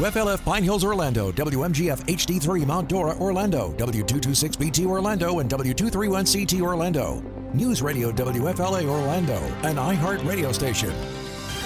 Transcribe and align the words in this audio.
WFLF 0.00 0.42
Pine 0.46 0.64
Hills, 0.64 0.82
Orlando, 0.82 1.30
WMGF 1.32 2.06
HD3 2.06 2.66
Mount 2.66 2.88
Dora, 2.88 3.14
Orlando, 3.18 3.74
W226BT 3.76 4.86
Orlando, 4.86 5.40
and 5.40 5.50
W231CT 5.50 6.62
Orlando. 6.62 7.20
News 7.52 7.82
Radio 7.82 8.10
WFLA 8.10 8.86
Orlando, 8.86 9.36
an 9.62 9.76
iHeart 9.76 10.26
radio 10.26 10.52
station. 10.52 11.19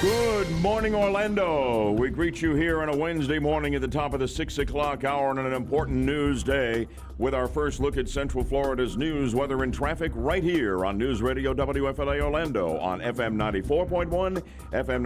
Good 0.05 0.51
morning, 0.61 0.95
Orlando. 0.95 1.93
We 1.93 2.11
greet 2.11 2.43
you 2.43 2.55
here 2.55 2.83
on 2.83 2.91
a 2.91 2.97
Wednesday 2.97 3.39
morning 3.39 3.75
at 3.75 3.81
the 3.81 3.89
top 3.89 4.13
of 4.13 4.21
the 4.21 4.29
6 4.29 4.59
o'clock 4.59 5.03
hour 5.03 5.31
on 5.31 5.39
an 5.39 5.55
important 5.55 6.05
news 6.05 6.43
day 6.43 6.87
with 7.17 7.35
our 7.35 7.49
first 7.49 7.81
look 7.81 7.97
at 7.97 8.07
Central 8.07 8.45
Florida's 8.45 8.99
news, 8.99 9.35
weather, 9.35 9.63
and 9.63 9.73
traffic 9.73 10.13
right 10.15 10.43
here 10.43 10.85
on 10.85 10.99
News 10.99 11.23
Radio 11.23 11.55
WFLA 11.55 12.21
Orlando 12.21 12.77
on 12.81 13.01
FM 13.01 13.37
94.1, 13.37 14.43
FM 14.73 15.01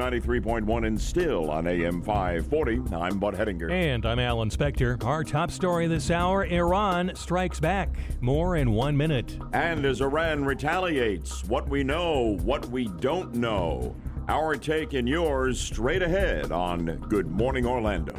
93.1, 0.66 0.86
and 0.88 1.00
still 1.00 1.48
on 1.48 1.68
AM 1.68 2.02
540. 2.02 2.96
I'm 2.96 3.20
Bud 3.20 3.34
Hedinger. 3.36 3.70
And 3.70 4.04
I'm 4.04 4.18
Alan 4.18 4.50
Spector. 4.50 5.00
Our 5.04 5.22
top 5.22 5.52
story 5.52 5.86
this 5.86 6.10
hour 6.10 6.44
Iran 6.44 7.12
strikes 7.14 7.60
back. 7.60 7.94
More 8.20 8.56
in 8.56 8.72
one 8.72 8.96
minute. 8.96 9.38
And 9.52 9.86
as 9.86 10.00
Iran 10.00 10.44
retaliates, 10.44 11.44
what 11.44 11.68
we 11.68 11.84
know, 11.84 12.36
what 12.42 12.66
we 12.70 12.88
don't 12.98 13.34
know. 13.34 13.94
Our 14.30 14.56
take 14.56 14.92
and 14.92 15.08
yours 15.08 15.58
straight 15.58 16.02
ahead 16.02 16.52
on 16.52 16.84
Good 17.08 17.30
Morning 17.30 17.64
Orlando. 17.64 18.12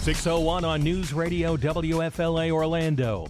601 0.00 0.64
on 0.64 0.82
News 0.82 1.12
Radio 1.12 1.58
WFLA 1.58 2.50
Orlando. 2.50 3.26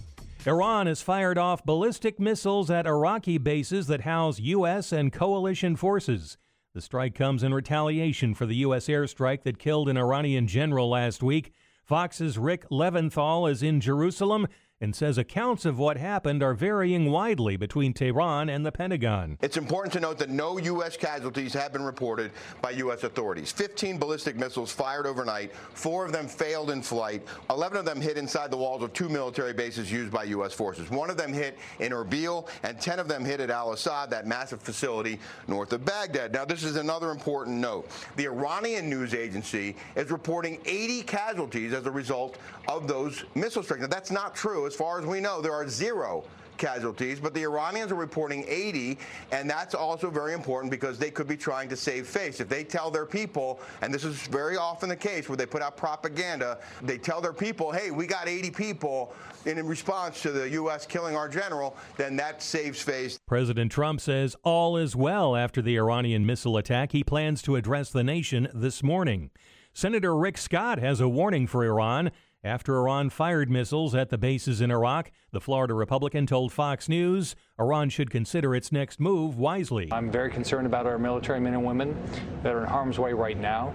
Iran 0.46 0.86
has 0.86 1.02
fired 1.02 1.36
off 1.36 1.64
ballistic 1.64 2.20
missiles 2.20 2.70
at 2.70 2.86
Iraqi 2.86 3.38
bases 3.38 3.88
that 3.88 4.02
house 4.02 4.38
U.S. 4.38 4.92
and 4.92 5.12
coalition 5.12 5.74
forces. 5.74 6.38
The 6.72 6.80
strike 6.80 7.16
comes 7.16 7.42
in 7.42 7.52
retaliation 7.52 8.34
for 8.34 8.46
the 8.46 8.56
U.S. 8.56 8.86
airstrike 8.86 9.42
that 9.42 9.58
killed 9.58 9.88
an 9.88 9.96
Iranian 9.96 10.46
general 10.46 10.88
last 10.88 11.24
week. 11.24 11.52
Fox's 11.84 12.38
Rick 12.38 12.68
Leventhal 12.70 13.50
is 13.50 13.64
in 13.64 13.80
Jerusalem 13.80 14.46
and 14.82 14.96
says 14.96 15.16
accounts 15.16 15.64
of 15.64 15.78
what 15.78 15.96
happened 15.96 16.42
are 16.42 16.54
varying 16.54 17.12
widely 17.12 17.56
between 17.56 17.94
Tehran 17.94 18.48
and 18.48 18.66
the 18.66 18.72
Pentagon. 18.72 19.38
It's 19.40 19.56
important 19.56 19.92
to 19.92 20.00
note 20.00 20.18
that 20.18 20.28
no 20.28 20.58
U.S. 20.58 20.96
casualties 20.96 21.54
have 21.54 21.72
been 21.72 21.84
reported 21.84 22.32
by 22.60 22.72
U.S. 22.72 23.04
authorities. 23.04 23.52
15 23.52 23.98
ballistic 23.98 24.34
missiles 24.34 24.72
fired 24.72 25.06
overnight, 25.06 25.54
four 25.54 26.04
of 26.04 26.10
them 26.10 26.26
failed 26.26 26.70
in 26.70 26.82
flight, 26.82 27.22
11 27.48 27.78
of 27.78 27.84
them 27.84 28.00
hit 28.00 28.18
inside 28.18 28.50
the 28.50 28.56
walls 28.56 28.82
of 28.82 28.92
two 28.92 29.08
military 29.08 29.52
bases 29.52 29.90
used 29.90 30.12
by 30.12 30.24
U.S. 30.24 30.52
forces. 30.52 30.90
One 30.90 31.10
of 31.10 31.16
them 31.16 31.32
hit 31.32 31.56
in 31.78 31.92
Erbil, 31.92 32.48
and 32.64 32.80
10 32.80 32.98
of 32.98 33.06
them 33.06 33.24
hit 33.24 33.38
at 33.38 33.50
Al 33.50 33.72
Assad, 33.72 34.10
that 34.10 34.26
massive 34.26 34.60
facility 34.60 35.20
north 35.46 35.72
of 35.72 35.84
Baghdad. 35.84 36.32
Now, 36.32 36.44
this 36.44 36.64
is 36.64 36.74
another 36.74 37.12
important 37.12 37.58
note. 37.58 37.88
The 38.16 38.26
Iranian 38.26 38.90
news 38.90 39.14
agency 39.14 39.76
is 39.94 40.10
reporting 40.10 40.58
80 40.66 41.02
casualties 41.02 41.72
as 41.72 41.86
a 41.86 41.90
result 41.90 42.38
of 42.66 42.88
those 42.88 43.24
missile 43.36 43.62
strikes. 43.62 43.82
Now, 43.82 43.86
that's 43.86 44.10
not 44.10 44.34
true. 44.34 44.66
As 44.72 44.78
far 44.78 44.98
as 44.98 45.04
we 45.04 45.20
know, 45.20 45.42
there 45.42 45.52
are 45.52 45.68
zero 45.68 46.24
casualties, 46.56 47.20
but 47.20 47.34
the 47.34 47.42
Iranians 47.42 47.92
are 47.92 47.96
reporting 47.96 48.42
80, 48.48 48.96
and 49.30 49.50
that's 49.50 49.74
also 49.74 50.08
very 50.08 50.32
important 50.32 50.70
because 50.70 50.98
they 50.98 51.10
could 51.10 51.28
be 51.28 51.36
trying 51.36 51.68
to 51.68 51.76
save 51.76 52.06
face. 52.06 52.40
If 52.40 52.48
they 52.48 52.64
tell 52.64 52.90
their 52.90 53.04
people, 53.04 53.60
and 53.82 53.92
this 53.92 54.02
is 54.02 54.26
very 54.28 54.56
often 54.56 54.88
the 54.88 54.96
case 54.96 55.28
where 55.28 55.36
they 55.36 55.44
put 55.44 55.60
out 55.60 55.76
propaganda, 55.76 56.58
they 56.80 56.96
tell 56.96 57.20
their 57.20 57.34
people, 57.34 57.70
hey, 57.70 57.90
we 57.90 58.06
got 58.06 58.28
80 58.28 58.50
people, 58.52 59.14
and 59.44 59.58
in 59.58 59.66
response 59.66 60.22
to 60.22 60.32
the 60.32 60.48
U.S. 60.50 60.86
killing 60.86 61.16
our 61.16 61.28
general, 61.28 61.76
then 61.98 62.16
that 62.16 62.42
saves 62.42 62.80
face. 62.80 63.18
President 63.26 63.70
Trump 63.70 64.00
says 64.00 64.36
all 64.42 64.78
is 64.78 64.96
well 64.96 65.36
after 65.36 65.60
the 65.60 65.76
Iranian 65.76 66.24
missile 66.24 66.56
attack. 66.56 66.92
He 66.92 67.04
plans 67.04 67.42
to 67.42 67.56
address 67.56 67.90
the 67.90 68.02
nation 68.02 68.48
this 68.54 68.82
morning. 68.82 69.32
Senator 69.74 70.16
Rick 70.16 70.38
Scott 70.38 70.78
has 70.78 70.98
a 70.98 71.08
warning 71.10 71.46
for 71.46 71.62
Iran. 71.62 72.10
After 72.44 72.76
Iran 72.76 73.10
fired 73.10 73.48
missiles 73.52 73.94
at 73.94 74.08
the 74.08 74.18
bases 74.18 74.60
in 74.60 74.72
Iraq, 74.72 75.12
the 75.30 75.40
Florida 75.40 75.74
Republican 75.74 76.26
told 76.26 76.52
Fox 76.52 76.88
News 76.88 77.36
Iran 77.56 77.88
should 77.88 78.10
consider 78.10 78.52
its 78.52 78.72
next 78.72 78.98
move 78.98 79.38
wisely. 79.38 79.88
I'm 79.92 80.10
very 80.10 80.28
concerned 80.28 80.66
about 80.66 80.84
our 80.84 80.98
military 80.98 81.38
men 81.38 81.54
and 81.54 81.64
women 81.64 81.96
that 82.42 82.52
are 82.52 82.64
in 82.64 82.68
harm's 82.68 82.98
way 82.98 83.12
right 83.12 83.38
now. 83.38 83.72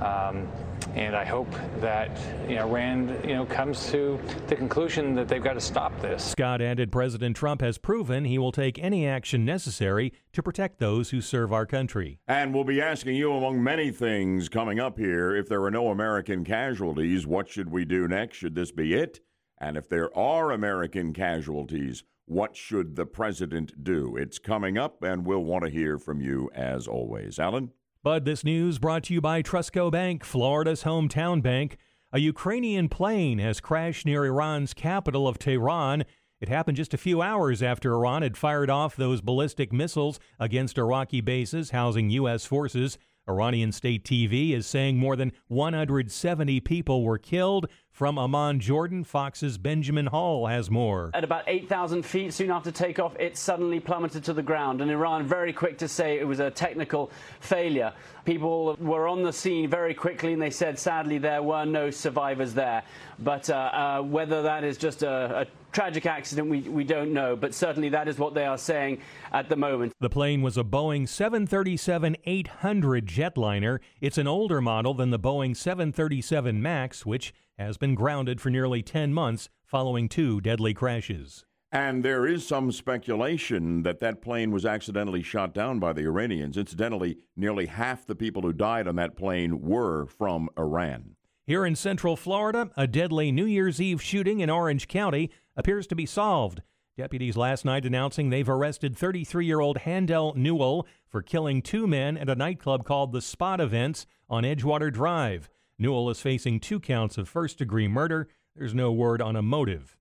Um, 0.00 0.46
and 0.94 1.16
I 1.16 1.24
hope 1.24 1.50
that 1.80 2.10
you 2.48 2.56
know, 2.56 2.68
Iran 2.68 3.20
you 3.24 3.34
know, 3.34 3.46
comes 3.46 3.90
to 3.90 4.20
the 4.46 4.56
conclusion 4.56 5.14
that 5.14 5.28
they've 5.28 5.42
got 5.42 5.54
to 5.54 5.60
stop 5.60 5.98
this. 6.00 6.24
Scott 6.24 6.60
added 6.60 6.92
President 6.92 7.36
Trump 7.36 7.60
has 7.60 7.78
proven 7.78 8.24
he 8.24 8.38
will 8.38 8.52
take 8.52 8.78
any 8.78 9.06
action 9.06 9.44
necessary 9.44 10.12
to 10.32 10.42
protect 10.42 10.78
those 10.78 11.10
who 11.10 11.20
serve 11.20 11.52
our 11.52 11.66
country. 11.66 12.18
And 12.26 12.54
we'll 12.54 12.64
be 12.64 12.80
asking 12.80 13.16
you, 13.16 13.32
among 13.32 13.62
many 13.62 13.90
things 13.90 14.48
coming 14.48 14.80
up 14.80 14.98
here, 14.98 15.34
if 15.34 15.48
there 15.48 15.62
are 15.62 15.70
no 15.70 15.88
American 15.88 16.44
casualties, 16.44 17.26
what 17.26 17.48
should 17.48 17.70
we 17.70 17.84
do 17.84 18.08
next? 18.08 18.36
Should 18.36 18.54
this 18.54 18.70
be 18.70 18.94
it? 18.94 19.20
And 19.58 19.76
if 19.76 19.88
there 19.88 20.16
are 20.16 20.50
American 20.50 21.12
casualties, 21.12 22.04
what 22.26 22.56
should 22.56 22.96
the 22.96 23.06
president 23.06 23.84
do? 23.84 24.16
It's 24.16 24.38
coming 24.38 24.78
up, 24.78 25.02
and 25.02 25.26
we'll 25.26 25.44
want 25.44 25.64
to 25.64 25.70
hear 25.70 25.98
from 25.98 26.20
you 26.20 26.50
as 26.54 26.86
always. 26.86 27.38
Alan? 27.38 27.70
Bud, 28.04 28.26
this 28.26 28.44
news 28.44 28.78
brought 28.78 29.04
to 29.04 29.14
you 29.14 29.22
by 29.22 29.42
Trustco 29.42 29.90
Bank, 29.90 30.24
Florida's 30.24 30.82
hometown 30.82 31.42
bank. 31.42 31.78
A 32.12 32.18
Ukrainian 32.18 32.90
plane 32.90 33.38
has 33.38 33.62
crashed 33.62 34.04
near 34.04 34.26
Iran's 34.26 34.74
capital 34.74 35.26
of 35.26 35.38
Tehran. 35.38 36.04
It 36.38 36.50
happened 36.50 36.76
just 36.76 36.92
a 36.92 36.98
few 36.98 37.22
hours 37.22 37.62
after 37.62 37.94
Iran 37.94 38.20
had 38.20 38.36
fired 38.36 38.68
off 38.68 38.94
those 38.94 39.22
ballistic 39.22 39.72
missiles 39.72 40.20
against 40.38 40.76
Iraqi 40.76 41.22
bases 41.22 41.70
housing 41.70 42.10
U.S. 42.10 42.44
forces. 42.44 42.98
Iranian 43.26 43.72
state 43.72 44.04
TV 44.04 44.52
is 44.52 44.66
saying 44.66 44.98
more 44.98 45.16
than 45.16 45.32
170 45.48 46.60
people 46.60 47.04
were 47.04 47.16
killed. 47.16 47.70
From 47.94 48.18
Amman, 48.18 48.58
Jordan, 48.58 49.04
Fox's 49.04 49.56
Benjamin 49.56 50.06
Hall 50.06 50.48
has 50.48 50.68
more. 50.68 51.12
At 51.14 51.22
about 51.22 51.44
8,000 51.46 52.02
feet, 52.02 52.34
soon 52.34 52.50
after 52.50 52.72
takeoff, 52.72 53.14
it 53.20 53.36
suddenly 53.36 53.78
plummeted 53.78 54.24
to 54.24 54.32
the 54.32 54.42
ground, 54.42 54.80
and 54.80 54.90
Iran 54.90 55.24
very 55.24 55.52
quick 55.52 55.78
to 55.78 55.86
say 55.86 56.18
it 56.18 56.26
was 56.26 56.40
a 56.40 56.50
technical 56.50 57.12
failure. 57.38 57.92
People 58.24 58.74
were 58.80 59.06
on 59.06 59.22
the 59.22 59.32
scene 59.32 59.70
very 59.70 59.94
quickly, 59.94 60.32
and 60.32 60.42
they 60.42 60.50
said, 60.50 60.76
sadly, 60.76 61.18
there 61.18 61.40
were 61.40 61.64
no 61.64 61.88
survivors 61.88 62.52
there. 62.52 62.82
But 63.20 63.48
uh, 63.48 63.54
uh, 63.54 64.02
whether 64.02 64.42
that 64.42 64.64
is 64.64 64.76
just 64.76 65.04
a, 65.04 65.42
a 65.42 65.46
tragic 65.70 66.04
accident, 66.04 66.48
we, 66.48 66.62
we 66.62 66.82
don't 66.82 67.12
know, 67.12 67.36
but 67.36 67.54
certainly 67.54 67.90
that 67.90 68.08
is 68.08 68.18
what 68.18 68.34
they 68.34 68.44
are 68.44 68.58
saying 68.58 69.02
at 69.32 69.48
the 69.48 69.54
moment. 69.54 69.92
The 70.00 70.10
plane 70.10 70.42
was 70.42 70.58
a 70.58 70.64
Boeing 70.64 71.08
737 71.08 72.16
800 72.24 73.06
jetliner. 73.06 73.78
It's 74.00 74.18
an 74.18 74.26
older 74.26 74.60
model 74.60 74.94
than 74.94 75.10
the 75.10 75.18
Boeing 75.20 75.56
737 75.56 76.60
MAX, 76.60 77.06
which 77.06 77.32
has 77.58 77.76
been 77.76 77.94
grounded 77.94 78.40
for 78.40 78.50
nearly 78.50 78.82
10 78.82 79.12
months 79.12 79.48
following 79.64 80.08
two 80.08 80.40
deadly 80.40 80.74
crashes. 80.74 81.44
And 81.72 82.04
there 82.04 82.24
is 82.24 82.46
some 82.46 82.70
speculation 82.70 83.82
that 83.82 83.98
that 83.98 84.22
plane 84.22 84.52
was 84.52 84.64
accidentally 84.64 85.22
shot 85.22 85.52
down 85.52 85.80
by 85.80 85.92
the 85.92 86.04
Iranians. 86.04 86.56
Incidentally, 86.56 87.18
nearly 87.36 87.66
half 87.66 88.06
the 88.06 88.14
people 88.14 88.42
who 88.42 88.52
died 88.52 88.86
on 88.86 88.94
that 88.96 89.16
plane 89.16 89.60
were 89.60 90.06
from 90.06 90.48
Iran. 90.56 91.16
Here 91.46 91.66
in 91.66 91.74
Central 91.74 92.16
Florida, 92.16 92.70
a 92.76 92.86
deadly 92.86 93.32
New 93.32 93.44
Year's 93.44 93.80
Eve 93.80 94.00
shooting 94.00 94.38
in 94.40 94.48
Orange 94.50 94.86
County 94.86 95.30
appears 95.56 95.86
to 95.88 95.96
be 95.96 96.06
solved. 96.06 96.62
Deputies 96.96 97.36
last 97.36 97.64
night 97.64 97.84
announcing 97.84 98.30
they've 98.30 98.48
arrested 98.48 98.96
33 98.96 99.44
year 99.44 99.58
old 99.58 99.78
Handel 99.78 100.32
Newell 100.36 100.86
for 101.08 101.22
killing 101.22 101.60
two 101.60 101.88
men 101.88 102.16
at 102.16 102.30
a 102.30 102.36
nightclub 102.36 102.84
called 102.84 103.10
the 103.10 103.20
Spot 103.20 103.60
Events 103.60 104.06
on 104.30 104.44
Edgewater 104.44 104.92
Drive. 104.92 105.50
Newell 105.78 106.10
is 106.10 106.20
facing 106.20 106.60
two 106.60 106.80
counts 106.80 107.18
of 107.18 107.28
first 107.28 107.58
degree 107.58 107.88
murder. 107.88 108.28
There's 108.54 108.74
no 108.74 108.92
word 108.92 109.20
on 109.20 109.36
a 109.36 109.42
motive. 109.42 109.96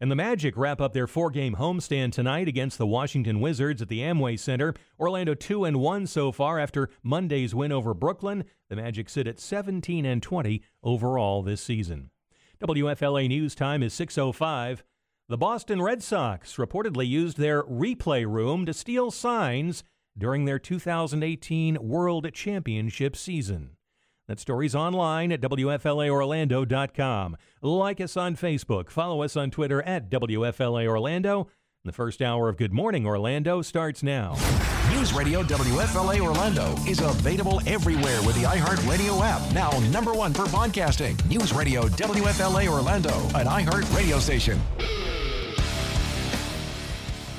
And 0.00 0.10
the 0.10 0.16
Magic 0.16 0.56
wrap 0.56 0.80
up 0.80 0.94
their 0.94 1.06
four-game 1.06 1.56
homestand 1.56 2.12
tonight 2.12 2.48
against 2.48 2.78
the 2.78 2.86
Washington 2.86 3.38
Wizards 3.38 3.82
at 3.82 3.88
the 3.88 4.00
Amway 4.00 4.38
Center. 4.38 4.74
Orlando 4.98 5.34
2 5.34 5.66
and 5.66 5.78
1 5.78 6.06
so 6.06 6.32
far 6.32 6.58
after 6.58 6.88
Monday's 7.02 7.54
win 7.54 7.70
over 7.70 7.92
Brooklyn. 7.92 8.44
The 8.70 8.76
Magic 8.76 9.10
sit 9.10 9.26
at 9.26 9.38
17 9.38 10.06
and 10.06 10.22
20 10.22 10.62
overall 10.82 11.42
this 11.42 11.60
season. 11.60 12.10
WFLA 12.62 13.28
News 13.28 13.54
Time 13.54 13.82
is 13.82 13.92
6:05. 13.92 14.82
The 15.28 15.36
Boston 15.36 15.82
Red 15.82 16.02
Sox 16.02 16.56
reportedly 16.56 17.06
used 17.06 17.36
their 17.36 17.62
replay 17.64 18.26
room 18.26 18.64
to 18.64 18.72
steal 18.72 19.10
signs 19.10 19.84
during 20.16 20.46
their 20.46 20.58
2018 20.58 21.76
World 21.80 22.32
Championship 22.32 23.14
season. 23.14 23.76
That 24.30 24.38
story's 24.38 24.76
online 24.76 25.32
at 25.32 25.40
WFLAOrlando.com. 25.40 27.36
Like 27.62 28.00
us 28.00 28.16
on 28.16 28.36
Facebook. 28.36 28.88
Follow 28.88 29.24
us 29.24 29.36
on 29.36 29.50
Twitter 29.50 29.82
at 29.82 30.08
WFLA 30.08 30.86
Orlando. 30.86 31.48
The 31.84 31.90
first 31.90 32.22
hour 32.22 32.48
of 32.48 32.56
Good 32.56 32.72
Morning 32.72 33.08
Orlando 33.08 33.60
starts 33.60 34.04
now. 34.04 34.36
News 34.94 35.12
Radio 35.12 35.42
WFLA 35.42 36.20
Orlando 36.20 36.76
is 36.86 37.00
available 37.00 37.60
everywhere 37.66 38.22
with 38.22 38.36
the 38.36 38.44
iHeartRadio 38.44 39.20
app. 39.20 39.52
Now, 39.52 39.76
number 39.90 40.14
one 40.14 40.32
for 40.32 40.44
podcasting. 40.44 41.28
News 41.28 41.52
Radio 41.52 41.88
WFLA 41.88 42.68
Orlando, 42.68 43.14
an 43.34 43.48
iHeart 43.48 43.92
radio 43.96 44.20
station. 44.20 44.60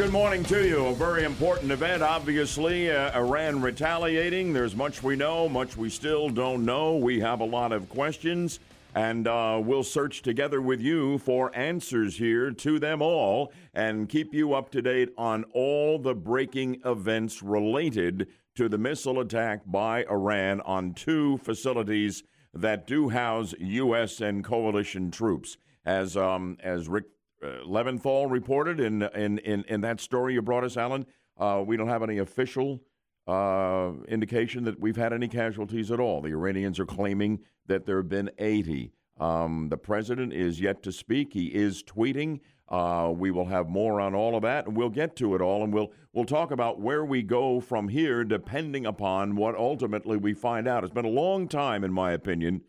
Good 0.01 0.11
morning 0.11 0.43
to 0.45 0.67
you. 0.67 0.87
A 0.87 0.95
very 0.95 1.25
important 1.25 1.71
event, 1.71 2.01
obviously. 2.01 2.89
Uh, 2.89 3.15
Iran 3.15 3.61
retaliating. 3.61 4.51
There's 4.51 4.75
much 4.75 5.03
we 5.03 5.15
know, 5.15 5.47
much 5.47 5.77
we 5.77 5.91
still 5.91 6.27
don't 6.27 6.65
know. 6.65 6.97
We 6.97 7.19
have 7.19 7.39
a 7.39 7.45
lot 7.45 7.71
of 7.71 7.87
questions, 7.87 8.59
and 8.95 9.27
uh, 9.27 9.61
we'll 9.63 9.83
search 9.83 10.23
together 10.23 10.59
with 10.59 10.81
you 10.81 11.19
for 11.19 11.55
answers 11.55 12.17
here 12.17 12.49
to 12.49 12.79
them 12.79 13.03
all 13.03 13.53
and 13.75 14.09
keep 14.09 14.33
you 14.33 14.55
up 14.55 14.71
to 14.71 14.81
date 14.81 15.09
on 15.19 15.43
all 15.53 15.99
the 15.99 16.15
breaking 16.15 16.81
events 16.83 17.43
related 17.43 18.27
to 18.55 18.67
the 18.67 18.79
missile 18.79 19.19
attack 19.19 19.61
by 19.67 20.03
Iran 20.05 20.61
on 20.61 20.95
two 20.95 21.37
facilities 21.37 22.23
that 22.55 22.87
do 22.87 23.09
house 23.09 23.53
U.S. 23.59 24.19
and 24.19 24.43
coalition 24.43 25.11
troops. 25.11 25.57
As 25.85 26.17
um, 26.17 26.57
as 26.63 26.87
Rick 26.87 27.05
uh, 27.43 27.65
Leventhal 27.65 28.29
reported 28.29 28.79
in, 28.79 29.03
in, 29.03 29.39
in, 29.39 29.63
in, 29.67 29.81
that 29.81 29.99
story 29.99 30.33
you 30.33 30.41
brought 30.41 30.63
us, 30.63 30.77
Alan. 30.77 31.05
Uh, 31.37 31.63
we 31.65 31.77
don't 31.77 31.87
have 31.87 32.03
any 32.03 32.19
official 32.19 32.81
uh, 33.27 33.91
indication 34.07 34.63
that 34.63 34.79
we've 34.79 34.95
had 34.95 35.13
any 35.13 35.27
casualties 35.27 35.91
at 35.91 35.99
all. 35.99 36.21
The 36.21 36.29
Iranians 36.29 36.79
are 36.79 36.85
claiming 36.85 37.39
that 37.67 37.85
there 37.85 37.97
have 37.97 38.09
been 38.09 38.29
80. 38.37 38.91
Um, 39.19 39.69
the 39.69 39.77
president 39.77 40.33
is 40.33 40.59
yet 40.59 40.83
to 40.83 40.91
speak. 40.91 41.33
He 41.33 41.47
is 41.47 41.83
tweeting. 41.83 42.39
Uh, 42.67 43.11
we 43.15 43.31
will 43.31 43.45
have 43.45 43.67
more 43.67 43.99
on 43.99 44.15
all 44.15 44.35
of 44.35 44.43
that, 44.43 44.65
and 44.65 44.77
we'll 44.77 44.89
get 44.89 45.15
to 45.17 45.35
it 45.35 45.41
all, 45.41 45.61
and 45.61 45.73
we'll 45.73 45.91
we'll 46.13 46.25
talk 46.25 46.51
about 46.51 46.79
where 46.79 47.03
we 47.03 47.21
go 47.21 47.59
from 47.59 47.89
here, 47.89 48.23
depending 48.23 48.85
upon 48.85 49.35
what 49.35 49.55
ultimately 49.55 50.15
we 50.15 50.33
find 50.33 50.69
out. 50.69 50.83
It's 50.83 50.93
been 50.93 51.03
a 51.03 51.09
long 51.09 51.49
time, 51.49 51.83
in 51.83 51.91
my 51.91 52.13
opinion, 52.13 52.61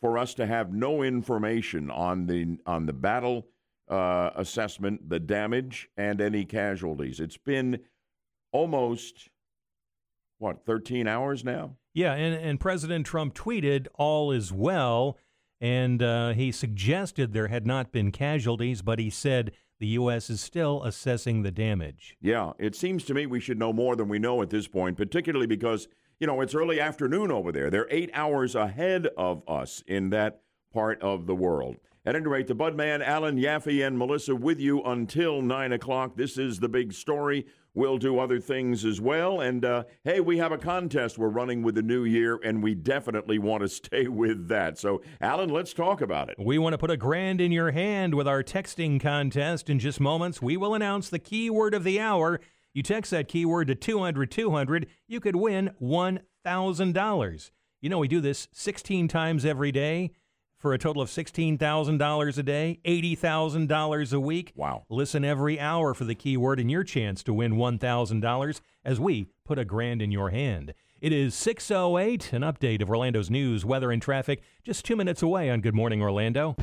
for 0.00 0.16
us 0.16 0.32
to 0.34 0.46
have 0.46 0.72
no 0.72 1.02
information 1.02 1.90
on 1.90 2.26
the 2.26 2.56
on 2.64 2.86
the 2.86 2.94
battle 2.94 3.48
uh, 3.90 4.30
assessment, 4.36 5.08
the 5.08 5.20
damage, 5.20 5.88
and 5.96 6.20
any 6.20 6.44
casualties. 6.44 7.20
It's 7.20 7.36
been 7.36 7.80
almost, 8.52 9.28
what, 10.38 10.64
13 10.64 11.06
hours 11.06 11.44
now? 11.44 11.76
Yeah, 11.92 12.14
and, 12.14 12.34
and 12.34 12.60
President 12.60 13.04
Trump 13.04 13.34
tweeted, 13.34 13.88
all 13.94 14.30
is 14.30 14.52
well. 14.52 15.18
And 15.60 16.02
uh, 16.02 16.32
he 16.32 16.52
suggested 16.52 17.32
there 17.32 17.48
had 17.48 17.66
not 17.66 17.92
been 17.92 18.12
casualties, 18.12 18.80
but 18.80 18.98
he 18.98 19.10
said 19.10 19.52
the 19.78 19.88
U.S. 19.88 20.30
is 20.30 20.40
still 20.40 20.82
assessing 20.84 21.42
the 21.42 21.50
damage. 21.50 22.16
Yeah, 22.20 22.52
it 22.58 22.74
seems 22.74 23.04
to 23.04 23.14
me 23.14 23.26
we 23.26 23.40
should 23.40 23.58
know 23.58 23.72
more 23.72 23.96
than 23.96 24.08
we 24.08 24.18
know 24.18 24.40
at 24.40 24.50
this 24.50 24.68
point, 24.68 24.96
particularly 24.96 25.46
because, 25.46 25.88
you 26.18 26.26
know, 26.26 26.40
it's 26.40 26.54
early 26.54 26.80
afternoon 26.80 27.30
over 27.30 27.52
there. 27.52 27.70
They're 27.70 27.88
eight 27.90 28.10
hours 28.14 28.54
ahead 28.54 29.08
of 29.18 29.42
us 29.46 29.82
in 29.86 30.10
that 30.10 30.40
part 30.72 31.02
of 31.02 31.26
the 31.26 31.34
world. 31.34 31.76
At 32.10 32.16
any 32.16 32.26
rate, 32.26 32.48
the 32.48 32.56
Budman, 32.56 33.06
Alan 33.06 33.36
Yaffee, 33.38 33.86
and 33.86 33.96
Melissa 33.96 34.34
with 34.34 34.58
you 34.58 34.82
until 34.82 35.42
9 35.42 35.72
o'clock. 35.74 36.16
This 36.16 36.38
is 36.38 36.58
the 36.58 36.68
big 36.68 36.92
story. 36.92 37.46
We'll 37.72 37.98
do 37.98 38.18
other 38.18 38.40
things 38.40 38.84
as 38.84 39.00
well. 39.00 39.40
And 39.40 39.64
uh, 39.64 39.84
hey, 40.02 40.18
we 40.18 40.38
have 40.38 40.50
a 40.50 40.58
contest 40.58 41.18
we're 41.18 41.28
running 41.28 41.62
with 41.62 41.76
the 41.76 41.82
new 41.82 42.02
year, 42.02 42.40
and 42.42 42.64
we 42.64 42.74
definitely 42.74 43.38
want 43.38 43.62
to 43.62 43.68
stay 43.68 44.08
with 44.08 44.48
that. 44.48 44.76
So, 44.76 45.02
Alan, 45.20 45.50
let's 45.50 45.72
talk 45.72 46.00
about 46.00 46.28
it. 46.28 46.34
We 46.36 46.58
want 46.58 46.72
to 46.72 46.78
put 46.78 46.90
a 46.90 46.96
grand 46.96 47.40
in 47.40 47.52
your 47.52 47.70
hand 47.70 48.16
with 48.16 48.26
our 48.26 48.42
texting 48.42 49.00
contest. 49.00 49.70
In 49.70 49.78
just 49.78 50.00
moments, 50.00 50.42
we 50.42 50.56
will 50.56 50.74
announce 50.74 51.10
the 51.10 51.20
keyword 51.20 51.74
of 51.74 51.84
the 51.84 52.00
hour. 52.00 52.40
You 52.74 52.82
text 52.82 53.12
that 53.12 53.28
keyword 53.28 53.68
to 53.68 53.76
200 53.76 54.32
200, 54.32 54.88
you 55.06 55.20
could 55.20 55.36
win 55.36 55.70
$1,000. 55.80 57.50
You 57.80 57.88
know, 57.88 57.98
we 57.98 58.08
do 58.08 58.20
this 58.20 58.48
16 58.52 59.06
times 59.06 59.44
every 59.44 59.70
day 59.70 60.10
for 60.60 60.74
a 60.74 60.78
total 60.78 61.00
of 61.00 61.08
$16,000 61.08 62.38
a 62.38 62.42
day, 62.42 62.78
$80,000 62.84 64.12
a 64.12 64.20
week. 64.20 64.52
Wow. 64.54 64.84
Listen 64.90 65.24
every 65.24 65.58
hour 65.58 65.94
for 65.94 66.04
the 66.04 66.14
keyword 66.14 66.60
and 66.60 66.70
your 66.70 66.84
chance 66.84 67.22
to 67.22 67.32
win 67.32 67.54
$1,000 67.54 68.60
as 68.84 69.00
we 69.00 69.26
put 69.44 69.58
a 69.58 69.64
grand 69.64 70.02
in 70.02 70.12
your 70.12 70.28
hand. 70.28 70.74
It 71.00 71.14
is 71.14 71.34
608, 71.34 72.34
an 72.34 72.42
update 72.42 72.82
of 72.82 72.90
Orlando's 72.90 73.30
news, 73.30 73.64
weather, 73.64 73.90
and 73.90 74.02
traffic 74.02 74.42
just 74.62 74.84
two 74.84 74.96
minutes 74.96 75.22
away 75.22 75.48
on 75.48 75.62
Good 75.62 75.74
Morning 75.74 76.02
Orlando. 76.02 76.56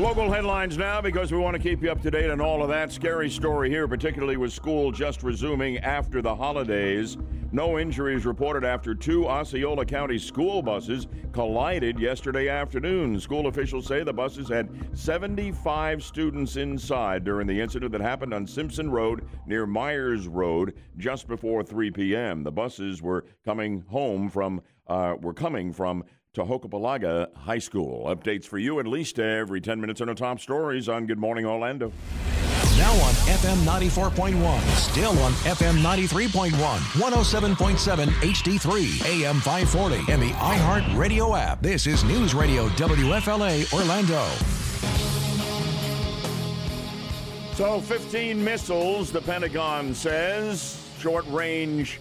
Local 0.00 0.32
headlines 0.32 0.76
now 0.76 1.00
because 1.00 1.30
we 1.30 1.38
want 1.38 1.54
to 1.54 1.62
keep 1.62 1.80
you 1.80 1.92
up 1.92 2.02
to 2.02 2.10
date 2.10 2.28
on 2.28 2.40
all 2.40 2.60
of 2.60 2.68
that. 2.70 2.90
Scary 2.90 3.30
story 3.30 3.70
here, 3.70 3.86
particularly 3.86 4.36
with 4.36 4.52
school 4.52 4.90
just 4.90 5.22
resuming 5.22 5.78
after 5.78 6.20
the 6.20 6.34
holidays. 6.34 7.16
No 7.54 7.78
injuries 7.78 8.24
reported 8.24 8.64
after 8.64 8.94
two 8.94 9.28
Osceola 9.28 9.84
County 9.84 10.18
school 10.18 10.62
buses 10.62 11.06
collided 11.32 11.98
yesterday 11.98 12.48
afternoon. 12.48 13.20
School 13.20 13.46
officials 13.46 13.86
say 13.86 14.02
the 14.02 14.10
buses 14.10 14.48
had 14.48 14.70
75 14.98 16.02
students 16.02 16.56
inside 16.56 17.24
during 17.24 17.46
the 17.46 17.60
incident 17.60 17.92
that 17.92 18.00
happened 18.00 18.32
on 18.32 18.46
Simpson 18.46 18.90
Road 18.90 19.28
near 19.46 19.66
Myers 19.66 20.26
Road 20.26 20.72
just 20.96 21.28
before 21.28 21.62
3 21.62 21.90
p.m. 21.90 22.42
The 22.42 22.50
buses 22.50 23.02
were 23.02 23.26
coming 23.44 23.82
home 23.82 24.30
from 24.30 24.62
uh, 24.86 25.16
were 25.20 25.34
coming 25.34 25.74
from 25.74 26.04
Tohopekaliga 26.34 27.36
High 27.36 27.58
School. 27.58 28.06
Updates 28.06 28.46
for 28.46 28.56
you 28.56 28.80
at 28.80 28.86
least 28.86 29.18
every 29.18 29.60
10 29.60 29.78
minutes 29.78 30.00
on 30.00 30.06
the 30.06 30.14
top 30.14 30.40
stories 30.40 30.88
on 30.88 31.06
Good 31.06 31.18
Morning 31.18 31.44
Orlando. 31.44 31.92
Now 32.82 32.94
on 32.94 33.14
FM 33.30 33.58
94.1, 33.64 34.60
still 34.74 35.16
on 35.20 35.32
FM 35.44 35.80
93.1, 35.82 36.50
107.7 36.50 38.06
HD3, 38.08 39.04
AM 39.06 39.36
540, 39.36 40.12
and 40.12 40.20
the 40.20 40.30
iHeart 40.30 40.98
Radio 40.98 41.36
app. 41.36 41.62
This 41.62 41.86
is 41.86 42.02
News 42.02 42.34
Radio 42.34 42.66
WFLA 42.70 43.72
Orlando. 43.72 44.26
So, 47.54 47.80
15 47.80 48.42
missiles, 48.42 49.12
the 49.12 49.20
Pentagon 49.20 49.94
says, 49.94 50.84
short 50.98 51.24
range 51.28 52.00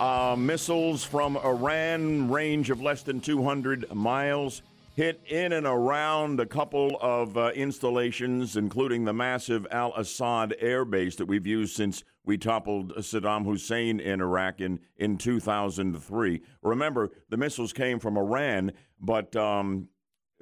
uh, 0.00 0.34
missiles 0.38 1.04
from 1.04 1.36
Iran, 1.36 2.30
range 2.30 2.70
of 2.70 2.80
less 2.80 3.02
than 3.02 3.20
200 3.20 3.94
miles 3.94 4.62
hit 4.94 5.20
in 5.26 5.52
and 5.52 5.66
around 5.66 6.38
a 6.40 6.46
couple 6.46 6.98
of 7.00 7.36
uh, 7.36 7.50
installations, 7.54 8.56
including 8.56 9.04
the 9.04 9.12
massive 9.12 9.66
Al 9.70 9.94
Assad 9.94 10.54
air 10.60 10.84
base 10.84 11.16
that 11.16 11.26
we've 11.26 11.46
used 11.46 11.74
since 11.74 12.04
we 12.24 12.36
toppled 12.36 12.94
Saddam 12.96 13.44
Hussein 13.44 14.00
in 14.00 14.20
Iraq 14.20 14.60
in, 14.60 14.80
in 14.96 15.16
2003. 15.16 16.42
Remember, 16.62 17.10
the 17.30 17.36
missiles 17.36 17.72
came 17.72 17.98
from 17.98 18.16
Iran, 18.16 18.72
but. 19.00 19.34
Um, 19.36 19.88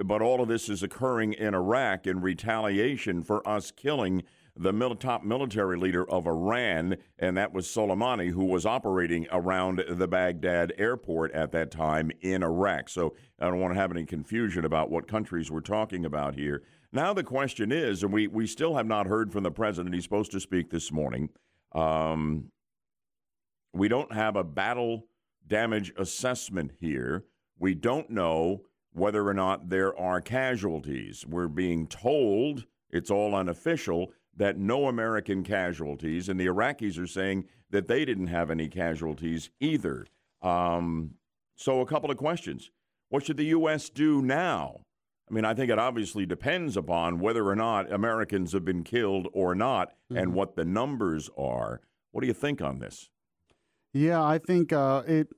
but 0.03 0.23
all 0.23 0.41
of 0.41 0.49
this 0.49 0.71
is 0.71 0.83
occurring 0.83 1.35
in 1.35 1.53
Iraq 1.53 2.07
in 2.07 2.23
retaliation 2.23 3.23
for 3.23 3.47
us 3.47 3.71
killing 3.71 4.23
the 4.57 4.73
mil- 4.73 4.95
top 4.95 5.25
military 5.25 5.77
leader 5.77 6.09
of 6.11 6.27
Iran, 6.27 6.97
and 7.19 7.37
that 7.37 7.53
was 7.53 7.67
Soleimani, 7.67 8.31
who 8.31 8.45
was 8.45 8.67
operating 8.67 9.27
around 9.31 9.83
the 9.89 10.09
Baghdad 10.09 10.73
airport 10.79 11.33
at 11.33 11.53
that 11.53 11.71
time 11.71 12.11
in 12.21 12.43
Iraq. 12.43 12.89
So 12.89 13.15
I 13.39 13.47
don't 13.47 13.61
want 13.61 13.75
to 13.75 13.81
have 13.81 13.91
any 13.91 14.05
confusion 14.05 14.65
about 14.65 14.91
what 14.91 15.09
countries 15.09 15.51
we're 15.51 15.61
talking 15.61 16.05
about 16.05 16.35
here. 16.35 16.63
Now 16.93 17.13
the 17.13 17.23
question 17.25 17.71
is, 17.71 18.03
and 18.03 18.13
we, 18.13 18.27
we 18.27 18.47
still 18.47 18.75
have 18.77 18.87
not 18.87 19.07
heard 19.07 19.33
from 19.33 19.45
the 19.45 19.51
president. 19.51 19.95
He's 19.95 20.05
supposed 20.05 20.33
to 20.33 20.41
speak 20.41 20.71
this 20.71 20.91
morning. 20.91 21.31
Um, 21.73 22.51
we 23.73 23.89
don't 23.89 24.13
have 24.13 24.35
a 24.35 24.45
battle 24.45 25.07
damage 25.47 25.93
assessment 25.97 26.73
here. 26.81 27.25
We 27.59 27.75
don't 27.75 28.11
know 28.11 28.63
whether 28.93 29.27
or 29.27 29.35
not 29.35 29.69
there 29.69 29.97
are 29.97 30.21
casualties. 30.21 31.25
We're 31.27 31.49
being 31.49 31.87
told 31.87 32.65
it's 32.91 33.11
all 33.11 33.35
unofficial 33.37 34.13
that 34.41 34.57
no 34.57 34.87
American 34.87 35.45
casualties, 35.45 36.27
and 36.27 36.41
the 36.41 36.47
Iraqis 36.47 36.99
are 36.99 37.07
saying 37.07 37.45
that 37.69 37.89
they 37.89 38.07
didn't 38.07 38.29
have 38.29 38.51
any 38.51 38.69
casualties 38.69 39.51
either. 39.61 40.07
Um, 40.41 41.17
so, 41.57 41.83
a 41.83 41.87
couple 41.87 42.11
of 42.11 42.17
questions. 42.17 42.71
What 43.11 43.27
should 43.27 43.37
the 43.37 43.45
U.S. 43.45 43.91
do 43.91 44.23
now? 44.23 44.81
I 45.31 45.35
mean, 45.35 45.45
I 45.45 45.53
think 45.53 45.71
it 45.71 45.79
obviously 45.79 46.25
depends 46.25 46.75
upon 46.75 47.21
whether 47.21 47.47
or 47.47 47.55
not 47.55 47.93
Americans 47.93 48.55
have 48.55 48.65
been 48.65 48.83
killed 48.83 49.29
or 49.35 49.55
not 49.55 49.91
mm-hmm. 49.91 50.17
and 50.17 50.33
what 50.33 50.57
the 50.57 50.65
numbers 50.65 51.29
are. 51.37 51.83
What 52.11 52.23
do 52.23 52.27
you 52.27 52.33
think 52.33 52.63
on 52.63 52.79
this? 52.79 53.11
Yeah, 53.93 54.25
I 54.25 54.39
think 54.39 54.73
uh, 54.73 55.03
it. 55.07 55.29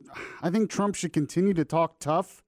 I 0.42 0.50
think 0.50 0.71
Trump 0.71 0.94
should 0.94 1.12
continue 1.12 1.54
to 1.54 1.64
talk 1.64 1.99
tough 1.99 2.44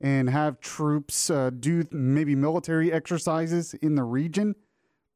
and 0.00 0.30
have 0.30 0.58
troops 0.58 1.28
uh, 1.28 1.50
do 1.50 1.84
maybe 1.90 2.34
military 2.34 2.90
exercises 2.90 3.74
in 3.74 3.94
the 3.94 4.04
region 4.04 4.54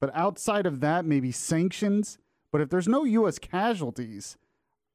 but 0.02 0.10
outside 0.16 0.66
of 0.66 0.80
that, 0.80 1.04
maybe 1.04 1.30
sanctions. 1.30 2.18
But 2.50 2.60
if 2.60 2.70
there's 2.70 2.88
no 2.88 3.04
U.S. 3.04 3.38
casualties, 3.38 4.36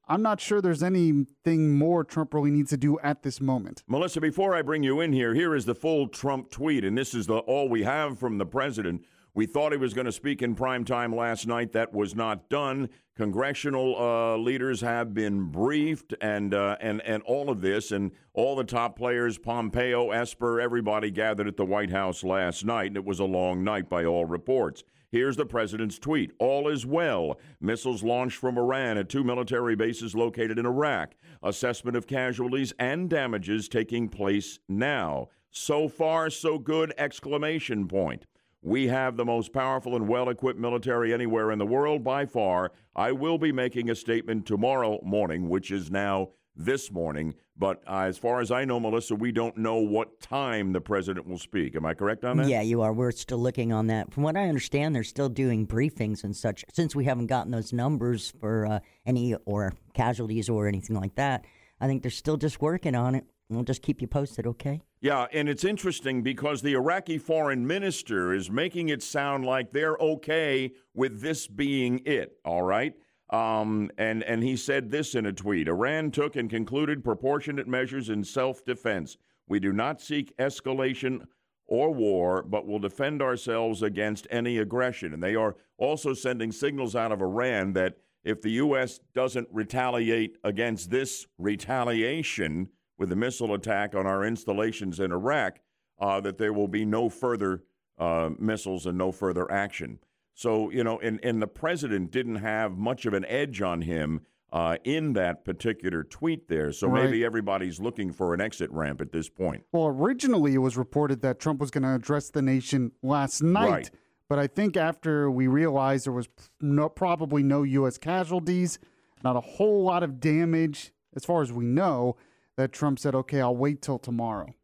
I'm 0.06 0.20
not 0.20 0.38
sure 0.38 0.60
there's 0.60 0.82
anything 0.82 1.78
more 1.78 2.04
Trump 2.04 2.34
really 2.34 2.50
needs 2.50 2.68
to 2.70 2.76
do 2.76 2.98
at 3.00 3.22
this 3.22 3.40
moment. 3.40 3.82
Melissa, 3.88 4.20
before 4.20 4.54
I 4.54 4.60
bring 4.60 4.82
you 4.82 5.00
in 5.00 5.14
here, 5.14 5.32
here 5.32 5.54
is 5.54 5.64
the 5.64 5.74
full 5.74 6.08
Trump 6.08 6.50
tweet, 6.50 6.84
and 6.84 6.96
this 6.96 7.14
is 7.14 7.26
the 7.26 7.38
all 7.38 7.70
we 7.70 7.84
have 7.84 8.18
from 8.18 8.36
the 8.36 8.44
president. 8.44 9.02
We 9.32 9.46
thought 9.46 9.72
he 9.72 9.78
was 9.78 9.94
going 9.94 10.04
to 10.04 10.12
speak 10.12 10.42
in 10.42 10.54
prime 10.54 10.84
time 10.84 11.16
last 11.16 11.46
night. 11.46 11.72
That 11.72 11.94
was 11.94 12.14
not 12.14 12.50
done. 12.50 12.90
Congressional 13.16 13.96
uh, 13.96 14.36
leaders 14.36 14.82
have 14.82 15.14
been 15.14 15.50
briefed, 15.50 16.12
and 16.20 16.52
uh, 16.52 16.76
and 16.82 17.00
and 17.00 17.22
all 17.22 17.48
of 17.48 17.62
this, 17.62 17.92
and 17.92 18.12
all 18.34 18.56
the 18.56 18.64
top 18.64 18.98
players, 18.98 19.38
Pompeo, 19.38 20.10
Esper, 20.10 20.60
everybody 20.60 21.10
gathered 21.10 21.48
at 21.48 21.56
the 21.56 21.64
White 21.64 21.90
House 21.90 22.22
last 22.22 22.66
night, 22.66 22.88
and 22.88 22.96
it 22.98 23.06
was 23.06 23.20
a 23.20 23.24
long 23.24 23.64
night 23.64 23.88
by 23.88 24.04
all 24.04 24.26
reports. 24.26 24.84
Here's 25.10 25.36
the 25.36 25.46
president's 25.46 25.98
tweet 25.98 26.32
All 26.38 26.68
is 26.68 26.84
well. 26.84 27.38
Missiles 27.60 28.02
launched 28.02 28.36
from 28.36 28.58
Iran 28.58 28.98
at 28.98 29.08
two 29.08 29.24
military 29.24 29.74
bases 29.74 30.14
located 30.14 30.58
in 30.58 30.66
Iraq. 30.66 31.14
Assessment 31.42 31.96
of 31.96 32.06
casualties 32.06 32.74
and 32.78 33.08
damages 33.08 33.68
taking 33.68 34.08
place 34.08 34.58
now. 34.68 35.28
So 35.50 35.88
far, 35.88 36.28
so 36.28 36.58
good! 36.58 36.92
Exclamation 36.98 37.88
point. 37.88 38.26
We 38.60 38.88
have 38.88 39.16
the 39.16 39.24
most 39.24 39.52
powerful 39.52 39.96
and 39.96 40.08
well 40.08 40.28
equipped 40.28 40.60
military 40.60 41.14
anywhere 41.14 41.52
in 41.52 41.58
the 41.58 41.64
world 41.64 42.04
by 42.04 42.26
far. 42.26 42.72
I 42.94 43.12
will 43.12 43.38
be 43.38 43.52
making 43.52 43.88
a 43.88 43.94
statement 43.94 44.44
tomorrow 44.44 45.00
morning, 45.02 45.48
which 45.48 45.70
is 45.70 45.90
now 45.90 46.30
this 46.54 46.92
morning. 46.92 47.34
But 47.58 47.82
uh, 47.88 48.02
as 48.02 48.16
far 48.16 48.40
as 48.40 48.52
I 48.52 48.64
know, 48.64 48.78
Melissa, 48.78 49.16
we 49.16 49.32
don't 49.32 49.56
know 49.56 49.76
what 49.76 50.20
time 50.20 50.72
the 50.72 50.80
president 50.80 51.26
will 51.26 51.38
speak. 51.38 51.74
Am 51.74 51.84
I 51.84 51.92
correct 51.92 52.24
on 52.24 52.36
that? 52.36 52.48
Yeah, 52.48 52.62
you 52.62 52.82
are. 52.82 52.92
We're 52.92 53.10
still 53.10 53.38
looking 53.38 53.72
on 53.72 53.88
that. 53.88 54.12
From 54.12 54.22
what 54.22 54.36
I 54.36 54.48
understand, 54.48 54.94
they're 54.94 55.02
still 55.02 55.28
doing 55.28 55.66
briefings 55.66 56.22
and 56.22 56.36
such. 56.36 56.64
Since 56.72 56.94
we 56.94 57.04
haven't 57.04 57.26
gotten 57.26 57.50
those 57.50 57.72
numbers 57.72 58.32
for 58.40 58.64
uh, 58.66 58.80
any 59.04 59.34
or 59.44 59.74
casualties 59.92 60.48
or 60.48 60.68
anything 60.68 60.94
like 60.94 61.16
that, 61.16 61.44
I 61.80 61.88
think 61.88 62.02
they're 62.02 62.10
still 62.12 62.36
just 62.36 62.60
working 62.60 62.94
on 62.94 63.16
it. 63.16 63.24
We'll 63.50 63.64
just 63.64 63.82
keep 63.82 64.02
you 64.02 64.06
posted, 64.06 64.46
okay? 64.46 64.82
Yeah, 65.00 65.26
and 65.32 65.48
it's 65.48 65.64
interesting 65.64 66.22
because 66.22 66.60
the 66.60 66.74
Iraqi 66.74 67.18
foreign 67.18 67.66
minister 67.66 68.34
is 68.34 68.50
making 68.50 68.90
it 68.90 69.02
sound 69.02 69.46
like 69.46 69.72
they're 69.72 69.96
okay 69.96 70.72
with 70.94 71.22
this 71.22 71.46
being 71.46 72.02
it, 72.04 72.36
all 72.44 72.62
right? 72.62 72.94
Um, 73.30 73.90
and, 73.98 74.22
and 74.22 74.42
he 74.42 74.56
said 74.56 74.90
this 74.90 75.14
in 75.14 75.26
a 75.26 75.32
tweet 75.32 75.68
Iran 75.68 76.10
took 76.10 76.36
and 76.36 76.48
concluded 76.48 77.04
proportionate 77.04 77.68
measures 77.68 78.08
in 78.08 78.24
self 78.24 78.64
defense. 78.64 79.16
We 79.48 79.60
do 79.60 79.72
not 79.72 80.00
seek 80.00 80.36
escalation 80.38 81.26
or 81.66 81.92
war, 81.92 82.42
but 82.42 82.66
will 82.66 82.78
defend 82.78 83.20
ourselves 83.20 83.82
against 83.82 84.26
any 84.30 84.58
aggression. 84.58 85.12
And 85.12 85.22
they 85.22 85.34
are 85.34 85.56
also 85.76 86.14
sending 86.14 86.52
signals 86.52 86.96
out 86.96 87.12
of 87.12 87.20
Iran 87.20 87.74
that 87.74 87.98
if 88.24 88.40
the 88.40 88.52
U.S. 88.52 89.00
doesn't 89.14 89.48
retaliate 89.52 90.38
against 90.44 90.90
this 90.90 91.26
retaliation, 91.36 92.68
with 92.98 93.12
a 93.12 93.16
missile 93.16 93.54
attack 93.54 93.94
on 93.94 94.06
our 94.06 94.24
installations 94.24 95.00
in 95.00 95.12
Iraq, 95.12 95.60
uh, 96.00 96.20
that 96.20 96.36
there 96.36 96.52
will 96.52 96.68
be 96.68 96.84
no 96.84 97.08
further 97.08 97.62
uh, 97.98 98.30
missiles 98.38 98.86
and 98.86 98.98
no 98.98 99.10
further 99.10 99.50
action. 99.50 99.98
So, 100.38 100.70
you 100.70 100.84
know, 100.84 101.00
and, 101.00 101.18
and 101.24 101.42
the 101.42 101.48
president 101.48 102.12
didn't 102.12 102.36
have 102.36 102.78
much 102.78 103.06
of 103.06 103.12
an 103.12 103.24
edge 103.24 103.60
on 103.60 103.82
him 103.82 104.20
uh, 104.52 104.76
in 104.84 105.14
that 105.14 105.44
particular 105.44 106.04
tweet 106.04 106.46
there. 106.46 106.70
So 106.70 106.86
Right. 106.86 107.06
maybe 107.06 107.24
everybody's 107.24 107.80
looking 107.80 108.12
for 108.12 108.34
an 108.34 108.40
exit 108.40 108.70
ramp 108.70 109.00
at 109.00 109.10
this 109.10 109.28
point. 109.28 109.64
Well, 109.72 109.88
originally 109.88 110.54
it 110.54 110.58
was 110.58 110.76
reported 110.76 111.22
that 111.22 111.40
Trump 111.40 111.58
was 111.60 111.72
going 111.72 111.82
to 111.82 111.92
address 111.92 112.30
the 112.30 112.40
nation 112.40 112.92
last 113.02 113.42
night. 113.42 113.68
Right. 113.68 113.90
But 114.28 114.38
I 114.38 114.46
think 114.46 114.76
after 114.76 115.28
we 115.28 115.48
realized 115.48 116.06
there 116.06 116.12
was 116.12 116.28
no, 116.60 116.88
probably 116.88 117.42
no 117.42 117.64
U.S. 117.64 117.98
casualties, 117.98 118.78
not 119.24 119.34
a 119.34 119.40
whole 119.40 119.82
lot 119.82 120.04
of 120.04 120.20
damage, 120.20 120.92
as 121.16 121.24
far 121.24 121.42
as 121.42 121.52
we 121.52 121.64
know, 121.64 122.16
that 122.54 122.70
Trump 122.70 123.00
said, 123.00 123.16
okay, 123.16 123.40
I'll 123.40 123.56
wait 123.56 123.82
till 123.82 123.98
tomorrow. 123.98 124.54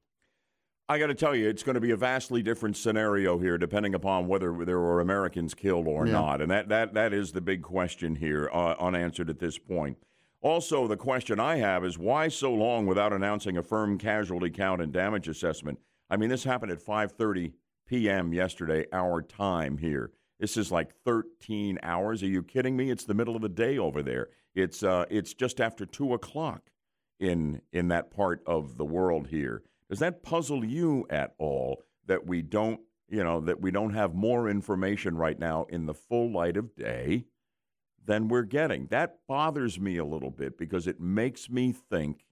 I 0.88 0.98
got 0.98 1.06
to 1.06 1.14
tell 1.14 1.34
you, 1.34 1.48
it's 1.48 1.62
going 1.62 1.76
to 1.76 1.80
be 1.80 1.92
a 1.92 1.96
vastly 1.96 2.42
different 2.42 2.76
scenario 2.76 3.38
here, 3.38 3.56
depending 3.56 3.94
upon 3.94 4.28
whether 4.28 4.52
there 4.64 4.78
were 4.78 5.00
Americans 5.00 5.54
killed 5.54 5.86
or 5.86 6.06
Yeah. 6.06 6.12
not, 6.12 6.42
and 6.42 6.50
that 6.50 6.68
that 6.68 6.92
that 6.94 7.14
is 7.14 7.32
the 7.32 7.40
big 7.40 7.62
question 7.62 8.16
here, 8.16 8.50
uh, 8.52 8.74
unanswered 8.78 9.30
at 9.30 9.38
this 9.38 9.58
point. 9.58 9.96
Also, 10.42 10.86
the 10.86 10.96
question 10.98 11.40
I 11.40 11.56
have 11.56 11.86
is 11.86 11.98
why 11.98 12.28
so 12.28 12.52
long 12.52 12.84
without 12.86 13.14
announcing 13.14 13.56
a 13.56 13.62
firm 13.62 13.96
casualty 13.96 14.50
count 14.50 14.82
and 14.82 14.92
damage 14.92 15.26
assessment? 15.26 15.78
I 16.10 16.18
mean, 16.18 16.28
this 16.28 16.44
happened 16.44 16.70
at 16.70 16.80
5:30 16.82 17.54
p.m. 17.86 18.34
yesterday, 18.34 18.84
our 18.92 19.22
time 19.22 19.78
here. 19.78 20.10
This 20.38 20.58
is 20.58 20.70
like 20.70 20.92
13 20.94 21.78
hours. 21.82 22.22
Are 22.22 22.26
you 22.26 22.42
kidding 22.42 22.76
me? 22.76 22.90
It's 22.90 23.04
the 23.04 23.14
middle 23.14 23.36
of 23.36 23.40
the 23.42 23.48
day 23.48 23.78
over 23.78 24.02
there. 24.02 24.28
It's 24.54 24.82
uh, 24.82 25.06
it's 25.08 25.32
just 25.32 25.62
after 25.62 25.86
two 25.86 26.12
o'clock 26.12 26.68
in 27.18 27.62
in 27.72 27.88
that 27.88 28.10
part 28.10 28.42
of 28.44 28.76
the 28.76 28.84
world 28.84 29.28
here. 29.28 29.62
Does 29.88 29.98
that 29.98 30.22
puzzle 30.22 30.64
you 30.64 31.06
at 31.10 31.34
all 31.38 31.82
that 32.06 32.26
we 32.26 32.42
don't, 32.42 32.80
you 33.08 33.22
know, 33.22 33.40
that 33.40 33.60
we 33.60 33.70
don't 33.70 33.94
have 33.94 34.14
more 34.14 34.48
information 34.48 35.16
right 35.16 35.38
now 35.38 35.66
in 35.68 35.86
the 35.86 35.94
full 35.94 36.32
light 36.32 36.56
of 36.56 36.74
day 36.74 37.26
than 38.04 38.28
we're 38.28 38.42
getting? 38.42 38.86
That 38.86 39.18
bothers 39.28 39.78
me 39.78 39.96
a 39.98 40.04
little 40.04 40.30
bit 40.30 40.58
because 40.58 40.86
it 40.86 41.00
makes 41.00 41.50
me 41.50 41.72
think 41.72 42.24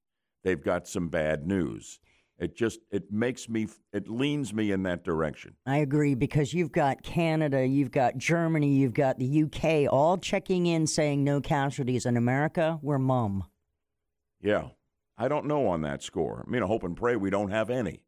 they've 0.43 0.63
got 0.63 0.89
some 0.89 1.09
bad 1.09 1.47
news. 1.47 2.01
It 2.39 2.57
just 2.57 2.81
it 2.91 3.13
makes 3.13 3.49
me 3.49 3.69
it 3.93 4.09
leans 4.09 4.53
me 4.53 4.73
in 4.73 4.83
that 4.83 5.05
direction. 5.05 5.55
I 5.65 5.77
agree 5.77 6.15
because 6.15 6.53
you've 6.53 6.73
got 6.73 7.03
Canada, 7.03 7.65
you've 7.65 7.93
got 7.93 8.17
Germany, 8.17 8.75
you've 8.75 8.95
got 8.95 9.19
the 9.19 9.45
UK 9.45 9.93
all 9.93 10.19
checking 10.19 10.67
in 10.67 10.87
saying 10.89 11.23
no 11.23 11.41
casualties. 11.41 12.05
In 12.05 12.17
America, 12.17 12.81
we're 12.83 12.99
mum. 12.99 13.45
Yeah, 14.41 14.71
I 15.23 15.29
don't 15.29 15.47
know 15.47 15.69
on 15.69 15.83
that 15.83 16.03
score. 16.03 16.45
I 16.45 16.51
mean, 16.51 16.65
I 16.65 16.67
hope 16.67 16.83
and 16.83 16.97
pray 16.97 17.15
we 17.15 17.31
don't 17.31 17.53
have 17.53 17.71
any. 17.71 18.03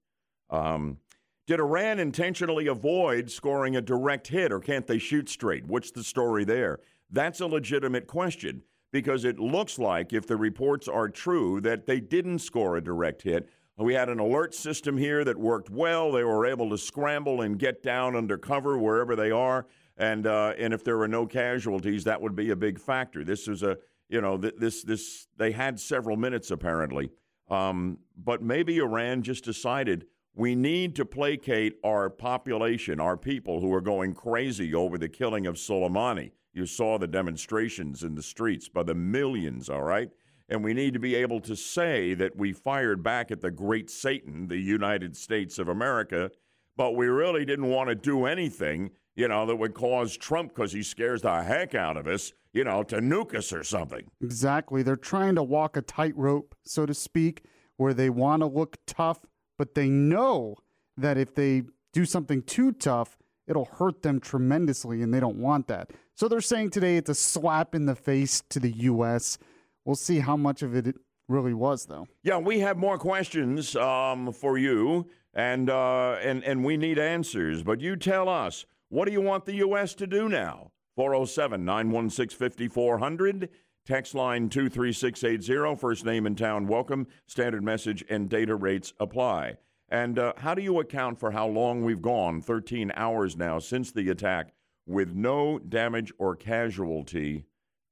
Um, 0.50 0.98
did 1.46 1.60
Iran 1.60 2.00
intentionally 2.00 2.66
avoid 2.66 3.30
scoring 3.30 3.76
a 3.76 3.80
direct 3.80 4.26
hit, 4.26 4.50
or 4.50 4.58
can't 4.58 4.88
they 4.88 4.98
shoot 4.98 5.28
straight? 5.28 5.64
What's 5.64 5.92
the 5.92 6.02
story 6.02 6.44
there? 6.44 6.80
That's 7.08 7.38
a 7.38 7.46
legitimate 7.46 8.08
question 8.08 8.64
because 8.90 9.24
it 9.24 9.38
looks 9.38 9.78
like, 9.78 10.12
if 10.12 10.26
the 10.26 10.36
reports 10.36 10.88
are 10.88 11.08
true, 11.08 11.60
that 11.60 11.86
they 11.86 12.00
didn't 12.00 12.40
score 12.40 12.76
a 12.76 12.82
direct 12.82 13.22
hit. 13.22 13.48
We 13.78 13.94
had 13.94 14.08
an 14.08 14.18
alert 14.18 14.52
system 14.52 14.96
here 14.96 15.22
that 15.22 15.38
worked 15.38 15.70
well. 15.70 16.10
They 16.10 16.24
were 16.24 16.46
able 16.46 16.68
to 16.70 16.78
scramble 16.78 17.42
and 17.42 17.60
get 17.60 17.84
down 17.84 18.16
under 18.16 18.36
cover 18.36 18.76
wherever 18.76 19.14
they 19.14 19.30
are. 19.30 19.66
And 19.96 20.26
uh, 20.26 20.54
and 20.58 20.74
if 20.74 20.82
there 20.82 20.98
were 20.98 21.06
no 21.06 21.26
casualties, 21.26 22.02
that 22.04 22.20
would 22.20 22.34
be 22.34 22.50
a 22.50 22.56
big 22.56 22.80
factor. 22.80 23.22
This 23.22 23.46
is 23.46 23.62
a 23.62 23.78
you 24.08 24.20
know 24.20 24.38
th- 24.38 24.54
this 24.58 24.82
this 24.82 25.26
they 25.36 25.52
had 25.52 25.80
several 25.80 26.16
minutes 26.16 26.50
apparently, 26.50 27.10
um, 27.50 27.98
but 28.16 28.42
maybe 28.42 28.78
Iran 28.78 29.22
just 29.22 29.44
decided 29.44 30.06
we 30.34 30.54
need 30.54 30.96
to 30.96 31.04
placate 31.04 31.74
our 31.84 32.10
population, 32.10 33.00
our 33.00 33.16
people 33.16 33.60
who 33.60 33.72
are 33.72 33.80
going 33.80 34.14
crazy 34.14 34.74
over 34.74 34.98
the 34.98 35.08
killing 35.08 35.46
of 35.46 35.54
Soleimani. 35.54 36.32
You 36.52 36.66
saw 36.66 36.98
the 36.98 37.06
demonstrations 37.06 38.02
in 38.02 38.14
the 38.14 38.22
streets 38.22 38.68
by 38.68 38.82
the 38.82 38.94
millions, 38.94 39.68
all 39.68 39.82
right? 39.82 40.10
And 40.48 40.62
we 40.62 40.74
need 40.74 40.92
to 40.94 41.00
be 41.00 41.14
able 41.14 41.40
to 41.40 41.56
say 41.56 42.14
that 42.14 42.36
we 42.36 42.52
fired 42.52 43.02
back 43.02 43.30
at 43.30 43.40
the 43.40 43.50
great 43.50 43.90
Satan, 43.90 44.48
the 44.48 44.58
United 44.58 45.16
States 45.16 45.58
of 45.58 45.68
America, 45.68 46.30
but 46.76 46.96
we 46.96 47.06
really 47.06 47.44
didn't 47.44 47.70
want 47.70 47.88
to 47.88 47.94
do 47.94 48.26
anything, 48.26 48.90
you 49.16 49.28
know, 49.28 49.46
that 49.46 49.56
would 49.56 49.74
cause 49.74 50.16
Trump, 50.16 50.54
because 50.54 50.72
he 50.72 50.82
scares 50.82 51.22
the 51.22 51.42
heck 51.42 51.74
out 51.74 51.96
of 51.96 52.06
us, 52.06 52.32
you 52.52 52.64
know, 52.64 52.82
to 52.84 52.96
nuke 52.96 53.34
us 53.34 53.52
or 53.52 53.62
something. 53.64 54.04
Exactly. 54.20 54.82
They're 54.82 54.96
trying 54.96 55.34
to 55.36 55.42
walk 55.42 55.76
a 55.76 55.82
tightrope, 55.82 56.54
so 56.64 56.86
to 56.86 56.94
speak, 56.94 57.44
where 57.76 57.94
they 57.94 58.10
want 58.10 58.40
to 58.42 58.46
look 58.46 58.76
tough, 58.86 59.20
but 59.58 59.74
they 59.74 59.88
know 59.88 60.56
that 60.96 61.16
if 61.16 61.34
they 61.34 61.62
do 61.92 62.04
something 62.04 62.42
too 62.42 62.72
tough, 62.72 63.16
it'll 63.46 63.64
hurt 63.66 64.02
them 64.02 64.20
tremendously, 64.20 65.02
and 65.02 65.12
they 65.12 65.20
don't 65.20 65.36
want 65.36 65.68
that. 65.68 65.90
So 66.14 66.28
they're 66.28 66.40
saying 66.40 66.70
today 66.70 66.96
it's 66.96 67.10
a 67.10 67.14
slap 67.14 67.74
in 67.74 67.86
the 67.86 67.94
face 67.94 68.42
to 68.50 68.60
the 68.60 68.70
U.S. 68.70 69.38
We'll 69.84 69.96
see 69.96 70.20
how 70.20 70.36
much 70.36 70.62
of 70.62 70.74
it 70.74 70.96
really 71.28 71.54
was, 71.54 71.86
though. 71.86 72.06
Yeah, 72.22 72.38
we 72.38 72.60
have 72.60 72.76
more 72.76 72.98
questions 72.98 73.74
um, 73.76 74.32
for 74.32 74.56
you, 74.56 75.08
and 75.34 75.68
uh, 75.68 76.12
and 76.22 76.44
and 76.44 76.64
we 76.64 76.76
need 76.76 76.98
answers. 76.98 77.62
But 77.62 77.80
you 77.80 77.96
tell 77.96 78.28
us, 78.28 78.64
what 78.88 79.06
do 79.06 79.12
you 79.12 79.20
want 79.20 79.44
the 79.44 79.56
U.S. 79.56 79.94
to 79.94 80.06
do 80.06 80.28
now? 80.28 80.70
407 80.96 81.64
916 81.64 82.38
5400. 82.38 83.48
Text 83.86 84.14
line 84.14 84.48
23680. 84.48 85.76
First 85.76 86.06
name 86.06 86.26
in 86.26 86.36
town, 86.36 86.66
welcome. 86.66 87.06
Standard 87.26 87.62
message 87.62 88.02
and 88.08 88.30
data 88.30 88.54
rates 88.54 88.94
apply. 88.98 89.56
And 89.90 90.18
uh, 90.18 90.32
how 90.38 90.54
do 90.54 90.62
you 90.62 90.80
account 90.80 91.20
for 91.20 91.32
how 91.32 91.46
long 91.46 91.84
we've 91.84 92.00
gone, 92.00 92.40
13 92.40 92.92
hours 92.94 93.36
now 93.36 93.58
since 93.58 93.92
the 93.92 94.08
attack, 94.08 94.54
with 94.86 95.14
no 95.14 95.58
damage 95.58 96.12
or 96.18 96.34
casualty 96.34 97.44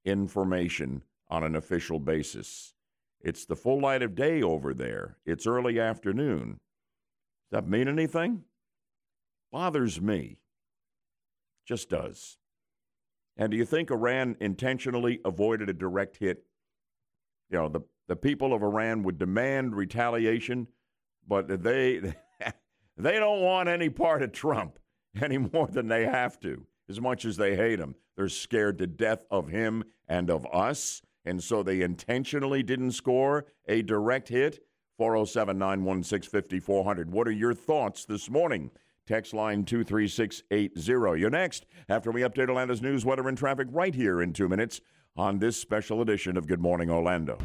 information 0.04 1.02
on 1.28 1.44
an 1.44 1.54
official 1.54 1.98
basis? 1.98 2.72
It's 3.20 3.44
the 3.44 3.56
full 3.56 3.80
light 3.80 4.02
of 4.02 4.14
day 4.14 4.42
over 4.42 4.72
there. 4.72 5.18
It's 5.26 5.46
early 5.46 5.78
afternoon. 5.78 6.58
Does 7.50 7.60
that 7.60 7.68
mean 7.68 7.86
anything? 7.86 8.44
Bothers 9.52 10.00
me. 10.00 10.38
Just 11.66 11.88
does. 11.88 12.38
And 13.36 13.50
do 13.50 13.56
you 13.56 13.64
think 13.64 13.90
Iran 13.90 14.36
intentionally 14.40 15.20
avoided 15.24 15.68
a 15.68 15.72
direct 15.74 16.16
hit? 16.16 16.44
You 17.50 17.58
know, 17.58 17.68
the, 17.68 17.80
the 18.08 18.16
people 18.16 18.52
of 18.52 18.62
Iran 18.62 19.02
would 19.04 19.18
demand 19.18 19.74
retaliation, 19.74 20.68
but 21.26 21.62
they 21.62 22.14
they 22.96 23.18
don't 23.18 23.42
want 23.42 23.68
any 23.68 23.88
part 23.88 24.22
of 24.22 24.32
Trump. 24.32 24.78
any 25.22 25.38
more 25.38 25.66
than 25.66 25.88
they 25.88 26.04
have 26.04 26.40
to. 26.40 26.66
As 26.88 27.00
much 27.00 27.24
as 27.24 27.36
they 27.36 27.56
hate 27.56 27.78
him, 27.78 27.94
they're 28.16 28.28
scared 28.28 28.78
to 28.78 28.86
death 28.86 29.24
of 29.30 29.48
him 29.48 29.84
and 30.08 30.30
of 30.30 30.46
us. 30.52 31.02
And 31.24 31.42
so 31.42 31.62
they 31.62 31.82
intentionally 31.82 32.62
didn't 32.62 32.92
score 32.92 33.46
a 33.68 33.82
direct 33.82 34.28
hit. 34.28 34.60
407 34.98 35.58
916 35.58 36.30
5400. 36.30 37.10
What 37.10 37.26
are 37.26 37.32
your 37.32 37.54
thoughts 37.54 38.04
this 38.04 38.28
morning? 38.28 38.70
Text 39.06 39.34
line 39.34 39.64
23680. 39.64 41.20
You're 41.20 41.30
next 41.30 41.66
after 41.88 42.12
we 42.12 42.22
update 42.22 42.48
Orlando's 42.48 42.80
news, 42.80 43.04
weather, 43.04 43.28
and 43.28 43.36
traffic 43.36 43.66
right 43.70 43.94
here 43.94 44.22
in 44.22 44.32
two 44.32 44.48
minutes 44.48 44.80
on 45.16 45.40
this 45.40 45.56
special 45.56 46.00
edition 46.00 46.36
of 46.36 46.46
Good 46.46 46.60
Morning 46.60 46.88
Orlando. 46.88 47.36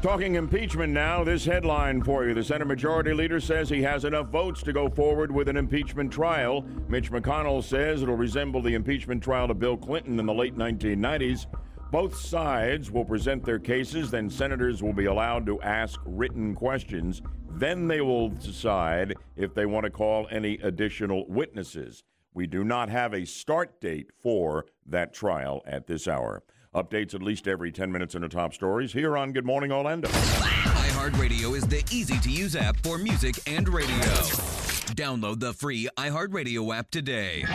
Talking 0.00 0.36
impeachment 0.36 0.92
now, 0.92 1.22
this 1.22 1.44
headline 1.44 2.02
for 2.02 2.24
you. 2.24 2.32
The 2.32 2.42
Senate 2.42 2.66
Majority 2.66 3.12
Leader 3.12 3.40
says 3.40 3.68
he 3.68 3.82
has 3.82 4.04
enough 4.04 4.28
votes 4.28 4.62
to 4.62 4.72
go 4.72 4.88
forward 4.88 5.30
with 5.30 5.48
an 5.48 5.56
impeachment 5.56 6.12
trial. 6.12 6.64
Mitch 6.88 7.10
McConnell 7.10 7.62
says 7.62 8.00
it'll 8.00 8.16
resemble 8.16 8.62
the 8.62 8.74
impeachment 8.74 9.22
trial 9.22 9.50
of 9.50 9.58
Bill 9.58 9.76
Clinton 9.76 10.18
in 10.18 10.24
the 10.24 10.32
late 10.32 10.56
1990s. 10.56 11.46
Both 11.90 12.16
sides 12.16 12.90
will 12.90 13.04
present 13.04 13.44
their 13.44 13.58
cases, 13.58 14.10
then 14.10 14.28
senators 14.28 14.82
will 14.82 14.92
be 14.92 15.06
allowed 15.06 15.46
to 15.46 15.60
ask 15.62 15.98
written 16.04 16.54
questions. 16.54 17.22
Then 17.52 17.88
they 17.88 18.02
will 18.02 18.28
decide 18.28 19.14
if 19.36 19.54
they 19.54 19.64
want 19.64 19.84
to 19.84 19.90
call 19.90 20.28
any 20.30 20.58
additional 20.62 21.24
witnesses. 21.28 22.04
We 22.34 22.46
do 22.46 22.62
not 22.62 22.90
have 22.90 23.14
a 23.14 23.24
start 23.24 23.80
date 23.80 24.10
for 24.22 24.66
that 24.86 25.14
trial 25.14 25.62
at 25.66 25.86
this 25.86 26.06
hour. 26.06 26.42
Updates 26.74 27.14
at 27.14 27.22
least 27.22 27.48
every 27.48 27.72
10 27.72 27.90
minutes 27.90 28.14
in 28.14 28.20
the 28.20 28.28
top 28.28 28.52
stories 28.52 28.92
here 28.92 29.16
on 29.16 29.32
Good 29.32 29.46
Morning 29.46 29.72
Orlando. 29.72 30.08
iHeartRadio 30.08 31.56
is 31.56 31.66
the 31.66 31.82
easy 31.90 32.18
to 32.18 32.30
use 32.30 32.54
app 32.54 32.76
for 32.82 32.98
music 32.98 33.36
and 33.46 33.66
radio. 33.66 33.96
Download 34.94 35.40
the 35.40 35.54
free 35.54 35.88
iHeartRadio 35.96 36.76
app 36.76 36.90
today. 36.90 37.46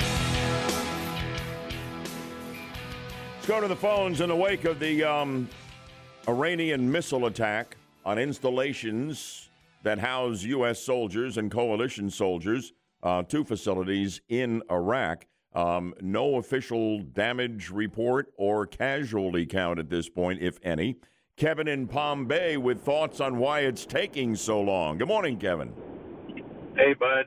Let's 3.43 3.51
go 3.51 3.59
to 3.59 3.67
the 3.67 3.75
phones 3.75 4.21
in 4.21 4.29
the 4.29 4.35
wake 4.37 4.63
of 4.63 4.79
the 4.79 5.03
um, 5.03 5.49
Iranian 6.29 6.89
missile 6.89 7.25
attack 7.25 7.75
on 8.05 8.17
installations 8.17 9.49
that 9.83 9.99
house 9.99 10.43
U.S. 10.43 10.79
soldiers 10.79 11.37
and 11.37 11.51
coalition 11.51 12.09
soldiers, 12.09 12.71
uh, 13.03 13.21
two 13.23 13.43
facilities 13.43 14.21
in 14.29 14.63
Iraq. 14.71 15.25
Um, 15.53 15.93
no 15.99 16.37
official 16.37 16.99
damage 16.99 17.69
report 17.69 18.31
or 18.37 18.65
casualty 18.65 19.45
count 19.45 19.77
at 19.77 19.89
this 19.89 20.07
point, 20.07 20.41
if 20.41 20.57
any. 20.63 20.95
Kevin 21.35 21.67
in 21.67 21.85
Palm 21.89 22.25
Bay 22.25 22.55
with 22.55 22.79
thoughts 22.79 23.19
on 23.19 23.39
why 23.39 23.59
it's 23.59 23.85
taking 23.85 24.37
so 24.37 24.61
long. 24.61 24.97
Good 24.97 25.09
morning, 25.09 25.37
Kevin. 25.37 25.73
Hey, 26.77 26.93
bud. 26.97 27.25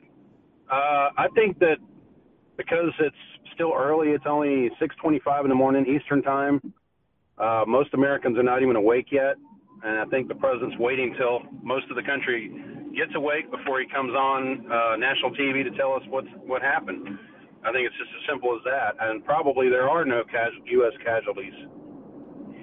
Uh, 0.73 1.11
I 1.19 1.29
think 1.35 1.59
that 1.59 1.77
because 2.57 2.95
it's 3.01 3.15
still 3.57 3.73
early, 3.75 4.11
it's 4.11 4.27
only 4.27 4.71
6:25 4.79 5.45
in 5.45 5.49
the 5.49 5.55
morning 5.55 5.85
Eastern 5.87 6.23
time. 6.23 6.61
Uh, 7.39 7.65
most 7.67 7.93
Americans 7.95 8.39
are 8.39 8.43
not 8.43 8.63
even 8.63 8.77
awake 8.77 9.09
yet, 9.11 9.37
and 9.83 9.99
I 9.99 10.05
think 10.07 10.29
the 10.29 10.35
president's 10.35 10.77
waiting 10.79 11.15
till 11.19 11.41
most 11.63 11.91
of 11.91 11.97
the 11.97 12.03
country 12.03 12.53
gets 12.95 13.15
awake 13.15 13.51
before 13.51 13.81
he 13.81 13.87
comes 13.87 14.15
on 14.15 14.71
uh, 14.71 14.97
national 14.97 15.33
TV 15.33 15.65
to 15.65 15.71
tell 15.77 15.93
us 15.93 16.03
what's 16.09 16.29
what 16.47 16.63
happened. 16.63 17.19
I 17.65 17.73
think 17.73 17.87
it's 17.87 17.97
just 17.97 18.11
as 18.21 18.29
simple 18.31 18.55
as 18.55 18.63
that. 18.65 18.95
And 19.01 19.25
probably 19.25 19.69
there 19.69 19.89
are 19.89 20.05
no 20.05 20.23
casu- 20.23 20.65
U.S. 20.67 20.93
casualties. 21.05 21.53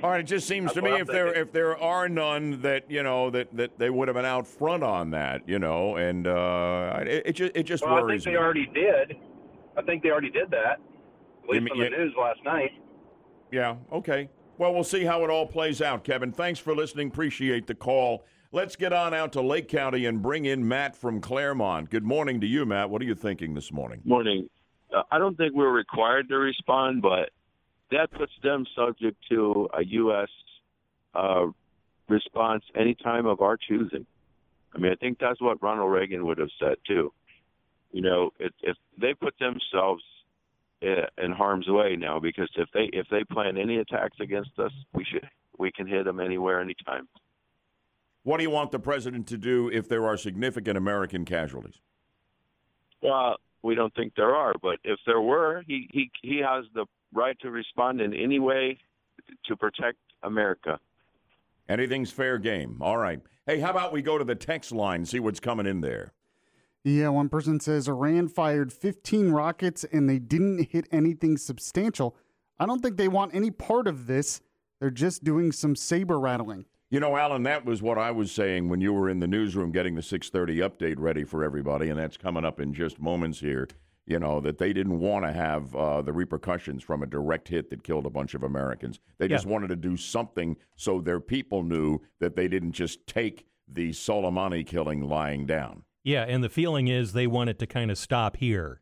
All 0.02 0.10
right, 0.10 0.22
it 0.22 0.24
just 0.24 0.48
seems 0.48 0.74
That's 0.74 0.76
to 0.76 0.82
me 0.82 1.00
if 1.00 1.08
there 1.08 1.34
if 1.34 1.52
there 1.52 1.78
are 1.78 2.10
none 2.10 2.62
that 2.62 2.90
you 2.90 3.04
know 3.04 3.30
that, 3.32 3.56
that 3.56 3.78
they 3.80 3.90
would 3.90 4.08
have 4.08 4.16
been 4.16 4.26
out 4.26 4.48
front 4.48 4.84
on 4.84 5.12
that, 5.12 5.48
you 5.48 5.60
know, 5.60 5.98
and 5.98 6.28
uh, 6.28 7.00
it, 7.02 7.24
it 7.28 7.32
just 7.34 7.52
it 7.56 7.64
just 7.64 7.86
Well, 7.86 8.04
I 8.04 8.12
think 8.12 8.24
they 8.24 8.32
me. 8.32 8.38
already 8.38 8.66
did. 8.74 9.18
I 9.78 9.82
think 9.82 10.04
they 10.04 10.10
already 10.10 10.30
did 10.30 10.50
that. 10.52 10.74
At 10.74 10.80
You 11.46 11.52
least 11.52 11.64
mean- 11.64 11.72
on 11.74 11.78
the 11.80 11.84
you- 11.86 12.06
news 12.06 12.16
last 12.16 12.44
night. 12.44 12.72
Yeah, 13.52 13.78
okay. 13.92 14.30
Well, 14.58 14.74
we'll 14.74 14.84
see 14.84 15.04
how 15.04 15.24
it 15.24 15.30
all 15.30 15.48
plays 15.48 15.82
out, 15.82 16.04
Kevin. 16.04 16.32
Thanks 16.32 16.60
for 16.60 16.76
listening. 16.76 17.08
Appreciate 17.08 17.68
the 17.68 17.76
call. 17.76 18.24
Let's 18.52 18.76
get 18.76 18.94
on 18.94 19.14
out 19.14 19.34
to 19.34 19.42
Lake 19.42 19.68
County 19.68 20.06
and 20.06 20.22
bring 20.22 20.46
in 20.46 20.68
Matt 20.68 20.96
from 20.96 21.20
Clermont. 21.20 21.90
Good 21.90 22.04
morning 22.04 22.40
to 22.42 22.48
you, 22.48 22.66
Matt. 22.66 22.90
What 22.92 23.02
are 23.02 23.06
you 23.06 23.16
thinking 23.16 23.56
this 23.56 23.72
morning? 23.72 24.02
morning. 24.06 24.48
Uh, 24.94 25.02
I 25.12 25.18
don't 25.18 25.36
think 25.36 25.54
we're 25.56 25.72
required 25.72 26.30
to 26.30 26.38
respond, 26.38 27.02
but 27.02 27.32
that 27.90 28.12
puts 28.12 28.32
them 28.44 28.66
subject 28.76 29.18
to 29.30 29.70
a 29.74 29.84
U.S. 29.86 30.30
Uh, 31.16 31.48
response 32.08 32.64
any 32.76 32.94
time 32.94 33.26
of 33.26 33.42
our 33.42 33.58
choosing. 33.58 34.06
I 34.76 34.78
mean, 34.78 34.92
I 34.92 34.96
think 34.96 35.18
that's 35.20 35.42
what 35.42 35.62
Ronald 35.64 35.92
Reagan 35.92 36.26
would 36.28 36.38
have 36.38 36.50
said 36.60 36.76
too. 36.88 37.12
You 37.94 38.02
know, 38.02 38.32
if, 38.40 38.52
if 38.64 38.76
they 39.00 39.14
put 39.14 39.36
themselves 39.40 40.04
eh, 40.82 41.06
in 41.24 41.32
harm's 41.32 41.68
way 41.68 41.96
now, 41.96 42.20
because 42.20 42.50
if 42.58 42.68
they 42.74 42.90
if 42.92 43.08
they 43.10 43.24
plan 43.24 43.56
any 43.56 43.78
attacks 43.78 44.18
against 44.20 44.58
us, 44.58 44.72
we 44.94 45.06
should 45.06 45.26
we 45.58 45.72
can 45.72 45.88
hit 45.88 46.04
them 46.06 46.20
anywhere, 46.20 46.60
anytime. 46.60 47.08
What 48.24 48.38
do 48.38 48.44
you 48.44 48.50
want 48.50 48.72
the 48.72 48.80
president 48.80 49.28
to 49.28 49.38
do 49.38 49.70
if 49.72 49.88
there 49.88 50.06
are 50.08 50.18
significant 50.18 50.76
American 50.76 51.24
casualties? 51.24 51.82
Well, 53.02 53.36
we 53.62 53.76
don't 53.76 53.94
think 53.94 54.16
there 54.16 54.36
are, 54.36 54.54
but 54.62 54.80
if 54.84 55.00
there 55.06 55.22
were, 55.22 55.64
he 55.68 55.88
he 55.94 56.10
he 56.24 56.40
has 56.40 56.66
the 56.74 56.86
right 57.14 57.40
to 57.42 57.52
respond 57.52 58.02
in 58.02 58.14
any 58.16 58.40
way 58.40 58.80
to 59.46 59.56
protect 59.56 60.00
America. 60.24 60.80
Anything's 61.70 62.12
fair 62.12 62.40
game. 62.40 62.78
All 62.82 62.98
right. 62.98 63.22
Hey, 63.46 63.60
how 63.60 63.70
about 63.70 63.94
we 63.94 64.02
go 64.02 64.18
to 64.18 64.24
the 64.24 64.36
text 64.36 64.72
line, 64.72 65.02
and 65.02 65.08
see 65.08 65.20
what's 65.20 65.40
coming 65.40 65.68
in 65.68 65.82
there? 65.82 66.14
Yeah, 66.84 67.10
one 67.10 67.30
person 67.30 67.62
says 67.62 67.88
Iran 67.88 68.28
fired 68.28 68.74
15 68.74 69.32
rockets 69.32 69.86
and 69.86 70.10
they 70.10 70.20
didn't 70.20 70.72
hit 70.72 70.88
anything 70.92 71.38
substantial. 71.38 72.16
I 72.60 72.66
don't 72.66 72.82
think 72.82 72.98
they 72.98 73.08
want 73.08 73.34
any 73.34 73.52
part 73.52 73.88
of 73.88 74.06
this. 74.06 74.42
They're 74.80 74.90
just 74.90 75.24
doing 75.24 75.54
some 75.54 75.78
saber 75.78 76.20
rattling. 76.20 76.66
You 76.90 77.00
know, 77.00 77.16
Alan, 77.16 77.44
that 77.44 77.66
was 77.66 77.82
what 77.82 77.98
I 77.98 78.12
was 78.12 78.32
saying 78.32 78.68
when 78.70 78.82
you 78.82 78.94
were 78.94 79.10
in 79.10 79.20
the 79.20 79.28
newsroom 79.28 79.72
getting 79.72 79.96
the 79.96 80.02
6:30 80.02 80.58
update 80.58 81.00
ready 81.00 81.24
for 81.24 81.44
everybody, 81.44 81.90
and 81.90 81.98
that's 81.98 82.18
coming 82.18 82.46
up 82.46 82.60
in 82.60 82.74
just 82.74 83.00
moments 83.00 83.40
here. 83.40 83.68
You 84.06 84.20
know 84.20 84.42
that 84.42 84.58
they 84.58 84.74
didn't 84.74 85.00
want 85.00 85.26
to 85.26 85.32
have 85.32 85.74
uh, 85.74 86.02
the 86.02 86.12
repercussions 86.12 86.84
from 86.84 87.02
a 87.02 87.08
direct 87.08 87.48
hit 87.48 87.70
that 87.70 87.84
killed 87.84 88.06
a 88.06 88.12
bunch 88.12 88.36
of 88.36 88.44
Americans. 88.44 89.00
They 89.18 89.30
just 89.30 89.46
wanted 89.46 89.70
to 89.70 89.78
do 89.78 89.96
something 89.96 90.58
so 90.76 91.00
their 91.00 91.22
people 91.22 91.64
knew 91.64 92.00
that 92.20 92.36
they 92.36 92.50
didn't 92.50 92.74
just 92.74 93.08
take 93.08 93.48
the 93.68 93.92
Soleimani 93.92 94.68
killing 94.68 95.02
lying 95.02 95.46
down. 95.46 95.84
Yeah, 96.04 96.24
and 96.28 96.44
the 96.44 96.50
feeling 96.50 96.88
is 96.88 97.14
they 97.14 97.28
want 97.28 97.50
it 97.50 97.60
to 97.60 97.68
kind 97.68 97.90
of 97.92 97.98
stop 97.98 98.38
here. 98.38 98.82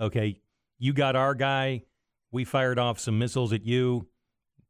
Okay, 0.00 0.40
you 0.78 0.92
got 0.92 1.16
our 1.16 1.34
guy. 1.34 1.82
We 2.30 2.44
fired 2.44 2.78
off 2.78 2.98
some 2.98 3.18
missiles 3.18 3.52
at 3.52 3.64
you. 3.64 4.08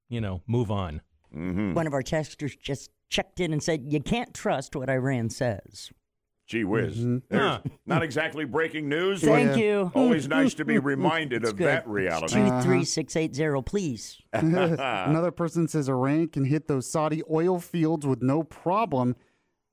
You 0.08 0.20
know, 0.20 0.42
move 0.46 0.70
on. 0.70 1.02
Mm-hmm. 1.34 1.74
One 1.74 1.86
of 1.86 1.92
our 1.92 2.02
testers 2.02 2.56
just 2.56 2.90
checked 3.10 3.40
in 3.40 3.52
and 3.52 3.62
said, 3.62 3.84
You 3.86 4.00
can't 4.00 4.32
trust 4.34 4.74
what 4.76 4.88
Iran 4.88 5.28
says. 5.30 5.90
Gee 6.46 6.64
whiz. 6.64 6.96
Mhm. 6.96 7.22
Huh. 7.30 7.60
Not 7.84 8.02
exactly 8.02 8.46
breaking 8.46 8.88
news. 8.88 9.20
Thank 9.20 9.58
you. 9.58 9.92
Always 9.94 10.28
nice 10.28 10.54
to 10.54 10.64
be 10.64 10.78
reminded 10.78 11.44
of 11.44 11.56
good. 11.56 11.66
that 11.66 11.86
reality. 11.86 12.36
23680, 12.36 13.62
please. 13.62 14.18
Another 14.32 15.30
person 15.30 15.68
says 15.68 15.90
Iran 15.90 16.28
can 16.28 16.44
hit 16.46 16.66
those 16.66 16.90
Saudi 16.90 17.22
oil 17.30 17.60
fields 17.60 18.06
with 18.06 18.22
no 18.22 18.42
problem. 18.44 19.14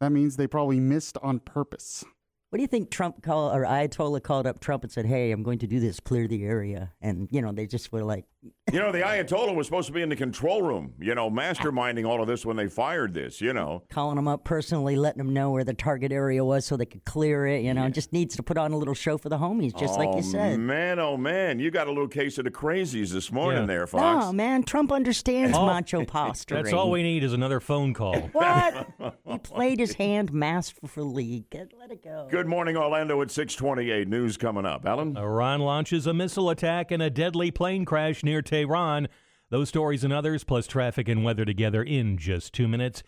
That 0.02 0.12
means 0.12 0.36
they 0.36 0.48
probably 0.48 0.80
missed 0.80 1.18
on 1.22 1.40
purpose. 1.40 2.04
What 2.50 2.58
do 2.58 2.62
you 2.62 2.68
think 2.68 2.90
Trump 2.90 3.22
called, 3.22 3.56
or 3.56 3.64
Ayatollah 3.64 4.24
called 4.24 4.48
up 4.48 4.60
Trump 4.60 4.84
and 4.84 4.92
said, 4.92 5.06
Hey, 5.06 5.32
I'm 5.32 5.44
going 5.44 5.60
to 5.60 5.68
do 5.68 5.80
this, 5.80 6.00
clear 6.00 6.28
the 6.28 6.44
area? 6.44 6.94
And, 7.02 7.28
you 7.32 7.42
know, 7.42 7.52
they 7.52 7.68
just 7.68 7.92
were 7.92 8.04
like, 8.04 8.26
You 8.72 8.80
know, 8.80 8.92
the 8.92 9.00
Ayatollah 9.02 9.56
was 9.56 9.68
supposed 9.68 9.88
to 9.88 9.94
be 9.94 10.02
in 10.02 10.10
the 10.10 10.16
control 10.16 10.64
room, 10.64 10.94
you 11.00 11.14
know, 11.14 11.30
masterminding 11.30 12.08
all 12.08 12.20
of 12.22 12.28
this 12.28 12.46
when 12.46 12.58
they 12.58 12.68
fired 12.68 13.14
this, 13.14 13.40
you 13.40 13.54
know. 13.54 13.84
calling 13.90 14.18
him 14.18 14.28
up 14.28 14.44
personally, 14.44 14.96
letting 14.96 15.20
him 15.20 15.34
know 15.34 15.52
where 15.52 15.64
the 15.64 15.74
target 15.74 16.12
area 16.12 16.44
was 16.44 16.66
so 16.66 16.76
they 16.76 16.86
could 16.86 17.06
clear 17.06 17.46
it. 17.46 17.64
You 17.64 17.74
know, 17.74 17.88
just 17.90 18.12
needs 18.12 18.36
to 18.36 18.44
put 18.44 18.58
on 18.58 18.72
a 18.72 18.78
little 18.78 18.96
show 18.96 19.18
for 19.18 19.30
the 19.30 19.38
homies, 19.38 19.78
just 19.78 19.98
like 19.98 20.10
oh, 20.10 20.18
you 20.18 20.24
said. 20.24 20.60
Man, 20.60 21.00
oh, 21.00 21.16
man. 21.16 21.60
You 21.60 21.70
got 21.70 21.88
a 21.88 21.92
little 21.92 22.08
case 22.08 22.38
of 22.38 22.44
the 22.44 22.52
crazies 22.52 23.12
this 23.12 23.32
morning 23.32 23.62
Yeah. 23.62 23.68
there, 23.68 23.88
Fox. 23.88 24.26
Oh, 24.28 24.34
man, 24.34 24.64
Trump 24.64 24.92
understands 24.92 25.56
Oh, 25.56 25.66
macho 25.68 26.04
posturing. 26.04 26.64
That's 26.64 26.74
all 26.74 26.90
we 26.90 27.04
need 27.04 27.24
is 27.24 27.34
another 27.34 27.60
phone 27.60 27.94
call. 27.94 28.16
What? 28.36 28.88
he 29.26 29.38
played 29.40 29.80
his 29.80 29.94
hand 29.94 30.34
masterfully. 30.34 31.46
Get, 31.50 31.72
let 31.80 31.92
it 31.92 32.04
go. 32.04 32.28
Good 32.30 32.48
morning, 32.48 32.76
Orlando 32.76 33.22
at 33.22 33.32
628. 33.32 34.08
News 34.08 34.38
coming 34.38 34.66
up. 34.66 34.86
Alan? 34.86 35.16
Iran 35.16 35.62
launches 35.62 36.08
a 36.08 36.14
missile 36.14 36.50
attack 36.50 36.92
and 36.92 37.02
a 37.02 37.10
deadly 37.10 37.52
plane 37.52 37.86
crash 37.86 38.24
near 38.24 38.35
Tehran. 38.42 39.08
Those 39.50 39.70
stories 39.70 40.04
and 40.04 40.12
others, 40.12 40.44
plus 40.44 40.68
traffic 40.68 41.08
and 41.08 41.24
weather 41.24 41.46
together 41.46 41.84
in 41.84 42.18
just 42.18 42.54
two 42.54 42.68
minutes. 42.68 43.04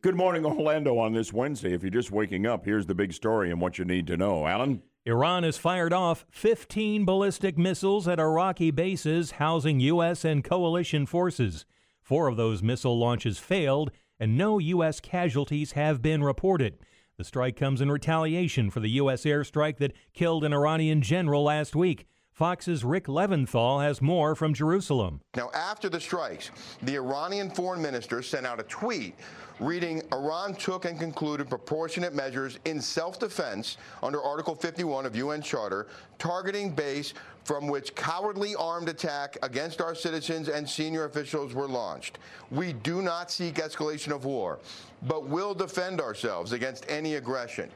Good 0.00 0.14
morning, 0.14 0.46
Orlando, 0.46 0.98
on 0.98 1.12
this 1.12 1.32
Wednesday. 1.32 1.74
If 1.74 1.82
you're 1.82 1.90
just 1.90 2.12
waking 2.12 2.46
up, 2.46 2.64
here's 2.64 2.86
the 2.86 2.94
big 2.94 3.12
story 3.12 3.50
and 3.50 3.60
what 3.60 3.78
you 3.78 3.84
need 3.84 4.06
to 4.06 4.16
know. 4.16 4.46
Alan? 4.46 4.82
Iran 5.04 5.42
has 5.42 5.58
fired 5.58 5.92
off 5.92 6.24
15 6.30 7.04
ballistic 7.04 7.58
missiles 7.58 8.08
at 8.08 8.20
Iraqi 8.20 8.70
bases 8.70 9.32
housing 9.32 9.80
U.S. 9.80 10.24
and 10.24 10.42
coalition 10.42 11.04
forces. 11.04 11.66
Four 12.00 12.28
of 12.28 12.36
those 12.36 12.62
missile 12.62 12.98
launches 12.98 13.38
failed, 13.38 13.90
and 14.18 14.38
no 14.38 14.58
U.S. 14.58 15.00
casualties 15.00 15.72
have 15.72 16.00
been 16.00 16.22
reported. 16.22 16.78
The 17.16 17.24
strike 17.24 17.56
comes 17.56 17.80
in 17.80 17.90
retaliation 17.90 18.70
for 18.70 18.80
the 18.80 18.90
U.S. 18.90 19.24
airstrike 19.24 19.78
that 19.78 19.92
killed 20.14 20.44
an 20.44 20.52
Iranian 20.54 21.02
general 21.02 21.42
last 21.42 21.76
week. 21.76 22.06
Fox's 22.34 22.82
Rick 22.82 23.06
Leventhal 23.06 23.80
has 23.80 24.02
more 24.02 24.34
from 24.34 24.54
Jerusalem. 24.54 25.20
Now, 25.36 25.52
after 25.54 25.88
the 25.88 26.00
strikes, 26.00 26.50
the 26.82 26.96
Iranian 26.96 27.48
foreign 27.48 27.80
minister 27.80 28.22
sent 28.22 28.44
out 28.44 28.58
a 28.58 28.64
tweet 28.64 29.14
reading 29.60 30.02
Iran 30.12 30.56
took 30.56 30.84
and 30.84 30.98
concluded 30.98 31.48
proportionate 31.48 32.12
measures 32.12 32.58
in 32.64 32.80
self 32.80 33.20
defense 33.20 33.76
under 34.02 34.20
Article 34.20 34.56
51 34.56 35.06
of 35.06 35.14
UN 35.14 35.42
Charter, 35.42 35.86
targeting 36.18 36.74
base 36.74 37.14
from 37.44 37.68
which 37.68 37.94
cowardly 37.94 38.56
armed 38.56 38.88
attack 38.88 39.36
against 39.44 39.80
our 39.80 39.94
citizens 39.94 40.48
and 40.48 40.68
senior 40.68 41.04
officials 41.04 41.54
were 41.54 41.68
launched. 41.68 42.18
We 42.50 42.72
do 42.72 43.00
not 43.00 43.30
seek 43.30 43.56
escalation 43.56 44.10
of 44.12 44.24
war, 44.24 44.58
but 45.02 45.28
will 45.28 45.54
defend 45.54 46.00
ourselves 46.00 46.50
against 46.50 46.84
any 46.90 47.14
aggression. 47.14 47.70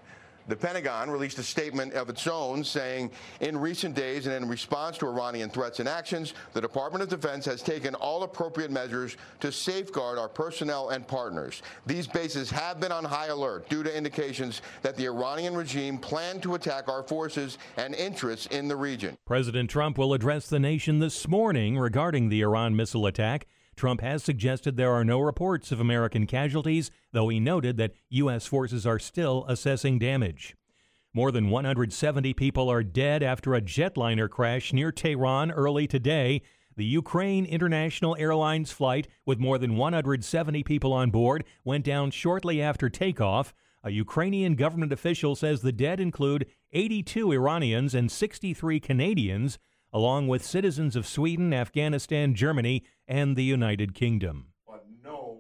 The 0.49 0.57
Pentagon 0.57 1.11
released 1.11 1.39
a 1.39 1.43
statement 1.43 1.93
of 1.93 2.09
its 2.09 2.27
own 2.27 2.65
saying, 2.65 3.11
in 3.41 3.57
recent 3.57 3.95
days 3.95 4.27
and 4.27 4.35
in 4.35 4.49
response 4.49 4.97
to 4.99 5.07
Iranian 5.07 5.51
threats 5.51 5.79
and 5.79 5.89
actions, 5.89 6.33
the 6.55 6.61
Department 6.61 7.03
of 7.03 7.11
Defense 7.11 7.45
has 7.45 7.61
taken 7.61 7.95
all 7.95 8.23
appropriate 8.23 8.71
measures 8.71 9.19
to 9.41 9.53
safeguard 9.53 10.19
our 10.19 10.29
personnel 10.29 10.89
and 10.89 11.07
partners. 11.07 11.63
These 11.85 12.07
bases 12.07 12.51
have 12.51 12.81
been 12.81 12.93
on 12.93 13.05
high 13.05 13.27
alert 13.27 13.69
due 13.69 13.83
to 13.83 13.95
indications 13.95 14.63
that 14.81 14.97
the 14.97 15.05
Iranian 15.05 15.55
regime 15.55 15.99
planned 15.99 16.43
to 16.45 16.55
attack 16.55 16.89
our 16.89 17.03
forces 17.03 17.59
and 17.77 17.95
interests 17.95 18.47
in 18.47 18.69
the 18.69 18.77
region. 18.77 19.19
President 19.27 19.69
Trump 19.69 19.99
will 19.99 20.15
address 20.15 20.49
the 20.49 20.59
nation 20.59 20.99
this 20.99 21.29
morning 21.29 21.79
regarding 21.79 22.31
the 22.31 22.41
Iran 22.41 22.75
missile 22.75 23.07
attack. 23.07 23.47
Trump 23.79 24.01
has 24.01 24.25
suggested 24.25 24.77
there 24.77 24.93
are 24.93 25.05
no 25.05 25.21
reports 25.21 25.71
of 25.71 25.79
American 25.79 26.27
casualties, 26.27 26.91
though 27.13 27.29
he 27.29 27.39
noted 27.39 27.77
that 27.77 27.93
U.S. 28.11 28.45
forces 28.45 28.85
are 28.85 28.99
still 28.99 29.47
assessing 29.49 30.01
damage. 30.01 30.57
More 31.15 31.31
than 31.31 31.49
170 31.49 32.35
people 32.35 32.69
are 32.69 32.83
dead 32.83 33.23
after 33.23 33.55
a 33.55 33.63
jetliner 33.63 34.29
crash 34.29 34.73
near 34.73 34.91
Tehran 34.91 35.53
early 35.53 35.87
today. 35.87 36.43
The 36.77 36.85
Ukraine 36.85 37.47
International 37.47 38.17
Airlines 38.19 38.73
flight, 38.73 39.07
with 39.25 39.39
more 39.39 39.59
than 39.59 39.77
170 39.77 40.65
people 40.65 40.93
on 40.93 41.11
board, 41.11 41.45
went 41.65 41.85
down 41.85 42.11
shortly 42.11 42.61
after 42.61 42.91
takeoff. 42.91 43.55
A 43.85 43.91
Ukrainian 43.91 44.57
government 44.57 44.93
official 44.93 45.37
says 45.37 45.63
the 45.63 45.73
dead 45.73 46.01
include 46.01 46.47
82 46.73 47.33
Iranians 47.33 47.95
and 47.95 48.11
63 48.11 48.81
Canadians 48.81 49.59
along 49.93 50.29
with 50.29 50.45
citizens 50.45 50.97
of 50.97 51.07
Sweden, 51.07 51.53
Afghanistan, 51.53 52.35
Germany, 52.35 52.85
and 53.07 53.37
the 53.37 53.45
United 53.45 53.95
Kingdom. 53.95 54.49
But 54.67 54.85
no, 55.03 55.39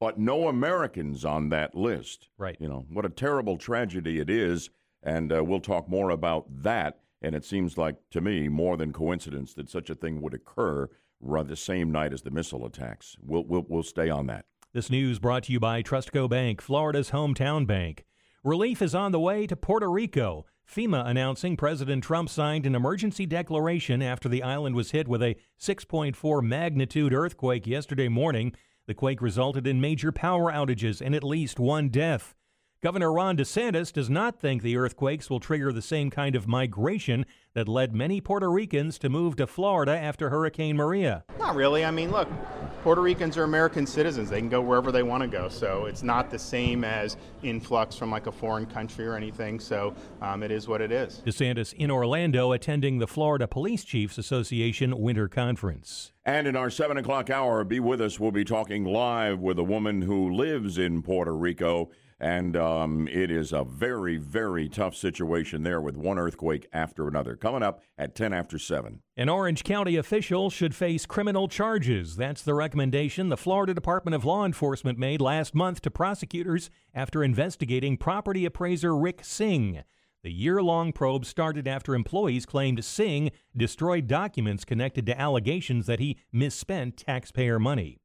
but 0.00 0.18
no 0.18 0.48
Americans 0.48 1.24
on 1.24 1.48
that 1.50 1.74
list. 1.74 2.28
Right. 2.38 2.56
You 2.58 2.68
know, 2.68 2.86
what 2.90 3.04
a 3.04 3.10
terrible 3.10 3.56
tragedy 3.56 4.18
it 4.18 4.30
is. 4.30 4.70
And 5.02 5.32
uh, 5.32 5.42
we'll 5.42 5.60
talk 5.60 5.88
more 5.88 6.10
about 6.10 6.62
that. 6.62 7.00
And 7.22 7.34
it 7.34 7.44
seems 7.44 7.78
like, 7.78 7.96
to 8.10 8.20
me, 8.20 8.48
more 8.48 8.76
than 8.76 8.92
coincidence 8.92 9.54
that 9.54 9.70
such 9.70 9.90
a 9.90 9.94
thing 9.94 10.20
would 10.22 10.34
occur 10.34 10.88
the 11.20 11.56
same 11.56 11.92
night 11.92 12.12
as 12.12 12.22
the 12.22 12.30
missile 12.30 12.64
attacks. 12.64 13.16
We'll, 13.22 13.44
we'll, 13.44 13.66
we'll 13.68 13.82
stay 13.82 14.08
on 14.08 14.26
that. 14.28 14.46
This 14.72 14.88
news 14.90 15.18
brought 15.18 15.42
to 15.44 15.52
you 15.52 15.60
by 15.60 15.82
Trustco 15.82 16.30
Bank, 16.30 16.62
Florida's 16.62 17.10
hometown 17.10 17.66
bank. 17.66 18.04
Relief 18.42 18.80
is 18.80 18.94
on 18.94 19.12
the 19.12 19.20
way 19.20 19.46
to 19.46 19.56
Puerto 19.56 19.90
Rico. 19.90 20.46
FEMA 20.70 21.04
announcing 21.04 21.56
President 21.56 22.04
Trump 22.04 22.28
signed 22.28 22.64
an 22.64 22.76
emergency 22.76 23.26
declaration 23.26 24.00
after 24.00 24.28
the 24.28 24.44
island 24.44 24.76
was 24.76 24.92
hit 24.92 25.08
with 25.08 25.20
a 25.20 25.34
6.4 25.58 26.44
magnitude 26.44 27.12
earthquake 27.12 27.66
yesterday 27.66 28.06
morning. 28.06 28.54
The 28.86 28.94
quake 28.94 29.20
resulted 29.20 29.66
in 29.66 29.80
major 29.80 30.12
power 30.12 30.52
outages 30.52 31.04
and 31.04 31.12
at 31.12 31.24
least 31.24 31.58
one 31.58 31.88
death. 31.88 32.36
Governor 32.82 33.12
Ron 33.12 33.36
DeSantis 33.36 33.92
does 33.92 34.08
not 34.08 34.40
think 34.40 34.62
the 34.62 34.78
earthquakes 34.78 35.28
will 35.28 35.38
trigger 35.38 35.70
the 35.70 35.82
same 35.82 36.08
kind 36.08 36.34
of 36.34 36.48
migration 36.48 37.26
that 37.52 37.68
led 37.68 37.94
many 37.94 38.22
Puerto 38.22 38.50
Ricans 38.50 38.98
to 39.00 39.10
move 39.10 39.36
to 39.36 39.46
Florida 39.46 39.92
after 39.92 40.30
Hurricane 40.30 40.78
Maria. 40.78 41.22
Not 41.38 41.56
really. 41.56 41.84
I 41.84 41.90
mean, 41.90 42.10
look, 42.10 42.26
Puerto 42.82 43.02
Ricans 43.02 43.36
are 43.36 43.42
American 43.42 43.86
citizens. 43.86 44.30
They 44.30 44.38
can 44.38 44.48
go 44.48 44.62
wherever 44.62 44.90
they 44.90 45.02
want 45.02 45.22
to 45.22 45.28
go. 45.28 45.50
So 45.50 45.84
it's 45.84 46.02
not 46.02 46.30
the 46.30 46.38
same 46.38 46.82
as 46.82 47.18
influx 47.42 47.96
from 47.96 48.10
like 48.10 48.26
a 48.28 48.32
foreign 48.32 48.64
country 48.64 49.06
or 49.06 49.14
anything. 49.14 49.60
So 49.60 49.94
um, 50.22 50.42
it 50.42 50.50
is 50.50 50.66
what 50.66 50.80
it 50.80 50.90
is. 50.90 51.20
DeSantis 51.26 51.74
in 51.74 51.90
Orlando 51.90 52.52
attending 52.52 52.98
the 52.98 53.06
Florida 53.06 53.46
Police 53.46 53.84
Chiefs 53.84 54.16
Association 54.16 54.98
Winter 54.98 55.28
Conference. 55.28 56.12
And 56.24 56.46
in 56.46 56.56
our 56.56 56.70
7 56.70 56.96
o'clock 56.96 57.28
hour, 57.28 57.62
be 57.62 57.78
with 57.78 58.00
us. 58.00 58.18
We'll 58.18 58.30
be 58.30 58.44
talking 58.44 58.86
live 58.86 59.38
with 59.38 59.58
a 59.58 59.64
woman 59.64 60.00
who 60.00 60.30
lives 60.30 60.78
in 60.78 61.02
Puerto 61.02 61.36
Rico. 61.36 61.90
And 62.20 62.54
um, 62.54 63.08
it 63.08 63.30
is 63.30 63.52
a 63.52 63.64
very, 63.64 64.18
very 64.18 64.68
tough 64.68 64.94
situation 64.94 65.62
there 65.62 65.80
with 65.80 65.96
one 65.96 66.18
earthquake 66.18 66.66
after 66.70 67.08
another. 67.08 67.34
Coming 67.34 67.62
up 67.62 67.82
at 67.96 68.14
10 68.14 68.34
after 68.34 68.58
7. 68.58 69.00
An 69.16 69.28
Orange 69.30 69.64
County 69.64 69.96
official 69.96 70.50
should 70.50 70.74
face 70.74 71.06
criminal 71.06 71.48
charges. 71.48 72.16
That's 72.16 72.42
the 72.42 72.54
recommendation 72.54 73.30
the 73.30 73.38
Florida 73.38 73.72
Department 73.72 74.14
of 74.14 74.26
Law 74.26 74.44
Enforcement 74.44 74.98
made 74.98 75.22
last 75.22 75.54
month 75.54 75.80
to 75.82 75.90
prosecutors 75.90 76.68
after 76.94 77.24
investigating 77.24 77.96
property 77.96 78.44
appraiser 78.44 78.94
Rick 78.94 79.20
Singh. 79.24 79.82
The 80.22 80.30
year 80.30 80.62
long 80.62 80.92
probe 80.92 81.24
started 81.24 81.66
after 81.66 81.94
employees 81.94 82.44
claimed 82.44 82.84
Singh 82.84 83.30
destroyed 83.56 84.06
documents 84.06 84.66
connected 84.66 85.06
to 85.06 85.18
allegations 85.18 85.86
that 85.86 86.00
he 86.00 86.18
misspent 86.30 86.98
taxpayer 86.98 87.58
money. 87.58 87.98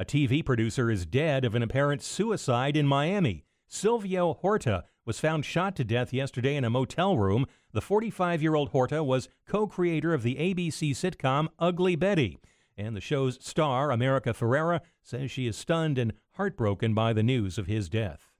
A 0.00 0.04
TV 0.04 0.44
producer 0.44 0.92
is 0.92 1.04
dead 1.04 1.44
of 1.44 1.56
an 1.56 1.62
apparent 1.62 2.02
suicide 2.02 2.76
in 2.76 2.86
Miami. 2.86 3.44
Silvio 3.66 4.34
Horta 4.34 4.84
was 5.04 5.18
found 5.18 5.44
shot 5.44 5.74
to 5.74 5.82
death 5.82 6.12
yesterday 6.12 6.54
in 6.54 6.62
a 6.62 6.70
motel 6.70 7.18
room. 7.18 7.46
The 7.72 7.80
45 7.80 8.40
year 8.40 8.54
old 8.54 8.68
Horta 8.68 9.02
was 9.02 9.28
co 9.48 9.66
creator 9.66 10.14
of 10.14 10.22
the 10.22 10.36
ABC 10.36 10.92
sitcom 10.92 11.48
Ugly 11.58 11.96
Betty. 11.96 12.38
And 12.76 12.94
the 12.94 13.00
show's 13.00 13.44
star, 13.44 13.90
America 13.90 14.32
Ferrera, 14.32 14.82
says 15.02 15.32
she 15.32 15.48
is 15.48 15.56
stunned 15.56 15.98
and 15.98 16.12
heartbroken 16.34 16.94
by 16.94 17.12
the 17.12 17.24
news 17.24 17.58
of 17.58 17.66
his 17.66 17.88
death. 17.88 18.30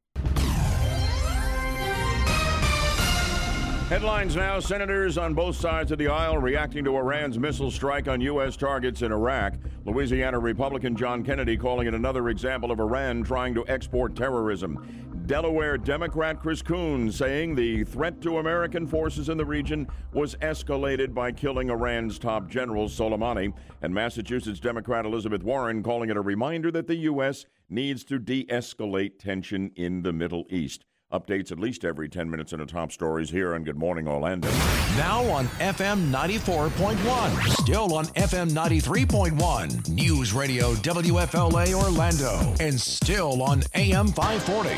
Headlines 3.88 4.37
now 4.37 4.61
Senators 4.61 5.16
on 5.16 5.33
both 5.33 5.57
sides 5.57 5.90
of 5.92 5.96
the 5.96 6.09
aisle 6.09 6.37
reacting 6.37 6.85
to 6.85 6.98
Iran's 6.98 7.38
missile 7.38 7.70
strike 7.70 8.07
on 8.07 8.20
U.S. 8.20 8.55
targets 8.55 9.01
in 9.01 9.12
Iraq. 9.12 9.55
Louisiana 9.87 10.38
Republican 10.38 10.94
John 10.94 11.24
Kennedy 11.24 11.57
calling 11.57 11.87
it 11.87 11.94
another 11.94 12.29
example 12.29 12.70
of 12.70 12.81
Iran 12.81 13.22
trying 13.22 13.55
to 13.55 13.66
export 13.66 14.14
terrorism. 14.14 15.24
Delaware 15.24 15.79
Democrat 15.79 16.38
Chris 16.38 16.61
Coons 16.61 17.16
saying 17.16 17.55
the 17.55 17.83
threat 17.85 18.20
to 18.20 18.37
American 18.37 18.87
forces 18.87 19.31
in 19.31 19.38
the 19.38 19.46
region 19.46 19.88
was 20.12 20.35
escalated 20.42 21.14
by 21.14 21.33
killing 21.33 21.70
Iran's 21.70 22.18
top 22.18 22.46
general 22.46 22.88
Soleimani. 22.88 23.55
And 23.81 23.94
Massachusetts 23.94 24.61
Democrat 24.61 25.07
Elizabeth 25.07 25.42
Warren 25.42 25.83
calling 25.83 26.11
it 26.11 26.18
a 26.18 26.20
reminder 26.20 26.70
that 26.72 26.88
the 26.88 26.96
U.S. 26.96 27.46
needs 27.70 28.05
to 28.05 28.18
de 28.18 28.44
escalate 28.44 29.18
tension 29.18 29.72
in 29.77 30.03
the 30.03 30.12
Middle 30.12 30.44
East. 30.51 30.85
Updates 31.11 31.51
at 31.51 31.59
least 31.59 31.87
every 31.87 32.07
10 32.07 32.29
minutes 32.29 32.53
in 32.53 32.61
the 32.61 32.66
top 32.66 32.92
stories 32.92 33.31
here 33.31 33.55
on 33.55 33.64
Good 33.64 33.79
Morning 33.79 34.07
Orlando. 34.07 34.51
Now 34.99 35.23
on 35.31 35.47
FM 35.57 36.11
94.1. 36.11 37.62
Still 37.62 37.94
on 37.94 38.05
FM 38.09 38.51
93.1. 38.51 39.88
News 39.88 40.35
Radio 40.35 40.75
WFLA 40.75 41.73
Orlando. 41.73 42.55
And 42.61 42.79
still 42.79 43.42
on 43.42 43.62
AM 43.75 44.09
540. 44.09 44.77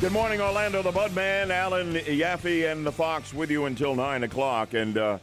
Good 0.00 0.12
morning, 0.12 0.40
Orlando. 0.40 0.80
The 0.82 0.90
Budman, 0.90 1.50
Alan 1.50 1.92
Yaffee, 1.92 2.72
and 2.72 2.86
the 2.86 2.90
Fox 2.90 3.34
with 3.34 3.50
you 3.50 3.66
until 3.66 3.94
9 3.94 4.22
o'clock. 4.24 4.72
And, 4.72 4.96
uh, 4.96 5.18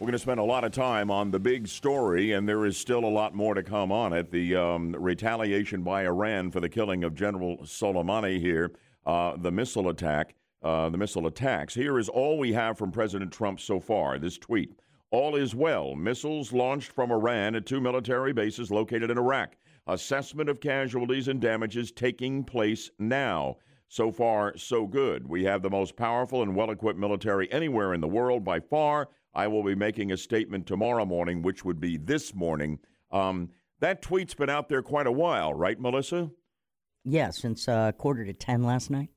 we're 0.00 0.06
going 0.06 0.12
to 0.12 0.18
spend 0.18 0.40
a 0.40 0.44
lot 0.44 0.64
of 0.64 0.72
time 0.72 1.10
on 1.10 1.30
the 1.30 1.38
big 1.38 1.68
story, 1.68 2.32
and 2.32 2.48
there 2.48 2.64
is 2.64 2.78
still 2.78 3.04
a 3.04 3.06
lot 3.06 3.34
more 3.34 3.52
to 3.52 3.62
come 3.62 3.92
on 3.92 4.14
it. 4.14 4.30
The 4.30 4.56
um, 4.56 4.96
retaliation 4.98 5.82
by 5.82 6.06
Iran 6.06 6.50
for 6.50 6.58
the 6.58 6.70
killing 6.70 7.04
of 7.04 7.14
General 7.14 7.58
Soleimani 7.58 8.40
here, 8.40 8.72
uh, 9.04 9.36
the 9.36 9.50
missile 9.50 9.90
attack, 9.90 10.34
uh, 10.62 10.88
the 10.88 10.96
missile 10.96 11.26
attacks. 11.26 11.74
Here 11.74 11.98
is 11.98 12.08
all 12.08 12.38
we 12.38 12.54
have 12.54 12.78
from 12.78 12.90
President 12.90 13.30
Trump 13.30 13.60
so 13.60 13.78
far 13.78 14.18
this 14.18 14.38
tweet. 14.38 14.72
All 15.10 15.36
is 15.36 15.54
well. 15.54 15.94
Missiles 15.94 16.50
launched 16.50 16.92
from 16.92 17.12
Iran 17.12 17.54
at 17.54 17.66
two 17.66 17.80
military 17.80 18.32
bases 18.32 18.70
located 18.70 19.10
in 19.10 19.18
Iraq. 19.18 19.54
Assessment 19.86 20.48
of 20.48 20.60
casualties 20.60 21.28
and 21.28 21.42
damages 21.42 21.92
taking 21.92 22.42
place 22.42 22.90
now. 22.98 23.58
So 23.88 24.10
far, 24.10 24.56
so 24.56 24.86
good. 24.86 25.28
We 25.28 25.44
have 25.44 25.60
the 25.60 25.68
most 25.68 25.94
powerful 25.94 26.42
and 26.42 26.56
well 26.56 26.70
equipped 26.70 26.98
military 26.98 27.52
anywhere 27.52 27.92
in 27.92 28.00
the 28.00 28.08
world 28.08 28.44
by 28.44 28.60
far 28.60 29.08
I 29.34 29.46
will 29.46 29.62
be 29.62 29.74
making 29.74 30.12
a 30.12 30.16
statement 30.16 30.66
tomorrow 30.66 31.04
morning, 31.04 31.42
which 31.42 31.64
would 31.64 31.80
be 31.80 31.96
this 31.96 32.34
morning. 32.34 32.78
Um, 33.10 33.50
that 33.80 34.02
tweet's 34.02 34.34
been 34.34 34.50
out 34.50 34.68
there 34.68 34.82
quite 34.82 35.06
a 35.06 35.12
while, 35.12 35.54
right, 35.54 35.80
Melissa? 35.80 36.30
Yeah, 37.04 37.30
since 37.30 37.68
uh, 37.68 37.92
quarter 37.92 38.24
to 38.24 38.32
10 38.32 38.62
last 38.64 38.90
night. 38.90 39.10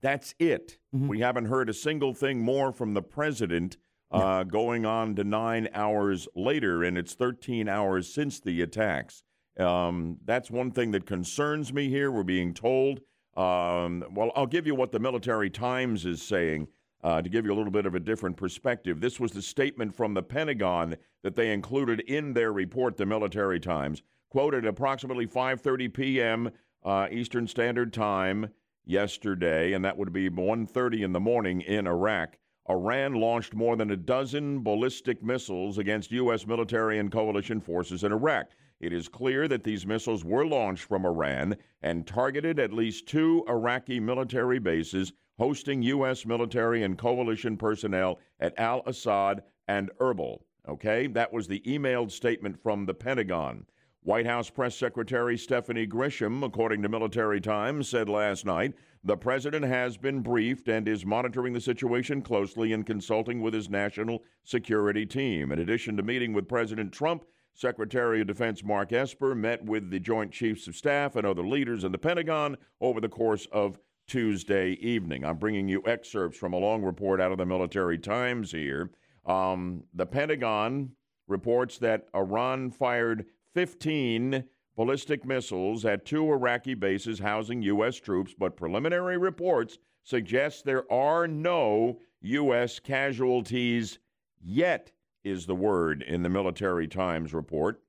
That's 0.00 0.34
it. 0.38 0.78
Mm-hmm. 0.94 1.08
We 1.08 1.20
haven't 1.20 1.46
heard 1.46 1.68
a 1.68 1.74
single 1.74 2.14
thing 2.14 2.40
more 2.40 2.72
from 2.72 2.94
the 2.94 3.02
president 3.02 3.76
uh, 4.10 4.18
no. 4.18 4.44
going 4.44 4.86
on 4.86 5.14
to 5.16 5.24
nine 5.24 5.68
hours 5.74 6.26
later, 6.34 6.82
and 6.82 6.98
it's 6.98 7.14
13 7.14 7.68
hours 7.68 8.12
since 8.12 8.40
the 8.40 8.62
attacks. 8.62 9.22
Um, 9.58 10.18
that's 10.24 10.50
one 10.50 10.70
thing 10.70 10.92
that 10.92 11.06
concerns 11.06 11.72
me 11.72 11.88
here. 11.88 12.10
We're 12.10 12.22
being 12.22 12.54
told. 12.54 13.00
Um, 13.36 14.04
well, 14.12 14.32
I'll 14.34 14.46
give 14.46 14.66
you 14.66 14.74
what 14.74 14.90
the 14.90 14.98
Military 14.98 15.50
Times 15.50 16.06
is 16.06 16.22
saying 16.22 16.68
uh, 17.02 17.22
to 17.22 17.28
give 17.28 17.44
you 17.44 17.52
a 17.52 17.56
little 17.56 17.72
bit 17.72 17.86
of 17.86 17.94
a 17.94 18.00
different 18.00 18.36
perspective. 18.36 19.00
This 19.00 19.18
was 19.18 19.32
the 19.32 19.42
statement 19.42 19.94
from 19.94 20.14
the 20.14 20.22
Pentagon 20.22 20.96
that 21.22 21.36
they 21.36 21.52
included 21.52 22.00
in 22.00 22.32
their 22.32 22.52
report, 22.52 22.96
the 22.96 23.06
Military 23.06 23.60
Times, 23.60 24.02
quoted 24.30 24.66
approximately 24.66 25.26
5:30 25.26 25.92
p.m. 25.92 26.50
Uh, 26.84 27.08
Eastern 27.10 27.46
Standard 27.46 27.92
Time 27.92 28.50
yesterday, 28.84 29.72
and 29.72 29.84
that 29.84 29.96
would 29.96 30.12
be 30.12 30.28
1:30 30.28 31.02
in 31.02 31.12
the 31.12 31.20
morning 31.20 31.60
in 31.62 31.86
Iraq. 31.86 32.36
Iran 32.68 33.14
launched 33.14 33.54
more 33.54 33.76
than 33.76 33.90
a 33.90 33.96
dozen 33.96 34.62
ballistic 34.62 35.22
missiles 35.22 35.78
against 35.78 36.12
U.S. 36.12 36.46
military 36.46 36.98
and 36.98 37.10
coalition 37.10 37.60
forces 37.60 38.04
in 38.04 38.12
Iraq. 38.12 38.50
It 38.80 38.92
is 38.92 39.08
clear 39.08 39.48
that 39.48 39.64
these 39.64 39.86
missiles 39.86 40.24
were 40.24 40.46
launched 40.46 40.84
from 40.84 41.04
Iran 41.04 41.56
and 41.82 42.06
targeted 42.06 42.58
at 42.58 42.72
least 42.72 43.06
two 43.06 43.44
Iraqi 43.48 44.00
military 44.00 44.58
bases 44.58 45.12
hosting 45.40 45.80
U.S. 45.84 46.26
military 46.26 46.82
and 46.82 46.98
coalition 46.98 47.56
personnel 47.56 48.18
at 48.40 48.52
Al 48.58 48.82
Assad 48.84 49.42
and 49.66 49.90
Erbil. 49.98 50.40
Okay, 50.68 51.06
that 51.06 51.32
was 51.32 51.48
the 51.48 51.60
emailed 51.60 52.12
statement 52.12 52.62
from 52.62 52.84
the 52.84 52.92
Pentagon. 52.92 53.64
White 54.02 54.26
House 54.26 54.50
Press 54.50 54.76
Secretary 54.76 55.38
Stephanie 55.38 55.86
Grisham, 55.86 56.44
according 56.44 56.82
to 56.82 56.90
Military 56.90 57.40
Times, 57.40 57.88
said 57.88 58.06
last 58.06 58.44
night 58.44 58.74
the 59.02 59.16
president 59.16 59.64
has 59.64 59.96
been 59.96 60.20
briefed 60.20 60.68
and 60.68 60.86
is 60.86 61.06
monitoring 61.06 61.54
the 61.54 61.60
situation 61.62 62.20
closely 62.20 62.74
and 62.74 62.84
consulting 62.84 63.40
with 63.40 63.54
his 63.54 63.70
national 63.70 64.22
security 64.44 65.06
team. 65.06 65.52
In 65.52 65.58
addition 65.58 65.96
to 65.96 66.02
meeting 66.02 66.34
with 66.34 66.48
President 66.48 66.92
Trump, 66.92 67.24
Secretary 67.54 68.20
of 68.20 68.26
Defense 68.26 68.62
Mark 68.62 68.92
Esper 68.92 69.34
met 69.34 69.64
with 69.64 69.88
the 69.88 70.00
Joint 70.00 70.32
Chiefs 70.32 70.68
of 70.68 70.76
Staff 70.76 71.16
and 71.16 71.26
other 71.26 71.46
leaders 71.46 71.82
in 71.82 71.92
the 71.92 71.98
Pentagon 71.98 72.58
over 72.82 73.00
the 73.00 73.08
course 73.08 73.46
of 73.50 73.78
Tuesday 74.10 74.72
evening. 74.80 75.24
I'm 75.24 75.36
bringing 75.36 75.68
you 75.68 75.84
excerpts 75.86 76.36
from 76.36 76.52
a 76.52 76.58
long 76.58 76.82
report 76.82 77.20
out 77.20 77.30
of 77.30 77.38
the 77.38 77.46
Military 77.46 77.96
Times 77.96 78.50
here. 78.50 78.90
Um, 79.24 79.84
the 79.94 80.04
Pentagon 80.04 80.90
reports 81.28 81.78
that 81.78 82.08
Iran 82.12 82.72
fired 82.72 83.26
15 83.54 84.42
ballistic 84.74 85.24
missiles 85.24 85.84
at 85.84 86.04
two 86.04 86.28
Iraqi 86.28 86.74
bases 86.74 87.20
housing 87.20 87.62
U.S. 87.62 87.98
troops, 87.98 88.34
but 88.36 88.56
preliminary 88.56 89.16
reports 89.16 89.78
suggest 90.02 90.64
there 90.64 90.90
are 90.92 91.28
no 91.28 92.00
U.S. 92.22 92.80
casualties 92.80 94.00
yet, 94.42 94.90
is 95.22 95.46
the 95.46 95.54
word 95.54 96.02
in 96.02 96.24
the 96.24 96.28
Military 96.28 96.88
Times 96.88 97.32
report. 97.32 97.80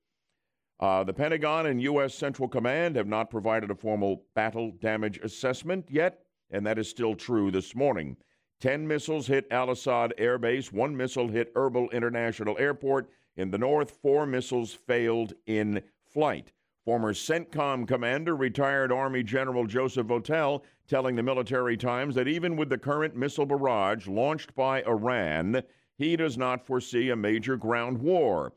Uh, 0.81 1.03
the 1.03 1.13
Pentagon 1.13 1.67
and 1.67 1.79
U.S. 1.83 2.15
Central 2.15 2.49
Command 2.49 2.95
have 2.95 3.05
not 3.05 3.29
provided 3.29 3.69
a 3.69 3.75
formal 3.75 4.23
battle 4.33 4.71
damage 4.81 5.19
assessment 5.19 5.85
yet, 5.91 6.23
and 6.49 6.65
that 6.65 6.79
is 6.79 6.89
still 6.89 7.13
true 7.13 7.51
this 7.51 7.75
morning. 7.75 8.17
Ten 8.59 8.87
missiles 8.87 9.27
hit 9.27 9.45
Al 9.51 9.69
Assad 9.69 10.11
Air 10.17 10.39
Base, 10.39 10.71
one 10.71 10.97
missile 10.97 11.27
hit 11.27 11.53
Erbil 11.53 11.91
International 11.91 12.57
Airport, 12.57 13.11
in 13.37 13.51
the 13.51 13.59
north, 13.59 13.91
four 14.01 14.25
missiles 14.25 14.73
failed 14.73 15.33
in 15.45 15.83
flight. 16.03 16.51
Former 16.83 17.13
CENTCOM 17.13 17.87
commander, 17.87 18.35
retired 18.35 18.91
Army 18.91 19.21
General 19.21 19.67
Joseph 19.67 20.07
Votel, 20.07 20.63
telling 20.87 21.15
the 21.15 21.21
Military 21.21 21.77
Times 21.77 22.15
that 22.15 22.27
even 22.27 22.57
with 22.57 22.69
the 22.69 22.77
current 22.77 23.15
missile 23.15 23.45
barrage 23.45 24.07
launched 24.07 24.55
by 24.55 24.81
Iran, 24.83 25.61
he 25.95 26.15
does 26.15 26.39
not 26.39 26.65
foresee 26.65 27.11
a 27.11 27.15
major 27.15 27.55
ground 27.55 27.99
war. 27.99 28.51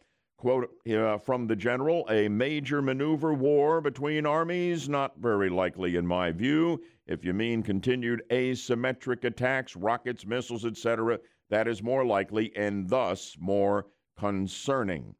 Quote 0.45 0.77
uh, 0.91 1.17
from 1.17 1.47
the 1.47 1.57
general 1.57 2.07
a 2.11 2.29
major 2.29 2.83
maneuver 2.83 3.33
war 3.33 3.81
between 3.81 4.27
armies? 4.27 4.91
Not 4.91 5.17
very 5.17 5.49
likely, 5.49 5.97
in 5.97 6.07
my 6.07 6.33
view. 6.33 6.83
If 7.07 7.25
you 7.25 7.33
mean 7.33 7.63
continued 7.63 8.23
asymmetric 8.29 9.25
attacks, 9.25 9.75
rockets, 9.75 10.27
missiles, 10.27 10.67
etc., 10.67 11.19
that 11.49 11.67
is 11.67 11.83
more 11.83 12.05
likely 12.05 12.55
and 12.57 12.87
thus 12.87 13.39
more 13.41 13.87
concerning. 14.19 15.15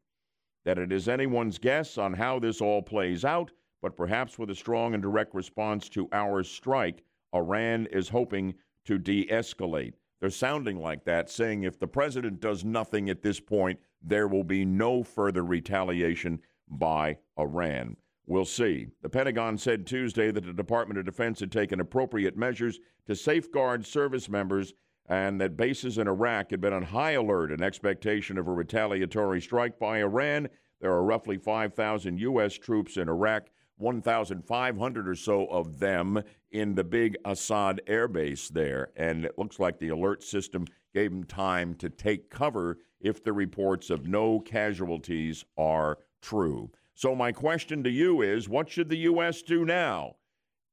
That 0.63 0.77
it 0.77 0.91
is 0.91 1.07
anyone's 1.09 1.57
guess 1.57 1.97
on 1.97 2.13
how 2.13 2.37
this 2.37 2.61
all 2.61 2.83
plays 2.83 3.25
out, 3.25 3.49
but 3.81 3.97
perhaps 3.97 4.37
with 4.37 4.51
a 4.51 4.55
strong 4.55 4.93
and 4.93 5.01
direct 5.01 5.33
response 5.33 5.89
to 5.89 6.07
our 6.11 6.43
strike, 6.43 7.03
Iran 7.33 7.87
is 7.87 8.09
hoping 8.09 8.53
to 8.83 8.99
de 8.99 9.25
escalate. 9.25 9.95
They're 10.25 10.31
sounding 10.31 10.79
like 10.79 11.03
that, 11.03 11.29
saying 11.29 11.61
if 11.61 11.77
the 11.77 11.85
president 11.85 12.39
does 12.39 12.65
nothing 12.65 13.11
at 13.11 13.21
this 13.21 13.39
point, 13.39 13.79
there 14.01 14.27
will 14.27 14.43
be 14.43 14.65
no 14.65 15.03
further 15.03 15.43
retaliation 15.43 16.39
by 16.67 17.19
Iran. 17.37 17.95
We'll 18.25 18.45
see. 18.45 18.87
The 19.03 19.09
Pentagon 19.09 19.59
said 19.59 19.85
Tuesday 19.85 20.31
that 20.31 20.43
the 20.43 20.51
Department 20.51 20.97
of 20.97 21.05
Defense 21.05 21.41
had 21.41 21.51
taken 21.51 21.79
appropriate 21.79 22.35
measures 22.35 22.79
to 23.05 23.15
safeguard 23.15 23.85
service 23.85 24.27
members 24.27 24.73
and 25.07 25.39
that 25.41 25.57
bases 25.57 25.99
in 25.99 26.07
Iraq 26.07 26.49
had 26.49 26.59
been 26.59 26.73
on 26.73 26.81
high 26.81 27.11
alert 27.11 27.51
in 27.51 27.61
expectation 27.61 28.39
of 28.39 28.47
a 28.47 28.51
retaliatory 28.51 29.39
strike 29.39 29.77
by 29.77 29.99
Iran. 29.99 30.49
There 30.81 30.91
are 30.91 31.03
roughly 31.03 31.37
5,000 31.37 32.17
U.S. 32.17 32.55
troops 32.55 32.97
in 32.97 33.09
Iraq, 33.09 33.51
1,500 33.77 35.07
or 35.07 35.13
so 35.13 35.45
of 35.45 35.77
them 35.77 36.23
in 36.55 36.73
the 36.73 36.83
big 36.83 37.17
Assad 37.25 37.81
air 37.85 38.07
base 38.07 38.47
there. 38.47 38.89
And 38.95 39.25
it 39.25 39.37
looks 39.37 39.59
like 39.59 39.77
the 39.77 39.89
alert 39.89 40.23
system 40.23 40.65
gave 40.93 41.11
them 41.11 41.25
time 41.25 41.73
to 41.75 41.89
take 41.89 42.29
cover 42.29 42.77
if 43.01 43.21
the 43.21 43.33
reports 43.33 43.89
of 43.89 44.07
no 44.07 44.39
casualties 44.39 45.43
are 45.57 45.97
true. 46.21 46.71
So, 46.93 47.13
my 47.13 47.33
question 47.33 47.83
to 47.83 47.89
you 47.89 48.21
is 48.21 48.47
what 48.47 48.69
should 48.69 48.87
the 48.87 48.99
U.S. 48.99 49.41
do 49.41 49.65
now? 49.65 50.15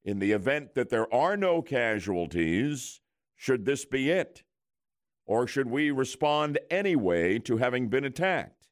In 0.05 0.21
the 0.21 0.31
event 0.31 0.75
that 0.77 0.89
there 0.89 1.13
are 1.13 1.37
no 1.37 1.61
casualties, 1.63 3.01
should 3.35 3.65
this 3.65 3.85
be 3.85 4.11
it? 4.11 4.45
Or 5.27 5.49
should 5.49 5.69
we 5.69 5.91
respond 5.91 6.61
anyway 6.71 7.41
to 7.41 7.57
having 7.57 7.89
been 7.89 8.05
attacked? 8.05 8.69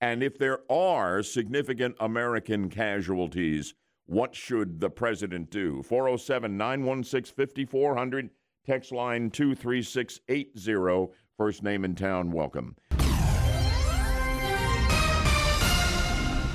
And 0.00 0.22
if 0.22 0.38
there 0.38 0.60
are 0.70 1.24
significant 1.24 1.96
American 1.98 2.68
casualties, 2.68 3.74
what 4.12 4.34
should 4.34 4.78
the 4.78 4.90
president 4.90 5.50
do? 5.50 5.82
407 5.82 6.56
916 6.56 7.34
5400, 7.34 8.28
text 8.66 8.92
line 8.92 9.30
23680. 9.30 11.12
First 11.38 11.62
name 11.62 11.84
in 11.84 11.94
town, 11.94 12.30
welcome. 12.30 12.76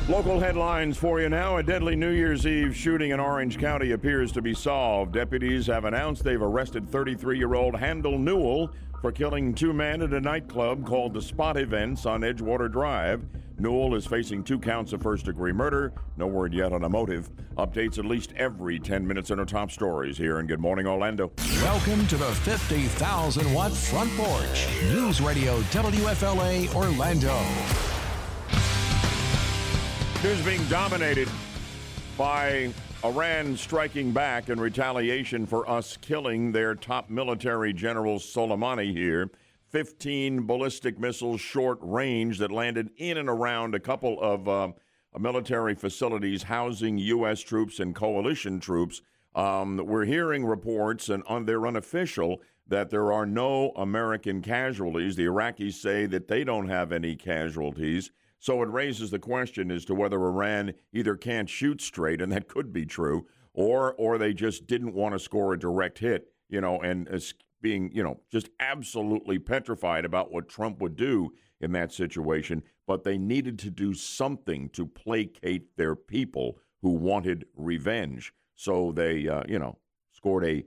Local 0.08 0.40
headlines 0.40 0.98
for 0.98 1.20
you 1.20 1.28
now. 1.28 1.58
A 1.58 1.64
deadly 1.64 1.96
New 1.96 2.12
Year's 2.12 2.48
Eve 2.48 2.74
shooting 2.74 3.12
in 3.12 3.20
Orange 3.20 3.60
County 3.60 3.92
appears 3.92 4.32
to 4.34 4.42
be 4.42 4.54
solved. 4.54 5.12
Deputies 5.14 5.66
have 5.68 5.84
announced 5.84 6.24
they've 6.24 6.42
arrested 6.42 6.88
33 6.88 7.38
year 7.38 7.56
old 7.56 7.76
Handel 7.76 8.18
Newell 8.18 8.72
for 9.02 9.12
killing 9.12 9.54
two 9.54 9.74
men 9.74 10.02
at 10.02 10.14
a 10.14 10.20
nightclub 10.20 10.86
called 10.86 11.14
the 11.14 11.22
Spot 11.22 11.58
Events 11.58 12.06
on 12.06 12.22
Edgewater 12.22 12.72
Drive. 12.72 13.24
Newell 13.60 13.96
is 13.96 14.06
facing 14.06 14.44
two 14.44 14.60
counts 14.60 14.94
of 14.94 15.02
first 15.02 15.26
degree 15.26 15.52
murder. 15.52 15.94
No 16.16 16.28
word 16.28 16.54
yet 16.54 16.74
on 16.74 16.84
a 16.84 16.90
motive. 16.90 17.30
Updates 17.58 17.98
at 17.98 18.06
least 18.06 18.34
every 18.38 18.80
10 18.80 19.08
minutes 19.08 19.32
in 19.32 19.40
our 19.40 19.46
top 19.46 19.72
stories 19.72 20.18
here 20.18 20.40
in 20.40 20.46
Good 20.46 20.60
Morning 20.60 20.86
Orlando. 20.86 21.32
Welcome 21.62 22.06
to 22.08 22.18
the 22.18 22.26
50,000 22.26 23.54
watt 23.54 23.72
front 23.72 24.12
porch. 24.16 24.68
News 24.84 25.22
Radio 25.22 25.60
WFLA 25.62 26.74
Orlando. 26.76 27.36
News 30.24 30.46
being 30.46 30.64
dominated 30.68 31.30
by 32.16 32.72
Iran 33.06 33.56
striking 33.56 34.12
back 34.12 34.50
in 34.50 34.60
retaliation 34.60 35.46
for 35.46 35.70
us 35.70 35.98
killing 35.98 36.52
their 36.52 36.74
top 36.74 37.12
military 37.12 37.72
general 37.72 38.18
Soleimani 38.18 38.92
here. 38.92 39.30
15 39.70 40.48
ballistic 40.48 40.98
missiles 40.98 41.40
short 41.40 41.78
range 41.82 42.40
that 42.40 42.52
landed 42.52 42.90
in 42.98 43.18
and 43.18 43.30
around 43.30 43.76
a 43.76 43.80
couple 43.80 44.20
of 44.20 44.48
uh, 44.50 44.72
military 45.20 45.76
facilities 45.76 46.42
housing 46.42 46.98
U.S. 46.98 47.42
troops 47.42 47.80
and 47.80 47.94
coalition 47.94 48.60
troops. 48.60 49.04
Um, 49.36 49.78
we're 49.78 50.06
hearing 50.06 50.44
reports, 50.44 51.10
and 51.10 51.22
on, 51.28 51.46
they're 51.46 51.68
unofficial, 51.68 52.42
that 52.68 52.90
there 52.90 53.14
are 53.14 53.28
no 53.28 53.74
American 53.76 54.42
casualties. 54.42 55.16
The 55.16 55.26
Iraqis 55.26 55.74
say 55.74 56.08
that 56.08 56.28
they 56.28 56.44
don't 56.44 56.68
have 56.68 56.92
any 56.92 57.16
casualties. 57.16 58.10
So 58.40 58.62
it 58.62 58.70
raises 58.70 59.12
the 59.12 59.20
question 59.20 59.72
as 59.72 59.86
to 59.86 59.96
whether 59.96 60.18
Iran 60.18 60.74
either 60.94 61.16
can't 61.16 61.50
shoot 61.50 61.82
straight, 61.82 62.22
and 62.22 62.32
that 62.32 62.48
could 62.48 62.72
be 62.72 62.86
true, 62.86 63.26
or 63.54 63.94
or 63.96 64.18
they 64.18 64.34
just 64.34 64.68
didn't 64.68 64.94
want 64.94 65.14
to 65.14 65.20
score 65.20 65.54
a 65.54 65.60
direct 65.60 66.00
hit, 66.00 66.32
you 66.50 66.62
know, 66.62 66.80
and 66.80 67.08
being, 67.62 67.92
you 67.94 68.04
know, 68.04 68.20
just 68.32 68.50
absolutely 68.60 69.40
petrified 69.40 70.06
about 70.06 70.32
what 70.32 70.48
Trump 70.48 70.80
would 70.80 70.96
do 70.96 71.34
in 71.60 71.72
that 71.72 71.92
situation. 71.92 72.62
But 72.86 73.04
they 73.04 73.18
needed 73.18 73.58
to 73.60 73.72
do 73.72 73.94
something 73.94 74.70
to 74.70 74.86
placate 74.86 75.76
their 75.76 75.96
people 75.96 76.60
who 76.82 76.92
wanted 76.92 77.46
revenge. 77.56 78.34
So 78.56 78.92
they, 78.92 79.28
uh, 79.28 79.44
you 79.48 79.60
know, 79.60 79.78
scored 80.12 80.46
a 80.46 80.64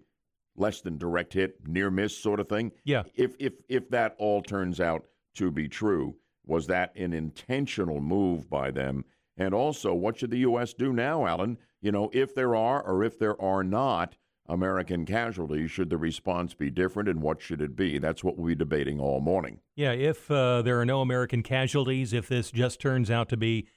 less 0.57 0.81
than 0.81 0.99
direct 0.99 1.33
hit, 1.33 1.57
near 1.67 1.91
miss 1.91 2.17
sort 2.17 2.41
of 2.41 2.49
thing. 2.49 2.73
Yeah. 2.85 3.05
If 3.15 3.35
if 3.39 3.55
if 3.69 3.89
that 3.91 4.17
all 4.19 4.43
turns 4.43 4.81
out 4.81 5.07
to 5.37 5.51
be 5.51 5.69
true, 5.69 6.17
was 6.51 6.67
that 6.67 6.95
an 6.97 7.13
intentional 7.13 8.01
move 8.01 8.51
by 8.51 8.71
them? 8.71 9.05
And 9.37 9.55
also, 9.55 9.95
what 9.95 10.19
should 10.19 10.31
the 10.31 10.39
U.S. 10.39 10.75
do 10.75 10.93
now, 10.93 11.25
Alan? 11.25 11.57
You 11.81 11.93
know, 11.93 12.11
if 12.13 12.35
there 12.35 12.55
are 12.55 12.83
or 12.83 13.05
if 13.05 13.19
there 13.19 13.41
are 13.41 13.65
not 13.65 14.17
American 14.49 15.07
casualties, 15.07 15.71
should 15.71 15.89
the 15.89 15.97
response 15.97 16.53
be 16.53 16.69
different 16.69 17.09
and 17.09 17.23
what 17.23 17.41
should 17.41 17.63
it 17.63 17.77
be? 17.77 17.99
That's 17.99 18.25
what 18.25 18.37
we'll 18.37 18.49
be 18.49 18.55
debating 18.57 19.01
all 19.01 19.21
morning. 19.21 19.61
Yeah, 19.77 19.93
if 19.93 20.31
uh, 20.31 20.63
there 20.63 20.81
are 20.81 20.85
no 20.85 21.01
American 21.01 21.43
casualties, 21.43 22.13
if 22.13 22.29
this 22.29 22.51
just 22.51 22.81
turns 22.81 23.11
out 23.11 23.29
to 23.31 23.37
be 23.37 23.69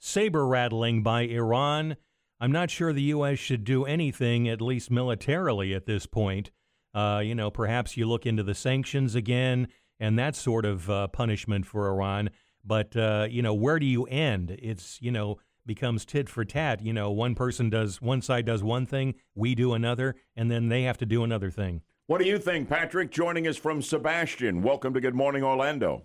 saber 0.00 0.46
rattling 0.46 1.02
by 1.02 1.22
Iran, 1.22 1.96
I'm 2.40 2.50
not 2.50 2.70
sure 2.70 2.92
the 2.92 3.02
U.S. 3.02 3.38
should 3.38 3.62
do 3.62 3.84
anything, 3.84 4.48
at 4.48 4.60
least 4.60 4.90
militarily, 4.90 5.74
at 5.74 5.86
this 5.86 6.06
point. 6.06 6.50
Uh, 6.94 7.22
you 7.24 7.34
know, 7.34 7.50
perhaps 7.50 7.96
you 7.96 8.06
look 8.06 8.26
into 8.26 8.42
the 8.42 8.54
sanctions 8.54 9.14
again 9.14 9.68
and 10.00 10.18
that 10.18 10.36
sort 10.36 10.64
of 10.64 10.90
uh, 10.90 11.08
punishment 11.08 11.66
for 11.66 11.88
Iran. 11.88 12.30
But 12.64 12.96
uh, 12.96 13.26
you 13.30 13.42
know, 13.42 13.54
where 13.54 13.78
do 13.78 13.86
you 13.86 14.04
end? 14.04 14.56
It's 14.60 15.00
you 15.00 15.10
know 15.10 15.38
becomes 15.66 16.04
tit 16.04 16.28
for 16.28 16.44
tat. 16.44 16.82
You 16.82 16.92
know, 16.92 17.10
one 17.10 17.34
person 17.34 17.70
does 17.70 18.00
one 18.00 18.22
side 18.22 18.46
does 18.46 18.62
one 18.62 18.86
thing, 18.86 19.14
we 19.34 19.54
do 19.54 19.74
another, 19.74 20.16
and 20.36 20.50
then 20.50 20.68
they 20.68 20.82
have 20.82 20.98
to 20.98 21.06
do 21.06 21.24
another 21.24 21.50
thing. 21.50 21.82
What 22.06 22.18
do 22.18 22.26
you 22.26 22.38
think, 22.38 22.68
Patrick? 22.68 23.10
Joining 23.10 23.46
us 23.46 23.56
from 23.56 23.80
Sebastian. 23.80 24.62
Welcome 24.62 24.92
to 24.94 25.00
Good 25.00 25.14
Morning 25.14 25.42
Orlando. 25.42 26.02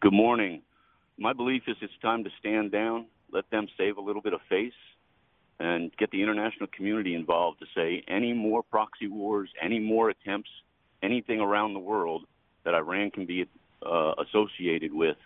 Good 0.00 0.12
morning. 0.12 0.62
My 1.18 1.32
belief 1.32 1.62
is 1.66 1.76
it's 1.80 1.92
time 2.02 2.24
to 2.24 2.30
stand 2.38 2.72
down, 2.72 3.06
let 3.32 3.48
them 3.50 3.68
save 3.78 3.96
a 3.96 4.00
little 4.00 4.22
bit 4.22 4.32
of 4.32 4.40
face, 4.48 4.72
and 5.58 5.94
get 5.96 6.10
the 6.10 6.22
international 6.22 6.68
community 6.74 7.14
involved 7.14 7.60
to 7.60 7.66
say 7.74 8.04
any 8.08 8.32
more 8.32 8.62
proxy 8.62 9.06
wars, 9.06 9.48
any 9.62 9.78
more 9.78 10.10
attempts, 10.10 10.50
anything 11.02 11.40
around 11.40 11.74
the 11.74 11.80
world 11.80 12.24
that 12.66 12.74
Iran 12.74 13.10
can 13.10 13.24
be 13.24 13.46
uh, 13.80 14.12
associated 14.18 14.92
with 14.92 15.16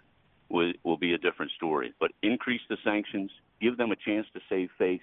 will, 0.51 0.73
will 0.85 0.99
be 0.99 1.15
a 1.15 1.19
different 1.19 1.51
story. 1.57 1.93
But 1.99 2.13
increase 2.23 2.61
the 2.69 2.77
sanctions, 2.85 3.31
give 3.61 3.77
them 3.79 3.91
a 3.91 3.97
chance 3.97 4.27
to 4.35 4.41
save 4.49 4.69
face, 4.79 5.01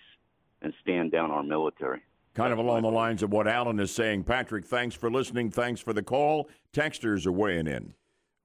and 0.61 0.73
stand 0.81 1.11
down 1.11 1.31
our 1.31 1.43
military. 1.43 2.01
Kind 2.35 2.53
of 2.53 2.59
along 2.59 2.83
the 2.83 2.91
lines 2.91 3.23
of 3.23 3.31
what 3.31 3.47
Alan 3.47 3.79
is 3.79 3.93
saying. 3.93 4.23
Patrick, 4.23 4.65
thanks 4.65 4.95
for 4.95 5.09
listening. 5.09 5.49
Thanks 5.49 5.81
for 5.81 5.93
the 5.93 6.03
call. 6.03 6.47
Texters 6.71 7.25
are 7.25 7.31
weighing 7.31 7.67
in. 7.67 7.95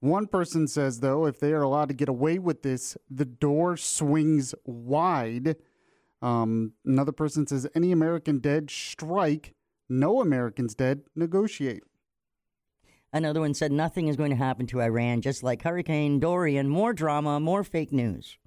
One 0.01 0.27
person 0.27 0.67
says, 0.67 1.01
though, 1.01 1.27
if 1.27 1.39
they 1.39 1.53
are 1.53 1.63
allowed 1.63 1.89
to 1.89 1.95
get 1.95 2.09
away 2.09 2.39
with 2.39 2.63
this, 2.63 2.97
the 3.11 3.27
door 3.27 3.77
swings 3.77 4.55
wide. 4.65 5.57
Um, 6.23 6.73
another 6.85 7.13
person 7.13 7.47
says, 7.47 7.69
any 7.75 7.93
American 7.93 8.39
dead, 8.39 8.71
strike. 8.71 9.55
No 9.89 10.23
Americans 10.23 10.75
dead, 10.75 11.03
negotiate. 11.15 11.83
Another 13.13 13.41
one 13.41 13.53
said 13.53 13.73
nothing 13.73 14.09
is 14.09 14.17
going 14.17 14.31
to 14.31 14.37
happen 14.37 14.67
to 14.69 14.81
Iran, 14.81 15.21
just 15.21 15.43
like 15.43 15.63
Hurricane 15.63 16.19
Dorian. 16.19 16.69
More 16.69 16.95
drama, 16.95 17.39
more 17.39 17.63
fake 17.63 17.93
news. 17.93 18.39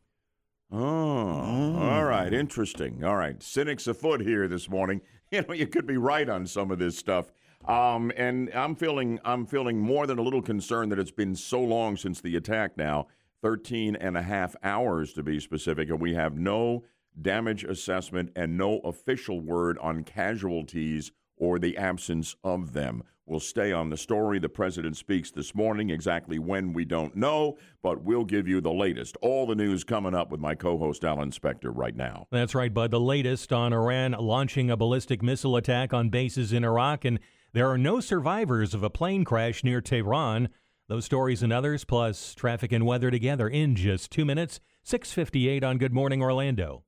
Oh, 0.71 0.78
mm. 0.78 1.80
all 1.80 2.06
right. 2.06 2.34
Interesting. 2.34 3.04
All 3.04 3.15
right. 3.15 3.41
Cynics 3.43 3.86
afoot 3.86 4.21
here 4.21 4.47
this 4.47 4.69
morning. 4.69 5.01
You 5.32 5.41
know, 5.41 5.56
you 5.56 5.65
could 5.65 5.88
be 5.88 5.97
right 5.97 6.30
on 6.30 6.45
some 6.45 6.69
of 6.69 6.78
this 6.78 6.99
stuff. 6.99 7.32
Um, 7.67 8.12
and 8.15 8.51
I'm 8.54 8.75
feeling 8.75 9.19
I'm 9.25 9.47
feeling 9.47 9.80
more 9.80 10.06
than 10.06 10.19
a 10.19 10.21
little 10.21 10.41
concerned 10.41 10.91
that 10.91 10.99
it's 10.99 11.12
been 11.12 11.36
so 11.36 11.60
long 11.60 11.97
since 11.97 12.21
the 12.21 12.36
attack 12.36 12.78
now, 12.78 13.08
13 13.41 13.95
and 13.95 14.15
a 14.15 14.21
half 14.21 14.56
hours 14.63 15.13
to 15.13 15.23
be 15.23 15.39
specific, 15.39 15.89
and 15.89 15.99
we 15.99 16.13
have 16.13 16.38
no 16.38 16.84
damage 17.19 17.63
assessment 17.63 18.32
and 18.36 18.56
no 18.56 18.78
official 18.82 19.41
word 19.41 19.80
on 19.80 20.04
casualties 20.04 21.12
or 21.38 21.60
the 21.60 21.78
absence 21.78 22.36
of 22.43 22.74
them. 22.74 23.04
We'll 23.28 23.39
stay 23.39 23.71
on 23.71 23.89
the 23.89 23.98
story. 23.98 24.38
The 24.38 24.50
president 24.50 24.98
speaks 24.98 25.32
this 25.32 25.56
morning. 25.56 25.89
Exactly 25.89 26.38
when, 26.38 26.74
we 26.74 26.86
don't 26.86 27.15
know, 27.15 27.58
but 27.82 28.04
we'll 28.04 28.24
give 28.24 28.48
you 28.48 28.62
the 28.62 28.71
latest. 28.71 29.17
All 29.19 29.48
the 29.48 29.56
news 29.56 29.84
coming 29.84 30.13
up 30.13 30.30
with 30.30 30.39
my 30.39 30.54
co 30.54 30.78
host, 30.78 31.04
Alan 31.04 31.32
Spector, 31.32 31.71
right 31.74 31.95
now. 31.95 32.28
That's 32.32 32.54
right, 32.54 32.71
Bud. 32.71 32.91
The 32.91 33.00
latest 33.00 33.52
on 33.52 33.74
Iran 33.74 34.12
launching 34.12 34.69
a 34.69 34.78
ballistic 34.78 35.24
missile 35.24 35.56
attack 35.56 35.91
on 35.91 36.10
bases 36.10 36.54
in 36.54 36.63
Iraq, 36.63 37.04
and 37.04 37.19
there 37.52 37.69
are 37.71 37.80
no 37.80 38.00
survivors 38.00 38.76
of 38.76 38.84
a 38.84 38.91
plane 38.91 39.24
crash 39.24 39.63
near 39.63 39.82
Tehran. 39.82 40.50
Those 40.88 41.06
stories 41.06 41.41
and 41.41 41.52
others, 41.52 41.84
plus 41.84 42.36
traffic 42.36 42.71
and 42.71 42.86
weather 42.86 43.10
together 43.10 43.48
in 43.48 43.76
just 43.76 44.12
two 44.12 44.24
minutes. 44.24 44.60
658 44.84 45.63
on 45.63 45.80
Good 45.80 45.93
Morning 45.93 46.21
Orlando. 46.21 46.84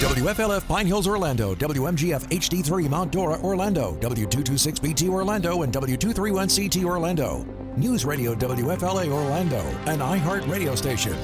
WFLF 0.00 0.66
Pine 0.66 0.86
Hills, 0.86 1.06
Orlando, 1.06 1.54
WMGF 1.56 2.26
HD3 2.30 2.88
Mount 2.88 3.12
Dora, 3.12 3.38
Orlando, 3.42 3.96
W226BT 4.00 5.10
Orlando, 5.10 5.60
and 5.60 5.70
W231CT 5.74 6.84
Orlando. 6.86 7.44
News 7.76 8.06
Radio 8.06 8.34
WFLA 8.34 9.10
Orlando, 9.10 9.60
an 9.84 9.98
iHeart 9.98 10.50
radio 10.50 10.74
station. 10.74 11.14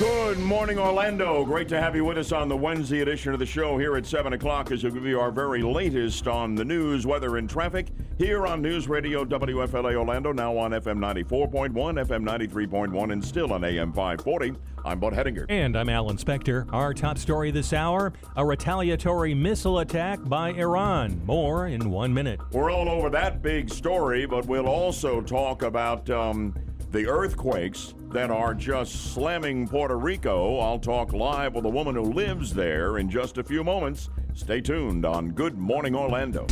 Good 0.00 0.40
morning, 0.40 0.76
Orlando. 0.76 1.44
Great 1.44 1.68
to 1.68 1.80
have 1.80 1.94
you 1.94 2.04
with 2.04 2.18
us 2.18 2.32
on 2.32 2.48
the 2.48 2.56
Wednesday 2.56 3.02
edition 3.02 3.32
of 3.32 3.38
the 3.38 3.46
show 3.46 3.78
here 3.78 3.96
at 3.96 4.04
7 4.04 4.32
o'clock 4.32 4.72
as 4.72 4.82
we 4.82 4.90
give 4.90 5.06
you 5.06 5.20
our 5.20 5.30
very 5.30 5.62
latest 5.62 6.26
on 6.26 6.56
the 6.56 6.64
news, 6.64 7.06
weather, 7.06 7.36
and 7.36 7.48
traffic 7.48 7.86
here 8.18 8.44
on 8.44 8.60
News 8.60 8.88
Radio 8.88 9.24
WFLA 9.24 9.94
Orlando, 9.94 10.32
now 10.32 10.58
on 10.58 10.72
FM 10.72 10.98
94.1, 10.98 11.70
FM 11.72 12.24
93.1, 12.24 13.12
and 13.12 13.24
still 13.24 13.52
on 13.52 13.62
AM 13.62 13.92
540. 13.92 14.54
I'm 14.84 14.98
Bud 14.98 15.12
Hedinger. 15.12 15.46
And 15.48 15.78
I'm 15.78 15.88
Alan 15.88 16.16
Spector. 16.16 16.66
Our 16.72 16.92
top 16.92 17.16
story 17.16 17.52
this 17.52 17.72
hour 17.72 18.12
a 18.36 18.44
retaliatory 18.44 19.32
missile 19.32 19.78
attack 19.78 20.18
by 20.24 20.54
Iran. 20.54 21.24
More 21.24 21.68
in 21.68 21.88
one 21.88 22.12
minute. 22.12 22.40
We're 22.50 22.72
all 22.72 22.88
over 22.88 23.10
that 23.10 23.42
big 23.42 23.70
story, 23.70 24.26
but 24.26 24.44
we'll 24.46 24.66
also 24.66 25.20
talk 25.20 25.62
about. 25.62 26.10
Um, 26.10 26.52
the 26.94 27.08
earthquakes 27.08 27.92
that 28.14 28.30
are 28.30 28.54
just 28.54 29.12
slamming 29.12 29.66
Puerto 29.66 29.98
Rico. 29.98 30.58
I'll 30.60 30.78
talk 30.78 31.12
live 31.12 31.54
with 31.54 31.64
a 31.64 31.68
woman 31.68 31.96
who 31.96 32.02
lives 32.02 32.54
there 32.54 32.98
in 32.98 33.10
just 33.10 33.38
a 33.38 33.42
few 33.42 33.64
moments. 33.64 34.08
Stay 34.34 34.60
tuned 34.60 35.04
on 35.04 35.32
Good 35.32 35.58
Morning 35.58 35.96
Orlando. 35.96 36.46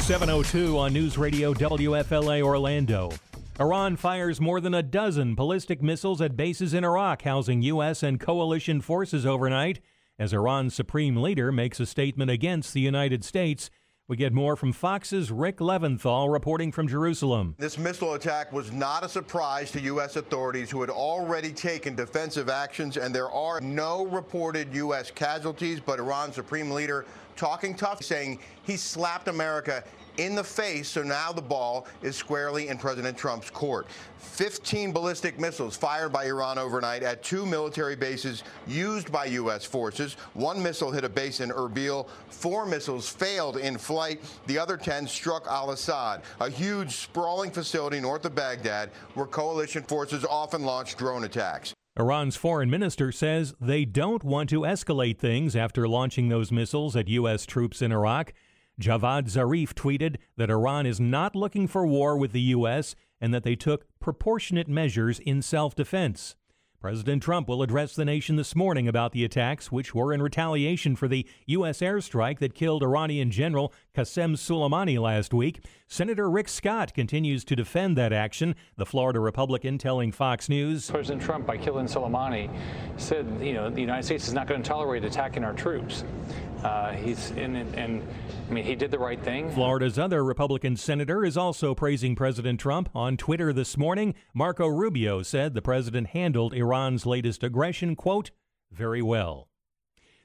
702 0.00 0.78
on 0.78 0.94
News 0.94 1.18
Radio 1.18 1.52
WFLA 1.52 2.42
Orlando. 2.42 3.10
Iran 3.60 3.96
fires 3.96 4.40
more 4.40 4.62
than 4.62 4.72
a 4.72 4.82
dozen 4.82 5.34
ballistic 5.34 5.82
missiles 5.82 6.22
at 6.22 6.38
bases 6.38 6.72
in 6.72 6.84
Iraq 6.84 7.20
housing 7.20 7.60
U.S. 7.62 8.02
and 8.02 8.18
coalition 8.18 8.80
forces 8.80 9.26
overnight 9.26 9.80
as 10.18 10.32
Iran's 10.32 10.74
supreme 10.74 11.16
leader 11.16 11.52
makes 11.52 11.80
a 11.80 11.86
statement 11.86 12.30
against 12.30 12.72
the 12.72 12.80
United 12.80 13.24
States 13.24 13.68
we 14.08 14.16
get 14.16 14.32
more 14.32 14.54
from 14.54 14.72
Fox's 14.72 15.32
Rick 15.32 15.58
Leventhal 15.58 16.32
reporting 16.32 16.70
from 16.70 16.86
Jerusalem. 16.86 17.56
This 17.58 17.76
missile 17.76 18.14
attack 18.14 18.52
was 18.52 18.70
not 18.70 19.04
a 19.04 19.08
surprise 19.08 19.72
to 19.72 19.80
U.S. 19.80 20.14
authorities 20.14 20.70
who 20.70 20.80
had 20.80 20.90
already 20.90 21.52
taken 21.52 21.96
defensive 21.96 22.48
actions, 22.48 22.96
and 22.96 23.12
there 23.12 23.30
are 23.30 23.60
no 23.60 24.06
reported 24.06 24.72
U.S. 24.74 25.10
casualties. 25.10 25.80
But 25.80 25.98
Iran's 25.98 26.36
supreme 26.36 26.70
leader 26.70 27.04
talking 27.34 27.74
tough, 27.74 28.04
saying 28.04 28.38
he 28.62 28.76
slapped 28.76 29.26
America 29.26 29.82
in 30.18 30.34
the 30.34 30.44
face, 30.44 30.88
so 30.88 31.02
now 31.02 31.32
the 31.32 31.42
ball 31.42 31.86
is 32.02 32.16
squarely 32.16 32.68
in 32.68 32.78
President 32.78 33.16
Trump's 33.16 33.50
court. 33.50 33.86
15 34.18 34.92
ballistic 34.92 35.38
missiles 35.38 35.76
fired 35.76 36.12
by 36.12 36.26
Iran 36.26 36.58
overnight 36.58 37.02
at 37.02 37.22
two 37.22 37.46
military 37.46 37.96
bases 37.96 38.42
used 38.66 39.10
by 39.10 39.26
U.S. 39.26 39.64
forces. 39.64 40.14
One 40.34 40.62
missile 40.62 40.90
hit 40.90 41.04
a 41.04 41.08
base 41.08 41.40
in 41.40 41.50
Erbil. 41.50 42.08
Four 42.28 42.66
missiles 42.66 43.08
failed 43.08 43.56
in 43.56 43.78
flight. 43.78 44.20
The 44.46 44.58
other 44.58 44.76
10 44.76 45.06
struck 45.06 45.46
Al 45.46 45.70
Assad, 45.70 46.22
a 46.40 46.50
huge, 46.50 46.92
sprawling 46.92 47.50
facility 47.50 48.00
north 48.00 48.24
of 48.24 48.34
Baghdad 48.34 48.90
where 49.14 49.26
coalition 49.26 49.82
forces 49.84 50.24
often 50.24 50.62
launch 50.64 50.96
drone 50.96 51.24
attacks. 51.24 51.72
Iran's 51.98 52.36
foreign 52.36 52.68
minister 52.68 53.10
says 53.10 53.54
they 53.58 53.86
don't 53.86 54.22
want 54.22 54.50
to 54.50 54.60
escalate 54.60 55.18
things 55.18 55.56
after 55.56 55.88
launching 55.88 56.28
those 56.28 56.52
missiles 56.52 56.94
at 56.94 57.08
U.S. 57.08 57.46
troops 57.46 57.80
in 57.80 57.90
Iraq. 57.90 58.34
Javad 58.80 59.30
Zarif 59.30 59.72
tweeted 59.72 60.16
that 60.36 60.50
Iran 60.50 60.84
is 60.86 61.00
not 61.00 61.34
looking 61.34 61.66
for 61.66 61.86
war 61.86 62.16
with 62.16 62.32
the 62.32 62.40
U.S. 62.40 62.94
and 63.20 63.32
that 63.32 63.42
they 63.42 63.56
took 63.56 63.86
proportionate 64.00 64.68
measures 64.68 65.18
in 65.18 65.40
self 65.40 65.74
defense. 65.74 66.36
President 66.78 67.22
Trump 67.22 67.48
will 67.48 67.62
address 67.62 67.96
the 67.96 68.04
nation 68.04 68.36
this 68.36 68.54
morning 68.54 68.86
about 68.86 69.12
the 69.12 69.24
attacks, 69.24 69.72
which 69.72 69.94
were 69.94 70.12
in 70.12 70.22
retaliation 70.22 70.94
for 70.94 71.08
the 71.08 71.26
U.S. 71.46 71.80
airstrike 71.80 72.38
that 72.38 72.54
killed 72.54 72.82
Iranian 72.82 73.30
General 73.30 73.72
Qasem 73.94 74.36
Soleimani 74.36 75.00
last 75.00 75.32
week. 75.32 75.64
Senator 75.88 76.30
Rick 76.30 76.48
Scott 76.48 76.94
continues 76.94 77.44
to 77.46 77.56
defend 77.56 77.96
that 77.96 78.12
action. 78.12 78.54
The 78.76 78.86
Florida 78.86 79.20
Republican 79.20 79.78
telling 79.78 80.12
Fox 80.12 80.48
News 80.48 80.90
President 80.90 81.22
Trump, 81.22 81.46
by 81.46 81.56
killing 81.56 81.86
Soleimani, 81.86 82.54
said, 82.96 83.26
you 83.40 83.54
know, 83.54 83.70
the 83.70 83.80
United 83.80 84.04
States 84.04 84.28
is 84.28 84.34
not 84.34 84.46
going 84.46 84.62
to 84.62 84.68
tolerate 84.68 85.04
attacking 85.04 85.44
our 85.44 85.54
troops. 85.54 86.04
Uh, 86.66 86.92
he's 86.94 87.30
in, 87.32 87.54
and 87.54 88.02
I 88.48 88.52
mean, 88.52 88.64
he 88.64 88.74
did 88.74 88.90
the 88.90 88.98
right 88.98 89.22
thing. 89.22 89.52
Florida's 89.52 90.00
other 90.00 90.24
Republican 90.24 90.74
senator 90.76 91.24
is 91.24 91.36
also 91.36 91.76
praising 91.76 92.16
President 92.16 92.58
Trump. 92.58 92.88
On 92.92 93.16
Twitter 93.16 93.52
this 93.52 93.76
morning, 93.76 94.14
Marco 94.34 94.66
Rubio 94.66 95.22
said 95.22 95.54
the 95.54 95.62
president 95.62 96.08
handled 96.08 96.52
Iran's 96.52 97.06
latest 97.06 97.44
aggression, 97.44 97.94
quote, 97.94 98.32
very 98.72 99.00
well. 99.00 99.48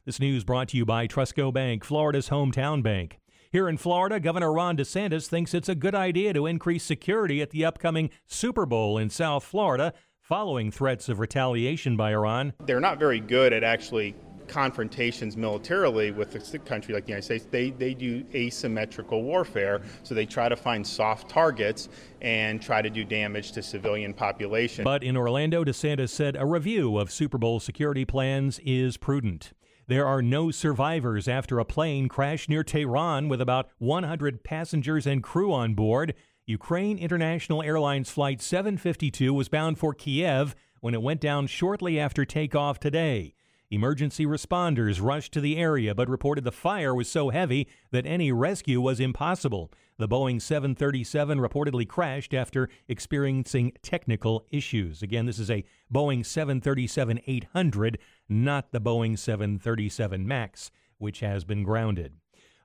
This 0.04 0.20
news 0.20 0.44
brought 0.44 0.70
to 0.70 0.78
you 0.78 0.84
by 0.84 1.06
Trustco 1.06 1.54
Bank, 1.54 1.84
Florida's 1.84 2.30
hometown 2.30 2.82
bank. 2.82 3.20
Here 3.52 3.70
in 3.70 3.78
Florida, 3.78 4.20
Governor 4.20 4.52
Ron 4.52 4.78
DeSantis 4.78 5.28
thinks 5.28 5.54
it's 5.54 5.70
a 5.70 5.76
good 5.76 5.94
idea 5.94 6.34
to 6.34 6.48
increase 6.48 6.84
security 6.84 7.44
at 7.44 7.52
the 7.52 7.66
upcoming 7.66 8.10
Super 8.26 8.66
Bowl 8.66 8.98
in 8.98 9.12
South 9.12 9.44
Florida 9.44 9.94
following 10.22 10.72
threats 10.72 11.08
of 11.08 11.20
retaliation 11.20 11.96
by 11.96 12.14
Iran. 12.14 12.54
They're 12.66 12.80
not 12.80 12.98
very 12.98 13.20
good 13.20 13.54
at 13.54 13.64
actually 13.64 14.16
confrontations 14.52 15.38
militarily 15.38 16.12
with 16.12 16.36
a 16.36 16.60
country 16.60 16.94
like 16.94 17.06
the 17.06 17.12
United 17.12 17.24
States, 17.24 17.48
they, 17.50 17.72
they 17.72 17.94
do 17.94 18.24
asymmetrical 18.36 19.24
warfare. 19.24 19.82
So 20.04 20.14
they 20.14 20.26
try 20.26 20.50
to 20.50 20.56
find 20.56 20.86
soft 20.86 21.30
targets 21.30 21.90
and 22.22 22.62
try 22.62 22.82
to 22.82 22.90
do 22.90 23.04
damage 23.04 23.54
to 23.54 23.64
civilian 23.64 24.14
population. 24.14 24.84
But 24.84 25.04
in 25.04 25.16
Orlando, 25.16 25.64
DeSantis 25.64 26.10
said 26.10 26.36
a 26.36 26.46
review 26.46 26.98
of 26.98 27.12
Super 27.12 27.38
Bowl 27.38 27.60
security 27.60 28.06
plans 28.06 28.60
is 28.60 28.98
prudent. 28.98 29.54
There 29.88 30.06
are 30.06 30.22
no 30.22 30.52
survivors 30.52 31.28
after 31.28 31.58
a 31.58 31.66
plane 31.66 32.08
crashed 32.08 32.50
near 32.50 32.64
Tehran 32.64 33.30
with 33.30 33.42
about 33.42 33.70
100 33.80 34.44
passengers 34.44 35.08
and 35.08 35.24
crew 35.24 35.52
on 35.54 35.74
board. 35.74 36.14
Ukraine 36.46 36.98
International 36.98 37.64
Airlines 37.64 38.10
Flight 38.10 38.42
752 38.42 39.34
was 39.34 39.50
bound 39.50 39.80
for 39.80 39.94
Kiev 39.94 40.56
when 40.82 40.94
it 40.94 41.02
went 41.02 41.22
down 41.22 41.48
shortly 41.48 42.00
after 42.00 42.26
takeoff 42.26 42.80
today. 42.80 43.34
Emergency 43.72 44.26
responders 44.26 45.02
rushed 45.02 45.32
to 45.32 45.40
the 45.40 45.56
area 45.56 45.96
but 45.96 46.10
reported 46.10 46.44
the 46.44 46.52
fire 46.52 46.94
was 46.94 47.10
so 47.10 47.30
heavy 47.30 47.70
that 47.92 48.06
any 48.06 48.30
rescue 48.30 48.82
was 48.82 49.00
impossible. 49.00 49.72
The 49.98 50.10
Boeing 50.10 50.42
737 50.42 51.40
reportedly 51.40 51.88
crashed 51.88 52.34
after 52.34 52.68
experiencing 52.90 53.72
technical 53.82 54.46
issues. 54.52 55.02
Again, 55.02 55.26
this 55.26 55.40
is 55.40 55.50
a 55.50 55.64
Boeing 55.94 56.26
737 56.26 57.22
800, 57.26 57.98
not 58.28 58.74
the 58.74 58.82
Boeing 58.82 59.18
737 59.18 60.28
MAX, 60.28 60.70
which 60.98 61.22
has 61.22 61.46
been 61.46 61.64
grounded. 61.64 62.18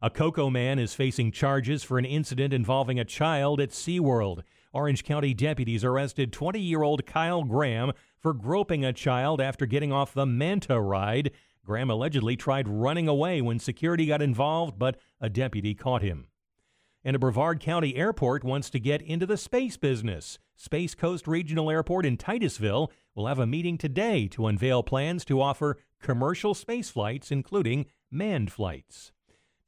A 0.03 0.11
Cocoa 0.11 0.51
man 0.51 0.81
is 0.81 0.95
facing 0.95 1.31
charges 1.31 1.85
for 1.85 1.99
an 1.99 2.05
incident 2.05 2.53
involving 2.53 2.99
a 2.99 3.05
child 3.05 3.61
at 3.61 3.71
SeaWorld. 3.71 4.43
Orange 4.77 5.05
County 5.05 5.33
deputies 5.33 5.85
arrested 5.85 6.35
20 6.35 6.61
year 6.61 6.83
old 6.83 7.07
Kyle 7.07 7.45
Graham 7.45 7.93
for 8.19 8.35
groping 8.35 8.85
a 8.85 8.93
child 8.93 9.41
after 9.41 9.65
getting 9.65 9.91
off 9.91 10.13
the 10.13 10.27
Manta 10.27 10.79
ride. 10.79 11.31
Graham 11.65 11.89
allegedly 11.89 12.37
tried 12.37 12.69
running 12.69 13.09
away 13.09 13.41
when 13.41 13.59
security 13.59 14.05
got 14.05 14.21
involved, 14.21 14.79
but 14.79 14.99
a 15.19 15.31
deputy 15.31 15.75
caught 15.75 16.03
him. 16.03 16.27
And 17.03 17.17
a 17.17 17.19
Brevard 17.19 17.59
County 17.59 17.97
airport 17.97 18.45
wants 18.45 18.69
to 18.69 18.79
get 18.79 19.01
into 19.01 19.25
the 19.25 19.39
space 19.39 19.79
business. 19.79 20.39
Space 20.57 20.95
Coast 20.95 21.27
Regional 21.27 21.71
Airport 21.71 22.05
in 22.05 22.19
Titusville 22.19 22.93
will 23.15 23.29
have 23.29 23.39
a 23.39 23.47
meeting 23.47 23.79
today 23.79 24.29
to 24.29 24.47
unveil 24.47 24.83
plans 24.83 25.25
to 25.25 25.41
offer 25.41 25.79
commercial 26.03 26.53
space 26.53 26.91
flights, 26.91 27.31
including 27.31 27.87
manned 28.11 28.53
flights. 28.53 29.11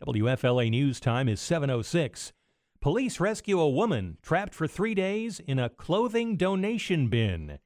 WFLA 0.07 0.69
News 0.69 1.01
Time 1.01 1.31
is 1.31 1.41
706. 1.41 2.35
Police 2.81 3.19
rescue 3.19 3.59
a 3.59 3.69
woman 3.69 4.19
trapped 4.23 4.55
for 4.55 4.69
three 4.69 4.95
days 4.95 5.41
in 5.41 5.59
a 5.59 5.69
clothing 5.69 6.37
donation 6.37 7.09
bin. 7.09 7.59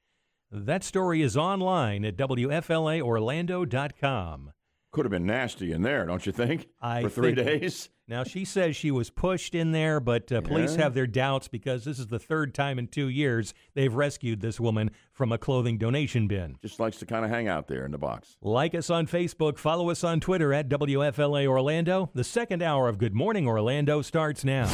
That 0.51 0.83
story 0.83 1.21
is 1.21 1.37
online 1.37 2.03
at 2.07 2.17
WFLAOrlando.com. 2.17 4.53
Could 4.91 5.05
have 5.05 5.11
been 5.11 5.27
nasty 5.27 5.71
in 5.73 5.83
there, 5.83 6.07
don't 6.07 6.25
you 6.27 6.33
think? 6.33 6.69
I 6.81 7.03
For 7.03 7.11
three 7.11 7.35
think- 7.35 7.47
days? 7.47 7.91
Now, 8.13 8.25
she 8.25 8.45
says 8.45 8.77
she 8.77 8.91
was 8.91 9.09
pushed 9.09 9.55
in 9.55 9.73
there, 9.73 9.99
but 9.99 10.31
uh, 10.31 10.43
police 10.43 10.77
Yeah. 10.77 10.83
have 10.83 10.93
their 10.93 11.07
doubts 11.07 11.49
because 11.49 11.85
this 11.87 11.99
is 11.99 12.09
the 12.09 12.19
third 12.19 12.55
time 12.55 12.79
in 12.79 12.87
two 12.89 13.09
years 13.09 13.55
they've 13.73 13.93
rescued 13.95 14.43
this 14.43 14.61
woman 14.61 14.91
from 15.15 15.33
a 15.33 15.39
clothing 15.39 15.79
donation 15.79 16.29
bin. 16.29 16.57
Just 16.61 16.79
likes 16.79 16.99
to 16.99 17.07
kind 17.07 17.25
of 17.25 17.31
hang 17.31 17.49
out 17.49 17.69
there 17.69 17.87
in 17.87 17.91
the 17.91 17.97
box. 17.97 18.37
Like 18.43 18.75
us 18.75 18.91
on 18.91 19.07
Facebook, 19.07 19.57
follow 19.57 19.89
us 19.89 20.05
on 20.05 20.21
Twitter 20.21 20.53
at 20.53 20.69
WFLA 20.69 21.47
Orlando. 21.47 22.11
The 22.15 22.23
second 22.23 22.63
hour 22.63 22.87
of 22.87 22.99
Good 22.99 23.15
Morning 23.15 23.49
Orlando 23.49 24.03
starts 24.03 24.45
now. 24.45 24.69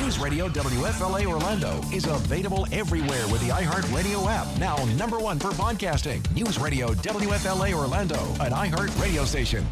News 0.00 0.18
Radio 0.18 0.48
WFLA 0.48 1.26
Orlando 1.26 1.82
is 1.92 2.06
available 2.06 2.66
everywhere 2.72 3.26
with 3.28 3.42
the 3.42 3.48
iHeartRadio 3.52 4.26
app. 4.30 4.46
Now 4.58 4.82
number 4.96 5.18
one 5.18 5.38
for 5.38 5.50
podcasting. 5.50 6.24
News 6.34 6.58
Radio 6.58 6.94
WFLA 6.94 7.74
Orlando, 7.74 8.18
an 8.42 8.52
iHeart 8.52 8.98
radio 8.98 9.26
station. 9.26 9.66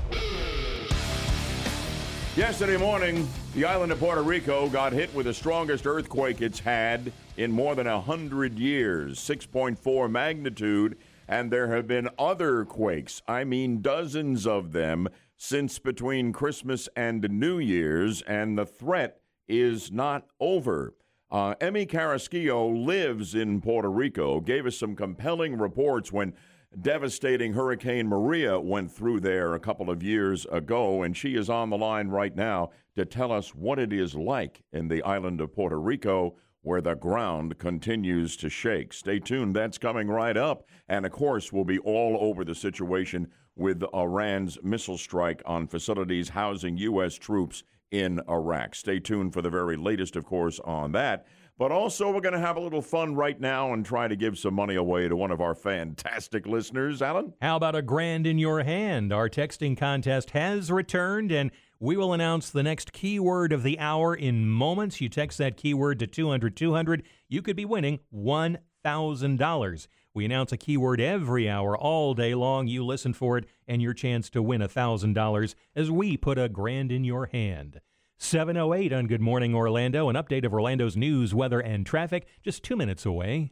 Yesterday 2.37 2.77
morning, 2.77 3.27
the 3.55 3.65
island 3.65 3.93
of 3.93 3.99
Puerto 3.99 4.21
Rico 4.21 4.69
got 4.69 4.93
hit 4.93 5.13
with 5.15 5.25
the 5.25 5.33
strongest 5.33 5.87
earthquake 5.87 6.43
it's 6.43 6.59
had 6.59 7.11
in 7.39 7.51
more 7.51 7.75
than 7.75 7.87
100 7.87 8.59
years 8.59 9.19
6.4 9.19 10.11
magnitude. 10.11 10.99
And 11.27 11.51
there 11.51 11.69
have 11.75 11.87
been 11.87 12.11
other 12.19 12.67
quakes, 12.67 13.23
I 13.27 13.45
mean, 13.45 13.81
dozens 13.81 14.47
of 14.47 14.73
them, 14.73 15.09
since 15.39 15.79
between 15.79 16.35
Christmas 16.35 16.91
and 16.95 17.27
New 17.31 17.59
Year's, 17.59 18.21
and 18.21 18.59
the 18.59 18.67
threat 18.67 19.23
is 19.49 19.91
not 19.91 20.27
over. 20.39 20.93
Uh, 21.31 21.55
Emmy 21.59 21.87
Carrasquillo 21.87 22.69
lives 22.69 23.35
in 23.35 23.63
Puerto 23.63 23.91
Rico, 23.91 24.41
gave 24.41 24.67
us 24.67 24.77
some 24.77 24.95
compelling 24.95 25.57
reports 25.57 26.13
when 26.13 26.35
devastating 26.81 27.53
Hurricane 27.53 28.09
Maria 28.09 28.59
went 28.59 28.93
through 28.93 29.21
there 29.21 29.55
a 29.55 29.61
couple 29.61 29.91
of 29.91 30.03
years 30.03 30.47
ago, 30.47 31.03
and 31.03 31.17
she 31.17 31.35
is 31.35 31.49
on 31.49 31.71
the 31.71 31.79
line 31.79 32.09
right 32.09 32.35
now 32.35 32.71
to 32.97 33.05
tell 33.05 33.33
us 33.33 33.55
what 33.55 33.79
it 33.79 33.93
is 33.93 34.15
like 34.15 34.63
in 34.73 34.89
the 34.89 35.03
island 35.03 35.41
of 35.41 35.55
Puerto 35.55 35.81
Rico 35.81 36.37
where 36.67 36.81
the 36.81 36.97
ground 36.97 37.57
continues 37.59 38.37
to 38.37 38.51
shake. 38.51 38.93
Stay 38.93 39.21
tuned, 39.21 39.55
that's 39.55 39.79
coming 39.79 40.09
right 40.09 40.37
up. 40.37 40.67
And 40.89 41.07
of 41.07 41.13
course, 41.13 41.53
we'll 41.53 41.65
be 41.65 41.79
all 41.79 42.19
over 42.21 42.45
the 42.45 42.57
situation 42.57 43.29
with 43.55 43.85
Iran's 43.95 44.59
missile 44.65 44.99
strike 44.99 45.41
on 45.47 45.69
facilities 45.69 46.29
housing 46.31 46.77
U.S. 46.79 47.15
troops 47.15 47.63
in 47.93 48.21
Iraq. 48.29 48.75
Stay 48.75 48.99
tuned 48.99 49.33
for 49.33 49.43
the 49.43 49.49
very 49.49 49.77
latest, 49.77 50.17
of 50.17 50.25
course, 50.25 50.59
on 50.65 50.91
that. 50.91 51.27
But 51.59 51.73
also, 51.73 52.13
we're 52.13 52.21
going 52.21 52.35
to 52.35 52.39
have 52.39 52.59
a 52.59 52.61
little 52.61 52.83
fun 52.83 53.15
right 53.15 53.41
now 53.41 53.73
and 53.73 53.85
try 53.85 54.09
to 54.09 54.17
give 54.17 54.39
some 54.39 54.53
money 54.53 54.75
away 54.75 55.09
to 55.09 55.17
one 55.17 55.31
of 55.31 55.41
our 55.41 55.55
fantastic 55.55 56.47
listeners. 56.47 57.01
Alan? 57.01 57.33
How 57.41 57.57
about 57.57 57.75
a 57.75 57.81
grand 57.81 58.27
in 58.27 58.39
your 58.39 58.63
hand? 58.63 59.11
Our 59.11 59.31
texting 59.31 59.75
contest 59.75 60.31
has 60.31 60.71
returned, 60.71 61.33
and 61.33 61.51
we 61.81 61.97
will 61.97 62.13
announce 62.13 62.51
the 62.51 62.63
next 62.63 62.93
keyword 62.93 63.55
of 63.55 63.63
the 63.63 63.79
hour 63.79 64.15
in 64.15 64.47
moments. 64.47 65.01
You 65.01 65.09
text 65.09 65.39
that 65.39 65.57
keyword 65.57 65.99
to 66.01 66.07
200 66.07 66.55
200. 66.55 67.03
You 67.31 67.41
could 67.41 67.57
be 67.57 67.65
winning 67.65 68.01
$1,000. 68.15 69.89
We 70.13 70.25
announce 70.27 70.53
a 70.53 70.59
keyword 70.59 71.01
every 71.01 71.49
hour, 71.49 71.75
all 71.75 72.13
day 72.13 72.35
long. 72.35 72.67
You 72.67 72.85
listen 72.85 73.15
for 73.15 73.39
it, 73.39 73.47
and 73.67 73.81
your 73.81 73.95
chance 73.95 74.29
to 74.31 74.43
win 74.43 74.61
$1,000 74.61 75.55
as 75.75 75.91
we 75.91 76.19
put 76.19 76.39
a 76.39 76.51
grand 76.51 76.93
in 76.93 77.05
your 77.05 77.27
hand. 77.27 77.81
708 78.19 78.93
on 78.93 79.07
Good 79.07 79.21
Morning 79.21 79.55
Orlando, 79.55 80.09
an 80.09 80.17
update 80.17 80.45
of 80.45 80.53
Orlando's 80.53 80.97
news, 80.97 81.35
weather, 81.35 81.61
and 81.61 81.85
traffic 81.85 82.27
just 82.43 82.63
two 82.63 82.75
minutes 82.75 83.05
away. 83.07 83.51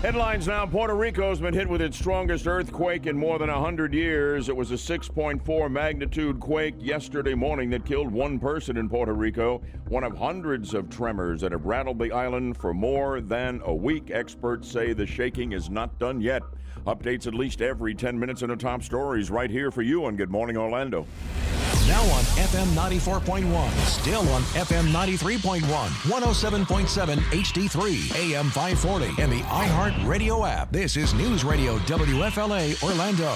Headlines 0.00 0.46
now 0.46 0.64
Puerto 0.64 0.94
Rico's 0.94 1.40
been 1.40 1.52
hit 1.52 1.68
with 1.68 1.82
its 1.82 1.98
strongest 1.98 2.46
earthquake 2.46 3.06
in 3.06 3.18
more 3.18 3.38
than 3.38 3.50
100 3.50 3.92
years. 3.92 4.48
It 4.48 4.56
was 4.56 4.70
a 4.70 4.74
6.4 4.74 5.70
magnitude 5.70 6.40
quake 6.40 6.76
yesterday 6.78 7.34
morning 7.34 7.68
that 7.70 7.84
killed 7.84 8.10
one 8.10 8.38
person 8.38 8.78
in 8.78 8.88
Puerto 8.88 9.12
Rico, 9.12 9.60
one 9.88 10.04
of 10.04 10.16
hundreds 10.16 10.72
of 10.72 10.88
tremors 10.88 11.42
that 11.42 11.52
have 11.52 11.66
rattled 11.66 11.98
the 11.98 12.12
island 12.12 12.56
for 12.56 12.72
more 12.72 13.20
than 13.20 13.60
a 13.66 13.74
week. 13.74 14.10
Experts 14.10 14.70
say 14.70 14.94
the 14.94 15.06
shaking 15.06 15.52
is 15.52 15.68
not 15.68 15.98
done 15.98 16.22
yet. 16.22 16.42
Updates 16.86 17.26
at 17.26 17.34
least 17.34 17.60
every 17.60 17.94
10 17.94 18.18
minutes 18.18 18.42
in 18.42 18.48
the 18.48 18.56
top 18.56 18.82
stories 18.82 19.30
right 19.30 19.50
here 19.50 19.70
for 19.70 19.82
you 19.82 20.06
on 20.06 20.16
Good 20.16 20.30
Morning 20.30 20.56
Orlando. 20.56 21.06
Now 21.86 22.02
on 22.02 22.22
FM 22.38 22.66
94.1, 22.74 23.70
still 23.86 24.28
on 24.28 24.42
FM 24.42 24.92
93.1, 24.92 25.60
107.7 25.62 27.16
HD3, 27.16 28.16
AM 28.16 28.46
540, 28.46 29.22
and 29.22 29.32
the 29.32 29.40
iHeart 29.40 30.06
Radio 30.06 30.44
app. 30.44 30.70
This 30.70 30.96
is 30.96 31.14
News 31.14 31.44
Radio 31.44 31.78
WFLA 31.78 32.82
Orlando. 32.82 33.34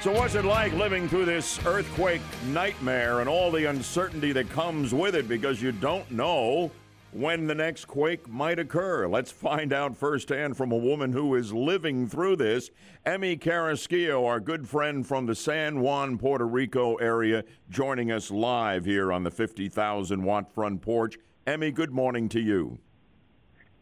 So, 0.00 0.12
what's 0.12 0.34
it 0.34 0.46
like 0.46 0.72
living 0.72 1.08
through 1.08 1.26
this 1.26 1.60
earthquake 1.66 2.22
nightmare 2.46 3.20
and 3.20 3.28
all 3.28 3.50
the 3.50 3.66
uncertainty 3.66 4.32
that 4.32 4.48
comes 4.48 4.94
with 4.94 5.14
it 5.14 5.28
because 5.28 5.60
you 5.60 5.72
don't 5.72 6.10
know 6.10 6.70
when 7.12 7.46
the 7.46 7.54
next 7.54 7.86
quake 7.86 8.28
might 8.28 8.58
occur? 8.58 9.06
Let's 9.08 9.30
find 9.30 9.72
out 9.72 9.96
firsthand 9.96 10.56
from 10.56 10.72
a 10.72 10.76
woman 10.76 11.12
who 11.12 11.34
is 11.34 11.52
living 11.52 12.08
through 12.08 12.36
this. 12.36 12.70
Emmy 13.04 13.36
Carrasquillo, 13.36 14.26
our 14.26 14.40
good 14.40 14.68
friend 14.68 15.06
from 15.06 15.26
the 15.26 15.34
San 15.34 15.80
Juan, 15.80 16.18
Puerto 16.18 16.46
Rico 16.46 16.96
area, 16.96 17.44
joining 17.68 18.12
us 18.12 18.30
live 18.30 18.84
here 18.84 19.12
on 19.12 19.24
the 19.24 19.30
50,000 19.30 20.22
watt 20.22 20.52
front 20.52 20.82
porch. 20.82 21.18
Emmy, 21.46 21.70
good 21.70 21.90
morning 21.90 22.28
to 22.28 22.40
you. 22.40 22.78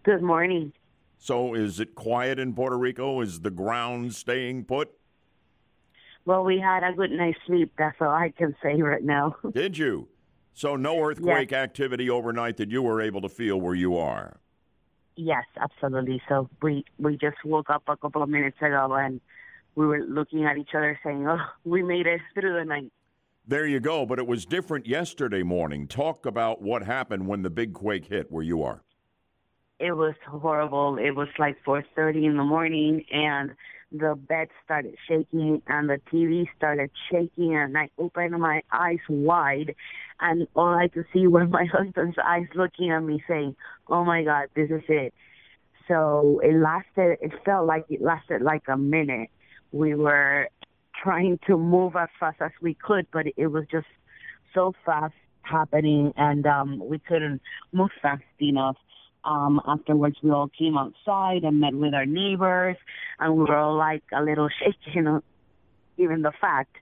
Good 0.04 0.22
morning. 0.22 0.72
So, 1.18 1.54
is 1.54 1.80
it 1.80 1.94
quiet 1.94 2.38
in 2.38 2.54
Puerto 2.54 2.78
Rico? 2.78 3.20
Is 3.20 3.40
the 3.40 3.50
ground 3.50 4.14
staying 4.14 4.64
put? 4.64 4.90
Well, 6.24 6.44
we 6.44 6.60
had 6.60 6.84
a 6.84 6.92
good 6.92 7.10
night's 7.10 7.38
sleep. 7.46 7.72
That's 7.76 7.96
all 8.00 8.08
I 8.10 8.32
can 8.36 8.54
say 8.62 8.80
right 8.80 9.02
now. 9.02 9.36
Did 9.52 9.76
you? 9.76 10.08
So 10.58 10.74
no 10.74 11.00
earthquake 11.00 11.52
activity 11.52 12.10
overnight 12.10 12.56
that 12.56 12.68
you 12.68 12.82
were 12.82 13.00
able 13.00 13.20
to 13.20 13.28
feel 13.28 13.60
where 13.60 13.76
you 13.76 13.96
are. 13.96 14.40
yes, 15.14 15.44
absolutely. 15.56 16.20
So 16.28 16.50
we 16.60 16.84
we 16.98 17.16
just 17.16 17.36
woke 17.44 17.70
up 17.70 17.84
a 17.86 17.96
couple 17.96 18.24
of 18.24 18.28
minutes 18.28 18.56
ago 18.60 18.92
and 18.94 19.20
we 19.76 19.86
were 19.86 20.00
looking 20.00 20.46
at 20.46 20.58
each 20.58 20.70
other 20.74 20.98
saying, 21.04 21.28
"Oh, 21.28 21.38
we 21.64 21.84
made 21.84 22.08
it 22.08 22.20
through 22.34 22.54
the 22.54 22.64
night." 22.64 22.90
There 23.46 23.66
you 23.66 23.78
go. 23.78 24.04
But 24.04 24.18
it 24.18 24.26
was 24.26 24.44
different 24.44 24.88
yesterday 24.88 25.44
morning. 25.44 25.86
Talk 25.86 26.26
about 26.26 26.60
what 26.60 26.82
happened 26.82 27.28
when 27.28 27.42
the 27.42 27.50
big 27.50 27.72
quake 27.72 28.06
hit 28.06 28.32
where 28.32 28.42
you 28.42 28.64
are. 28.64 28.82
It 29.78 29.92
was 29.92 30.16
horrible. 30.26 30.98
It 30.98 31.12
was 31.12 31.28
like 31.38 31.56
4:30 31.64 32.26
in 32.26 32.36
the 32.36 32.42
morning, 32.42 33.04
and 33.12 33.54
the 33.90 34.14
bed 34.14 34.48
started 34.64 34.94
shaking, 35.08 35.62
and 35.66 35.88
the 35.88 36.00
TV 36.12 36.46
started 36.56 36.90
shaking, 37.10 37.56
and 37.56 37.76
I 37.76 37.88
opened 37.98 38.38
my 38.38 38.62
eyes 38.70 38.98
wide, 39.08 39.74
and 40.20 40.46
all 40.54 40.74
I 40.74 40.88
could 40.88 41.06
see 41.12 41.26
were 41.26 41.46
my 41.58 41.64
husband's 41.64 42.16
eyes 42.22 42.46
looking 42.54 42.90
at 42.90 43.00
me, 43.00 43.22
saying, 43.26 43.56
"Oh 43.88 44.04
my 44.04 44.24
God, 44.24 44.48
this 44.54 44.70
is 44.70 44.82
it." 44.88 45.14
So 45.86 46.40
it 46.42 46.54
lasted. 46.54 47.18
It 47.22 47.32
felt 47.44 47.66
like 47.66 47.86
it 47.88 48.02
lasted 48.02 48.42
like 48.42 48.64
a 48.68 48.76
minute. 48.76 49.30
We 49.72 49.94
were 49.94 50.48
trying 51.02 51.38
to 51.46 51.56
move 51.56 51.96
as 51.96 52.08
fast 52.20 52.40
as 52.40 52.50
we 52.60 52.74
could, 52.74 53.06
but 53.12 53.26
it 53.36 53.46
was 53.46 53.64
just 53.70 53.86
so 54.54 54.74
fast 54.84 55.14
happening, 55.42 56.12
and 56.16 56.46
um, 56.46 56.82
we 56.86 56.98
couldn't 56.98 57.40
move 57.72 57.90
fast 58.02 58.22
enough. 58.40 58.76
Um, 59.28 59.60
afterwards, 59.66 60.16
we 60.22 60.30
all 60.30 60.48
came 60.48 60.78
outside 60.78 61.44
and 61.44 61.60
met 61.60 61.74
with 61.74 61.92
our 61.92 62.06
neighbors, 62.06 62.76
and 63.20 63.36
we 63.36 63.44
were 63.44 63.56
all 63.56 63.76
like 63.76 64.02
a 64.10 64.22
little 64.22 64.48
shaken, 64.48 65.22
given 65.98 66.22
the 66.22 66.32
fact. 66.40 66.74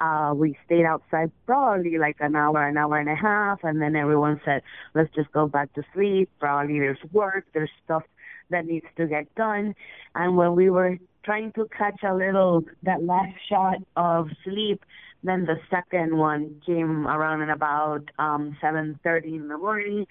Uh, 0.00 0.32
we 0.34 0.58
stayed 0.66 0.84
outside 0.84 1.30
probably 1.46 1.98
like 1.98 2.16
an 2.18 2.34
hour, 2.34 2.66
an 2.66 2.76
hour 2.76 2.98
and 2.98 3.08
a 3.08 3.14
half, 3.14 3.60
and 3.62 3.80
then 3.80 3.94
everyone 3.94 4.40
said, 4.44 4.62
let's 4.94 5.14
just 5.14 5.30
go 5.30 5.46
back 5.46 5.72
to 5.74 5.84
sleep. 5.94 6.28
Probably 6.40 6.80
there's 6.80 6.98
work, 7.12 7.44
there's 7.54 7.70
stuff 7.84 8.02
that 8.50 8.66
needs 8.66 8.86
to 8.96 9.06
get 9.06 9.32
done. 9.36 9.76
And 10.16 10.36
when 10.36 10.56
we 10.56 10.70
were 10.70 10.98
trying 11.24 11.52
to 11.52 11.68
catch 11.78 12.02
a 12.02 12.16
little, 12.16 12.64
that 12.82 13.04
last 13.04 13.36
shot 13.48 13.76
of 13.94 14.28
sleep, 14.42 14.84
then 15.22 15.44
the 15.44 15.60
second 15.70 16.16
one 16.16 16.60
came 16.66 17.06
around 17.06 17.42
at 17.42 17.50
about 17.50 18.10
um, 18.18 18.56
7.30 18.60 19.24
in 19.26 19.46
the 19.46 19.56
morning. 19.56 20.08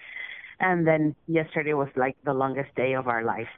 And 0.62 0.86
then 0.86 1.14
yesterday 1.26 1.74
was 1.74 1.88
like 1.96 2.16
the 2.24 2.32
longest 2.32 2.74
day 2.76 2.94
of 2.94 3.08
our 3.08 3.24
life. 3.24 3.48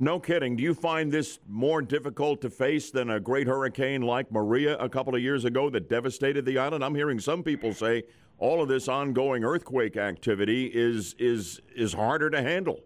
No 0.00 0.18
kidding. 0.18 0.56
Do 0.56 0.62
you 0.62 0.74
find 0.74 1.12
this 1.12 1.38
more 1.46 1.82
difficult 1.82 2.40
to 2.40 2.50
face 2.50 2.90
than 2.90 3.10
a 3.10 3.20
great 3.20 3.46
hurricane 3.46 4.02
like 4.02 4.32
Maria 4.32 4.76
a 4.78 4.88
couple 4.88 5.14
of 5.14 5.20
years 5.20 5.44
ago 5.44 5.70
that 5.70 5.88
devastated 5.88 6.44
the 6.44 6.58
island? 6.58 6.82
I'm 6.82 6.94
hearing 6.94 7.20
some 7.20 7.42
people 7.42 7.72
say 7.74 8.02
all 8.38 8.62
of 8.62 8.68
this 8.68 8.88
ongoing 8.88 9.44
earthquake 9.44 9.96
activity 9.96 10.66
is 10.66 11.14
is 11.18 11.60
is 11.76 11.92
harder 11.92 12.30
to 12.30 12.42
handle. 12.42 12.80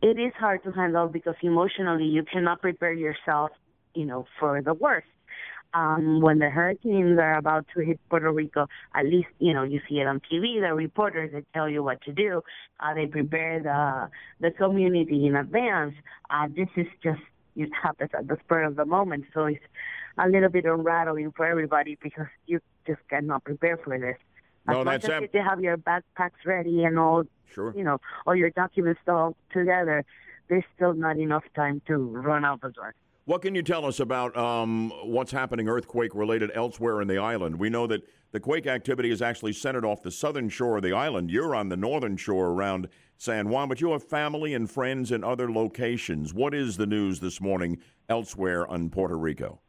It 0.00 0.18
is 0.18 0.32
hard 0.38 0.62
to 0.62 0.70
handle 0.70 1.08
because 1.08 1.34
emotionally 1.42 2.04
you 2.04 2.22
cannot 2.22 2.62
prepare 2.62 2.92
yourself, 2.92 3.50
you 3.94 4.06
know, 4.06 4.26
for 4.38 4.62
the 4.62 4.74
worst 4.74 5.08
um, 5.74 6.20
when 6.20 6.38
the 6.38 6.48
hurricanes 6.50 7.18
are 7.18 7.36
about 7.36 7.66
to 7.74 7.80
hit 7.80 8.00
Puerto 8.08 8.32
Rico, 8.32 8.66
at 8.94 9.06
least, 9.06 9.28
you 9.38 9.52
know, 9.52 9.62
you 9.62 9.80
see 9.88 10.00
it 10.00 10.06
on 10.06 10.20
TV, 10.20 10.60
the 10.60 10.74
reporters 10.74 11.32
that 11.32 11.44
tell 11.52 11.68
you 11.68 11.82
what 11.82 12.00
to 12.02 12.12
do. 12.12 12.42
Uh, 12.80 12.94
they 12.94 13.06
prepare 13.06 13.60
the, 13.62 14.08
the 14.40 14.50
community 14.54 15.26
in 15.26 15.36
advance. 15.36 15.94
Uh, 16.30 16.48
this 16.54 16.68
is 16.76 16.86
just, 17.02 17.20
it 17.56 17.68
happens 17.82 18.10
at 18.16 18.26
the 18.28 18.36
spur 18.44 18.62
of 18.62 18.76
the 18.76 18.84
moment. 18.84 19.24
So 19.34 19.44
it's 19.46 19.62
a 20.16 20.28
little 20.28 20.48
bit 20.48 20.64
unraveling 20.64 21.32
for 21.36 21.44
everybody 21.46 21.98
because 22.02 22.26
you 22.46 22.60
just 22.86 23.00
cannot 23.08 23.44
prepare 23.44 23.76
for 23.76 23.98
this. 23.98 24.16
As 24.68 24.74
No, 24.74 24.84
much 24.84 25.02
that's 25.02 25.04
as 25.06 25.22
ab- 25.24 25.30
you 25.32 25.42
have 25.42 25.60
your 25.60 25.76
backpacks 25.76 26.44
ready 26.44 26.84
and 26.84 26.98
all, 26.98 27.24
Sure. 27.52 27.72
you 27.76 27.82
know, 27.84 27.98
all 28.26 28.34
your 28.34 28.50
documents 28.50 29.00
all 29.08 29.36
together, 29.52 30.04
there's 30.48 30.64
still 30.76 30.94
not 30.94 31.18
enough 31.18 31.44
time 31.54 31.80
to 31.86 31.96
run 31.96 32.44
out 32.44 32.60
the 32.60 32.70
door. 32.70 32.94
What 33.28 33.42
can 33.42 33.54
you 33.54 33.62
tell 33.62 33.84
us 33.84 34.00
about 34.00 34.34
um, 34.38 34.90
what's 35.04 35.30
happening 35.30 35.68
earthquake 35.68 36.14
related 36.14 36.50
elsewhere 36.54 37.02
in 37.02 37.08
the 37.08 37.18
island? 37.18 37.58
We 37.58 37.68
know 37.68 37.86
that 37.86 38.02
the 38.32 38.40
quake 38.40 38.66
activity 38.66 39.10
is 39.10 39.20
actually 39.20 39.52
centered 39.52 39.84
off 39.84 40.00
the 40.00 40.10
southern 40.10 40.48
shore 40.48 40.78
of 40.78 40.82
the 40.82 40.94
island. 40.94 41.30
You're 41.30 41.54
on 41.54 41.68
the 41.68 41.76
northern 41.76 42.16
shore 42.16 42.46
around 42.46 42.88
San 43.18 43.50
Juan, 43.50 43.68
but 43.68 43.82
you 43.82 43.92
have 43.92 44.02
family 44.02 44.54
and 44.54 44.70
friends 44.70 45.12
in 45.12 45.24
other 45.24 45.52
locations. 45.52 46.32
What 46.32 46.54
is 46.54 46.78
the 46.78 46.86
news 46.86 47.20
this 47.20 47.38
morning 47.38 47.76
elsewhere 48.08 48.66
on 48.66 48.88
Puerto 48.88 49.18
Rico? 49.18 49.60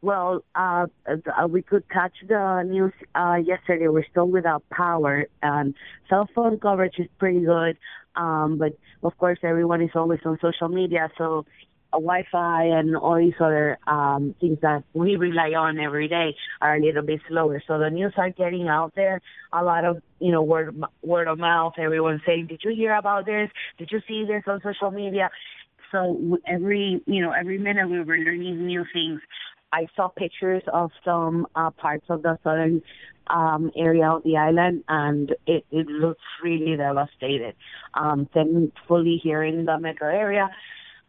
Well, 0.00 0.42
uh, 0.54 0.86
uh, 1.06 1.46
we 1.48 1.60
could 1.60 1.86
catch 1.90 2.14
the 2.26 2.62
news 2.66 2.94
uh, 3.14 3.40
yesterday. 3.44 3.88
We're 3.88 4.06
still 4.10 4.30
without 4.30 4.66
power. 4.70 5.26
Um, 5.42 5.74
cell 6.08 6.26
phone 6.34 6.58
coverage 6.58 6.94
is 6.96 7.08
pretty 7.18 7.40
good, 7.40 7.76
um, 8.16 8.56
but 8.56 8.72
of 9.02 9.18
course, 9.18 9.38
everyone 9.42 9.82
is 9.82 9.90
always 9.94 10.20
on 10.24 10.38
social 10.40 10.68
media, 10.68 11.10
so 11.18 11.40
uh, 11.40 11.42
Wi-Fi 11.92 12.64
and 12.64 12.96
all 12.96 13.16
these 13.16 13.34
other 13.40 13.78
um, 13.86 14.34
things 14.40 14.58
that 14.62 14.84
we 14.94 15.16
rely 15.16 15.50
on 15.50 15.78
every 15.78 16.08
day 16.08 16.34
are 16.60 16.76
a 16.76 16.80
little 16.80 17.02
bit 17.02 17.20
slower. 17.28 17.62
So 17.66 17.78
the 17.78 17.90
news 17.90 18.12
are 18.16 18.30
getting 18.30 18.68
out 18.68 18.94
there. 18.94 19.20
A 19.52 19.62
lot 19.62 19.84
of 19.84 20.02
you 20.18 20.32
know 20.32 20.42
word 20.42 20.82
word 21.02 21.28
of 21.28 21.38
mouth. 21.38 21.74
Everyone 21.78 22.20
saying, 22.26 22.46
"Did 22.46 22.60
you 22.64 22.74
hear 22.74 22.94
about 22.94 23.26
this? 23.26 23.50
Did 23.78 23.90
you 23.90 24.00
see 24.06 24.24
this 24.26 24.42
on 24.46 24.60
social 24.62 24.90
media?" 24.90 25.30
So 25.92 26.38
every 26.46 27.02
you 27.06 27.22
know 27.22 27.32
every 27.32 27.58
minute 27.58 27.88
we 27.88 28.00
were 28.00 28.18
learning 28.18 28.66
new 28.66 28.84
things. 28.92 29.20
I 29.72 29.86
saw 29.94 30.08
pictures 30.08 30.62
of 30.72 30.90
some 31.04 31.46
uh, 31.54 31.70
parts 31.70 32.06
of 32.08 32.22
the 32.22 32.38
southern 32.42 32.82
um, 33.28 33.70
area 33.76 34.10
of 34.10 34.22
the 34.24 34.36
island, 34.36 34.84
and 34.88 35.30
it, 35.46 35.64
it 35.70 35.86
looks 35.86 36.22
really 36.42 36.76
devastated. 36.76 37.54
Um, 37.94 38.28
thankfully, 38.34 39.20
here 39.22 39.42
in 39.44 39.64
the 39.64 39.78
metro 39.78 40.08
area, 40.08 40.50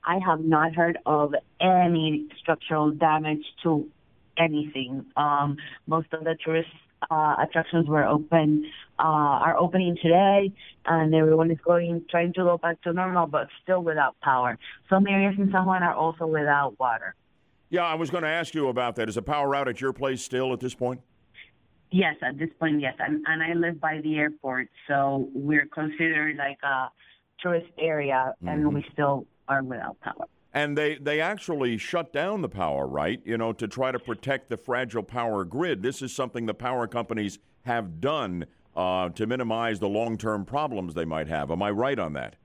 I 0.03 0.19
have 0.25 0.41
not 0.41 0.73
heard 0.73 0.97
of 1.05 1.33
any 1.59 2.27
structural 2.39 2.91
damage 2.91 3.43
to 3.63 3.87
anything. 4.37 5.05
Um, 5.15 5.57
most 5.87 6.07
of 6.13 6.23
the 6.23 6.35
tourist 6.43 6.69
uh, 7.09 7.35
attractions 7.41 7.87
were 7.87 8.05
open, 8.05 8.65
uh, 8.99 9.03
are 9.03 9.57
opening 9.57 9.97
today, 10.01 10.51
and 10.85 11.13
everyone 11.13 11.51
is 11.51 11.57
going, 11.65 12.05
trying 12.09 12.33
to 12.33 12.43
go 12.43 12.57
back 12.57 12.81
to 12.83 12.93
normal, 12.93 13.27
but 13.27 13.47
still 13.63 13.81
without 13.81 14.19
power. 14.21 14.57
Some 14.89 15.07
areas 15.07 15.35
in 15.37 15.51
San 15.51 15.65
Juan 15.65 15.83
are 15.83 15.95
also 15.95 16.25
without 16.27 16.79
water. 16.79 17.15
Yeah, 17.69 17.83
I 17.83 17.95
was 17.95 18.09
going 18.09 18.23
to 18.23 18.29
ask 18.29 18.53
you 18.53 18.67
about 18.67 18.95
that. 18.97 19.07
Is 19.07 19.17
a 19.17 19.21
power 19.21 19.55
out 19.55 19.67
at 19.67 19.79
your 19.79 19.93
place 19.93 20.21
still 20.21 20.51
at 20.53 20.59
this 20.59 20.75
point? 20.75 21.01
Yes, 21.91 22.15
at 22.21 22.37
this 22.37 22.49
point, 22.59 22.81
yes. 22.81 22.95
And, 22.99 23.23
and 23.27 23.43
I 23.43 23.53
live 23.53 23.79
by 23.79 23.99
the 24.01 24.17
airport, 24.17 24.67
so 24.87 25.29
we're 25.33 25.65
considered 25.67 26.37
like 26.37 26.57
a 26.63 26.89
tourist 27.41 27.71
area, 27.79 28.33
and 28.45 28.73
we 28.73 28.85
still 28.93 29.25
are 29.47 29.63
without 29.63 29.99
power. 30.01 30.25
And 30.53 30.77
they, 30.77 30.95
they 30.95 31.21
actually 31.21 31.77
shut 31.77 32.11
down 32.11 32.41
the 32.41 32.49
power, 32.49 32.85
right? 32.85 33.21
You 33.23 33.37
know, 33.37 33.53
to 33.53 33.67
try 33.67 33.91
to 33.91 33.99
protect 33.99 34.49
the 34.49 34.57
fragile 34.57 35.03
power 35.03 35.45
grid. 35.45 35.81
This 35.81 36.01
is 36.01 36.13
something 36.13 36.45
the 36.45 36.53
power 36.53 36.87
companies 36.87 37.39
have 37.63 38.01
done 38.01 38.45
uh, 38.75 39.09
to 39.09 39.25
minimize 39.25 39.79
the 39.79 39.87
long 39.87 40.17
term 40.17 40.45
problems 40.45 40.93
they 40.93 41.05
might 41.05 41.27
have. 41.27 41.51
Am 41.51 41.61
I 41.63 41.71
right 41.71 41.97
on 41.97 42.13
that? 42.13 42.35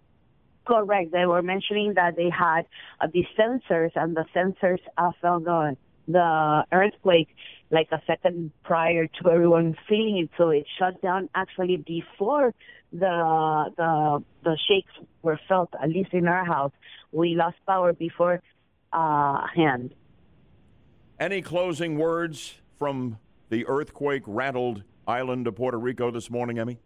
Correct. 0.66 1.12
They 1.12 1.26
were 1.26 1.42
mentioning 1.42 1.94
that 1.94 2.16
they 2.16 2.30
had 2.30 2.62
uh, 3.00 3.06
these 3.12 3.26
sensors, 3.38 3.92
and 3.94 4.16
the 4.16 4.24
sensors 4.34 4.80
uh, 4.98 5.12
felt 5.20 5.44
the 5.44 5.76
the 6.08 6.64
earthquake 6.72 7.28
like 7.70 7.88
a 7.90 8.00
second 8.06 8.52
prior 8.62 9.06
to 9.06 9.30
everyone 9.30 9.76
feeling 9.88 10.18
it. 10.18 10.30
So 10.38 10.50
it 10.50 10.66
shut 10.78 11.02
down 11.02 11.28
actually 11.34 11.78
before 11.78 12.54
the 12.92 13.72
the 13.76 14.24
the 14.44 14.58
shakes 14.68 14.92
were 15.22 15.38
felt. 15.48 15.70
At 15.82 15.90
least 15.90 16.12
in 16.12 16.28
our 16.28 16.44
house, 16.44 16.72
we 17.12 17.34
lost 17.34 17.56
power 17.66 17.92
before 17.92 18.42
uh, 18.92 19.46
hand. 19.54 19.94
Any 21.18 21.42
closing 21.42 21.98
words 21.98 22.54
from 22.78 23.18
the 23.48 23.66
earthquake 23.66 24.22
rattled 24.26 24.82
island 25.06 25.46
of 25.46 25.56
Puerto 25.56 25.78
Rico 25.78 26.10
this 26.10 26.30
morning, 26.30 26.58
Emmy? 26.58 26.78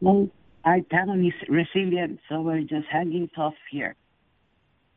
Well, 0.00 0.28
our 0.64 0.80
town 0.80 1.24
is 1.24 1.32
resilient, 1.48 2.20
so 2.28 2.40
we're 2.40 2.60
just 2.62 2.86
hanging 2.88 3.28
tough 3.34 3.54
here. 3.70 3.96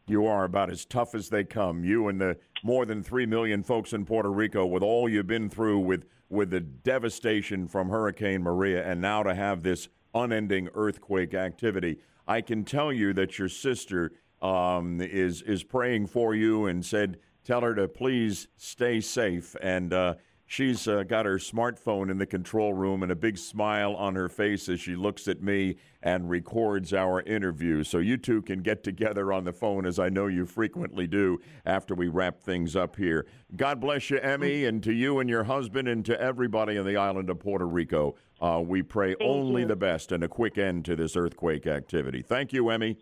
You 0.08 0.28
are 0.28 0.44
about 0.44 0.70
as 0.70 0.86
tough 0.86 1.16
as 1.16 1.30
they 1.30 1.44
come. 1.44 1.84
You 1.84 2.10
and 2.10 2.22
the 2.22 2.38
more 2.64 2.86
than 2.86 3.02
three 3.02 3.26
million 3.26 3.64
folks 3.64 3.94
in 3.94 4.06
Puerto 4.06 4.32
Rico, 4.32 4.66
with 4.66 4.84
all 4.84 5.10
you've 5.10 5.28
been 5.28 5.50
through, 5.50 5.80
with 5.80 6.06
with 6.30 6.50
the 6.50 6.60
devastation 6.60 7.68
from 7.68 7.90
Hurricane 7.90 8.42
Maria, 8.42 8.84
and 8.86 9.00
now 9.00 9.24
to 9.24 9.34
have 9.34 9.64
this 9.64 9.90
unending 10.16 10.70
earthquake 10.74 11.34
activity. 11.34 12.00
I 12.28 12.42
can 12.42 12.64
tell 12.64 12.92
you 12.92 13.14
that 13.14 13.38
your 13.38 13.50
sister 13.50 14.14
um, 14.42 15.02
is 15.02 15.42
is 15.44 15.64
praying 15.64 16.08
for 16.08 16.34
you 16.34 16.66
and 16.66 16.84
said, 16.84 17.18
"Tell 17.44 17.62
her 17.62 17.76
to 17.76 17.88
please 17.88 18.48
stay 18.56 19.02
safe." 19.02 19.56
And 19.62 19.94
uh, 19.94 20.16
she's 20.46 20.88
uh, 20.88 21.04
got 21.04 21.26
her 21.26 21.38
smartphone 21.38 22.10
in 22.10 22.18
the 22.18 22.26
control 22.26 22.74
room 22.74 23.04
and 23.04 23.12
a 23.12 23.16
big 23.16 23.38
smile 23.38 23.96
on 23.96 24.16
her 24.16 24.30
face 24.30 24.70
as 24.70 24.80
she 24.80 24.96
looks 24.96 25.28
at 25.28 25.42
me 25.42 25.76
and 26.02 26.30
records 26.30 26.94
our 26.94 27.22
interview. 27.22 27.84
So 27.84 27.98
you 27.98 28.18
two 28.18 28.42
can 28.42 28.62
get 28.62 28.84
together 28.84 29.34
on 29.34 29.44
the 29.44 29.54
phone, 29.54 29.86
as 29.86 29.98
I 29.98 30.10
know 30.10 30.28
you 30.28 30.46
frequently 30.46 31.08
do 31.08 31.40
after 31.66 31.96
we 31.96 32.08
wrap 32.08 32.40
things 32.40 32.76
up 32.76 32.96
here. 32.96 33.26
God 33.56 33.80
bless 33.80 34.10
you, 34.10 34.20
Emmy, 34.20 34.66
and 34.66 34.84
to 34.84 34.94
you 34.94 35.20
and 35.20 35.30
your 35.30 35.44
husband, 35.44 35.88
and 35.88 36.06
to 36.06 36.20
everybody 36.20 36.78
on 36.78 36.86
the 36.86 36.98
island 36.98 37.30
of 37.30 37.40
Puerto 37.40 37.68
Rico. 37.68 38.16
Uh, 38.42 38.62
we 38.66 38.82
pray 38.82 39.16
only 39.22 39.62
you. 39.62 39.68
the 39.68 39.76
best 39.76 40.12
and 40.12 40.24
a 40.24 40.28
quick 40.28 40.58
end 40.58 40.86
to 40.86 40.96
this 40.96 41.16
earthquake 41.16 41.68
activity. 41.68 42.22
Thank 42.22 42.54
you, 42.54 42.70
Emmy. 42.70 42.98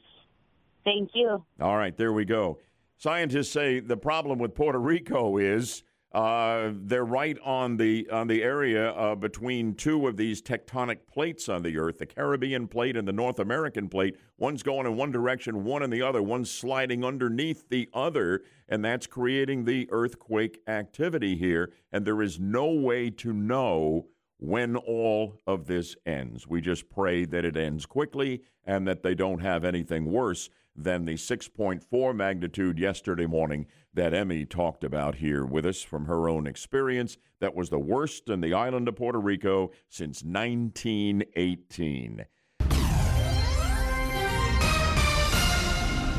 Thank 0.83 1.11
you. 1.13 1.43
All 1.59 1.77
right, 1.77 1.95
there 1.95 2.13
we 2.13 2.25
go. 2.25 2.59
Scientists 2.97 3.51
say 3.51 3.79
the 3.79 3.97
problem 3.97 4.39
with 4.39 4.53
Puerto 4.53 4.79
Rico 4.79 5.37
is 5.37 5.83
uh, 6.13 6.69
they're 6.73 7.05
right 7.05 7.37
on 7.43 7.75
the 7.75 8.07
on 8.11 8.27
the 8.27 8.43
area 8.43 8.91
uh, 8.91 9.15
between 9.15 9.73
two 9.73 10.07
of 10.07 10.15
these 10.15 10.43
tectonic 10.43 10.99
plates 11.11 11.49
on 11.49 11.63
the 11.63 11.75
Earth, 11.77 11.97
the 11.97 12.05
Caribbean 12.05 12.67
plate 12.67 12.95
and 12.95 13.07
the 13.07 13.13
North 13.13 13.39
American 13.39 13.89
plate. 13.89 14.15
One's 14.37 14.61
going 14.61 14.85
in 14.85 14.95
one 14.95 15.11
direction, 15.11 15.63
one 15.63 15.81
in 15.81 15.89
the 15.89 16.03
other. 16.03 16.21
One's 16.21 16.51
sliding 16.51 17.03
underneath 17.03 17.67
the 17.69 17.89
other, 17.93 18.43
and 18.69 18.85
that's 18.85 19.07
creating 19.07 19.65
the 19.65 19.87
earthquake 19.91 20.61
activity 20.67 21.35
here. 21.35 21.71
And 21.91 22.05
there 22.05 22.21
is 22.21 22.39
no 22.39 22.71
way 22.71 23.09
to 23.09 23.33
know 23.33 24.05
when 24.43 24.75
all 24.75 25.39
of 25.47 25.67
this 25.67 25.95
ends. 26.05 26.45
We 26.45 26.59
just 26.59 26.89
pray 26.89 27.23
that 27.23 27.45
it 27.45 27.55
ends 27.55 27.85
quickly 27.85 28.41
and 28.65 28.85
that 28.85 29.01
they 29.01 29.15
don't 29.15 29.39
have 29.39 29.63
anything 29.63 30.11
worse 30.11 30.49
than 30.75 31.05
the 31.05 31.13
6.4 31.13 32.13
magnitude 32.13 32.77
yesterday 32.77 33.25
morning 33.25 33.67
that 33.93 34.13
Emmy 34.13 34.45
talked 34.45 34.83
about 34.83 35.15
here 35.15 35.45
with 35.45 35.65
us 35.65 35.81
from 35.81 36.07
her 36.07 36.27
own 36.27 36.45
experience. 36.45 37.17
That 37.39 37.55
was 37.55 37.69
the 37.69 37.79
worst 37.79 38.27
in 38.27 38.41
the 38.41 38.53
island 38.53 38.89
of 38.89 38.97
Puerto 38.97 39.19
Rico 39.19 39.71
since 39.87 40.23
1918. 40.23 42.25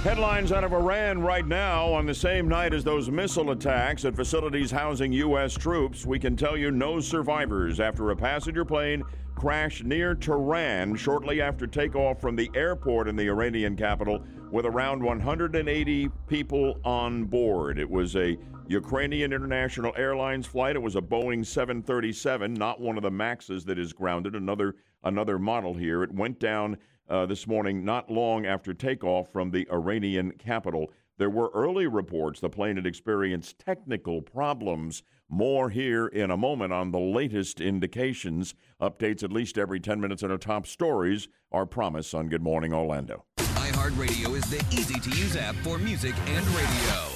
Headlines 0.04 0.52
out 0.52 0.64
of 0.64 0.74
Iran 0.74 1.22
right 1.22 1.46
now 1.46 1.90
on 1.90 2.04
the 2.04 2.14
same 2.14 2.46
night 2.46 2.74
as 2.74 2.84
those 2.84 3.10
missile 3.10 3.52
attacks 3.52 4.04
at 4.04 4.14
facilities 4.14 4.70
housing 4.70 5.14
U.S. 5.14 5.54
troops. 5.54 6.04
We 6.04 6.18
can 6.18 6.36
tell 6.36 6.58
you 6.58 6.70
no 6.70 7.00
survivors 7.00 7.80
after 7.80 8.10
a 8.10 8.16
passenger 8.16 8.66
plane 8.66 9.02
crashed 9.34 9.82
near 9.82 10.14
Tehran 10.14 10.94
shortly 10.94 11.40
after 11.40 11.66
takeoff 11.66 12.20
from 12.20 12.36
the 12.36 12.50
airport 12.54 13.08
in 13.08 13.16
the 13.16 13.30
Iranian 13.30 13.76
capital 13.76 14.22
with 14.50 14.66
around 14.66 15.02
180 15.02 16.10
people 16.28 16.78
on 16.84 17.24
board. 17.24 17.78
It 17.78 17.88
was 17.88 18.14
a 18.14 18.36
Ukrainian 18.68 19.32
International 19.32 19.94
Airlines 19.96 20.44
flight. 20.44 20.76
It 20.76 20.82
was 20.82 20.96
a 20.96 21.00
Boeing 21.00 21.46
737, 21.46 22.52
not 22.52 22.78
one 22.78 22.98
of 22.98 23.02
the 23.02 23.10
Maxes 23.10 23.64
that 23.64 23.78
is 23.78 23.94
grounded, 23.94 24.34
another 24.34 24.74
another 25.02 25.38
model 25.38 25.72
here. 25.72 26.02
It 26.02 26.12
went 26.12 26.38
down 26.40 26.76
uh, 27.08 27.26
this 27.26 27.46
morning, 27.46 27.84
not 27.84 28.10
long 28.10 28.46
after 28.46 28.74
takeoff 28.74 29.32
from 29.32 29.50
the 29.50 29.68
Iranian 29.70 30.32
capital. 30.32 30.90
There 31.16 31.30
were 31.30 31.50
early 31.54 31.86
reports 31.86 32.40
the 32.40 32.48
plane 32.48 32.76
had 32.76 32.86
experienced 32.86 33.58
technical 33.58 34.20
problems. 34.20 35.02
More 35.28 35.70
here 35.70 36.06
in 36.06 36.30
a 36.30 36.36
moment 36.36 36.72
on 36.72 36.90
the 36.90 36.98
latest 36.98 37.60
indications. 37.60 38.54
Updates 38.80 39.22
at 39.22 39.32
least 39.32 39.56
every 39.56 39.80
10 39.80 40.00
minutes 40.00 40.22
in 40.22 40.30
our 40.30 40.38
top 40.38 40.66
stories. 40.66 41.28
Our 41.52 41.66
promise 41.66 42.14
on 42.14 42.28
Good 42.28 42.42
Morning 42.42 42.74
Orlando. 42.74 43.24
iHeartRadio 43.38 44.34
is 44.34 44.44
the 44.50 44.64
easy 44.72 44.98
to 44.98 45.10
use 45.10 45.36
app 45.36 45.54
for 45.56 45.78
music 45.78 46.14
and 46.26 46.46
radio. 46.48 47.14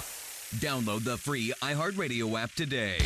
Download 0.56 1.04
the 1.04 1.16
free 1.16 1.52
iHeartRadio 1.62 2.40
app 2.40 2.52
today. 2.52 2.98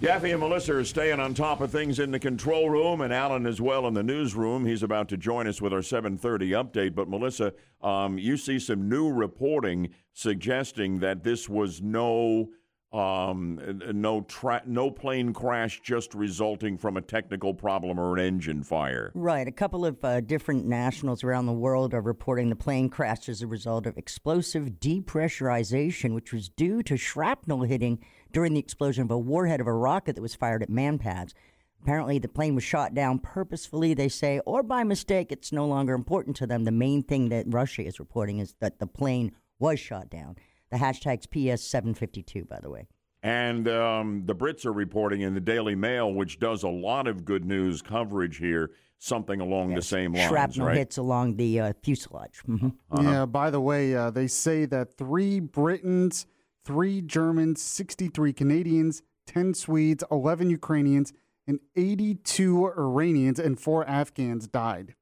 Kathy 0.00 0.32
and 0.32 0.40
Melissa 0.40 0.76
are 0.76 0.84
staying 0.84 1.18
on 1.18 1.32
top 1.32 1.60
of 1.60 1.70
things 1.70 1.98
in 1.98 2.10
the 2.10 2.18
control 2.18 2.68
room, 2.68 3.00
and 3.00 3.12
Alan 3.12 3.46
as 3.46 3.60
well 3.60 3.86
in 3.86 3.94
the 3.94 4.02
newsroom. 4.02 4.66
He's 4.66 4.82
about 4.82 5.08
to 5.08 5.16
join 5.16 5.46
us 5.46 5.62
with 5.62 5.72
our 5.72 5.82
7:30 5.82 6.50
update. 6.50 6.94
But 6.94 7.08
Melissa, 7.08 7.54
um, 7.80 8.18
you 8.18 8.36
see 8.36 8.58
some 8.58 8.88
new 8.88 9.10
reporting 9.10 9.90
suggesting 10.12 10.98
that 10.98 11.22
this 11.22 11.48
was 11.48 11.80
no 11.80 12.50
um, 12.94 13.58
no 13.92 14.20
tra- 14.22 14.62
no 14.66 14.90
plane 14.90 15.32
crash 15.32 15.80
just 15.82 16.14
resulting 16.14 16.78
from 16.78 16.96
a 16.96 17.00
technical 17.00 17.52
problem 17.52 17.98
or 17.98 18.16
an 18.16 18.24
engine 18.24 18.62
fire. 18.62 19.10
Right. 19.14 19.48
A 19.48 19.52
couple 19.52 19.84
of 19.84 20.04
uh, 20.04 20.20
different 20.20 20.64
nationals 20.64 21.24
around 21.24 21.46
the 21.46 21.52
world 21.52 21.92
are 21.92 22.00
reporting 22.00 22.50
the 22.50 22.56
plane 22.56 22.88
crashed 22.88 23.28
as 23.28 23.42
a 23.42 23.48
result 23.48 23.86
of 23.86 23.98
explosive 23.98 24.78
depressurization, 24.78 26.14
which 26.14 26.32
was 26.32 26.48
due 26.48 26.84
to 26.84 26.96
shrapnel 26.96 27.62
hitting 27.62 27.98
during 28.34 28.52
the 28.52 28.60
explosion 28.60 29.04
of 29.04 29.10
a 29.10 29.18
warhead 29.18 29.60
of 29.60 29.66
a 29.66 29.72
rocket 29.72 30.16
that 30.16 30.20
was 30.22 30.34
fired 30.34 30.62
at 30.62 30.68
manpads. 30.68 31.32
Apparently, 31.80 32.18
the 32.18 32.28
plane 32.28 32.54
was 32.54 32.64
shot 32.64 32.92
down 32.92 33.18
purposefully, 33.18 33.94
they 33.94 34.08
say, 34.08 34.40
or 34.44 34.62
by 34.62 34.82
mistake. 34.84 35.30
It's 35.30 35.52
no 35.52 35.66
longer 35.66 35.94
important 35.94 36.36
to 36.36 36.46
them. 36.46 36.64
The 36.64 36.72
main 36.72 37.02
thing 37.02 37.28
that 37.28 37.46
Russia 37.48 37.84
is 37.84 38.00
reporting 38.00 38.40
is 38.40 38.56
that 38.60 38.78
the 38.78 38.86
plane 38.86 39.32
was 39.58 39.78
shot 39.78 40.10
down. 40.10 40.36
The 40.70 40.78
hashtag's 40.78 41.26
PS752, 41.26 42.48
by 42.48 42.58
the 42.60 42.70
way. 42.70 42.88
And 43.22 43.68
um, 43.68 44.22
the 44.26 44.34
Brits 44.34 44.66
are 44.66 44.72
reporting 44.72 45.20
in 45.20 45.34
the 45.34 45.40
Daily 45.40 45.74
Mail, 45.74 46.12
which 46.12 46.38
does 46.38 46.62
a 46.62 46.68
lot 46.68 47.06
of 47.06 47.24
good 47.24 47.44
news 47.44 47.82
coverage 47.82 48.38
here, 48.38 48.72
something 48.98 49.40
along 49.40 49.70
yes. 49.70 49.78
the 49.78 49.82
same 49.82 50.12
lines. 50.12 50.28
Shrapnel 50.28 50.66
right? 50.66 50.76
hits 50.76 50.96
along 50.96 51.36
the 51.36 51.60
uh, 51.60 51.72
fuselage. 51.82 52.42
Mm-hmm. 52.48 52.68
Uh-huh. 52.90 53.02
Yeah, 53.02 53.26
by 53.26 53.50
the 53.50 53.60
way, 53.60 53.94
uh, 53.94 54.10
they 54.10 54.26
say 54.26 54.64
that 54.66 54.96
three 54.98 55.38
Britons 55.40 56.26
three 56.64 57.00
Germans, 57.00 57.62
63 57.62 58.32
Canadians, 58.32 59.02
10 59.26 59.54
Swedes, 59.54 60.04
11 60.10 60.50
Ukrainians, 60.50 61.12
and 61.46 61.60
82 61.76 62.72
Iranians 62.76 63.38
and 63.38 63.58
four 63.58 63.86
Afghans 63.86 64.46
died 64.48 64.94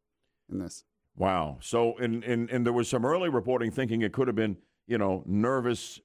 in 0.51 0.59
this. 0.59 0.85
Wow. 1.17 1.59
So, 1.61 1.97
and, 1.99 2.25
and, 2.25 2.51
and 2.51 2.67
there 2.67 2.73
was 2.73 2.89
some 2.89 3.05
early 3.05 3.29
reporting 3.29 3.71
thinking 3.71 4.03
it 4.03 4.13
could 4.13 4.29
have 4.29 4.37
been, 4.37 4.57
you 4.87 4.99
know, 4.99 5.23
nervous 5.27 6.01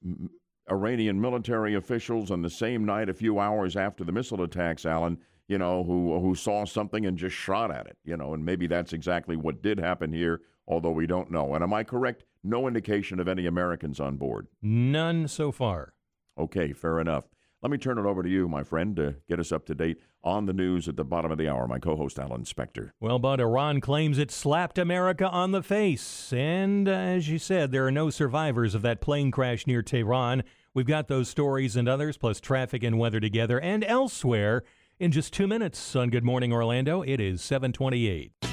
Iranian 0.70 1.20
military 1.20 1.74
officials 1.74 2.30
on 2.30 2.42
the 2.42 2.50
same 2.50 2.84
night, 2.84 3.08
a 3.08 3.14
few 3.14 3.38
hours 3.38 3.76
after 3.76 4.04
the 4.04 4.12
missile 4.12 4.42
attacks, 4.42 4.84
Alan, 4.86 5.18
you 5.48 5.58
know, 5.58 5.82
who, 5.82 6.20
who 6.20 6.34
saw 6.34 6.64
something 6.64 7.06
and 7.06 7.16
just 7.16 7.34
shot 7.34 7.70
at 7.70 7.86
it, 7.86 7.96
you 8.04 8.16
know, 8.16 8.34
and 8.34 8.44
maybe 8.44 8.66
that's 8.66 8.92
exactly 8.92 9.34
what 9.34 9.62
did 9.62 9.78
happen 9.78 10.12
here, 10.12 10.42
although 10.66 10.90
we 10.90 11.06
don't 11.06 11.30
know. 11.30 11.54
And 11.54 11.64
am 11.64 11.72
I 11.72 11.84
correct? 11.84 12.24
No 12.44 12.66
indication 12.66 13.20
of 13.20 13.28
any 13.28 13.46
Americans 13.46 14.00
on 14.00 14.16
board. 14.16 14.46
None 14.62 15.28
so 15.28 15.52
far. 15.52 15.94
Okay, 16.38 16.72
fair 16.72 17.00
enough. 17.00 17.24
Let 17.62 17.72
me 17.72 17.78
turn 17.78 17.98
it 17.98 18.06
over 18.06 18.22
to 18.22 18.28
you, 18.28 18.48
my 18.48 18.62
friend, 18.62 18.94
to 18.96 19.16
get 19.28 19.40
us 19.40 19.50
up 19.50 19.66
to 19.66 19.74
date 19.74 19.98
on 20.22 20.46
the 20.46 20.52
news 20.52 20.88
at 20.88 20.94
the 20.96 21.04
bottom 21.04 21.32
of 21.32 21.38
the 21.38 21.48
hour. 21.48 21.66
My 21.66 21.80
co 21.80 21.96
host, 21.96 22.18
Alan 22.18 22.44
Spector. 22.44 22.92
Well, 23.00 23.18
but 23.18 23.40
Iran 23.40 23.80
claims 23.80 24.18
it 24.18 24.30
slapped 24.30 24.78
America 24.78 25.28
on 25.28 25.50
the 25.50 25.62
face. 25.62 26.32
And 26.32 26.88
uh, 26.88 26.92
as 26.92 27.28
you 27.28 27.38
said, 27.38 27.72
there 27.72 27.86
are 27.86 27.90
no 27.90 28.10
survivors 28.10 28.76
of 28.76 28.82
that 28.82 29.00
plane 29.00 29.32
crash 29.32 29.66
near 29.66 29.82
Tehran. 29.82 30.44
We've 30.72 30.86
got 30.86 31.08
those 31.08 31.28
stories 31.28 31.74
and 31.74 31.88
others, 31.88 32.16
plus 32.16 32.40
traffic 32.40 32.84
and 32.84 32.96
weather 32.98 33.18
together 33.18 33.60
and 33.60 33.82
elsewhere 33.82 34.62
in 35.00 35.10
just 35.10 35.32
two 35.32 35.48
minutes 35.48 35.96
on 35.96 36.10
Good 36.10 36.24
Morning 36.24 36.52
Orlando. 36.52 37.02
It 37.02 37.20
is 37.20 37.42
728. 37.42 38.47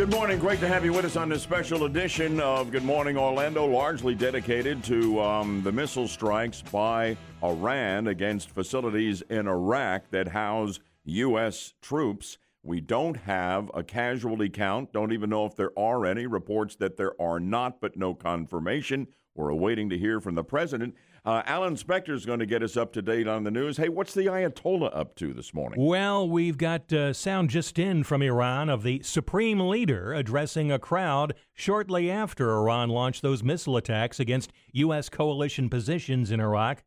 Good 0.00 0.12
morning. 0.12 0.38
Great 0.38 0.60
to 0.60 0.66
have 0.66 0.82
you 0.82 0.94
with 0.94 1.04
us 1.04 1.16
on 1.16 1.28
this 1.28 1.42
special 1.42 1.84
edition 1.84 2.40
of 2.40 2.70
Good 2.70 2.84
Morning 2.84 3.18
Orlando, 3.18 3.66
largely 3.66 4.14
dedicated 4.14 4.82
to 4.84 5.20
um, 5.20 5.62
the 5.62 5.70
missile 5.70 6.08
strikes 6.08 6.62
by 6.62 7.18
Iran 7.44 8.06
against 8.06 8.48
facilities 8.48 9.20
in 9.28 9.46
Iraq 9.46 10.08
that 10.10 10.28
house 10.28 10.80
U.S. 11.04 11.74
troops. 11.82 12.38
We 12.62 12.80
don't 12.80 13.18
have 13.18 13.70
a 13.74 13.82
casualty 13.82 14.48
count, 14.48 14.90
don't 14.94 15.12
even 15.12 15.28
know 15.28 15.44
if 15.44 15.54
there 15.54 15.78
are 15.78 16.06
any. 16.06 16.26
Reports 16.26 16.76
that 16.76 16.96
there 16.96 17.12
are 17.20 17.38
not, 17.38 17.78
but 17.78 17.94
no 17.94 18.14
confirmation. 18.14 19.06
We're 19.34 19.50
awaiting 19.50 19.90
to 19.90 19.98
hear 19.98 20.18
from 20.18 20.34
the 20.34 20.42
president. 20.42 20.94
Uh, 21.25 21.41
Alan 21.47 21.75
Spector 21.75 22.11
is 22.11 22.23
going 22.23 22.37
to 22.37 22.45
get 22.45 22.61
us 22.61 22.77
up 22.77 22.93
to 22.93 23.01
date 23.01 23.27
on 23.27 23.43
the 23.43 23.49
news. 23.49 23.77
Hey, 23.77 23.89
what's 23.89 24.13
the 24.13 24.27
Ayatollah 24.27 24.95
up 24.95 25.15
to 25.15 25.33
this 25.33 25.55
morning? 25.55 25.83
Well, 25.83 26.29
we've 26.29 26.57
got 26.57 26.93
uh, 26.93 27.13
sound 27.13 27.49
just 27.49 27.79
in 27.79 28.03
from 28.03 28.21
Iran 28.21 28.69
of 28.69 28.83
the 28.83 29.01
supreme 29.01 29.59
leader 29.59 30.13
addressing 30.13 30.71
a 30.71 30.77
crowd 30.77 31.33
shortly 31.55 32.11
after 32.11 32.51
Iran 32.51 32.89
launched 32.89 33.23
those 33.23 33.41
missile 33.41 33.75
attacks 33.75 34.19
against 34.19 34.51
U.S. 34.73 35.09
coalition 35.09 35.67
positions 35.67 36.29
in 36.29 36.39
Iraq. 36.39 36.83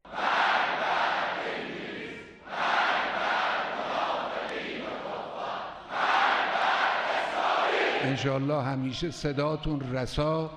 انشالله 8.05 8.62
همیشه 8.62 9.11
صداتون 9.11 9.81
رسا 9.93 10.51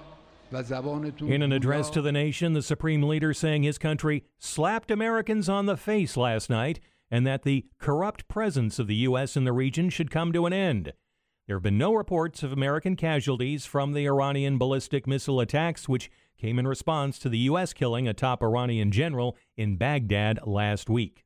in 1.21 1.43
an 1.43 1.53
address 1.53 1.91
to 1.91 2.03
the 2.03 2.13
nation, 2.13 2.53
the 2.53 2.63
Supreme 2.63 3.03
Leader 3.03 3.35
saying 3.35 3.63
his 3.63 3.79
country 3.79 4.25
slapped 4.39 4.91
Americans 4.91 5.49
on 5.49 5.67
the 5.67 5.77
face 5.77 6.17
last 6.17 6.49
night 6.49 6.81
and 7.11 7.27
that 7.27 7.43
the 7.43 7.67
corrupt 7.79 8.27
presence 8.29 8.79
of 8.79 8.87
the 8.87 8.95
U.S. 8.97 9.37
in 9.37 9.45
the 9.45 9.53
region 9.53 9.91
should 9.91 10.11
come 10.11 10.33
to 10.33 10.47
an 10.47 10.53
end. 10.53 10.93
There 11.47 11.57
have 11.57 11.63
been 11.63 11.79
no 11.79 11.95
reports 11.95 12.43
of 12.43 12.53
American 12.53 12.97
casualties 12.97 13.67
from 13.67 13.93
the 13.93 14.07
Iranian 14.07 14.59
ballistic 14.59 15.07
missile 15.07 15.41
attacks, 15.41 15.89
which 15.89 16.11
came 16.37 16.59
in 16.59 16.67
response 16.67 17.19
to 17.21 17.29
the 17.29 17.39
U.S. 17.39 17.73
killing 17.73 18.09
a 18.09 18.15
top 18.15 18.43
Iranian 18.43 18.91
general 18.91 19.37
in 19.57 19.77
Baghdad 19.77 20.41
last 20.45 20.91
week. 20.91 21.26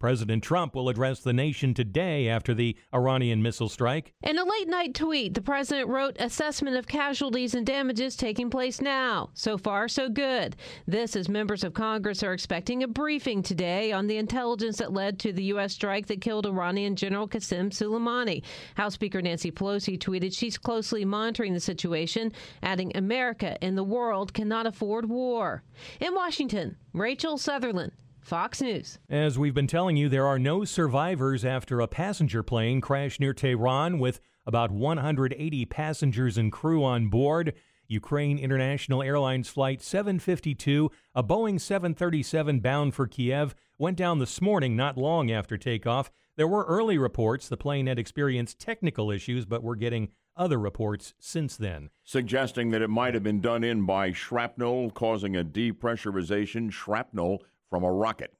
President 0.00 0.42
Trump 0.42 0.74
will 0.74 0.88
address 0.88 1.20
the 1.20 1.34
nation 1.34 1.74
today 1.74 2.26
after 2.26 2.54
the 2.54 2.74
Iranian 2.94 3.42
missile 3.42 3.68
strike. 3.68 4.14
In 4.22 4.38
a 4.38 4.44
late 4.44 4.66
night 4.66 4.94
tweet, 4.94 5.34
the 5.34 5.42
president 5.42 5.90
wrote 5.90 6.16
assessment 6.18 6.76
of 6.76 6.88
casualties 6.88 7.54
and 7.54 7.66
damages 7.66 8.16
taking 8.16 8.48
place 8.48 8.80
now. 8.80 9.28
So 9.34 9.58
far, 9.58 9.88
so 9.88 10.08
good. 10.08 10.56
This 10.86 11.14
as 11.16 11.28
members 11.28 11.64
of 11.64 11.74
Congress 11.74 12.22
are 12.22 12.32
expecting 12.32 12.82
a 12.82 12.88
briefing 12.88 13.42
today 13.42 13.92
on 13.92 14.06
the 14.06 14.16
intelligence 14.16 14.78
that 14.78 14.94
led 14.94 15.18
to 15.18 15.34
the 15.34 15.44
U.S. 15.44 15.74
strike 15.74 16.06
that 16.06 16.22
killed 16.22 16.46
Iranian 16.46 16.96
General 16.96 17.28
Qasem 17.28 17.68
Soleimani. 17.68 18.42
House 18.76 18.94
Speaker 18.94 19.20
Nancy 19.20 19.50
Pelosi 19.50 19.98
tweeted 19.98 20.34
she's 20.34 20.56
closely 20.56 21.04
monitoring 21.04 21.52
the 21.52 21.60
situation, 21.60 22.32
adding 22.62 22.96
America 22.96 23.62
and 23.62 23.76
the 23.76 23.84
world 23.84 24.32
cannot 24.32 24.66
afford 24.66 25.10
war. 25.10 25.62
In 26.00 26.14
Washington, 26.14 26.76
Rachel 26.94 27.36
Sutherland. 27.36 27.92
Fox 28.20 28.60
News. 28.60 28.98
As 29.08 29.38
we've 29.38 29.54
been 29.54 29.66
telling 29.66 29.96
you, 29.96 30.08
there 30.08 30.26
are 30.26 30.38
no 30.38 30.64
survivors 30.64 31.44
after 31.44 31.80
a 31.80 31.88
passenger 31.88 32.42
plane 32.42 32.80
crashed 32.80 33.20
near 33.20 33.32
Tehran 33.32 33.98
with 33.98 34.20
about 34.46 34.70
180 34.70 35.66
passengers 35.66 36.36
and 36.36 36.52
crew 36.52 36.84
on 36.84 37.08
board. 37.08 37.54
Ukraine 37.88 38.38
International 38.38 39.02
Airlines 39.02 39.48
Flight 39.48 39.82
752, 39.82 40.90
a 41.14 41.24
Boeing 41.24 41.60
737 41.60 42.60
bound 42.60 42.94
for 42.94 43.08
Kiev, 43.08 43.54
went 43.78 43.96
down 43.96 44.20
this 44.20 44.40
morning 44.40 44.76
not 44.76 44.96
long 44.96 45.30
after 45.30 45.58
takeoff. 45.58 46.10
There 46.36 46.46
were 46.46 46.64
early 46.64 46.98
reports 46.98 47.48
the 47.48 47.56
plane 47.56 47.88
had 47.88 47.98
experienced 47.98 48.60
technical 48.60 49.10
issues, 49.10 49.44
but 49.44 49.64
we're 49.64 49.74
getting 49.74 50.10
other 50.36 50.58
reports 50.58 51.14
since 51.18 51.56
then. 51.56 51.90
Suggesting 52.04 52.70
that 52.70 52.82
it 52.82 52.88
might 52.88 53.14
have 53.14 53.24
been 53.24 53.40
done 53.40 53.64
in 53.64 53.84
by 53.84 54.12
shrapnel, 54.12 54.90
causing 54.90 55.36
a 55.36 55.44
depressurization. 55.44 56.70
Shrapnel 56.70 57.42
from 57.70 57.84
a 57.84 57.90
rocket. 57.90 58.32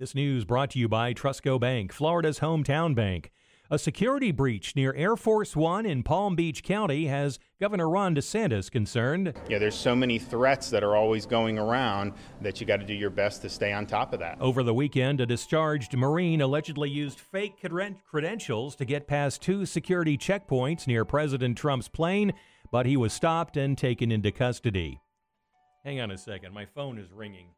This 0.00 0.14
news 0.14 0.44
brought 0.44 0.70
to 0.70 0.78
you 0.78 0.88
by 0.88 1.14
Trustco 1.14 1.60
Bank, 1.60 1.92
Florida's 1.92 2.40
hometown 2.40 2.94
bank. 2.94 3.30
A 3.68 3.78
security 3.78 4.30
breach 4.30 4.76
near 4.76 4.94
Air 4.94 5.16
Force 5.16 5.56
One 5.56 5.84
in 5.84 6.04
Palm 6.04 6.36
Beach 6.36 6.62
County 6.62 7.06
has 7.06 7.40
Governor 7.60 7.88
Ron 7.88 8.14
DeSantis 8.14 8.70
concerned. 8.70 9.34
Yeah, 9.48 9.58
there's 9.58 9.74
so 9.74 9.96
many 9.96 10.20
threats 10.20 10.70
that 10.70 10.84
are 10.84 10.94
always 10.94 11.26
going 11.26 11.58
around 11.58 12.12
that 12.42 12.60
you 12.60 12.66
got 12.66 12.76
to 12.76 12.86
do 12.86 12.94
your 12.94 13.10
best 13.10 13.42
to 13.42 13.48
stay 13.48 13.72
on 13.72 13.84
top 13.84 14.12
of 14.12 14.20
that. 14.20 14.38
Over 14.40 14.62
the 14.62 14.72
weekend, 14.72 15.20
a 15.20 15.26
discharged 15.26 15.96
Marine 15.96 16.40
allegedly 16.42 16.90
used 16.90 17.18
fake 17.18 17.54
credentials 18.08 18.76
to 18.76 18.84
get 18.84 19.08
past 19.08 19.42
two 19.42 19.66
security 19.66 20.16
checkpoints 20.16 20.86
near 20.86 21.04
President 21.04 21.58
Trump's 21.58 21.88
plane, 21.88 22.34
but 22.70 22.86
he 22.86 22.96
was 22.96 23.12
stopped 23.12 23.56
and 23.56 23.76
taken 23.76 24.12
into 24.12 24.30
custody. 24.30 25.00
Hang 25.84 26.00
on 26.00 26.12
a 26.12 26.18
second, 26.18 26.54
my 26.54 26.66
phone 26.66 26.98
is 26.98 27.10
ringing. 27.10 27.48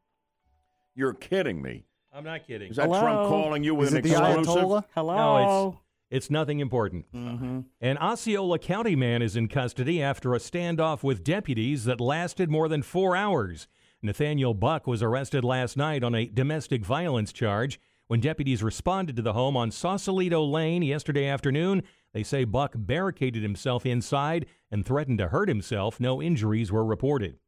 You're 0.98 1.14
kidding 1.14 1.62
me. 1.62 1.84
I'm 2.12 2.24
not 2.24 2.44
kidding. 2.44 2.70
Is 2.70 2.76
that 2.76 2.86
Hello? 2.86 3.00
Trump 3.00 3.28
calling 3.28 3.62
you 3.62 3.72
with 3.72 3.86
Is 3.86 3.92
an 3.92 3.98
it 4.00 4.02
the 4.02 4.14
exclusive? 4.16 4.52
Ayatollah? 4.64 4.84
Hello. 4.96 5.16
No, 5.16 5.68
it's 5.68 5.78
it's 6.10 6.30
nothing 6.30 6.58
important. 6.58 7.06
Mm-hmm. 7.14 7.60
An 7.80 7.98
Osceola 7.98 8.58
County 8.58 8.96
man 8.96 9.22
is 9.22 9.36
in 9.36 9.46
custody 9.46 10.02
after 10.02 10.34
a 10.34 10.38
standoff 10.38 11.04
with 11.04 11.22
deputies 11.22 11.84
that 11.84 12.00
lasted 12.00 12.50
more 12.50 12.68
than 12.68 12.82
four 12.82 13.14
hours. 13.14 13.68
Nathaniel 14.02 14.54
Buck 14.54 14.88
was 14.88 15.00
arrested 15.00 15.44
last 15.44 15.76
night 15.76 16.02
on 16.02 16.16
a 16.16 16.26
domestic 16.26 16.84
violence 16.84 17.32
charge. 17.32 17.78
When 18.08 18.18
deputies 18.18 18.64
responded 18.64 19.14
to 19.14 19.22
the 19.22 19.34
home 19.34 19.56
on 19.56 19.70
Sausalito 19.70 20.42
Lane 20.42 20.82
yesterday 20.82 21.26
afternoon, 21.26 21.84
they 22.12 22.24
say 22.24 22.42
Buck 22.42 22.72
barricaded 22.74 23.44
himself 23.44 23.86
inside 23.86 24.46
and 24.68 24.84
threatened 24.84 25.18
to 25.18 25.28
hurt 25.28 25.48
himself. 25.48 26.00
No 26.00 26.20
injuries 26.20 26.72
were 26.72 26.84
reported. 26.84 27.38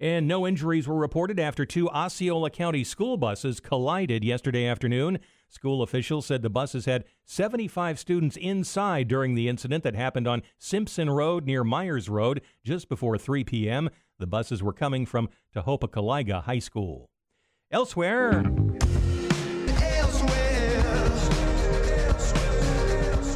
And 0.00 0.28
no 0.28 0.46
injuries 0.46 0.86
were 0.86 0.96
reported 0.96 1.40
after 1.40 1.66
two 1.66 1.88
Osceola 1.90 2.50
County 2.50 2.84
school 2.84 3.16
buses 3.16 3.58
collided 3.58 4.22
yesterday 4.22 4.64
afternoon. 4.66 5.18
School 5.48 5.82
officials 5.82 6.26
said 6.26 6.42
the 6.42 6.50
buses 6.50 6.84
had 6.84 7.04
75 7.24 7.98
students 7.98 8.36
inside 8.36 9.08
during 9.08 9.34
the 9.34 9.48
incident 9.48 9.82
that 9.82 9.96
happened 9.96 10.28
on 10.28 10.42
Simpson 10.56 11.10
Road 11.10 11.46
near 11.46 11.64
Myers 11.64 12.08
Road 12.08 12.42
just 12.62 12.88
before 12.88 13.18
3 13.18 13.42
p.m. 13.42 13.90
The 14.20 14.26
buses 14.26 14.62
were 14.62 14.72
coming 14.72 15.04
from 15.04 15.30
Tohopekaliga 15.54 16.44
High 16.44 16.60
School. 16.60 17.10
Elsewhere. 17.72 18.44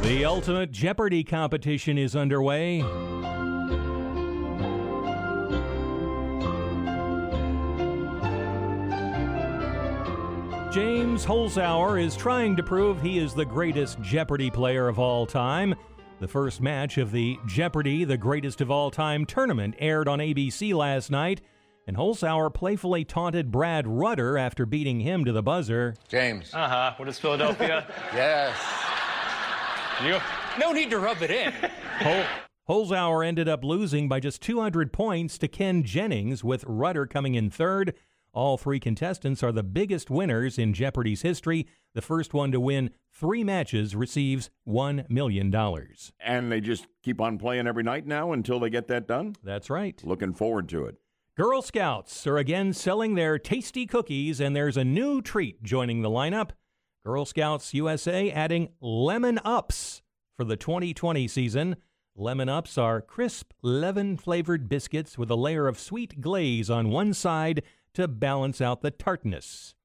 The 0.03 0.25
Ultimate 0.25 0.71
Jeopardy 0.71 1.23
competition 1.23 1.97
is 1.97 2.15
underway. 2.15 2.83
James 10.73 11.23
Holzhauer 11.23 12.03
is 12.03 12.15
trying 12.15 12.55
to 12.55 12.63
prove 12.63 12.99
he 12.99 13.19
is 13.19 13.35
the 13.35 13.45
greatest 13.45 14.01
Jeopardy 14.01 14.49
player 14.49 14.87
of 14.87 14.97
all 14.97 15.27
time. 15.27 15.75
The 16.19 16.27
first 16.27 16.61
match 16.61 16.97
of 16.97 17.11
the 17.11 17.37
Jeopardy, 17.45 18.05
the 18.05 18.17
greatest 18.17 18.59
of 18.59 18.71
all 18.71 18.89
time 18.89 19.23
tournament 19.23 19.75
aired 19.77 20.07
on 20.07 20.17
ABC 20.17 20.73
last 20.73 21.11
night, 21.11 21.41
and 21.85 21.95
Holzhauer 21.95 22.51
playfully 22.51 23.05
taunted 23.05 23.51
Brad 23.51 23.85
Rutter 23.87 24.35
after 24.35 24.65
beating 24.65 24.99
him 24.99 25.23
to 25.25 25.31
the 25.31 25.43
buzzer. 25.43 25.93
James. 26.07 26.51
Uh 26.55 26.67
huh. 26.67 26.93
What 26.97 27.07
is 27.07 27.19
Philadelphia? 27.19 27.85
yes. 28.15 28.57
You, 30.03 30.17
no 30.59 30.71
need 30.71 30.89
to 30.89 30.97
rub 30.97 31.21
it 31.21 31.29
in. 31.29 31.53
Hol- 31.99 32.25
Holzhauer 32.67 33.23
ended 33.23 33.47
up 33.47 33.63
losing 33.63 34.09
by 34.09 34.19
just 34.19 34.41
200 34.41 34.91
points 34.91 35.37
to 35.37 35.47
Ken 35.47 35.83
Jennings, 35.83 36.43
with 36.43 36.63
Rutter 36.65 37.05
coming 37.05 37.35
in 37.35 37.51
third. 37.51 37.93
All 38.33 38.57
three 38.57 38.79
contestants 38.79 39.43
are 39.43 39.51
the 39.51 39.61
biggest 39.61 40.09
winners 40.09 40.57
in 40.57 40.73
Jeopardy's 40.73 41.21
history. 41.21 41.67
The 41.93 42.01
first 42.01 42.33
one 42.33 42.51
to 42.51 42.59
win 42.59 42.89
three 43.11 43.43
matches 43.43 43.95
receives 43.95 44.49
$1 44.67 45.07
million. 45.07 45.53
And 46.19 46.51
they 46.51 46.59
just 46.59 46.87
keep 47.03 47.21
on 47.21 47.37
playing 47.37 47.67
every 47.67 47.83
night 47.83 48.07
now 48.07 48.31
until 48.31 48.59
they 48.59 48.71
get 48.71 48.87
that 48.87 49.07
done? 49.07 49.35
That's 49.43 49.69
right. 49.69 50.01
Looking 50.03 50.33
forward 50.33 50.67
to 50.69 50.85
it. 50.85 50.95
Girl 51.37 51.61
Scouts 51.61 52.25
are 52.25 52.37
again 52.37 52.73
selling 52.73 53.13
their 53.13 53.37
tasty 53.37 53.85
cookies, 53.85 54.39
and 54.39 54.55
there's 54.55 54.77
a 54.77 54.83
new 54.83 55.21
treat 55.21 55.61
joining 55.61 56.01
the 56.01 56.09
lineup. 56.09 56.51
Girl 57.05 57.25
Scouts 57.25 57.73
USA 57.75 58.31
adding 58.31 58.69
Lemon 58.81 59.39
Ups 59.45 60.01
for 60.35 60.43
the 60.43 60.57
2020 60.57 61.27
season. 61.27 61.75
Lemon 62.15 62.49
Ups 62.49 62.79
are 62.79 63.01
crisp, 63.01 63.51
lemon 63.61 64.17
flavored 64.17 64.69
biscuits 64.69 65.19
with 65.19 65.29
a 65.29 65.35
layer 65.35 65.67
of 65.67 65.79
sweet 65.79 66.19
glaze 66.21 66.69
on 66.69 66.89
one 66.89 67.13
side 67.13 67.61
to 67.93 68.07
balance 68.07 68.61
out 68.61 68.81
the 68.81 68.91
tartness. 68.91 69.75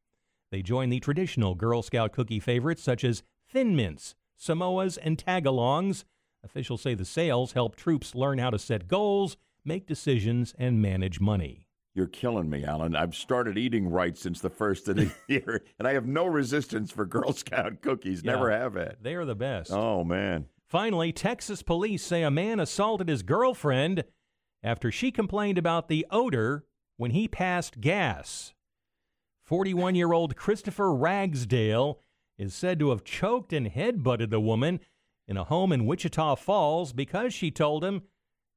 They 0.50 0.62
join 0.62 0.88
the 0.88 1.00
traditional 1.00 1.54
Girl 1.54 1.82
Scout 1.82 2.12
cookie 2.12 2.40
favorites 2.40 2.82
such 2.82 3.04
as 3.04 3.22
Thin 3.50 3.76
Mints, 3.76 4.14
Samoas, 4.38 4.98
and 5.02 5.18
Tagalongs. 5.18 6.04
Officials 6.42 6.82
say 6.82 6.94
the 6.94 7.04
sales 7.04 7.52
help 7.52 7.76
troops 7.76 8.14
learn 8.14 8.38
how 8.38 8.50
to 8.50 8.58
set 8.58 8.88
goals, 8.88 9.36
make 9.64 9.86
decisions, 9.86 10.54
and 10.58 10.80
manage 10.80 11.20
money. 11.20 11.66
You're 11.94 12.06
killing 12.06 12.48
me, 12.48 12.64
Alan. 12.64 12.94
I've 12.94 13.14
started 13.16 13.58
eating 13.58 13.88
right 13.90 14.16
since 14.16 14.40
the 14.40 14.50
first 14.50 14.88
of 14.88 14.96
the 14.96 15.12
year, 15.28 15.62
and 15.78 15.88
I 15.88 15.94
have 15.94 16.06
no 16.06 16.26
resistance 16.26 16.92
for 16.92 17.04
Girl 17.04 17.32
Scout 17.32 17.82
cookies. 17.82 18.22
Yeah, 18.24 18.32
Never 18.32 18.50
have 18.50 18.76
it. 18.76 18.98
They 19.02 19.14
are 19.14 19.24
the 19.24 19.34
best. 19.34 19.72
Oh, 19.72 20.04
man. 20.04 20.46
Finally, 20.68 21.12
Texas 21.12 21.62
police 21.62 22.04
say 22.04 22.22
a 22.22 22.30
man 22.30 22.60
assaulted 22.60 23.08
his 23.08 23.22
girlfriend 23.22 24.04
after 24.62 24.92
she 24.92 25.10
complained 25.10 25.58
about 25.58 25.88
the 25.88 26.06
odor 26.10 26.64
when 26.98 27.12
he 27.12 27.26
passed 27.26 27.80
gas. 27.80 28.52
41 29.44 29.94
year 29.94 30.12
old 30.12 30.36
Christopher 30.36 30.94
Ragsdale 30.94 32.00
is 32.36 32.52
said 32.52 32.78
to 32.78 32.90
have 32.90 33.02
choked 33.02 33.54
and 33.54 33.68
headbutted 33.68 34.28
the 34.28 34.40
woman 34.40 34.80
in 35.26 35.38
a 35.38 35.44
home 35.44 35.72
in 35.72 35.86
Wichita 35.86 36.34
Falls 36.36 36.92
because 36.92 37.32
she 37.32 37.50
told 37.50 37.82
him 37.82 38.02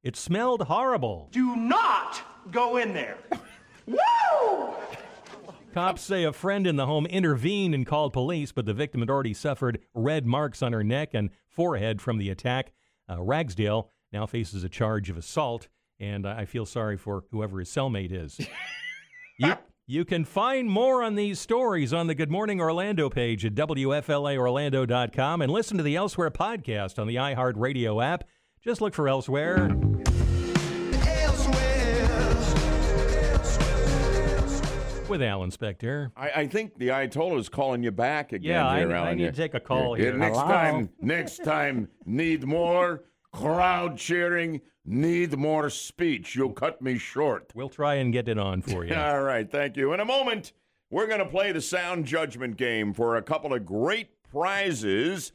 it 0.03 0.17
smelled 0.17 0.63
horrible. 0.63 1.29
Do 1.31 1.55
not 1.55 2.21
go 2.51 2.75
in 2.75 2.93
there. 2.93 3.17
Woo! 3.85 4.73
Cops 5.73 6.01
say 6.01 6.25
a 6.25 6.33
friend 6.33 6.67
in 6.67 6.75
the 6.75 6.85
home 6.85 7.05
intervened 7.05 7.73
and 7.73 7.85
called 7.85 8.11
police, 8.11 8.51
but 8.51 8.65
the 8.65 8.73
victim 8.73 8.99
had 8.99 9.09
already 9.09 9.33
suffered 9.33 9.79
red 9.93 10.25
marks 10.25 10.61
on 10.61 10.73
her 10.73 10.83
neck 10.83 11.13
and 11.13 11.29
forehead 11.47 12.01
from 12.01 12.17
the 12.17 12.29
attack. 12.29 12.73
Uh, 13.09 13.21
Ragsdale 13.21 13.89
now 14.11 14.25
faces 14.25 14.63
a 14.63 14.69
charge 14.69 15.09
of 15.09 15.17
assault, 15.17 15.69
and 16.01 16.27
I 16.27 16.43
feel 16.45 16.65
sorry 16.65 16.97
for 16.97 17.23
whoever 17.31 17.59
his 17.59 17.69
cellmate 17.69 18.11
is. 18.11 18.39
you, 19.37 19.53
you 19.87 20.03
can 20.03 20.25
find 20.25 20.69
more 20.69 21.03
on 21.03 21.15
these 21.15 21.39
stories 21.39 21.93
on 21.93 22.07
the 22.07 22.15
Good 22.15 22.31
Morning 22.31 22.59
Orlando 22.59 23.09
page 23.09 23.45
at 23.45 23.53
WFLAOrlando.com 23.55 25.41
and 25.41 25.51
listen 25.51 25.77
to 25.77 25.83
the 25.83 25.95
Elsewhere 25.95 26.31
podcast 26.31 26.99
on 26.99 27.07
the 27.07 27.15
iHeartRadio 27.15 28.03
app. 28.03 28.23
Just 28.63 28.81
look 28.81 28.93
for 28.93 29.07
Elsewhere. 29.07 29.69
With 35.09 35.21
Alan 35.21 35.51
Spector. 35.51 36.11
I, 36.15 36.29
I 36.29 36.47
think 36.47 36.77
the 36.77 36.87
Ayatollah 36.87 37.37
is 37.37 37.49
calling 37.49 37.83
you 37.83 37.91
back 37.91 38.31
again. 38.31 38.49
Yeah, 38.51 38.65
I- 38.65 38.79
here, 38.79 38.93
I 38.93 38.97
Alan. 38.97 39.17
need 39.17 39.25
to 39.25 39.31
take 39.33 39.53
a 39.53 39.59
call 39.59 39.97
Yeah, 39.97 40.03
here. 40.05 40.17
Next 40.17 40.37
Hello? 40.37 40.49
time, 40.49 40.89
next 41.01 41.43
time, 41.43 41.89
need 42.05 42.45
more 42.45 43.03
crowd 43.31 43.97
cheering, 43.97 44.61
need 44.85 45.37
more 45.37 45.69
speech. 45.69 46.35
You'll 46.35 46.53
cut 46.53 46.81
me 46.81 46.97
short. 46.97 47.51
We'll 47.55 47.69
try 47.69 47.95
and 47.95 48.13
get 48.13 48.27
it 48.27 48.37
on 48.37 48.61
for 48.61 48.85
you. 48.85 48.95
All 48.95 49.21
right, 49.21 49.49
thank 49.49 49.77
you. 49.77 49.93
In 49.93 49.99
a 49.99 50.05
moment, 50.05 50.53
we're 50.89 51.07
going 51.07 51.19
to 51.19 51.25
play 51.25 51.51
the 51.51 51.61
sound 51.61 52.05
judgment 52.05 52.57
game 52.57 52.93
for 52.93 53.15
a 53.15 53.21
couple 53.21 53.53
of 53.53 53.65
great 53.65 54.09
prizes. 54.23 55.31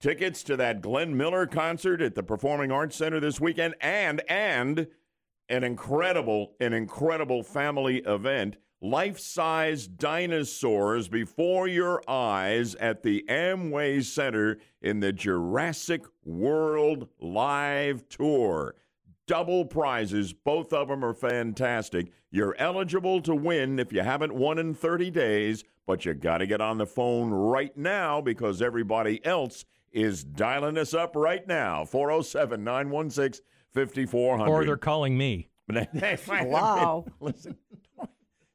Tickets 0.00 0.42
to 0.44 0.56
that 0.56 0.82
Glenn 0.82 1.16
Miller 1.16 1.46
concert 1.46 2.02
at 2.02 2.14
the 2.14 2.22
Performing 2.22 2.70
Arts 2.70 2.96
Center 2.96 3.20
this 3.20 3.40
weekend 3.40 3.74
and 3.80 4.20
and 4.28 4.86
an 5.48 5.64
incredible 5.64 6.52
an 6.60 6.72
incredible 6.72 7.42
family 7.42 7.98
event 7.98 8.56
life-size 8.84 9.86
dinosaurs 9.86 11.08
before 11.08 11.66
your 11.66 12.02
eyes 12.06 12.74
at 12.74 13.02
the 13.02 13.24
Amway 13.30 14.04
Center 14.04 14.58
in 14.82 15.00
the 15.00 15.10
Jurassic 15.10 16.04
World 16.22 17.08
Live 17.18 18.06
Tour. 18.10 18.74
Double 19.26 19.64
prizes, 19.64 20.34
both 20.34 20.74
of 20.74 20.88
them 20.88 21.02
are 21.02 21.14
fantastic. 21.14 22.12
You're 22.30 22.54
eligible 22.58 23.22
to 23.22 23.34
win 23.34 23.78
if 23.78 23.90
you 23.90 24.02
haven't 24.02 24.34
won 24.34 24.58
in 24.58 24.74
30 24.74 25.10
days, 25.10 25.64
but 25.86 26.04
you 26.04 26.12
got 26.12 26.38
to 26.38 26.46
get 26.46 26.60
on 26.60 26.76
the 26.76 26.84
phone 26.84 27.30
right 27.30 27.74
now 27.74 28.20
because 28.20 28.60
everybody 28.60 29.24
else 29.24 29.64
is 29.92 30.22
dialing 30.24 30.76
us 30.76 30.92
up 30.92 31.16
right 31.16 31.48
now. 31.48 31.86
407 31.86 32.62
916 32.62 33.42
5400. 33.72 34.46
Or 34.50 34.66
they're 34.66 34.76
calling 34.76 35.16
me. 35.16 35.48
Wow. 36.50 37.06
Listen, 37.20 37.56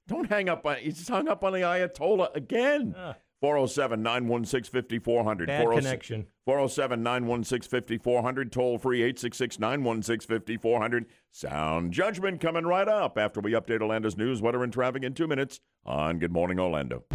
don't 0.09 0.29
hang 0.29 0.49
up 0.49 0.65
on 0.65 0.77
just 0.83 1.07
hung 1.07 1.27
up 1.27 1.43
on 1.43 1.53
the 1.53 1.59
Ayatollah 1.59 2.35
again. 2.35 2.95
Ah. 2.97 3.15
407 3.41 4.03
916 4.03 4.71
5400. 4.71 5.47
Bad 5.47 5.65
oh 5.65 5.75
connection. 5.75 6.27
407 6.45 7.01
916 7.01 7.69
5400. 7.69 8.51
Toll 8.51 8.77
free 8.77 9.01
866 9.01 9.59
916 9.59 10.27
5400. 10.27 11.05
Sound 11.31 11.93
judgment 11.93 12.41
coming 12.41 12.65
right 12.65 12.87
up 12.87 13.17
after 13.17 13.39
we 13.39 13.53
update 13.53 13.81
Orlando's 13.81 14.17
news, 14.17 14.41
weather, 14.41 14.61
and 14.63 14.73
traffic 14.73 15.03
in 15.03 15.13
two 15.13 15.27
minutes 15.27 15.61
on 15.85 16.19
Good 16.19 16.33
Morning 16.33 16.59
Orlando. 16.59 17.05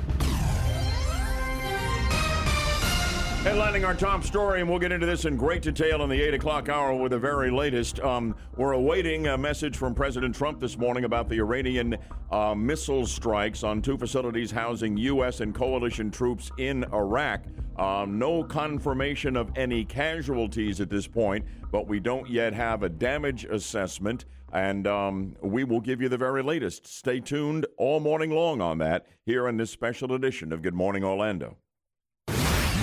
Headlining 3.45 3.85
our 3.87 3.93
top 3.93 4.25
story, 4.25 4.61
and 4.61 4.71
we'll 4.71 4.79
get 4.79 4.91
into 4.91 5.05
this 5.05 5.27
in 5.27 5.37
great 5.37 5.61
detail 5.61 6.03
in 6.03 6.09
the 6.09 6.19
8 6.19 6.33
o'clock 6.33 6.71
hour 6.71 6.95
with 6.95 7.13
the 7.13 7.19
very 7.19 7.51
latest. 7.51 8.01
Um, 8.01 8.35
we're 8.57 8.73
awaiting 8.73 9.27
a 9.27 9.37
message 9.37 9.77
from 9.77 9.95
President 9.95 10.35
Trump 10.35 10.61
this 10.61 10.79
morning 10.79 11.05
about 11.05 11.29
the 11.29 11.41
Iranian 11.41 11.99
uh, 12.31 12.55
missile 12.55 13.05
strikes 13.05 13.63
on 13.63 13.83
two 13.83 13.99
facilities 13.99 14.51
housing 14.51 14.97
U.S. 14.97 15.41
and 15.41 15.55
coalition 15.55 16.11
troops 16.11 16.51
in 16.57 16.85
Iraq. 16.85 17.43
Um, 17.77 18.19
no 18.19 18.45
confirmation 18.45 19.37
of 19.37 19.51
any 19.57 19.85
casualties 19.85 20.81
at 20.81 20.89
this 20.89 21.07
point, 21.07 21.45
but 21.71 21.87
we 21.87 22.01
don't 22.01 22.31
yet 22.31 22.55
have 22.55 22.83
a 22.83 22.89
damage 22.89 23.45
assessment. 23.45 24.25
And 24.55 24.87
um, 24.87 25.37
we 25.43 25.65
will 25.65 25.83
give 25.83 26.01
you 26.01 26.09
the 26.09 26.17
very 26.17 26.43
latest. 26.43 26.87
Stay 26.87 27.21
tuned 27.21 27.67
all 27.77 28.01
morning 28.01 28.31
long 28.31 28.63
on 28.63 28.79
that 28.79 29.05
here 29.27 29.49
in 29.49 29.59
this 29.59 29.71
special 29.71 30.15
edition 30.15 30.51
of 30.51 30.63
Good 30.63 30.73
Morning 30.75 31.05
Orlando. 31.05 31.59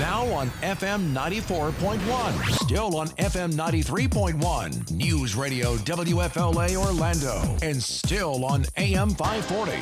Now 0.01 0.25
on 0.33 0.49
FM 0.63 1.13
94.1. 1.13 2.63
Still 2.63 2.95
on 2.95 3.09
FM 3.09 3.53
93.1. 3.53 4.89
News 4.89 5.35
Radio 5.35 5.75
WFLA 5.75 6.75
Orlando. 6.75 7.55
And 7.61 7.81
still 7.83 8.43
on 8.43 8.65
AM 8.77 9.11
540. 9.11 9.73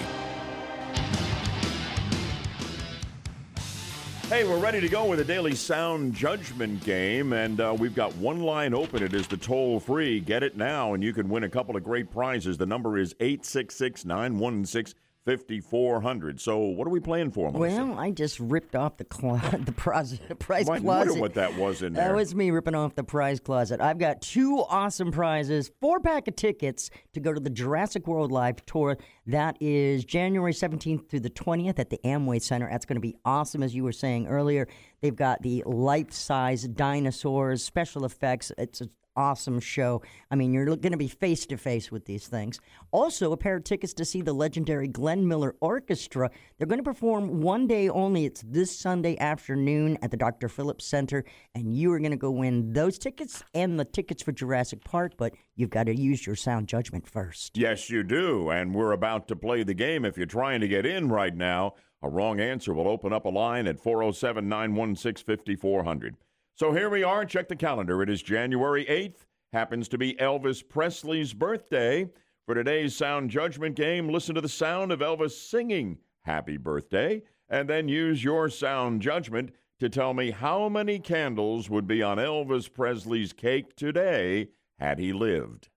Hey, 4.28 4.44
we're 4.44 4.60
ready 4.60 4.82
to 4.82 4.90
go 4.90 5.06
with 5.06 5.22
a 5.22 5.24
daily 5.24 5.56
sound 5.56 6.14
judgment 6.14 6.84
game, 6.84 7.32
and 7.32 7.62
uh, 7.62 7.74
we've 7.80 7.96
got 7.96 8.14
one 8.18 8.42
line 8.42 8.74
open. 8.74 9.02
It 9.02 9.14
is 9.14 9.26
the 9.26 9.38
toll 9.38 9.80
free. 9.80 10.20
Get 10.20 10.44
it 10.44 10.58
now, 10.58 10.96
and 10.96 11.02
you 11.02 11.14
can 11.14 11.30
win 11.30 11.46
a 11.46 11.50
couple 11.50 11.78
of 11.78 11.84
great 11.86 12.12
prizes. 12.12 12.58
The 12.58 12.66
number 12.66 12.98
is 12.98 13.16
866 13.22 14.04
916 14.04 14.94
5400. 15.38 16.42
So, 16.42 16.58
what 16.58 16.88
are 16.88 16.90
we 16.90 17.00
playing 17.00 17.32
for, 17.32 17.52
Melissa? 17.52 17.86
Well, 17.86 18.00
I 18.00 18.12
just 18.12 18.40
ripped 18.40 18.76
off 18.76 18.98
the 18.98 19.04
the 19.66 19.72
prize, 19.72 20.20
prize 20.40 20.68
I 20.70 20.80
closet. 20.80 21.10
wonder 21.10 21.22
what 21.22 21.34
that 21.36 21.56
was 21.56 21.82
in 21.84 21.94
there. 21.94 22.08
That 22.08 22.16
was 22.16 22.34
me 22.34 22.50
ripping 22.52 22.76
off 22.76 22.96
the 22.96 23.04
prize 23.04 23.40
closet. 23.40 23.80
I've 23.80 24.00
got 24.00 24.22
two 24.22 24.64
awesome 24.70 25.12
prizes, 25.12 25.72
four 25.80 26.00
pack 26.00 26.28
of 26.28 26.36
tickets 26.36 26.90
to 27.14 27.20
go 27.20 27.32
to 27.32 27.40
the 27.40 27.50
Jurassic 27.50 28.08
World 28.08 28.32
Live 28.32 28.66
tour. 28.66 28.98
That 29.28 29.58
is 29.62 30.04
January 30.06 30.54
17th 30.54 31.08
through 31.10 31.20
the 31.20 31.30
20th 31.30 31.78
at 31.78 31.90
the 31.92 32.00
Amway 32.04 32.42
Center. 32.42 32.68
That's 32.70 32.86
going 32.86 32.96
to 32.96 33.02
be 33.02 33.16
awesome, 33.24 33.62
as 33.62 33.76
you 33.76 33.84
were 33.84 33.92
saying 33.92 34.28
earlier. 34.28 34.68
They've 35.02 35.16
got 35.16 35.42
the 35.44 35.64
life 35.66 36.12
size 36.12 36.64
dinosaurs, 36.64 37.64
special 37.64 38.06
effects. 38.06 38.52
It's 38.58 38.82
an 38.82 38.90
awesome 39.20 39.60
show. 39.60 40.02
I 40.32 40.36
mean, 40.36 40.54
you're 40.54 40.66
going 40.66 40.94
to 40.94 40.98
be 40.98 41.10
face 41.10 41.46
to 41.48 41.58
face 41.58 41.92
with 41.92 42.06
these 42.06 42.28
things. 42.28 42.60
Also, 42.92 43.34
a 43.34 43.38
pair 43.38 43.58
of 43.58 43.66
tickets 43.66 43.94
to 43.96 44.06
see 44.06 44.22
the 44.22 44.32
legendary 44.32 44.88
Glenn 44.88 45.28
Miller 45.28 45.56
Orchestra. 45.60 46.32
They're 46.58 46.68
going 46.68 46.80
to 46.80 46.84
perform 46.84 47.42
one 47.42 47.68
day 47.68 47.90
only. 47.90 48.26
It's 48.26 48.42
this 48.48 48.76
Sunday 48.76 49.20
afternoon 49.20 49.98
at 50.02 50.10
the 50.10 50.18
Dr. 50.18 50.48
Phillips 50.48 50.86
Center, 50.86 51.26
and 51.54 51.76
you 51.76 51.92
are 51.92 52.00
going 52.00 52.12
to 52.12 52.18
go 52.18 52.32
win 52.32 52.72
those 52.72 52.98
tickets 52.98 53.44
and 53.54 53.78
the 53.78 53.86
tickets 53.86 54.24
for 54.24 54.32
Jurassic 54.32 54.84
Park, 54.86 55.14
but 55.18 55.34
you've 55.58 55.70
got 55.70 55.88
to 55.88 55.96
use 55.96 56.26
your 56.26 56.38
sound 56.38 56.68
judgment 56.68 57.06
first. 57.06 57.58
Yes, 57.58 57.90
you 57.90 58.04
do. 58.04 58.50
And 58.50 58.74
we're 58.74 58.94
about 58.94 59.28
to 59.28 59.36
play 59.36 59.64
the 59.64 59.74
game. 59.74 60.06
If 60.06 60.16
you're 60.16 60.26
trying 60.26 60.62
to 60.62 60.68
get 60.70 60.86
in 60.86 61.10
right 61.10 61.36
now, 61.36 61.74
a 62.02 62.10
wrong 62.10 62.40
answer 62.40 62.74
will 62.74 62.88
open 62.88 63.12
up 63.12 63.26
a 63.26 63.30
line 63.30 63.68
at 63.68 63.82
407 63.82 64.48
916 64.48 65.26
5400. 65.26 66.16
So 66.60 66.74
here 66.74 66.90
we 66.90 67.04
are. 67.04 67.24
Check 67.24 67.48
the 67.48 67.56
calendar. 67.56 68.04
It 68.04 68.10
is 68.10 68.22
January 68.22 68.84
8th. 68.84 69.26
Happens 69.54 69.88
to 69.88 69.98
be 69.98 70.16
Elvis 70.16 70.62
Presley's 70.68 71.34
birthday. 71.34 72.10
For 72.46 72.54
today's 72.54 72.94
sound 72.94 73.30
judgment 73.30 73.78
game, 73.78 74.10
listen 74.10 74.36
to 74.36 74.42
the 74.42 74.50
sound 74.50 74.92
of 74.92 75.00
Elvis 75.00 75.32
singing 75.32 76.00
Happy 76.24 76.58
Birthday, 76.58 77.22
and 77.48 77.70
then 77.70 77.88
use 77.88 78.26
your 78.26 78.50
sound 78.50 79.02
judgment 79.02 79.52
to 79.80 79.88
tell 79.88 80.14
me 80.14 80.32
how 80.32 80.68
many 80.68 81.00
candles 81.00 81.70
would 81.70 81.88
be 81.88 82.04
on 82.04 82.18
Elvis 82.18 82.70
Presley's 82.70 83.32
cake 83.32 83.78
today 83.78 84.50
had 84.80 85.00
he 85.00 85.14
lived. 85.14 85.70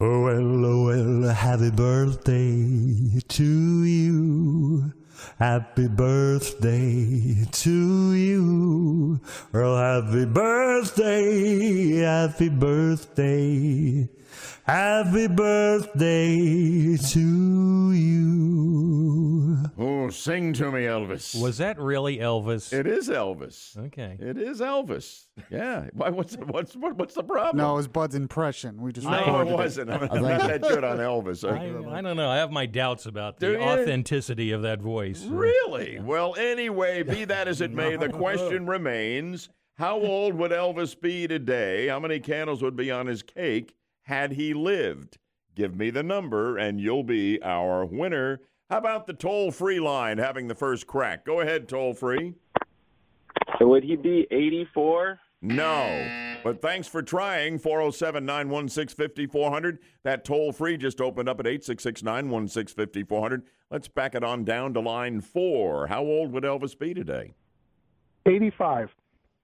Oh 0.00 0.24
well, 0.24 0.66
oh 0.66 0.86
well, 0.86 1.32
happy 1.32 1.70
birthday 1.70 3.20
to 3.28 3.84
you. 3.84 4.92
Happy 5.38 5.88
birthday 5.88 7.46
to 7.50 8.14
you. 8.14 9.20
Well, 9.52 9.76
happy 9.76 10.24
birthday, 10.24 11.98
happy 11.98 12.48
birthday. 12.48 14.08
Happy 14.64 15.28
birthday 15.28 16.96
to 16.96 17.20
you. 17.20 17.75
Sing 20.16 20.52
to 20.54 20.70
me, 20.70 20.82
Elvis. 20.82 21.40
Was 21.40 21.58
that 21.58 21.78
really 21.78 22.18
Elvis? 22.18 22.72
It 22.72 22.86
is 22.86 23.08
Elvis. 23.08 23.76
Okay. 23.76 24.16
It 24.18 24.38
is 24.38 24.60
Elvis. 24.60 25.26
Yeah. 25.50 25.86
Why? 25.92 26.10
What's 26.10 26.36
what's 26.36 26.74
what's 26.74 27.14
the 27.14 27.22
problem? 27.22 27.58
No, 27.58 27.74
it 27.74 27.76
was 27.76 27.88
Bud's 27.88 28.14
impression. 28.14 28.80
We 28.80 28.92
just 28.92 29.06
No, 29.06 29.18
recorded 29.18 29.52
it 29.52 29.56
wasn't. 29.56 29.90
I'm 29.90 30.22
not 30.22 30.48
that 30.48 30.62
good 30.62 30.84
on 30.84 30.98
Elvis. 30.98 31.48
I, 31.48 31.98
I 31.98 32.00
don't 32.00 32.16
know. 32.16 32.30
I 32.30 32.36
have 32.36 32.50
my 32.50 32.66
doubts 32.66 33.06
about 33.06 33.38
the 33.38 33.52
you? 33.52 33.60
authenticity 33.60 34.52
of 34.52 34.62
that 34.62 34.80
voice. 34.80 35.24
Really? 35.24 36.00
Well, 36.00 36.34
anyway, 36.36 37.02
be 37.02 37.24
that 37.26 37.48
as 37.48 37.60
it 37.60 37.72
may, 37.72 37.96
the 37.96 38.08
question 38.10 38.66
remains 38.66 39.48
how 39.78 40.00
old 40.00 40.34
would 40.34 40.52
Elvis 40.52 40.98
be 40.98 41.26
today? 41.26 41.88
How 41.88 42.00
many 42.00 42.18
candles 42.20 42.62
would 42.62 42.76
be 42.76 42.90
on 42.90 43.06
his 43.06 43.22
cake 43.22 43.74
had 44.02 44.32
he 44.32 44.54
lived? 44.54 45.18
Give 45.54 45.74
me 45.76 45.90
the 45.90 46.02
number, 46.02 46.56
and 46.58 46.80
you'll 46.80 47.04
be 47.04 47.42
our 47.42 47.84
winner. 47.84 48.40
How 48.68 48.78
about 48.78 49.06
the 49.06 49.12
toll 49.12 49.52
free 49.52 49.78
line 49.78 50.18
having 50.18 50.48
the 50.48 50.54
first 50.54 50.88
crack? 50.88 51.24
Go 51.24 51.40
ahead, 51.40 51.68
toll 51.68 51.94
free. 51.94 52.34
So 53.58 53.68
would 53.68 53.84
he 53.84 53.94
be 53.94 54.26
84? 54.30 55.20
No. 55.40 56.40
But 56.42 56.60
thanks 56.60 56.88
for 56.88 57.00
trying. 57.00 57.58
407 57.58 58.26
916 58.26 58.96
5400. 58.96 59.78
That 60.02 60.24
toll 60.24 60.52
free 60.52 60.76
just 60.76 61.00
opened 61.00 61.28
up 61.28 61.38
at 61.38 61.46
866 61.46 62.02
916 62.02 62.74
5400. 62.74 63.42
Let's 63.70 63.86
back 63.86 64.16
it 64.16 64.24
on 64.24 64.44
down 64.44 64.74
to 64.74 64.80
line 64.80 65.20
four. 65.20 65.86
How 65.86 66.02
old 66.02 66.32
would 66.32 66.42
Elvis 66.42 66.76
be 66.76 66.92
today? 66.92 67.34
85. 68.26 68.94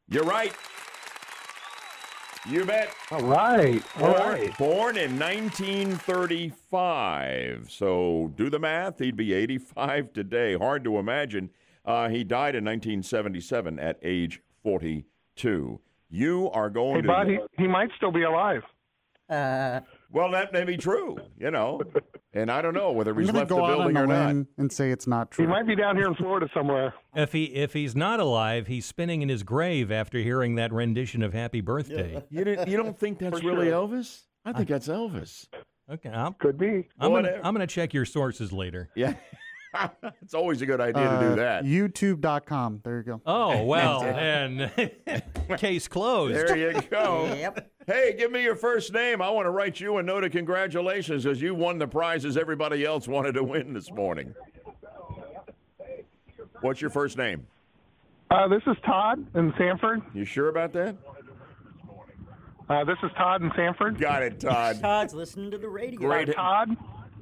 You're 0.08 0.24
right. 0.24 0.52
You 2.48 2.64
bet. 2.64 2.92
All 3.12 3.20
right. 3.22 3.82
All 4.00 4.12
Born, 4.14 4.20
right. 4.22 4.58
born 4.58 4.96
in 4.96 5.16
1935. 5.18 7.70
So 7.70 8.32
do 8.34 8.50
the 8.50 8.58
math. 8.58 8.98
He'd 8.98 9.16
be 9.16 9.32
85 9.32 10.12
today. 10.12 10.56
Hard 10.56 10.82
to 10.84 10.98
imagine. 10.98 11.50
Uh, 11.84 12.08
he 12.08 12.24
died 12.24 12.54
in 12.56 12.64
1977 12.64 13.78
at 13.78 13.98
age 14.02 14.40
42. 14.62 15.80
You 16.10 16.50
are 16.52 16.70
going 16.70 16.96
Hey, 16.96 17.02
to. 17.02 17.08
Bud, 17.08 17.26
he, 17.28 17.38
he 17.58 17.68
might 17.68 17.90
still 17.96 18.12
be 18.12 18.22
alive. 18.22 18.62
Uh, 19.30 19.80
well, 20.10 20.30
that 20.32 20.52
may 20.52 20.64
be 20.64 20.76
true, 20.76 21.16
you 21.38 21.50
know. 21.50 21.80
And 22.34 22.50
I 22.50 22.62
don't 22.62 22.72
know 22.74 22.92
whether 22.92 23.10
I'm 23.10 23.18
he's 23.18 23.30
going 23.30 23.34
to 23.34 23.38
left 23.40 23.48
the 23.50 23.54
go 23.56 23.64
out 23.66 23.70
on 23.72 23.92
building 23.92 23.96
or 23.98 24.06
not. 24.06 24.46
and 24.56 24.72
say 24.72 24.90
it's 24.90 25.06
not 25.06 25.30
true. 25.30 25.44
He 25.44 25.50
might 25.50 25.66
be 25.66 25.76
down 25.76 25.96
here 25.96 26.06
in 26.06 26.14
Florida 26.14 26.48
somewhere. 26.54 26.94
If 27.14 27.32
he 27.32 27.44
if 27.44 27.74
he's 27.74 27.94
not 27.94 28.20
alive, 28.20 28.68
he's 28.68 28.86
spinning 28.86 29.20
in 29.20 29.28
his 29.28 29.42
grave 29.42 29.92
after 29.92 30.18
hearing 30.18 30.54
that 30.54 30.72
rendition 30.72 31.22
of 31.22 31.34
Happy 31.34 31.60
Birthday. 31.60 32.22
You, 32.30 32.44
didn't, 32.44 32.68
you 32.68 32.76
don't 32.78 32.98
think 32.98 33.18
that's 33.18 33.40
For 33.40 33.46
really 33.46 33.66
sure. 33.68 33.86
Elvis? 33.88 34.22
I 34.44 34.52
think 34.54 34.68
that's 34.68 34.88
Elvis. 34.88 35.46
Okay, 35.90 36.08
I'm, 36.08 36.32
Could 36.34 36.56
be. 36.56 36.88
I'm 36.98 37.12
gonna 37.12 37.38
I'm 37.44 37.52
gonna 37.52 37.66
check 37.66 37.92
your 37.92 38.06
sources 38.06 38.52
later. 38.52 38.88
Yeah. 38.96 39.14
it's 40.22 40.34
always 40.34 40.60
a 40.62 40.66
good 40.66 40.80
idea 40.80 41.02
to 41.04 41.10
Uh, 41.10 41.28
do 41.30 41.36
that. 41.36 41.64
YouTube.com. 41.64 42.80
There 42.84 42.98
you 42.98 43.02
go. 43.02 43.20
Oh, 43.26 43.62
well, 43.64 44.02
and 44.04 44.70
case 45.58 45.88
closed. 45.88 46.34
There 46.34 46.56
you 46.56 46.80
go. 46.90 47.32
Yep. 47.34 47.70
Hey, 47.86 48.14
give 48.18 48.30
me 48.30 48.42
your 48.42 48.56
first 48.56 48.92
name. 48.92 49.20
I 49.22 49.30
want 49.30 49.46
to 49.46 49.50
write 49.50 49.80
you 49.80 49.96
a 49.98 50.02
note 50.02 50.24
of 50.24 50.32
congratulations 50.32 51.26
as 51.26 51.40
you 51.40 51.54
won 51.54 51.78
the 51.78 51.86
prizes 51.88 52.36
everybody 52.36 52.84
else 52.84 53.08
wanted 53.08 53.32
to 53.32 53.42
win 53.44 53.72
this 53.72 53.90
morning. 53.90 54.34
What's 56.60 56.80
your 56.80 56.90
first 56.90 57.16
name? 57.18 57.46
Uh, 58.30 58.48
this 58.48 58.62
is 58.66 58.76
Todd 58.86 59.26
in 59.34 59.52
Sanford. 59.58 60.00
You 60.14 60.24
sure 60.24 60.48
about 60.48 60.72
that? 60.74 60.96
Uh, 62.68 62.84
this 62.84 62.96
is 63.02 63.10
Todd 63.18 63.42
in 63.42 63.50
Sanford. 63.56 63.98
Got 63.98 64.22
it, 64.22 64.38
Todd. 64.40 64.80
Todd's 64.80 65.12
listening 65.12 65.50
to 65.50 65.58
the 65.58 65.68
radio. 65.68 65.98
Great. 65.98 66.30
Uh, 66.30 66.32
Todd. 66.34 66.76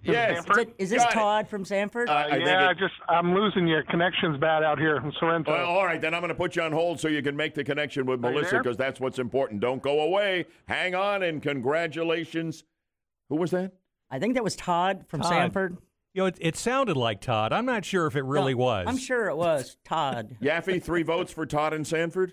In 0.05 0.13
Yes. 0.13 0.31
Is, 0.39 0.45
Sanford. 0.45 0.59
it, 0.69 0.75
is 0.79 0.91
this 0.91 1.03
Got 1.03 1.11
it. 1.13 1.15
Todd 1.15 1.49
from 1.49 1.65
Sanford? 1.65 2.09
Uh, 2.09 2.13
I 2.13 2.37
yeah, 2.37 2.71
it- 2.71 2.79
just 2.79 2.95
I'm 3.09 3.35
losing 3.35 3.67
your 3.67 3.83
Connection's 3.85 4.39
bad 4.39 4.63
out 4.63 4.79
here 4.79 4.97
in 4.97 5.13
Sorrento. 5.21 5.51
Well, 5.53 5.67
all 5.67 5.85
right, 5.85 6.01
then 6.01 6.15
I'm 6.15 6.21
going 6.21 6.29
to 6.31 6.35
put 6.35 6.57
you 6.57 6.63
on 6.63 6.73
hold 6.73 6.99
so 7.01 7.09
you 7.09 7.23
can 7.23 7.37
make 7.37 7.55
the 7.55 7.65
connection 7.65 8.07
with 8.07 8.25
Are 8.25 8.31
Melissa 8.33 8.59
because 8.59 8.77
that's 8.77 8.99
what's 9.01 9.19
important. 9.19 9.61
Don't 9.61 9.83
go 9.83 10.01
away. 10.01 10.47
Hang 10.67 10.95
on 10.95 11.23
and 11.23 11.43
congratulations. 11.43 12.65
Who 13.29 13.37
was 13.37 13.51
that? 13.51 13.73
I 14.11 14.19
think 14.19 14.35
that 14.35 14.45
was 14.45 14.57
Todd 14.57 15.05
from 15.09 15.21
Todd. 15.21 15.31
Sanford. 15.31 15.77
You 16.15 16.23
know, 16.23 16.27
it, 16.27 16.39
it 16.41 16.57
sounded 16.57 16.97
like 16.97 17.21
Todd. 17.21 17.53
I'm 17.53 17.67
not 17.67 17.85
sure 17.85 18.07
if 18.07 18.17
it 18.17 18.25
really 18.25 18.55
No, 18.55 18.59
was. 18.65 18.87
I'm 18.89 18.97
sure 18.97 19.29
it 19.29 19.37
was 19.37 19.77
Todd. 19.85 20.37
Yaffee, 20.43 20.83
three 20.83 21.03
votes 21.05 21.33
for 21.33 21.47
Todd 21.47 21.73
and 21.73 21.87
Sanford? 21.87 22.33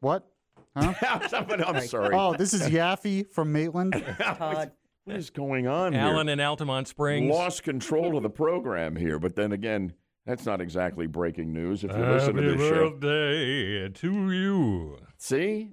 What? 0.00 0.28
Huh? 0.76 0.94
I'm 1.66 1.80
sorry. 1.86 2.14
Oh, 2.14 2.34
this 2.34 2.54
is 2.54 2.62
Yaffee 2.68 3.28
from 3.30 3.52
Maitland. 3.52 3.92
Todd. 4.20 4.70
What 5.04 5.16
is 5.16 5.30
going 5.30 5.66
on 5.66 5.92
here? 5.92 6.02
Alan 6.02 6.28
here? 6.28 6.34
in 6.34 6.38
Altamonte 6.38 6.86
Springs. 6.86 7.30
Lost 7.30 7.62
control 7.64 8.16
of 8.16 8.22
the 8.22 8.30
program 8.30 8.94
here, 8.94 9.18
but 9.18 9.34
then 9.34 9.52
again, 9.52 9.92
that's 10.26 10.46
not 10.46 10.60
exactly 10.60 11.06
breaking 11.08 11.52
news 11.52 11.82
if 11.82 11.90
you 11.90 11.96
listen 11.96 12.36
to 12.36 12.42
Happy 12.42 12.56
this 12.56 12.68
show. 12.68 12.90
birthday 12.90 13.88
to 13.88 14.32
you. 14.32 14.98
See? 15.18 15.70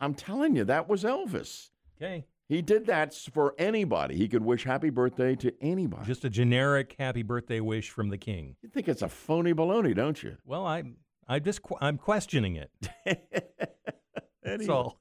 I'm 0.00 0.14
telling 0.14 0.56
you, 0.56 0.64
that 0.64 0.88
was 0.88 1.04
Elvis. 1.04 1.70
Okay. 1.96 2.26
He 2.48 2.60
did 2.62 2.86
that 2.86 3.14
for 3.14 3.54
anybody. 3.58 4.16
He 4.16 4.28
could 4.28 4.44
wish 4.44 4.64
happy 4.64 4.90
birthday 4.90 5.34
to 5.36 5.52
anybody. 5.60 6.04
Just 6.06 6.24
a 6.24 6.30
generic 6.30 6.94
happy 6.98 7.22
birthday 7.22 7.60
wish 7.60 7.90
from 7.90 8.08
the 8.08 8.18
king. 8.18 8.56
You 8.62 8.68
think 8.68 8.88
it's 8.88 9.02
a 9.02 9.08
phony 9.08 9.52
baloney, 9.52 9.94
don't 9.94 10.20
you? 10.22 10.36
Well, 10.44 10.64
I 10.66 10.84
I 11.28 11.38
just 11.40 11.62
qu- 11.62 11.76
I'm 11.80 11.98
questioning 11.98 12.56
it. 12.56 12.70
That's 14.44 14.68
all. 14.68 15.00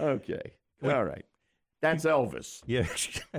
Okay. 0.00 0.54
All 0.82 1.04
right. 1.04 1.24
That's 1.84 2.06
Elvis. 2.06 2.62
Yeah. 2.66 2.86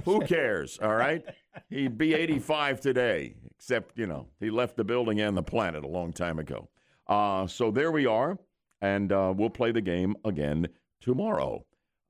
Who 0.05 0.21
cares? 0.21 0.77
All 0.79 0.95
right. 0.95 1.25
He'd 1.69 1.97
be 1.97 2.13
85 2.13 2.79
today, 2.79 3.33
except, 3.57 3.97
you 3.97 4.05
know, 4.05 4.27
he 4.39 4.51
left 4.51 4.77
the 4.77 4.83
building 4.83 5.19
and 5.19 5.35
the 5.35 5.41
planet 5.41 5.83
a 5.83 5.87
long 5.87 6.13
time 6.13 6.37
ago. 6.37 6.69
Uh, 7.07 7.47
so 7.47 7.71
there 7.71 7.91
we 7.91 8.05
are. 8.05 8.37
And 8.81 9.11
uh, 9.11 9.33
we'll 9.35 9.49
play 9.49 9.71
the 9.71 9.81
game 9.81 10.15
again 10.25 10.67
tomorrow. 11.01 11.65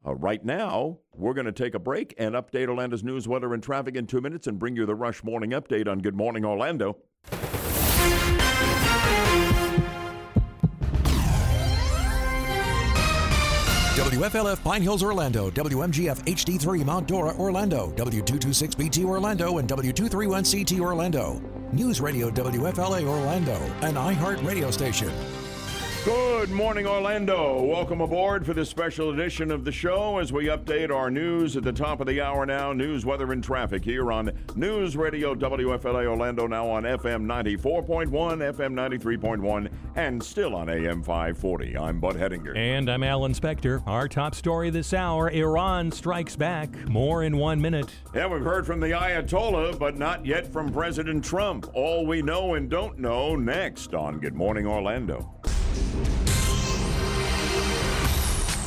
Uh, 0.05 0.15
right 0.15 0.43
now, 0.43 0.99
we're 1.13 1.33
going 1.33 1.45
to 1.45 1.53
take 1.53 1.73
a 1.73 1.79
break 1.79 2.13
and 2.17 2.35
update 2.35 2.67
Orlando's 2.67 3.03
news, 3.03 3.27
weather, 3.29 3.53
and 3.53 3.63
traffic 3.63 3.95
in 3.95 4.05
two 4.05 4.19
minutes 4.19 4.47
and 4.47 4.59
bring 4.59 4.75
you 4.75 4.85
the 4.85 4.95
Rush 4.95 5.23
Morning 5.23 5.51
Update 5.51 5.87
on 5.87 5.99
Good 5.99 6.15
Morning 6.15 6.43
Orlando. 6.43 6.97
WFLF 14.15 14.63
Pine 14.63 14.81
Hills, 14.81 15.03
Orlando. 15.03 15.51
WMGF 15.51 16.23
HD3 16.23 16.85
Mount 16.85 17.05
Dora, 17.05 17.35
Orlando. 17.37 17.91
W226BT 17.97 19.03
Orlando 19.03 19.57
and 19.57 19.67
W231CT 19.67 20.79
Orlando. 20.79 21.41
News 21.73 21.99
Radio 21.99 22.29
WFLA 22.29 23.03
Orlando, 23.05 23.55
an 23.81 23.95
iHeart 23.95 24.41
radio 24.47 24.71
station. 24.71 25.11
Good 26.05 26.51
morning, 26.51 26.85
Orlando. 26.85 27.63
Welcome 27.63 27.99
aboard 27.99 28.45
for 28.45 28.53
this 28.53 28.69
special 28.69 29.09
edition 29.09 29.49
of 29.49 29.65
the 29.65 29.71
show 29.71 30.19
as 30.19 30.31
we 30.31 30.45
update 30.45 30.91
our 30.95 31.09
news 31.09 31.57
at 31.57 31.63
the 31.63 31.73
top 31.73 31.99
of 31.99 32.05
the 32.05 32.21
hour 32.21 32.45
now. 32.45 32.73
News, 32.73 33.07
weather, 33.07 33.31
and 33.31 33.43
traffic 33.43 33.83
here 33.83 34.11
on 34.11 34.31
News 34.55 34.95
Radio 34.95 35.33
WFLA 35.33 36.05
Orlando, 36.05 36.45
now 36.45 36.67
on 36.69 36.83
FM 36.83 37.25
94.1, 37.25 38.07
FM 38.07 38.73
93.1, 38.75 39.67
and 39.95 40.21
still 40.21 40.53
on 40.53 40.69
AM 40.69 41.01
540. 41.01 41.75
I'm 41.75 41.99
Bud 41.99 42.17
Hedinger. 42.17 42.55
And 42.55 42.87
I'm 42.87 43.01
Alan 43.01 43.33
Spector. 43.33 43.81
Our 43.87 44.07
top 44.07 44.35
story 44.35 44.69
this 44.69 44.93
hour 44.93 45.31
Iran 45.31 45.91
strikes 45.91 46.35
back. 46.35 46.69
More 46.87 47.23
in 47.23 47.35
one 47.35 47.59
minute. 47.59 47.89
Yeah, 48.13 48.27
we've 48.27 48.43
heard 48.43 48.67
from 48.67 48.79
the 48.79 48.91
Ayatollah, 48.91 49.79
but 49.79 49.97
not 49.97 50.23
yet 50.23 50.45
from 50.45 50.71
President 50.71 51.25
Trump. 51.25 51.67
All 51.73 52.05
we 52.05 52.21
know 52.21 52.53
and 52.53 52.69
don't 52.69 52.99
know 52.99 53.35
next 53.35 53.95
on 53.95 54.19
Good 54.19 54.35
Morning 54.35 54.67
Orlando. 54.67 55.31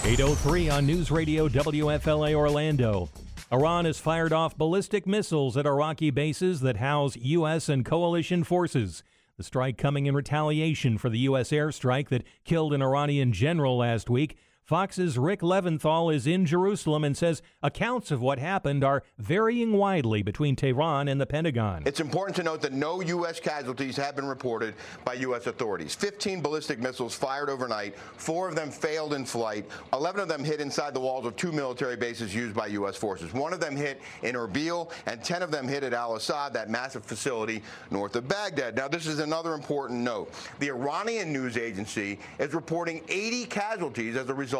803 0.04 0.70
on 0.70 0.86
News 0.86 1.10
Radio 1.10 1.48
WFLA 1.48 2.34
Orlando. 2.34 3.10
Iran 3.52 3.84
has 3.84 3.98
fired 3.98 4.32
off 4.32 4.56
ballistic 4.56 5.06
missiles 5.06 5.56
at 5.56 5.66
Iraqi 5.66 6.10
bases 6.10 6.60
that 6.60 6.76
house 6.76 7.16
U.S. 7.16 7.68
and 7.68 7.84
coalition 7.84 8.42
forces. 8.42 9.02
The 9.36 9.42
strike 9.42 9.76
coming 9.78 10.06
in 10.06 10.14
retaliation 10.14 10.98
for 10.98 11.08
the 11.08 11.18
U.S. 11.20 11.50
airstrike 11.50 12.08
that 12.08 12.24
killed 12.44 12.72
an 12.72 12.82
Iranian 12.82 13.32
general 13.32 13.76
last 13.76 14.10
week. 14.10 14.36
Fox's 14.68 15.16
Rick 15.16 15.40
Leventhal 15.40 16.14
is 16.14 16.26
in 16.26 16.44
Jerusalem 16.44 17.02
and 17.02 17.16
says 17.16 17.40
accounts 17.62 18.10
of 18.10 18.20
what 18.20 18.38
happened 18.38 18.84
are 18.84 19.02
varying 19.16 19.72
widely 19.72 20.22
between 20.22 20.56
Tehran 20.56 21.08
and 21.08 21.18
the 21.18 21.24
Pentagon. 21.24 21.84
It's 21.86 22.00
important 22.00 22.36
to 22.36 22.42
note 22.42 22.60
that 22.60 22.74
no 22.74 23.00
U.S. 23.00 23.40
casualties 23.40 23.96
have 23.96 24.14
been 24.14 24.26
reported 24.26 24.74
by 25.06 25.14
U.S. 25.14 25.46
authorities. 25.46 25.94
15 25.94 26.42
ballistic 26.42 26.80
missiles 26.80 27.14
fired 27.14 27.48
overnight. 27.48 27.96
Four 28.18 28.46
of 28.46 28.56
them 28.56 28.70
failed 28.70 29.14
in 29.14 29.24
flight. 29.24 29.64
11 29.94 30.20
of 30.20 30.28
them 30.28 30.44
hit 30.44 30.60
inside 30.60 30.92
the 30.92 31.00
walls 31.00 31.24
of 31.24 31.34
two 31.36 31.50
military 31.50 31.96
bases 31.96 32.34
used 32.34 32.54
by 32.54 32.66
U.S. 32.66 32.94
forces. 32.94 33.32
One 33.32 33.54
of 33.54 33.60
them 33.60 33.74
hit 33.74 34.02
in 34.22 34.34
Erbil, 34.34 34.92
and 35.06 35.24
10 35.24 35.40
of 35.40 35.50
them 35.50 35.66
hit 35.66 35.82
at 35.82 35.94
Al 35.94 36.14
Asad, 36.14 36.52
that 36.52 36.68
massive 36.68 37.06
facility 37.06 37.62
north 37.90 38.16
of 38.16 38.28
Baghdad. 38.28 38.76
Now, 38.76 38.86
this 38.86 39.06
is 39.06 39.18
another 39.18 39.54
important 39.54 40.00
note. 40.00 40.30
The 40.58 40.68
Iranian 40.68 41.32
news 41.32 41.56
agency 41.56 42.18
is 42.38 42.52
reporting 42.52 43.00
80 43.08 43.46
casualties 43.46 44.14
as 44.14 44.28
a 44.28 44.34
result 44.34 44.57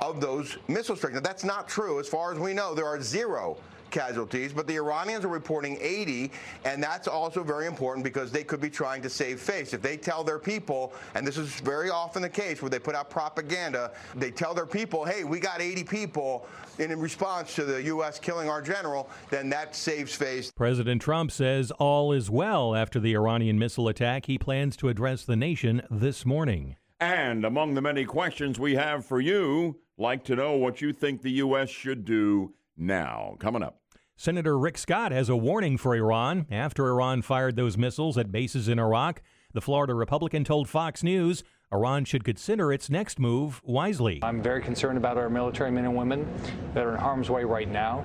of 0.00 0.20
those 0.20 0.56
missile 0.68 0.96
strikes. 0.96 1.14
Now, 1.14 1.20
that's 1.20 1.44
not 1.44 1.68
true. 1.68 2.00
As 2.00 2.08
far 2.08 2.32
as 2.32 2.38
we 2.38 2.54
know, 2.54 2.74
there 2.74 2.86
are 2.86 3.00
zero 3.00 3.56
casualties, 3.90 4.52
but 4.52 4.66
the 4.66 4.76
Iranians 4.76 5.24
are 5.24 5.28
reporting 5.28 5.78
80, 5.80 6.30
and 6.64 6.82
that's 6.82 7.08
also 7.08 7.42
very 7.42 7.66
important 7.66 8.04
because 8.04 8.30
they 8.30 8.44
could 8.44 8.60
be 8.60 8.70
trying 8.70 9.02
to 9.02 9.10
save 9.10 9.40
face. 9.40 9.72
If 9.72 9.82
they 9.82 9.96
tell 9.96 10.24
their 10.24 10.38
people, 10.38 10.92
and 11.14 11.26
this 11.26 11.36
is 11.36 11.60
very 11.60 11.90
often 11.90 12.22
the 12.22 12.28
case 12.28 12.62
where 12.62 12.70
they 12.70 12.78
put 12.78 12.94
out 12.94 13.10
propaganda, 13.10 13.92
they 14.14 14.30
tell 14.30 14.54
their 14.54 14.66
people, 14.66 15.04
hey, 15.04 15.24
we 15.24 15.40
got 15.40 15.60
80 15.60 15.84
people 15.84 16.46
in 16.78 16.96
response 16.98 17.54
to 17.56 17.64
the 17.64 17.82
U.S. 17.84 18.18
killing 18.18 18.48
our 18.48 18.62
general, 18.62 19.08
then 19.30 19.48
that 19.50 19.74
saves 19.74 20.14
face. 20.14 20.50
President 20.50 21.02
Trump 21.02 21.32
says 21.32 21.70
all 21.72 22.12
is 22.12 22.30
well 22.30 22.74
after 22.74 23.00
the 23.00 23.14
Iranian 23.14 23.58
missile 23.58 23.88
attack. 23.88 24.26
He 24.26 24.38
plans 24.38 24.76
to 24.76 24.88
address 24.88 25.24
the 25.24 25.36
nation 25.36 25.82
this 25.90 26.24
morning. 26.24 26.76
And 27.00 27.44
among 27.44 27.74
the 27.74 27.82
many 27.82 28.04
questions 28.04 28.58
we 28.58 28.74
have 28.74 29.06
for 29.06 29.20
you, 29.20 29.78
like 29.96 30.24
to 30.24 30.36
know 30.36 30.56
what 30.56 30.80
you 30.80 30.92
think 30.92 31.22
the 31.22 31.30
U.S. 31.32 31.70
should 31.70 32.04
do 32.04 32.54
now. 32.76 33.36
Coming 33.38 33.62
up. 33.62 33.80
Senator 34.16 34.58
Rick 34.58 34.78
Scott 34.78 35.12
has 35.12 35.28
a 35.28 35.36
warning 35.36 35.76
for 35.76 35.94
Iran 35.94 36.46
after 36.50 36.88
Iran 36.88 37.22
fired 37.22 37.54
those 37.54 37.78
missiles 37.78 38.18
at 38.18 38.32
bases 38.32 38.68
in 38.68 38.80
Iraq. 38.80 39.22
The 39.52 39.60
Florida 39.60 39.94
Republican 39.94 40.42
told 40.42 40.68
Fox 40.68 41.04
News 41.04 41.44
Iran 41.72 42.04
should 42.04 42.24
consider 42.24 42.72
its 42.72 42.90
next 42.90 43.20
move 43.20 43.60
wisely. 43.62 44.18
I'm 44.22 44.42
very 44.42 44.60
concerned 44.60 44.98
about 44.98 45.18
our 45.18 45.30
military 45.30 45.70
men 45.70 45.84
and 45.84 45.94
women 45.94 46.26
that 46.74 46.84
are 46.84 46.94
in 46.94 47.00
harm's 47.00 47.30
way 47.30 47.44
right 47.44 47.68
now. 47.68 48.04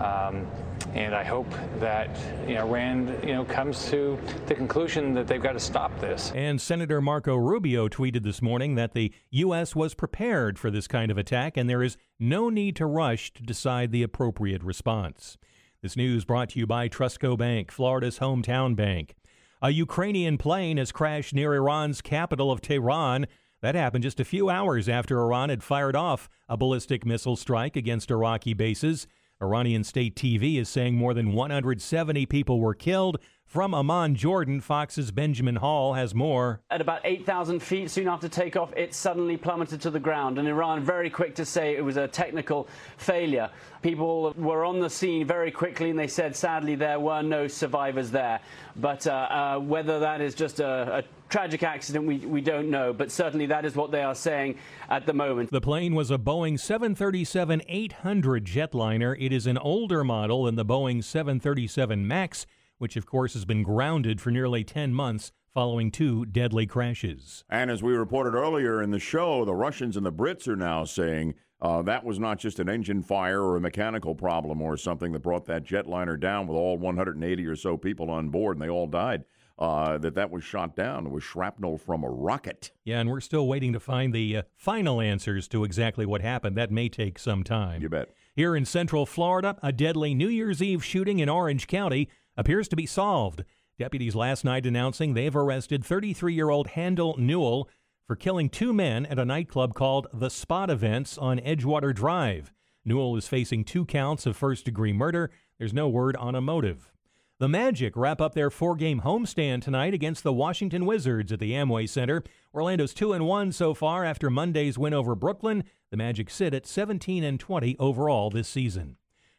Um, 0.00 0.46
and 0.94 1.14
I 1.14 1.22
hope 1.22 1.50
that 1.80 2.08
you 2.46 2.54
know, 2.54 2.66
Iran 2.66 3.18
you 3.22 3.34
know, 3.34 3.44
comes 3.44 3.90
to 3.90 4.18
the 4.46 4.54
conclusion 4.54 5.12
that 5.14 5.26
they've 5.26 5.42
got 5.42 5.52
to 5.52 5.60
stop 5.60 5.98
this. 6.00 6.32
And 6.34 6.60
Senator 6.60 7.00
Marco 7.00 7.36
Rubio 7.36 7.88
tweeted 7.88 8.22
this 8.22 8.40
morning 8.40 8.74
that 8.76 8.94
the 8.94 9.12
U.S. 9.30 9.76
was 9.76 9.94
prepared 9.94 10.58
for 10.58 10.70
this 10.70 10.88
kind 10.88 11.10
of 11.10 11.18
attack 11.18 11.56
and 11.56 11.68
there 11.68 11.82
is 11.82 11.96
no 12.18 12.48
need 12.48 12.76
to 12.76 12.86
rush 12.86 13.32
to 13.34 13.42
decide 13.42 13.92
the 13.92 14.02
appropriate 14.02 14.62
response. 14.62 15.36
This 15.82 15.96
news 15.96 16.24
brought 16.24 16.50
to 16.50 16.58
you 16.58 16.66
by 16.66 16.88
Trustco 16.88 17.36
Bank, 17.36 17.70
Florida's 17.70 18.18
hometown 18.18 18.74
bank. 18.74 19.14
A 19.60 19.70
Ukrainian 19.70 20.38
plane 20.38 20.76
has 20.76 20.92
crashed 20.92 21.34
near 21.34 21.54
Iran's 21.54 22.00
capital 22.00 22.50
of 22.50 22.60
Tehran. 22.60 23.26
That 23.60 23.74
happened 23.74 24.04
just 24.04 24.20
a 24.20 24.24
few 24.24 24.48
hours 24.48 24.88
after 24.88 25.20
Iran 25.20 25.50
had 25.50 25.62
fired 25.62 25.96
off 25.96 26.28
a 26.48 26.56
ballistic 26.56 27.04
missile 27.04 27.36
strike 27.36 27.76
against 27.76 28.10
Iraqi 28.10 28.54
bases. 28.54 29.06
Iranian 29.40 29.84
state 29.84 30.16
TV 30.16 30.56
is 30.58 30.68
saying 30.68 30.96
more 30.96 31.14
than 31.14 31.32
170 31.32 32.26
people 32.26 32.60
were 32.60 32.74
killed, 32.74 33.18
From 33.48 33.72
Amman, 33.72 34.14
Jordan, 34.14 34.60
Fox's 34.60 35.10
Benjamin 35.10 35.56
Hall 35.56 35.94
has 35.94 36.14
more. 36.14 36.60
At 36.68 36.82
about 36.82 37.00
8,000 37.02 37.60
feet, 37.60 37.90
soon 37.90 38.06
after 38.06 38.28
takeoff, 38.28 38.74
it 38.76 38.92
suddenly 38.92 39.38
plummeted 39.38 39.80
to 39.80 39.90
the 39.90 39.98
ground. 39.98 40.38
And 40.38 40.46
Iran, 40.46 40.84
very 40.84 41.08
quick 41.08 41.34
to 41.36 41.46
say 41.46 41.74
it 41.74 41.82
was 41.82 41.96
a 41.96 42.06
technical 42.06 42.68
failure. 42.98 43.48
People 43.80 44.34
were 44.36 44.66
on 44.66 44.80
the 44.80 44.90
scene 44.90 45.26
very 45.26 45.50
quickly 45.50 45.88
and 45.88 45.98
they 45.98 46.08
said, 46.08 46.36
sadly, 46.36 46.74
there 46.74 47.00
were 47.00 47.22
no 47.22 47.48
survivors 47.48 48.10
there. 48.10 48.38
But 48.76 49.06
uh, 49.06 49.12
uh, 49.12 49.58
whether 49.60 49.98
that 49.98 50.20
is 50.20 50.34
just 50.34 50.60
a, 50.60 50.98
a 50.98 51.04
tragic 51.30 51.62
accident, 51.62 52.04
we, 52.04 52.18
we 52.18 52.42
don't 52.42 52.68
know. 52.68 52.92
But 52.92 53.10
certainly 53.10 53.46
that 53.46 53.64
is 53.64 53.74
what 53.74 53.90
they 53.90 54.02
are 54.02 54.14
saying 54.14 54.58
at 54.90 55.06
the 55.06 55.14
moment. 55.14 55.50
The 55.50 55.62
plane 55.62 55.94
was 55.94 56.10
a 56.10 56.18
Boeing 56.18 56.60
737 56.60 57.62
800 57.66 58.44
jetliner. 58.44 59.16
It 59.18 59.32
is 59.32 59.46
an 59.46 59.56
older 59.56 60.04
model 60.04 60.44
than 60.44 60.56
the 60.56 60.66
Boeing 60.66 61.02
737 61.02 62.06
MAX 62.06 62.44
which 62.78 62.96
of 62.96 63.06
course 63.06 63.34
has 63.34 63.44
been 63.44 63.62
grounded 63.62 64.20
for 64.20 64.30
nearly 64.30 64.64
10 64.64 64.94
months 64.94 65.32
following 65.52 65.90
two 65.90 66.24
deadly 66.26 66.66
crashes. 66.66 67.44
And 67.50 67.70
as 67.70 67.82
we 67.82 67.92
reported 67.92 68.34
earlier 68.34 68.82
in 68.82 68.90
the 68.90 68.98
show, 68.98 69.44
the 69.44 69.54
Russians 69.54 69.96
and 69.96 70.06
the 70.06 70.12
Brits 70.12 70.46
are 70.46 70.56
now 70.56 70.84
saying 70.84 71.34
uh, 71.60 71.82
that 71.82 72.04
was 72.04 72.20
not 72.20 72.38
just 72.38 72.60
an 72.60 72.68
engine 72.68 73.02
fire 73.02 73.42
or 73.42 73.56
a 73.56 73.60
mechanical 73.60 74.14
problem 74.14 74.62
or 74.62 74.76
something 74.76 75.12
that 75.12 75.20
brought 75.20 75.46
that 75.46 75.64
jetliner 75.64 76.18
down 76.18 76.46
with 76.46 76.56
all 76.56 76.78
180 76.78 77.46
or 77.46 77.56
so 77.56 77.76
people 77.76 78.10
on 78.10 78.28
board 78.28 78.56
and 78.56 78.62
they 78.62 78.70
all 78.70 78.86
died. 78.86 79.24
Uh, 79.58 79.98
that 79.98 80.14
that 80.14 80.30
was 80.30 80.44
shot 80.44 80.76
down. 80.76 81.04
It 81.04 81.10
was 81.10 81.24
shrapnel 81.24 81.78
from 81.78 82.04
a 82.04 82.08
rocket. 82.08 82.70
Yeah, 82.84 83.00
and 83.00 83.10
we're 83.10 83.20
still 83.20 83.48
waiting 83.48 83.72
to 83.72 83.80
find 83.80 84.14
the 84.14 84.36
uh, 84.36 84.42
final 84.54 85.00
answers 85.00 85.48
to 85.48 85.64
exactly 85.64 86.06
what 86.06 86.20
happened. 86.20 86.56
That 86.56 86.70
may 86.70 86.88
take 86.88 87.18
some 87.18 87.42
time. 87.42 87.82
You 87.82 87.88
bet. 87.88 88.14
Here 88.36 88.54
in 88.54 88.64
Central 88.64 89.04
Florida, 89.04 89.58
a 89.60 89.72
deadly 89.72 90.14
New 90.14 90.28
Year's 90.28 90.62
Eve 90.62 90.84
shooting 90.84 91.18
in 91.18 91.28
Orange 91.28 91.66
County 91.66 92.08
appears 92.38 92.68
to 92.68 92.76
be 92.76 92.86
solved. 92.86 93.44
Deputies 93.78 94.14
last 94.14 94.44
night 94.44 94.64
announcing 94.64 95.12
they've 95.12 95.36
arrested 95.36 95.84
33 95.84 96.32
year 96.32 96.48
old 96.48 96.68
Handel 96.68 97.14
Newell 97.18 97.68
for 98.06 98.16
killing 98.16 98.48
two 98.48 98.72
men 98.72 99.04
at 99.04 99.18
a 99.18 99.24
nightclub 99.26 99.74
called 99.74 100.06
The 100.14 100.30
Spot 100.30 100.70
Events 100.70 101.18
on 101.18 101.38
Edgewater 101.40 101.94
Drive. 101.94 102.50
Newell 102.84 103.16
is 103.16 103.28
facing 103.28 103.64
two 103.64 103.84
counts 103.84 104.24
of 104.24 104.36
first 104.36 104.64
degree 104.64 104.94
murder. 104.94 105.30
There's 105.58 105.74
no 105.74 105.88
word 105.88 106.16
on 106.16 106.34
a 106.34 106.40
motive. 106.40 106.90
The 107.38 107.48
Magic 107.48 107.96
wrap 107.96 108.20
up 108.20 108.34
their 108.34 108.50
four 108.50 108.74
game 108.74 109.02
homestand 109.02 109.62
tonight 109.62 109.94
against 109.94 110.24
the 110.24 110.32
Washington 110.32 110.86
Wizards 110.86 111.30
at 111.30 111.38
the 111.38 111.52
Amway 111.52 111.88
Center. 111.88 112.24
Orlando's 112.54 112.94
2 112.94 113.12
and 113.12 113.26
1 113.26 113.52
so 113.52 113.74
far 113.74 114.04
after 114.04 114.30
Monday's 114.30 114.78
win 114.78 114.94
over 114.94 115.14
Brooklyn. 115.14 115.64
The 115.90 115.96
Magic 115.96 116.30
sit 116.30 116.54
at 116.54 116.66
17 116.66 117.22
and 117.22 117.38
20 117.38 117.76
overall 117.78 118.30
this 118.30 118.48
season. 118.48 118.96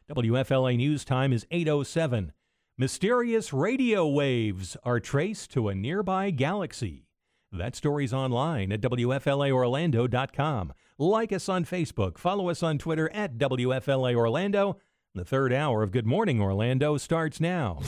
WFLA 0.10 0.78
News 0.78 1.04
Time 1.04 1.34
is 1.34 1.46
807. 1.52 2.32
Mysterious 2.80 3.52
radio 3.52 4.08
waves 4.08 4.78
are 4.86 5.02
traced 5.02 5.52
to 5.52 5.68
a 5.68 5.76
nearby 5.76 6.30
galaxy. 6.30 7.10
That 7.52 7.76
story's 7.76 8.14
online 8.14 8.72
at 8.72 8.80
WFLAOrlando.com. 8.80 10.74
Like 10.98 11.34
us 11.34 11.50
on 11.50 11.66
Facebook, 11.66 12.18
follow 12.18 12.48
us 12.48 12.64
on 12.64 12.78
Twitter 12.78 13.12
at 13.14 13.38
WFLA 13.38 14.16
Orlando. 14.16 14.78
The 15.14 15.26
third 15.26 15.52
hour 15.52 15.84
of 15.84 15.92
Good 15.92 16.06
Morning 16.06 16.40
Orlando 16.42 16.96
starts 16.96 17.42
now. 17.42 17.82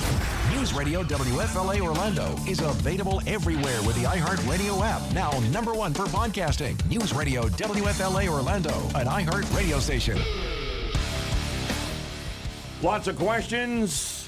News 0.53 0.73
Radio 0.73 1.03
WFLA 1.03 1.79
Orlando 1.79 2.35
is 2.45 2.59
available 2.59 3.21
everywhere 3.25 3.81
with 3.83 3.95
the 3.95 4.03
iHeartRadio 4.03 4.83
app. 4.83 5.01
Now, 5.13 5.31
number 5.51 5.73
one 5.73 5.93
for 5.93 6.07
podcasting. 6.07 6.85
News 6.89 7.13
Radio 7.13 7.43
WFLA 7.43 8.27
Orlando, 8.27 8.73
an 8.95 9.07
iHeart 9.07 9.55
radio 9.55 9.79
station. 9.79 10.19
Lots 12.81 13.07
of 13.07 13.15
questions 13.15 14.20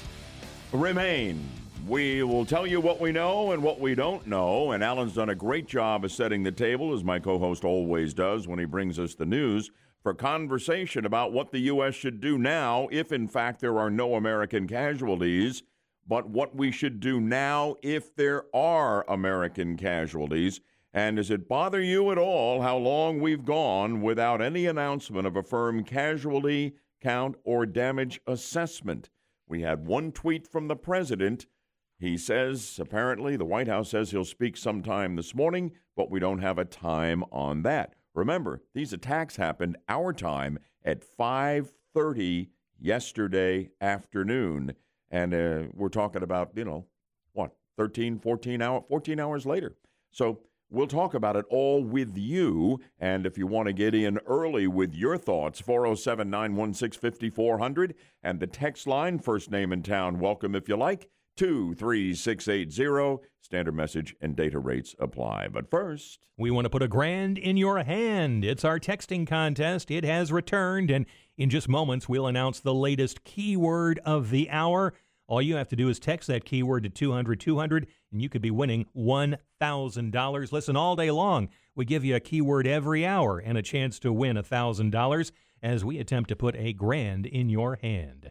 remain. 0.72 1.48
We 1.86 2.22
will 2.22 2.46
tell 2.46 2.66
you 2.66 2.80
what 2.80 3.00
we 3.00 3.12
know 3.12 3.52
and 3.52 3.62
what 3.62 3.78
we 3.78 3.94
don't 3.94 4.26
know, 4.26 4.72
and 4.72 4.82
Alan's 4.82 5.14
done 5.14 5.28
a 5.28 5.34
great 5.34 5.66
job 5.66 6.04
of 6.04 6.12
setting 6.12 6.42
the 6.42 6.52
table, 6.52 6.94
as 6.94 7.04
my 7.04 7.18
co 7.18 7.38
host 7.38 7.64
always 7.64 8.14
does 8.14 8.48
when 8.48 8.58
he 8.58 8.64
brings 8.64 8.98
us 8.98 9.14
the 9.14 9.26
news, 9.26 9.70
for 10.02 10.14
conversation 10.14 11.04
about 11.04 11.32
what 11.32 11.52
the 11.52 11.60
U.S. 11.60 11.94
should 11.94 12.20
do 12.20 12.38
now 12.38 12.88
if, 12.90 13.12
in 13.12 13.28
fact, 13.28 13.60
there 13.60 13.78
are 13.78 13.90
no 13.90 14.14
American 14.14 14.66
casualties, 14.66 15.62
but 16.06 16.28
what 16.28 16.56
we 16.56 16.70
should 16.70 17.00
do 17.00 17.20
now 17.20 17.76
if 17.82 18.14
there 18.16 18.44
are 18.54 19.04
American 19.08 19.76
casualties. 19.76 20.60
And 20.92 21.16
does 21.16 21.30
it 21.30 21.48
bother 21.48 21.82
you 21.82 22.12
at 22.12 22.18
all 22.18 22.62
how 22.62 22.76
long 22.76 23.20
we've 23.20 23.44
gone 23.44 24.00
without 24.00 24.40
any 24.40 24.66
announcement 24.66 25.26
of 25.26 25.36
a 25.36 25.42
firm 25.42 25.82
casualty 25.84 26.76
count 27.02 27.36
or 27.44 27.66
damage 27.66 28.20
assessment? 28.26 29.10
We 29.54 29.62
had 29.62 29.86
one 29.86 30.10
tweet 30.10 30.48
from 30.48 30.66
the 30.66 30.74
president. 30.74 31.46
He 32.00 32.18
says, 32.18 32.80
apparently, 32.80 33.36
the 33.36 33.44
White 33.44 33.68
House 33.68 33.90
says 33.90 34.10
he'll 34.10 34.24
speak 34.24 34.56
sometime 34.56 35.14
this 35.14 35.32
morning, 35.32 35.70
but 35.94 36.10
we 36.10 36.18
don't 36.18 36.40
have 36.40 36.58
a 36.58 36.64
time 36.64 37.22
on 37.30 37.62
that. 37.62 37.94
Remember, 38.14 38.62
these 38.74 38.92
attacks 38.92 39.36
happened 39.36 39.76
our 39.88 40.12
time 40.12 40.58
at 40.84 41.04
5:30 41.04 42.48
yesterday 42.80 43.70
afternoon, 43.80 44.74
and 45.08 45.32
uh, 45.32 45.62
we're 45.72 45.88
talking 45.88 46.24
about 46.24 46.50
you 46.56 46.64
know 46.64 46.86
what 47.32 47.54
13, 47.76 48.18
14 48.18 48.60
hour, 48.60 48.82
14 48.88 49.20
hours 49.20 49.46
later. 49.46 49.76
So 50.10 50.40
We'll 50.74 50.88
talk 50.88 51.14
about 51.14 51.36
it 51.36 51.44
all 51.50 51.84
with 51.84 52.18
you. 52.18 52.80
And 52.98 53.26
if 53.26 53.38
you 53.38 53.46
want 53.46 53.68
to 53.68 53.72
get 53.72 53.94
in 53.94 54.18
early 54.26 54.66
with 54.66 54.92
your 54.92 55.16
thoughts, 55.16 55.60
407 55.60 56.28
916 56.28 57.12
5400 57.12 57.94
and 58.24 58.40
the 58.40 58.48
text 58.48 58.88
line, 58.88 59.20
first 59.20 59.52
name 59.52 59.72
in 59.72 59.84
town, 59.84 60.18
welcome 60.18 60.56
if 60.56 60.68
you 60.68 60.74
like, 60.74 61.08
23680. 61.36 63.24
Standard 63.40 63.76
message 63.76 64.16
and 64.20 64.34
data 64.34 64.58
rates 64.58 64.96
apply. 64.98 65.46
But 65.46 65.70
first, 65.70 66.18
we 66.36 66.50
want 66.50 66.64
to 66.64 66.70
put 66.70 66.82
a 66.82 66.88
grand 66.88 67.38
in 67.38 67.56
your 67.56 67.84
hand. 67.84 68.44
It's 68.44 68.64
our 68.64 68.80
texting 68.80 69.28
contest. 69.28 69.92
It 69.92 70.04
has 70.04 70.32
returned. 70.32 70.90
And 70.90 71.06
in 71.36 71.50
just 71.50 71.68
moments, 71.68 72.08
we'll 72.08 72.26
announce 72.26 72.58
the 72.58 72.74
latest 72.74 73.22
keyword 73.22 74.00
of 74.04 74.30
the 74.30 74.50
hour. 74.50 74.92
All 75.26 75.40
you 75.40 75.56
have 75.56 75.68
to 75.68 75.76
do 75.76 75.88
is 75.88 75.98
text 75.98 76.28
that 76.28 76.44
keyword 76.44 76.82
to 76.82 76.90
200 76.90 77.40
200 77.40 77.86
and 78.12 78.22
you 78.22 78.28
could 78.28 78.42
be 78.42 78.50
winning 78.50 78.86
$1,000. 78.96 80.52
Listen 80.52 80.76
all 80.76 80.96
day 80.96 81.10
long. 81.10 81.48
We 81.74 81.84
give 81.84 82.04
you 82.04 82.14
a 82.14 82.20
keyword 82.20 82.66
every 82.66 83.04
hour 83.06 83.38
and 83.38 83.58
a 83.58 83.62
chance 83.62 83.98
to 84.00 84.12
win 84.12 84.36
$1,000 84.36 85.32
as 85.62 85.84
we 85.84 85.98
attempt 85.98 86.28
to 86.28 86.36
put 86.36 86.54
a 86.56 86.72
grand 86.72 87.26
in 87.26 87.48
your 87.48 87.76
hand. 87.76 88.30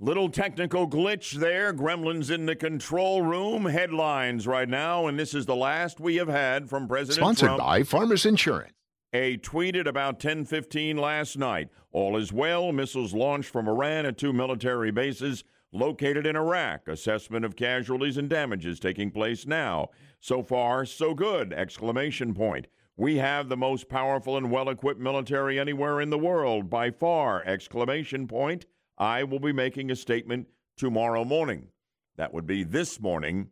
Little 0.00 0.28
technical 0.28 0.88
glitch 0.88 1.32
there. 1.32 1.72
Gremlins 1.72 2.30
in 2.30 2.46
the 2.46 2.56
control 2.56 3.22
room. 3.22 3.66
Headlines 3.66 4.46
right 4.46 4.68
now, 4.68 5.06
and 5.06 5.18
this 5.18 5.34
is 5.34 5.46
the 5.46 5.56
last 5.56 6.00
we 6.00 6.16
have 6.16 6.28
had 6.28 6.68
from 6.68 6.88
President 6.88 7.16
Sponsored 7.16 7.46
Trump. 7.46 7.60
by 7.60 7.82
Farmers 7.82 8.26
Insurance. 8.26 8.72
A 9.16 9.38
tweeted 9.38 9.86
about 9.86 10.18
10:15 10.18 10.96
last 10.96 11.38
night. 11.38 11.68
All 11.92 12.16
is 12.16 12.32
well. 12.32 12.72
Missiles 12.72 13.14
launched 13.14 13.48
from 13.48 13.68
Iran 13.68 14.06
at 14.06 14.18
two 14.18 14.32
military 14.32 14.90
bases 14.90 15.44
located 15.70 16.26
in 16.26 16.34
Iraq. 16.34 16.88
Assessment 16.88 17.44
of 17.44 17.54
casualties 17.54 18.16
and 18.16 18.28
damages 18.28 18.80
taking 18.80 19.12
place 19.12 19.46
now. 19.46 19.90
So 20.18 20.42
far, 20.42 20.84
so 20.84 21.14
good! 21.14 21.52
Exclamation 21.52 22.34
point. 22.34 22.66
We 22.96 23.18
have 23.18 23.48
the 23.48 23.56
most 23.56 23.88
powerful 23.88 24.36
and 24.36 24.50
well-equipped 24.50 25.00
military 25.00 25.60
anywhere 25.60 26.00
in 26.00 26.10
the 26.10 26.18
world 26.18 26.68
by 26.68 26.90
far! 26.90 27.44
Exclamation 27.44 28.26
point. 28.26 28.66
I 28.98 29.22
will 29.22 29.38
be 29.38 29.52
making 29.52 29.92
a 29.92 29.96
statement 29.96 30.48
tomorrow 30.76 31.24
morning. 31.24 31.68
That 32.16 32.34
would 32.34 32.48
be 32.48 32.64
this 32.64 33.00
morning. 33.00 33.50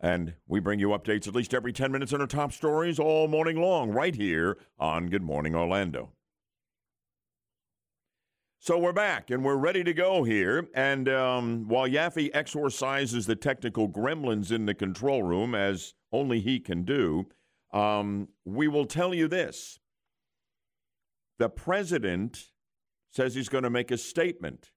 And 0.00 0.34
we 0.46 0.60
bring 0.60 0.78
you 0.78 0.88
updates 0.88 1.26
at 1.26 1.34
least 1.34 1.54
every 1.54 1.72
10 1.72 1.90
minutes 1.90 2.12
on 2.12 2.20
our 2.20 2.26
top 2.26 2.52
stories 2.52 2.98
all 2.98 3.26
morning 3.26 3.60
long, 3.60 3.90
right 3.90 4.14
here 4.14 4.58
on 4.78 5.08
Good 5.08 5.22
Morning 5.22 5.56
Orlando. 5.56 6.12
So 8.60 8.76
we're 8.76 8.92
back 8.92 9.30
and 9.30 9.44
we're 9.44 9.56
ready 9.56 9.84
to 9.84 9.94
go 9.94 10.24
here. 10.24 10.68
And 10.74 11.08
um, 11.08 11.68
while 11.68 11.88
Yaffee 11.88 12.30
exorcises 12.34 13.26
the 13.26 13.36
technical 13.36 13.88
gremlins 13.88 14.52
in 14.52 14.66
the 14.66 14.74
control 14.74 15.22
room, 15.22 15.54
as 15.54 15.94
only 16.12 16.40
he 16.40 16.58
can 16.60 16.84
do, 16.84 17.26
um, 17.72 18.28
we 18.44 18.68
will 18.68 18.86
tell 18.86 19.14
you 19.14 19.28
this. 19.28 19.78
The 21.38 21.48
president 21.48 22.46
says 23.10 23.34
he's 23.34 23.48
going 23.48 23.64
to 23.64 23.70
make 23.70 23.90
a 23.90 23.98
statement. 23.98 24.70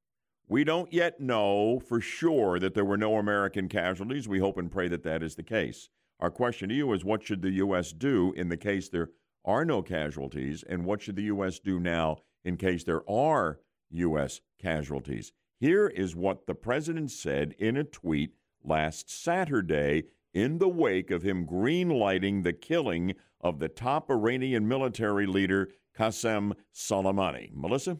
We 0.52 0.65
don't 0.65 0.91
yet 0.91 1.22
know 1.22 1.80
for 1.80 2.02
sure 2.02 2.60
that 2.60 2.73
there 2.73 2.84
were 2.84 2.98
no 2.98 3.15
American 3.15 3.69
casualties. 3.69 4.28
We 4.28 4.40
hope 4.40 4.57
and 4.57 4.69
pray 4.69 4.90
that 4.90 5.03
that 5.03 5.23
is 5.23 5.36
the 5.36 5.44
case. 5.44 5.88
Our 6.19 6.30
question 6.30 6.68
to 6.68 6.76
you 6.76 6.91
is 6.91 7.06
what 7.06 7.23
should 7.23 7.41
the 7.41 7.52
U.S. 7.52 7.94
do 7.94 8.34
in 8.34 8.49
the 8.49 8.57
case 8.57 8.90
there 8.90 9.11
are 9.45 9.64
no 9.64 9.82
casualties? 9.82 10.61
And 10.68 10.84
what 10.84 11.02
should 11.02 11.15
the 11.15 11.32
U.S. 11.36 11.60
do 11.60 11.80
now 11.80 12.18
in 12.44 12.57
case 12.57 12.84
there 12.84 13.10
are 13.10 13.60
U.S. 13.91 14.41
casualties. 14.61 15.32
Here 15.57 15.88
is 15.88 16.18
what 16.18 16.48
the 16.48 16.56
president 16.56 17.11
said 17.11 17.56
in 17.57 17.78
a 17.78 17.86
tweet 17.86 18.34
last 18.61 19.10
Saturday 19.10 20.03
in 20.34 20.57
the 20.57 20.68
wake 20.68 21.11
of 21.11 21.23
him 21.23 21.48
greenlighting 21.48 22.44
the 22.44 22.52
killing 22.52 23.14
of 23.40 23.60
the 23.60 23.69
top 23.69 24.10
Iranian 24.10 24.68
military 24.68 25.28
leader, 25.28 25.69
Qasem 25.98 26.52
Soleimani. 26.76 27.52
Melissa? 27.53 27.99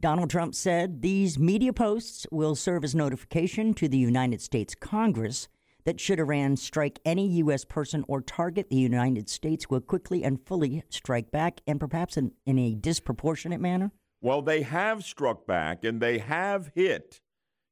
Donald 0.00 0.30
Trump 0.30 0.54
said 0.54 1.02
these 1.02 1.38
media 1.38 1.74
posts 1.74 2.26
will 2.32 2.54
serve 2.54 2.84
as 2.84 2.94
notification 2.94 3.74
to 3.74 3.86
the 3.86 3.98
United 3.98 4.40
States 4.40 4.74
Congress 4.74 5.46
that 5.84 6.00
should 6.00 6.18
Iran 6.18 6.56
strike 6.56 7.00
any 7.04 7.26
U.S. 7.38 7.66
person 7.66 8.04
or 8.08 8.22
target, 8.22 8.70
the 8.70 8.76
United 8.76 9.28
States 9.28 9.68
will 9.68 9.80
quickly 9.80 10.24
and 10.24 10.40
fully 10.46 10.82
strike 10.88 11.30
back, 11.30 11.60
and 11.66 11.78
perhaps 11.78 12.16
in, 12.16 12.32
in 12.46 12.58
a 12.58 12.74
disproportionate 12.74 13.60
manner. 13.60 13.92
Well, 14.22 14.40
they 14.40 14.62
have 14.62 15.04
struck 15.04 15.46
back 15.46 15.84
and 15.84 16.00
they 16.00 16.18
have 16.18 16.70
hit 16.74 17.20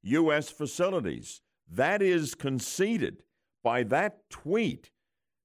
U.S. 0.03 0.51
facilities. 0.51 1.41
That 1.71 2.03
is 2.03 2.35
conceded 2.35 3.23
by 3.63 3.85
that 3.85 4.29
tweet. 4.29 4.91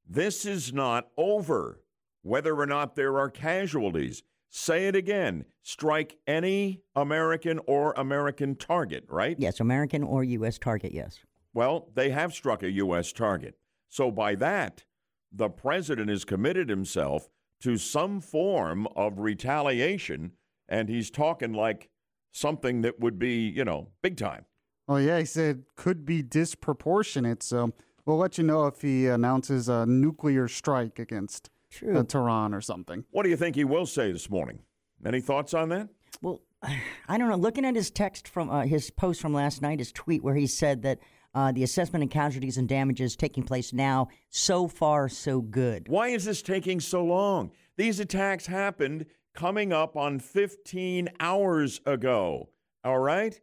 This 0.05 0.45
is 0.45 0.73
not 0.73 1.07
over, 1.17 1.81
whether 2.23 2.59
or 2.59 2.65
not 2.65 2.95
there 2.95 3.17
are 3.19 3.29
casualties. 3.29 4.21
Say 4.55 4.87
it 4.87 4.95
again 4.95 5.45
strike 5.63 6.17
any 6.27 6.81
American 6.95 7.59
or 7.65 7.93
American 7.97 8.55
target, 8.55 9.03
right? 9.09 9.35
Yes, 9.39 9.59
American 9.59 10.03
or 10.03 10.23
U.S. 10.23 10.59
target, 10.59 10.93
yes. 10.93 11.21
Well, 11.55 11.89
they 11.95 12.11
have 12.11 12.33
struck 12.33 12.61
a 12.61 12.69
U.S. 12.69 13.11
target. 13.11 13.55
So 13.89 14.11
by 14.11 14.35
that, 14.35 14.83
the 15.31 15.49
president 15.49 16.09
has 16.09 16.23
committed 16.23 16.69
himself 16.69 17.29
to 17.61 17.77
some 17.77 18.21
form 18.21 18.87
of 18.95 19.17
retaliation, 19.17 20.33
and 20.69 20.87
he's 20.87 21.09
talking 21.09 21.53
like 21.53 21.89
something 22.31 22.81
that 22.81 22.99
would 22.99 23.17
be, 23.17 23.47
you 23.47 23.65
know, 23.65 23.87
big 24.03 24.17
time. 24.17 24.45
Oh, 24.87 24.97
yeah, 24.97 25.17
he 25.17 25.25
said 25.25 25.63
could 25.75 26.05
be 26.05 26.21
disproportionate. 26.21 27.41
So 27.41 27.71
we'll 28.05 28.17
let 28.17 28.37
you 28.37 28.43
know 28.43 28.67
if 28.67 28.81
he 28.81 29.07
announces 29.07 29.67
a 29.67 29.87
nuclear 29.87 30.47
strike 30.47 30.99
against 30.99 31.49
True. 31.73 31.97
uh, 31.97 32.03
Tehran 32.03 32.53
or 32.53 32.61
something. 32.61 33.03
What 33.11 33.23
do 33.23 33.29
you 33.29 33.37
think 33.37 33.55
he 33.55 33.63
will 33.63 33.85
say 33.85 34.11
this 34.11 34.29
morning? 34.29 34.59
Any 35.05 35.21
thoughts 35.21 35.53
on 35.53 35.69
that? 35.69 35.89
Well, 36.21 36.41
I 36.61 37.17
don't 37.17 37.29
know. 37.29 37.35
Looking 37.35 37.65
at 37.65 37.75
his 37.75 37.91
text 37.91 38.27
from 38.27 38.49
uh, 38.49 38.61
his 38.63 38.89
post 38.91 39.21
from 39.21 39.33
last 39.33 39.61
night, 39.61 39.79
his 39.79 39.91
tweet 39.91 40.23
where 40.23 40.35
he 40.35 40.47
said 40.47 40.83
that 40.83 40.99
uh, 41.35 41.51
the 41.51 41.63
assessment 41.63 42.03
of 42.03 42.09
casualties 42.09 42.57
and 42.57 42.69
damages 42.69 43.15
taking 43.15 43.43
place 43.43 43.73
now, 43.73 44.07
so 44.29 44.67
far, 44.67 45.09
so 45.09 45.41
good. 45.41 45.87
Why 45.89 46.09
is 46.09 46.25
this 46.25 46.41
taking 46.43 46.79
so 46.79 47.03
long? 47.03 47.51
These 47.75 47.99
attacks 47.99 48.45
happened 48.45 49.07
coming 49.33 49.73
up 49.73 49.97
on 49.97 50.19
15 50.19 51.09
hours 51.19 51.81
ago. 51.87 52.49
All 52.83 52.99
right? 52.99 53.39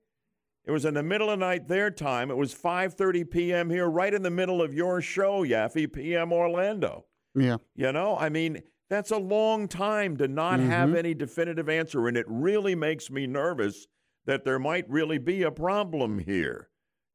It 0.65 0.71
was 0.71 0.85
in 0.85 0.95
the 0.95 1.03
middle 1.03 1.31
of 1.31 1.41
the 1.41 1.47
night 1.47 1.67
their 1.67 1.91
time. 1.91 2.31
It 2.31 2.37
was 2.37 2.55
5:30 2.55 3.29
p.m. 3.29 3.71
here, 3.71 3.89
right 3.89 4.15
in 4.15 4.23
the 4.23 4.31
middle 4.31 4.63
of 4.63 4.73
your 4.73 5.01
show, 5.01 5.43
Yaffee, 5.43 5.93
p.m. 5.93 6.33
Orlando. 6.33 7.07
Yeah. 7.35 7.57
You 7.75 7.93
know, 7.93 8.17
I 8.17 8.29
mean, 8.29 8.63
that's 8.89 9.11
a 9.11 9.19
long 9.19 9.69
time 9.69 10.17
to 10.17 10.27
not 10.29 10.61
have 10.61 10.91
Mhm. 10.91 10.97
any 10.97 11.15
definitive 11.15 11.69
answer, 11.69 12.09
and 12.09 12.17
it 12.17 12.27
really 12.29 12.75
makes 12.75 13.11
me 13.11 13.27
nervous 13.27 13.87
that 14.27 14.45
there 14.45 14.59
might 14.59 14.89
really 14.91 15.19
be 15.19 15.43
a 15.43 15.51
problem 15.51 16.19
here. 16.19 16.69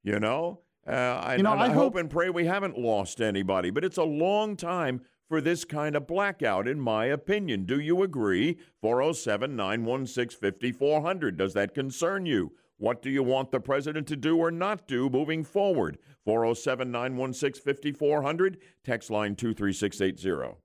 You 0.04 0.20
know, 0.20 0.62
uh, 0.88 0.92
I, 0.92 1.36
You 1.38 1.44
know, 1.44 1.52
I, 1.54 1.66
I 1.66 1.68
hope 1.70 1.76
hope- 1.94 1.96
and 1.98 2.10
pray 2.10 2.30
we 2.30 2.46
haven't 2.46 2.78
lost 2.78 3.20
anybody, 3.20 3.72
but 3.72 3.84
it's 3.84 3.98
a 3.98 4.04
long 4.04 4.56
time 4.56 5.02
for 5.28 5.42
this 5.42 5.66
kind 5.66 5.96
of 5.96 6.06
blackout, 6.08 6.68
in 6.68 6.80
my 6.80 7.06
opinion. 7.06 7.66
Do 7.66 7.80
you 7.80 8.04
agree? 8.04 8.58
407 8.82 9.56
916 9.56 10.40
5400. 10.40 11.36
Does 11.38 11.54
that 11.56 11.74
concern 11.74 12.26
you? 12.26 12.54
What 12.78 13.02
do 13.02 13.10
you 13.10 13.24
want 13.24 13.52
the 13.52 13.60
president 13.60 14.06
to 14.08 14.16
do 14.16 14.38
or 14.38 14.52
not 14.52 14.88
do 14.88 15.10
moving 15.10 15.44
forward? 15.44 15.98
407 16.26 16.92
916 16.92 17.64
5400. 17.64 18.58
Text 18.84 19.10
line 19.10 19.36
23680. 19.36 20.58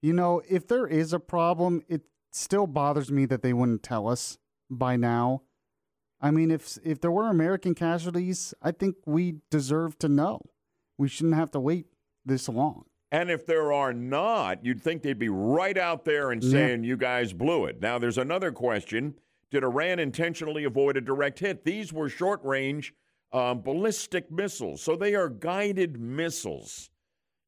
You 0.00 0.12
know, 0.12 0.40
if 0.48 0.66
there 0.66 0.86
is 0.86 1.12
a 1.12 1.18
problem, 1.18 1.82
it 1.88 2.02
still 2.32 2.66
bothers 2.66 3.10
me 3.10 3.26
that 3.26 3.42
they 3.42 3.52
wouldn't 3.52 3.82
tell 3.82 4.08
us 4.08 4.38
by 4.70 4.96
now. 4.96 5.42
I 6.20 6.30
mean, 6.30 6.50
if 6.50 6.78
if 6.84 7.00
there 7.00 7.10
were 7.10 7.28
American 7.28 7.74
casualties, 7.74 8.54
I 8.62 8.70
think 8.72 8.96
we 9.06 9.36
deserve 9.50 9.98
to 10.00 10.08
know. 10.08 10.40
We 10.96 11.08
shouldn't 11.08 11.34
have 11.36 11.50
to 11.52 11.60
wait 11.60 11.86
this 12.24 12.48
long. 12.48 12.84
And 13.10 13.30
if 13.30 13.46
there 13.46 13.72
are 13.72 13.92
not, 13.94 14.64
you'd 14.64 14.82
think 14.82 15.02
they'd 15.02 15.18
be 15.18 15.30
right 15.30 15.78
out 15.78 16.04
there 16.04 16.30
and 16.30 16.42
Yeah. 16.42 16.50
saying, 16.50 16.84
you 16.84 16.96
guys 16.96 17.32
blew 17.32 17.64
it. 17.64 17.80
Now, 17.80 17.98
there's 17.98 18.18
another 18.18 18.52
question 18.52 19.14
Did 19.50 19.64
Iran 19.64 19.98
intentionally 19.98 20.64
avoid 20.64 20.98
a 20.98 21.00
direct 21.00 21.38
hit? 21.38 21.64
These 21.64 21.90
were 21.92 22.08
short 22.10 22.44
range 22.44 22.92
um, 23.32 23.62
ballistic 23.62 24.30
missiles, 24.30 24.82
so 24.82 24.96
they 24.96 25.14
are 25.14 25.28
guided 25.28 26.00
missiles. 26.00 26.90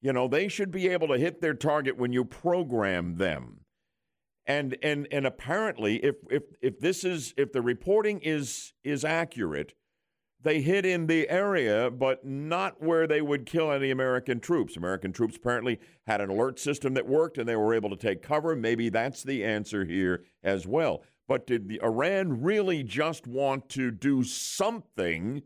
You 0.02 0.12
know, 0.12 0.28
they 0.28 0.48
should 0.48 0.70
be 0.70 0.88
able 0.88 1.08
to 1.08 1.18
hit 1.18 1.40
their 1.40 1.54
target 1.54 1.96
when 1.96 2.12
you 2.12 2.24
program 2.24 3.16
them. 3.16 3.60
And 4.46 4.76
and 4.82 5.06
and 5.12 5.26
apparently 5.26 5.96
if 6.04 6.16
if 6.30 6.42
if 6.60 6.80
this 6.80 7.04
is 7.04 7.34
if 7.36 7.52
the 7.52 7.62
reporting 7.62 8.20
is 8.20 8.72
is 8.82 9.04
accurate, 9.04 9.74
they 10.42 10.62
hit 10.62 10.86
in 10.86 11.06
the 11.06 11.28
area, 11.28 11.90
but 11.90 12.24
not 12.24 12.82
where 12.82 13.06
they 13.06 13.20
would 13.20 13.44
kill 13.44 13.70
any 13.70 13.90
American 13.90 14.40
troops. 14.40 14.76
American 14.76 15.12
troops 15.12 15.36
apparently 15.36 15.78
had 16.06 16.20
an 16.20 16.30
alert 16.30 16.58
system 16.58 16.94
that 16.94 17.06
worked 17.06 17.36
and 17.36 17.48
they 17.48 17.56
were 17.56 17.74
able 17.74 17.90
to 17.90 17.96
take 17.96 18.22
cover. 18.22 18.56
Maybe 18.56 18.88
that's 18.88 19.22
the 19.22 19.44
answer 19.44 19.84
here 19.84 20.24
as 20.42 20.66
well. 20.66 21.02
But 21.28 21.46
did 21.46 21.68
the 21.68 21.80
Iran 21.82 22.42
really 22.42 22.82
just 22.82 23.26
want 23.26 23.68
to 23.70 23.90
do 23.90 24.24
something 24.24 25.42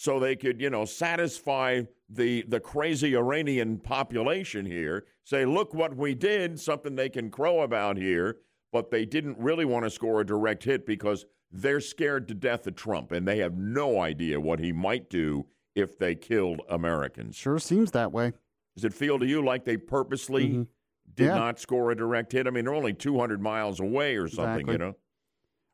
so 0.00 0.20
they 0.20 0.36
could, 0.36 0.60
you 0.60 0.70
know, 0.70 0.84
satisfy 0.84 1.82
the 2.08 2.42
the 2.46 2.60
crazy 2.60 3.16
Iranian 3.16 3.78
population 3.78 4.64
here? 4.64 5.06
Say, 5.24 5.44
look 5.44 5.74
what 5.74 5.96
we 5.96 6.14
did, 6.14 6.60
something 6.60 6.94
they 6.94 7.08
can 7.08 7.30
crow 7.32 7.62
about 7.62 7.96
here, 7.96 8.36
but 8.72 8.92
they 8.92 9.04
didn't 9.04 9.36
really 9.38 9.64
want 9.64 9.84
to 9.86 9.90
score 9.90 10.20
a 10.20 10.24
direct 10.26 10.62
hit 10.62 10.86
because 10.86 11.26
they're 11.50 11.80
scared 11.80 12.28
to 12.28 12.34
death 12.34 12.64
of 12.68 12.76
Trump 12.76 13.10
and 13.10 13.26
they 13.26 13.38
have 13.38 13.56
no 13.58 14.00
idea 14.00 14.38
what 14.38 14.60
he 14.60 14.70
might 14.70 15.10
do 15.10 15.44
if 15.74 15.98
they 15.98 16.14
killed 16.14 16.60
Americans. 16.70 17.34
Sure 17.34 17.58
seems 17.58 17.90
that 17.90 18.12
way. 18.12 18.32
Does 18.76 18.84
it 18.84 18.94
feel 18.94 19.18
to 19.18 19.26
you 19.26 19.44
like 19.44 19.64
they 19.64 19.76
purposely 19.76 20.46
did 20.48 20.58
Mm-hmm. 20.58 21.22
Yeah. 21.24 21.34
not 21.34 21.58
score 21.58 21.90
a 21.90 21.96
direct 21.96 22.30
hit? 22.30 22.46
I 22.46 22.50
mean, 22.50 22.64
they're 22.66 22.74
only 22.74 22.92
200 22.94 23.42
miles 23.42 23.80
away 23.80 24.14
or 24.16 24.28
something, 24.28 24.60
Exactly. 24.60 24.72
you 24.74 24.78
know? 24.78 24.94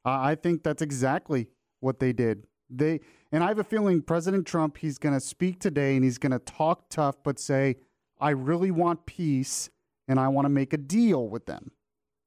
Uh, 0.07 0.19
I 0.21 0.35
think 0.37 0.63
that's 0.63 0.81
exactly 0.81 1.49
what 1.81 1.99
they 1.99 2.13
did. 2.15 2.47
They 2.71 3.01
and 3.35 3.43
I 3.43 3.48
have 3.48 3.59
a 3.59 3.65
feeling 3.65 4.01
President 4.01 4.47
Trump 4.47 4.78
he's 4.78 4.97
going 4.97 5.12
to 5.12 5.20
speak 5.20 5.59
today 5.59 5.97
and 5.97 6.05
he's 6.05 6.19
going 6.19 6.31
to 6.31 6.39
talk 6.39 6.89
tough 6.89 7.16
but 7.24 7.40
say 7.40 7.77
I 8.20 8.31
really 8.31 8.70
want 8.70 9.06
peace 9.06 9.70
and 10.06 10.20
I 10.20 10.28
want 10.28 10.44
to 10.44 10.51
make 10.51 10.73
a 10.73 10.77
deal 10.77 11.28
with 11.28 11.47
them. 11.47 11.73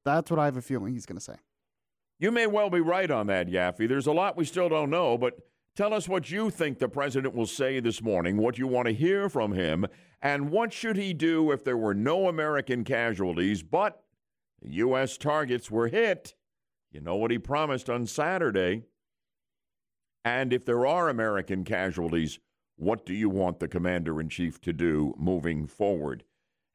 That's 0.04 0.30
what 0.30 0.38
I 0.38 0.46
have 0.46 0.58
a 0.58 0.62
feeling 0.62 0.94
he's 0.94 1.06
going 1.06 1.18
to 1.18 1.24
say. 1.24 1.36
You 2.20 2.30
may 2.32 2.46
well 2.46 2.70
be 2.70 2.82
right 2.82 3.10
on 3.10 3.28
that, 3.28 3.48
Yaffee. 3.48 3.88
There's 3.88 4.08
a 4.08 4.12
lot 4.12 4.36
we 4.36 4.44
still 4.44 4.68
don't 4.68 4.90
know, 4.90 5.18
but 5.18 5.40
tell 5.78 5.94
us 5.94 6.10
what 6.10 6.30
you 6.30 6.50
think 6.50 6.78
the 6.78 6.90
president 6.90 7.34
will 7.34 7.46
say 7.46 7.80
this 7.80 8.02
morning, 8.02 8.36
what 8.36 8.58
you 8.58 8.68
want 8.68 8.88
to 8.88 8.94
hear 8.94 9.30
from 9.30 9.54
him, 9.54 9.86
and 10.22 10.50
what 10.50 10.74
should 10.74 10.98
he 10.98 11.14
do 11.14 11.52
if 11.52 11.64
there 11.64 11.78
were 11.78 11.94
no 11.94 12.28
American 12.28 12.84
casualties, 12.84 13.64
but 13.64 14.04
U.S. 14.62 15.18
targets 15.18 15.72
were 15.72 15.88
hit? 15.88 16.36
You 16.92 17.00
know 17.00 17.16
what 17.16 17.32
he 17.32 17.38
promised 17.38 17.90
on 17.90 18.08
Saturday. 18.08 18.84
And 20.28 20.52
if 20.52 20.66
there 20.66 20.86
are 20.86 21.08
American 21.08 21.64
casualties, 21.64 22.38
what 22.76 23.06
do 23.06 23.14
you 23.14 23.30
want 23.30 23.62
the 23.62 23.68
commander 23.70 24.20
in 24.20 24.28
chief 24.28 24.60
to 24.60 24.74
do 24.74 25.16
moving 25.18 25.68
forward? 25.68 26.26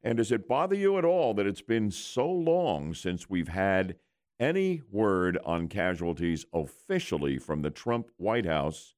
And 0.01 0.17
does 0.17 0.31
it 0.31 0.47
bother 0.47 0.73
you 0.73 0.97
at 0.97 1.05
all 1.05 1.35
that 1.35 1.45
it's 1.45 1.61
been 1.61 1.91
so 1.91 2.27
long 2.27 2.95
since 2.95 3.29
we've 3.29 3.49
had 3.49 3.97
any 4.39 4.81
word 4.89 5.37
on 5.45 5.67
casualties 5.67 6.47
officially 6.51 7.37
from 7.37 7.61
the 7.61 7.69
Trump 7.69 8.09
White 8.17 8.47
House 8.47 8.95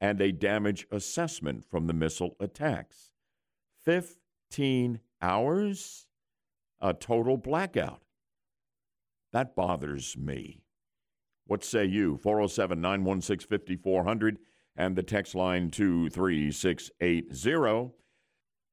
and 0.00 0.20
a 0.20 0.30
damage 0.30 0.86
assessment 0.92 1.64
from 1.64 1.88
the 1.88 1.92
missile 1.92 2.36
attacks? 2.38 3.14
15 3.84 5.00
hours? 5.20 6.06
A 6.80 6.94
total 6.94 7.36
blackout. 7.36 8.02
That 9.32 9.56
bothers 9.56 10.16
me. 10.16 10.62
What 11.48 11.64
say 11.64 11.84
you? 11.86 12.18
407 12.18 12.80
916 12.80 13.48
5400 13.48 14.38
and 14.76 14.94
the 14.94 15.02
text 15.02 15.34
line 15.34 15.70
23680. 15.70 17.90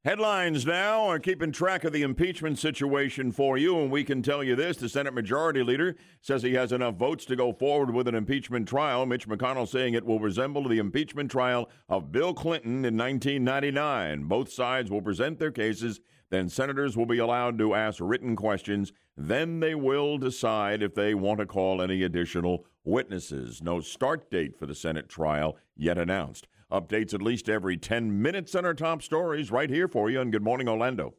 Headlines 0.04 0.68
now 0.68 1.08
are 1.08 1.18
keeping 1.18 1.52
track 1.52 1.84
of 1.84 1.92
the 1.94 2.04
impeachment 2.04 2.60
situation 2.60 3.32
for 3.32 3.58
you, 3.58 3.80
and 3.80 3.90
we 3.90 4.04
can 4.04 4.22
tell 4.22 4.44
you 4.44 4.56
this. 4.56 4.78
The 4.78 4.88
Senate 4.88 5.16
Majority 5.16 5.64
Leader 5.64 5.96
says 6.22 6.44
he 6.44 6.54
has 6.54 6.72
enough 6.72 6.94
votes 6.96 7.26
to 7.26 7.36
go 7.36 7.52
forward 7.54 7.92
with 7.92 8.08
an 8.08 8.14
impeachment 8.14 8.68
trial. 8.68 9.08
Mitch 9.08 9.28
McConnell 9.28 9.68
saying 9.68 9.96
it 9.96 10.06
will 10.06 10.20
resemble 10.20 10.68
the 10.68 10.78
impeachment 10.78 11.32
trial 11.32 11.72
of 11.90 12.12
Bill 12.12 12.36
Clinton 12.36 12.86
in 12.86 12.96
1999. 12.96 14.26
Both 14.26 14.52
sides 14.52 14.92
will 14.92 15.02
present 15.02 15.40
their 15.40 15.50
cases, 15.50 16.02
then 16.36 16.50
senators 16.50 16.98
will 16.98 17.06
be 17.06 17.18
allowed 17.18 17.58
to 17.58 17.74
ask 17.74 18.00
written 18.02 18.36
questions. 18.36 18.92
Then 19.16 19.62
they 19.62 19.74
will 19.74 20.18
decide 20.18 20.84
if 20.84 20.94
they 20.94 21.14
want 21.14 21.40
to 21.40 21.46
call 21.46 21.82
any 21.82 22.04
additional 22.04 22.66
witnesses. 22.84 23.62
No 23.64 23.80
start 23.80 24.30
date 24.30 24.60
for 24.60 24.66
the 24.66 24.76
Senate 24.76 25.08
trial 25.08 25.58
yet 25.78 25.98
announced. 25.98 26.48
Updates 26.70 27.14
at 27.14 27.22
least 27.22 27.48
every 27.48 27.78
10 27.78 28.22
minutes 28.22 28.54
on 28.54 28.66
our 28.66 28.74
top 28.74 29.02
stories 29.02 29.50
right 29.50 29.70
here 29.70 29.88
for 29.88 30.10
you 30.10 30.20
And 30.20 30.32
Good 30.32 30.44
Morning 30.44 30.68
Orlando. 30.68 31.14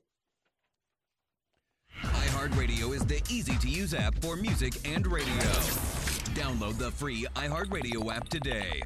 iHeartRadio 2.03 2.95
is 2.95 3.07
the 3.07 3.23
easy 3.31 3.57
to 3.57 3.69
use 3.69 3.95
app 3.95 4.21
for 4.21 4.37
music 4.37 4.75
and 4.87 5.07
radio. 5.07 5.51
Download 6.35 6.77
the 6.77 6.91
free 6.91 7.25
iHeartRadio 7.37 8.15
app 8.15 8.29
today. 8.29 8.83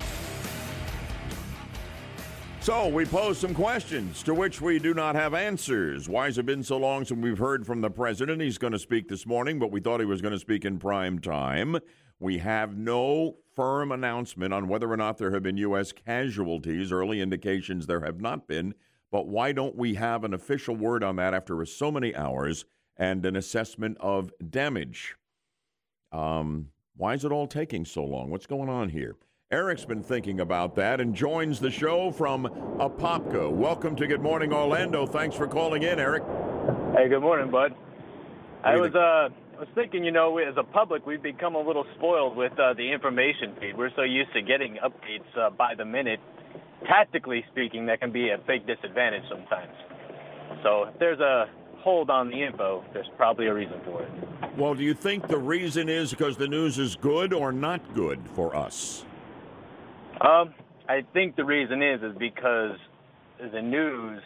So 2.63 2.89
we 2.89 3.07
pose 3.07 3.39
some 3.39 3.55
questions 3.55 4.23
to 4.25 4.35
which 4.35 4.61
we 4.61 4.79
do 4.79 4.93
not 4.93 5.15
have 5.15 5.33
answers. 5.33 6.11
Why 6.11 6.27
has 6.27 6.37
it 6.37 6.45
been 6.45 6.63
so 6.63 6.77
long 6.77 7.07
since 7.07 7.19
we've 7.19 7.39
heard 7.39 7.65
from 7.65 7.81
the 7.81 7.89
president? 7.89 8.43
He's 8.43 8.59
going 8.59 8.75
to 8.75 8.79
speak 8.79 9.09
this 9.09 9.25
morning, 9.25 9.59
but 9.59 9.71
we 9.71 9.81
thought 9.81 9.99
he 9.99 10.05
was 10.05 10.21
going 10.21 10.35
to 10.35 10.39
speak 10.39 10.67
in 10.67 10.79
prime 10.79 11.21
time. 11.21 11.79
We 12.19 12.37
have 12.39 12.77
no 12.77 13.37
firm 13.57 13.91
announcement 13.91 14.53
on 14.53 14.69
whether 14.69 14.93
or 14.93 14.99
not 14.99 15.17
there 15.17 15.31
have 15.31 15.43
been 15.43 15.57
U.S. 15.57 15.91
casualties. 15.93 16.93
Early 16.93 17.23
indications 17.23 17.87
there 17.87 18.03
have 18.03 18.21
not 18.21 18.47
been. 18.47 18.75
But 19.11 19.27
why 19.27 19.53
don't 19.53 19.75
we 19.75 19.95
have 19.95 20.23
an 20.23 20.35
official 20.35 20.77
word 20.77 21.03
on 21.03 21.17
that 21.17 21.33
after 21.33 21.65
so 21.65 21.91
many 21.91 22.15
hours 22.15 22.67
and 22.95 23.25
an 23.25 23.37
assessment 23.37 23.97
of 24.01 24.33
damage? 24.51 25.17
Um, 26.13 26.69
why 26.95 27.15
is 27.15 27.25
it 27.25 27.33
all 27.33 27.47
taking 27.47 27.87
so 27.87 28.05
long? 28.05 28.29
What's 28.29 28.47
going 28.47 28.69
on 28.69 28.91
here? 28.91 29.17
Eric's 29.53 29.85
been 29.85 30.05
thinking 30.05 30.39
about 30.39 30.77
that 30.77 31.01
and 31.01 31.13
joins 31.13 31.59
the 31.59 31.73
show 31.73 32.13
from 32.13 32.45
Apopka. 32.79 33.51
Welcome 33.51 33.97
to 33.97 34.07
Good 34.07 34.23
Morning 34.23 34.53
Orlando. 34.53 35.07
Thanks 35.07 35.35
for 35.35 35.49
calling 35.49 35.83
in, 35.83 35.99
Eric. 35.99 36.23
Hey, 36.95 37.09
good 37.09 37.19
morning, 37.19 37.51
bud. 37.51 37.75
I 38.63 38.77
was 38.77 38.95
uh 38.95 39.29
I 39.57 39.59
was 39.59 39.67
thinking, 39.75 40.05
you 40.05 40.13
know, 40.13 40.39
as 40.39 40.55
a 40.57 40.63
public, 40.63 41.05
we've 41.05 41.21
become 41.21 41.57
a 41.57 41.61
little 41.61 41.85
spoiled 41.97 42.37
with 42.37 42.53
uh, 42.61 42.75
the 42.75 42.93
information 42.93 43.57
feed. 43.61 43.77
We're 43.77 43.91
so 43.97 44.03
used 44.03 44.33
to 44.35 44.43
getting 44.43 44.77
updates 44.85 45.37
uh, 45.37 45.51
by 45.51 45.75
the 45.75 45.85
minute. 45.85 46.21
Tactically 46.87 47.45
speaking, 47.51 47.87
that 47.87 47.99
can 47.99 48.13
be 48.13 48.31
a 48.31 48.39
big 48.39 48.69
disadvantage 48.69 49.25
sometimes. 49.29 49.73
So 50.63 50.85
if 50.85 50.99
there's 51.01 51.19
a 51.19 51.51
hold 51.79 52.09
on 52.09 52.29
the 52.31 52.41
info, 52.41 52.85
there's 52.93 53.11
probably 53.17 53.49
a 53.49 53.55
reason 53.55 53.81
for 53.85 54.05
it. 54.05 54.11
Well, 54.57 54.77
do 54.77 54.85
you 54.85 54.95
think 54.95 55.27
the 55.27 55.39
reason 55.39 55.89
is 55.89 56.11
because 56.11 56.37
the 56.37 56.47
news 56.47 56.79
is 56.79 56.95
good 56.95 57.33
or 57.33 57.51
not 57.51 57.95
good 57.95 58.21
for 58.37 58.55
us? 58.55 59.05
Um, 60.21 60.55
I 60.89 61.01
think 61.13 61.37
the 61.37 61.45
reason 61.45 61.83
is 61.83 62.01
is 62.03 62.17
because 62.19 62.77
the 63.53 63.63
news 63.63 64.21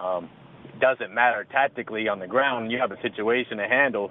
um, 0.00 0.30
doesn't 0.80 1.12
matter 1.12 1.46
tactically 1.50 2.08
on 2.08 2.18
the 2.18 2.26
ground. 2.26 2.70
You 2.72 2.78
have 2.78 2.92
a 2.92 3.00
situation 3.02 3.58
to 3.58 3.68
handle. 3.68 4.10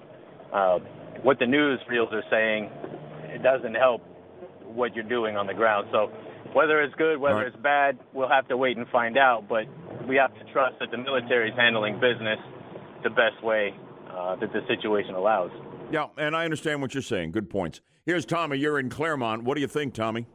Uh, 0.54 0.80
what 1.24 1.40
the 1.40 1.46
news 1.48 1.80
reels 1.90 2.10
are 2.12 2.24
saying, 2.30 2.70
it 3.34 3.42
doesn't 3.44 3.76
help 3.76 4.02
what 4.66 4.94
you're 4.96 5.08
doing 5.08 5.36
on 5.36 5.48
the 5.48 5.54
ground. 5.54 5.88
So 5.92 6.12
whether 6.54 6.82
it's 6.82 6.94
good, 6.96 7.18
whether 7.20 7.38
Right. 7.38 7.48
it's 7.48 7.56
bad, 7.58 7.98
we'll 8.14 8.30
have 8.30 8.48
to 8.50 8.58
wait 8.58 8.78
and 8.78 8.88
find 8.90 9.18
out. 9.18 9.48
But 9.48 9.66
we 10.08 10.16
have 10.18 10.34
to 10.38 10.44
trust 10.52 10.80
that 10.80 10.92
the 10.92 10.98
military 10.98 11.50
is 11.50 11.56
handling 11.56 12.00
business 12.00 12.40
the 13.04 13.10
best 13.10 13.42
way 13.44 13.74
uh, 14.12 14.36
that 14.36 14.52
the 14.54 14.62
situation 14.68 15.16
allows. 15.16 15.52
Yeah, 15.92 16.08
and 16.18 16.36
I 16.36 16.46
understand 16.46 16.82
what 16.82 16.94
you're 16.94 17.02
saying. 17.02 17.32
Good 17.32 17.50
points. 17.50 17.82
Here's 18.06 18.26
Tommy. 18.26 18.58
You're 18.58 18.80
in 18.80 18.90
Clermont. 18.90 19.44
What 19.44 19.56
do 19.56 19.62
you 19.62 19.68
think, 19.68 19.94
Tommy? 19.94 20.28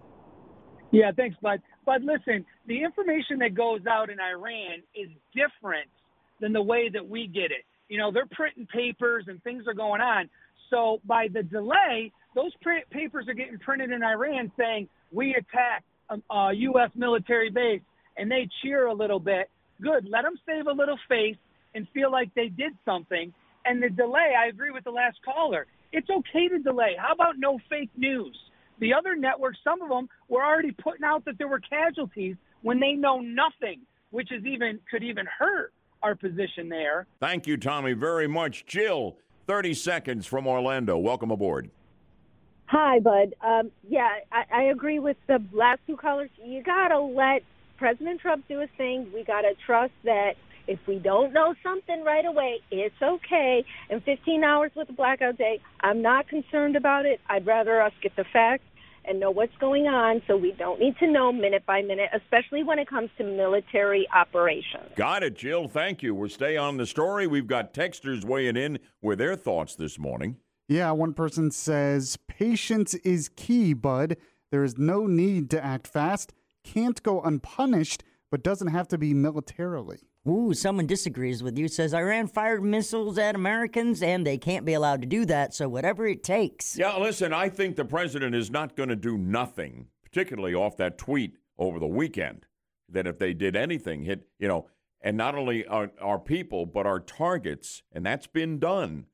Yeah, 0.95 1.11
thanks, 1.11 1.37
Bud. 1.43 1.61
But 1.85 2.03
listen, 2.03 2.47
the 2.69 2.83
information 2.83 3.41
that 3.41 3.55
goes 3.55 3.81
out 3.91 4.11
in 4.11 4.21
Iran 4.21 4.83
is 4.95 5.09
different 5.35 5.91
than 6.41 6.53
the 6.53 6.63
way 6.63 6.89
that 6.89 7.07
we 7.07 7.27
get 7.27 7.51
it. 7.51 7.65
You 7.89 7.99
know, 7.99 8.13
they're 8.13 8.29
printing 8.31 8.67
papers 8.67 9.25
and 9.27 9.43
things 9.43 9.65
are 9.67 9.75
going 9.75 10.01
on. 10.01 10.31
So 10.71 11.01
by 11.05 11.27
the 11.33 11.43
delay, 11.43 12.13
those 12.37 12.53
print 12.63 12.89
papers 12.91 13.27
are 13.29 13.35
getting 13.35 13.59
printed 13.59 13.91
in 13.91 14.05
Iran 14.05 14.53
saying 14.57 14.89
we 15.13 15.31
attacked 15.31 15.85
um, 16.11 16.23
a, 16.31 16.35
a 16.35 16.53
U.S. 16.55 16.91
military 16.95 17.51
base, 17.51 17.81
and 18.17 18.31
they 18.31 18.49
cheer 18.63 18.87
a 18.87 18.95
little 18.95 19.21
bit. 19.21 19.51
Good, 19.81 20.07
let 20.09 20.23
them 20.23 20.35
save 20.47 20.67
a 20.67 20.73
little 20.73 20.99
face 21.09 21.37
and 21.75 21.89
feel 21.93 22.13
like 22.13 22.33
they 22.35 22.49
did 22.49 22.73
something. 22.85 23.33
And 23.65 23.83
the 23.83 23.91
delay, 23.91 24.35
I 24.41 24.47
agree 24.47 24.71
with 24.71 24.85
the 24.85 24.91
last 24.93 25.19
caller. 25.25 25.67
It's 25.93 26.09
okay 26.09 26.49
to 26.49 26.59
delay. 26.61 26.95
How 26.99 27.13
about 27.13 27.35
no 27.39 27.59
fake 27.69 27.91
news? 27.97 28.37
The 28.79 28.93
other 28.95 29.15
networks, 29.15 29.59
some 29.63 29.83
of 29.83 29.89
them 29.89 30.09
were 30.29 30.45
already 30.45 30.73
putting 30.73 31.05
out 31.05 31.25
that 31.25 31.39
there 31.39 31.49
were 31.49 31.61
casualties 31.61 32.37
when 32.63 32.81
they 32.81 32.93
know 32.93 33.21
nothing, 33.21 33.81
which 34.11 34.33
is 34.33 34.45
even 34.45 34.81
could 34.91 35.03
even 35.03 35.27
hurt 35.27 35.73
our 36.03 36.15
position 36.15 36.69
there. 36.69 37.07
Thank 37.21 37.47
you, 37.47 37.57
Tommy, 37.57 37.93
very 37.93 38.27
much. 38.27 38.67
Jill, 38.67 39.17
30 39.47 39.75
seconds 39.75 40.27
from 40.27 40.47
Orlando. 40.47 40.99
Welcome 40.99 41.31
aboard. 41.31 41.71
Hi, 42.67 42.99
Bud. 42.99 43.35
Um, 43.43 43.71
yeah, 43.89 44.09
I, 44.33 44.45
I 44.53 44.63
agree 44.65 44.99
with 44.99 45.17
the 45.27 45.43
last 45.53 45.81
two 45.87 45.97
callers. 45.97 46.31
You 46.43 46.63
got 46.63 46.89
to 46.89 47.01
let 47.01 47.43
President 47.77 48.21
Trump 48.21 48.47
do 48.49 48.61
his 48.61 48.71
thing. 48.77 49.11
We 49.15 49.23
got 49.23 49.43
to 49.43 49.55
trust 49.67 49.93
that 50.05 50.35
if 50.67 50.79
we 50.87 50.99
don't 50.99 51.33
know 51.33 51.55
something 51.63 52.03
right 52.05 52.25
away, 52.25 52.61
it's 52.71 52.95
okay. 53.03 53.65
And 53.91 54.03
15 54.03 54.45
hours 54.45 54.73
with 54.75 54.89
a 54.89 54.93
blackout 54.93 55.39
day, 55.39 55.61
I'm 55.81 56.03
not 56.03 56.29
concerned 56.29 56.77
about 56.77 57.07
it. 57.07 57.21
I'd 57.29 57.47
rather 57.47 57.81
us 57.83 57.93
get 58.03 58.17
the 58.17 58.25
facts 58.33 58.65
and 59.05 59.21
know 59.21 59.31
what's 59.31 59.55
going 59.61 59.87
on 59.87 60.23
so 60.27 60.37
we 60.37 60.53
don't 60.53 60.81
need 60.81 60.97
to 60.99 61.07
know 61.07 61.31
minute 61.33 61.65
by 61.67 61.83
minute, 61.83 62.09
especially 62.15 62.63
when 62.63 62.79
it 62.79 62.89
comes 62.89 63.11
to 63.19 63.25
military 63.25 64.09
operations. 64.15 64.91
Got 64.97 65.23
it, 65.23 65.35
Jill. 65.35 65.69
Thank 65.69 66.03
you. 66.03 66.15
We'll 66.15 66.31
stay 66.31 66.57
on 66.57 66.79
the 66.79 66.87
story. 66.87 67.27
We've 67.27 67.47
got 67.47 67.75
texters 67.75 68.25
weighing 68.25 68.57
in 68.57 68.79
with 69.03 69.19
their 69.19 69.37
thoughts 69.37 69.75
this 69.75 69.99
morning. 69.99 70.37
Yeah, 70.69 70.93
one 70.93 71.13
person 71.13 71.51
says 71.51 72.17
patience 72.27 72.95
is 72.95 73.29
key, 73.29 73.75
bud. 73.75 74.17
There 74.51 74.65
is 74.65 74.79
no 74.79 75.07
need 75.07 75.51
to 75.51 75.63
act 75.63 75.87
fast, 75.87 76.33
can't 76.63 77.03
go 77.03 77.21
unpunished, 77.21 78.03
but 78.31 78.43
doesn't 78.43 78.69
have 78.69 78.89
to 78.89 78.97
be 78.97 79.13
militarily. 79.13 79.99
Ooh, 80.27 80.55
someone 80.55 80.87
disagrees 80.87 81.43
with 81.43 81.59
you. 81.59 81.69
Says 81.69 81.93
Iran 81.93 82.29
fired 82.29 82.63
missiles 82.63 83.19
at 83.19 83.35
Americans 83.35 84.03
and 84.03 84.27
they 84.27 84.39
can't 84.39 84.65
be 84.65 84.73
allowed 84.73 85.03
to 85.03 85.07
do 85.07 85.27
that. 85.27 85.53
So 85.53 85.69
whatever 85.69 86.07
it 86.07 86.25
takes. 86.25 86.79
Yeah, 86.79 86.97
listen, 86.97 87.33
I 87.33 87.51
think 87.51 87.77
the 87.77 87.85
president 87.85 88.35
is 88.35 88.51
not 88.51 88.77
going 88.77 88.89
to 88.89 88.97
do 88.97 89.19
nothing, 89.19 89.89
particularly 90.03 90.55
off 90.55 90.79
that 90.79 90.97
tweet 90.97 91.37
over 91.59 91.79
the 91.79 91.87
weekend, 91.87 92.47
that 92.89 93.07
if 93.07 93.19
they 93.19 93.35
did 93.35 93.55
anything, 93.55 94.05
hit, 94.05 94.27
you 94.39 94.49
know, 94.49 94.67
and 95.03 95.17
not 95.19 95.35
only 95.35 95.67
our, 95.67 95.91
our 96.01 96.19
people, 96.19 96.65
but 96.65 96.87
our 96.87 97.01
targets, 97.01 97.83
and 97.93 98.07
that's 98.07 98.27
been 98.27 98.59
done, 98.59 99.05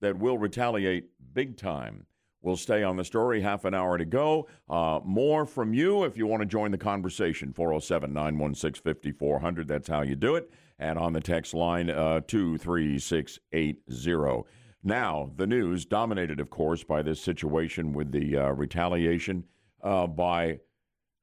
that 0.00 0.18
will 0.18 0.38
retaliate 0.38 1.10
big 1.34 1.56
time. 1.56 2.06
We'll 2.42 2.56
stay 2.56 2.82
on 2.82 2.96
the 2.96 3.04
story, 3.04 3.40
half 3.40 3.64
an 3.64 3.72
hour 3.72 3.96
to 3.96 4.04
go. 4.04 4.48
Uh, 4.68 4.98
more 5.04 5.46
from 5.46 5.72
you 5.72 6.02
if 6.02 6.16
you 6.16 6.26
want 6.26 6.42
to 6.42 6.46
join 6.46 6.72
the 6.72 6.78
conversation. 6.78 7.52
407 7.52 8.12
916 8.12 8.82
5400. 8.82 9.68
That's 9.68 9.88
how 9.88 10.02
you 10.02 10.16
do 10.16 10.34
it. 10.34 10.50
And 10.78 10.98
on 10.98 11.12
the 11.12 11.20
text 11.20 11.54
line, 11.54 11.88
uh, 11.88 12.22
23680. 12.26 14.42
Now, 14.82 15.30
the 15.36 15.46
news, 15.46 15.84
dominated, 15.84 16.40
of 16.40 16.50
course, 16.50 16.82
by 16.82 17.02
this 17.02 17.20
situation 17.20 17.92
with 17.92 18.10
the 18.10 18.36
uh, 18.36 18.50
retaliation 18.50 19.44
uh, 19.80 20.08
by, 20.08 20.58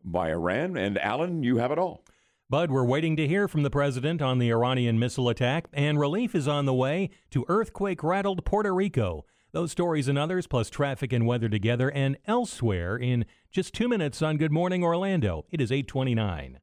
by 0.02 0.32
Iran. 0.32 0.78
And 0.78 0.98
Alan, 0.98 1.44
you 1.44 1.58
have 1.58 1.72
it 1.72 1.78
all. 1.78 2.06
Bud, 2.50 2.72
we're 2.72 2.86
waiting 2.86 3.18
to 3.18 3.28
hear 3.28 3.50
from 3.50 3.64
the 3.64 3.70
president 3.70 4.22
on 4.22 4.40
the 4.40 4.50
Iranian 4.50 4.98
missile 4.98 5.28
attack, 5.30 5.68
and 5.74 6.00
relief 6.00 6.34
is 6.34 6.48
on 6.48 6.66
the 6.66 6.74
way 6.74 7.10
to 7.32 7.46
earthquake 7.50 8.02
rattled 8.02 8.46
Puerto 8.46 8.74
Rico. 8.74 9.26
Those 9.52 9.72
stories 9.72 10.08
and 10.08 10.18
others, 10.18 10.46
plus 10.46 10.70
traffic 10.70 11.12
and 11.12 11.26
weather 11.26 11.50
together 11.50 11.90
and 11.90 12.18
elsewhere 12.28 12.96
in 12.96 13.26
just 13.52 13.74
two 13.74 13.88
minutes 13.88 14.22
on 14.22 14.38
Good 14.38 14.52
Morning 14.52 14.84
Orlando. 14.84 15.46
It 15.50 15.60
is 15.60 15.72
829. 15.72 16.60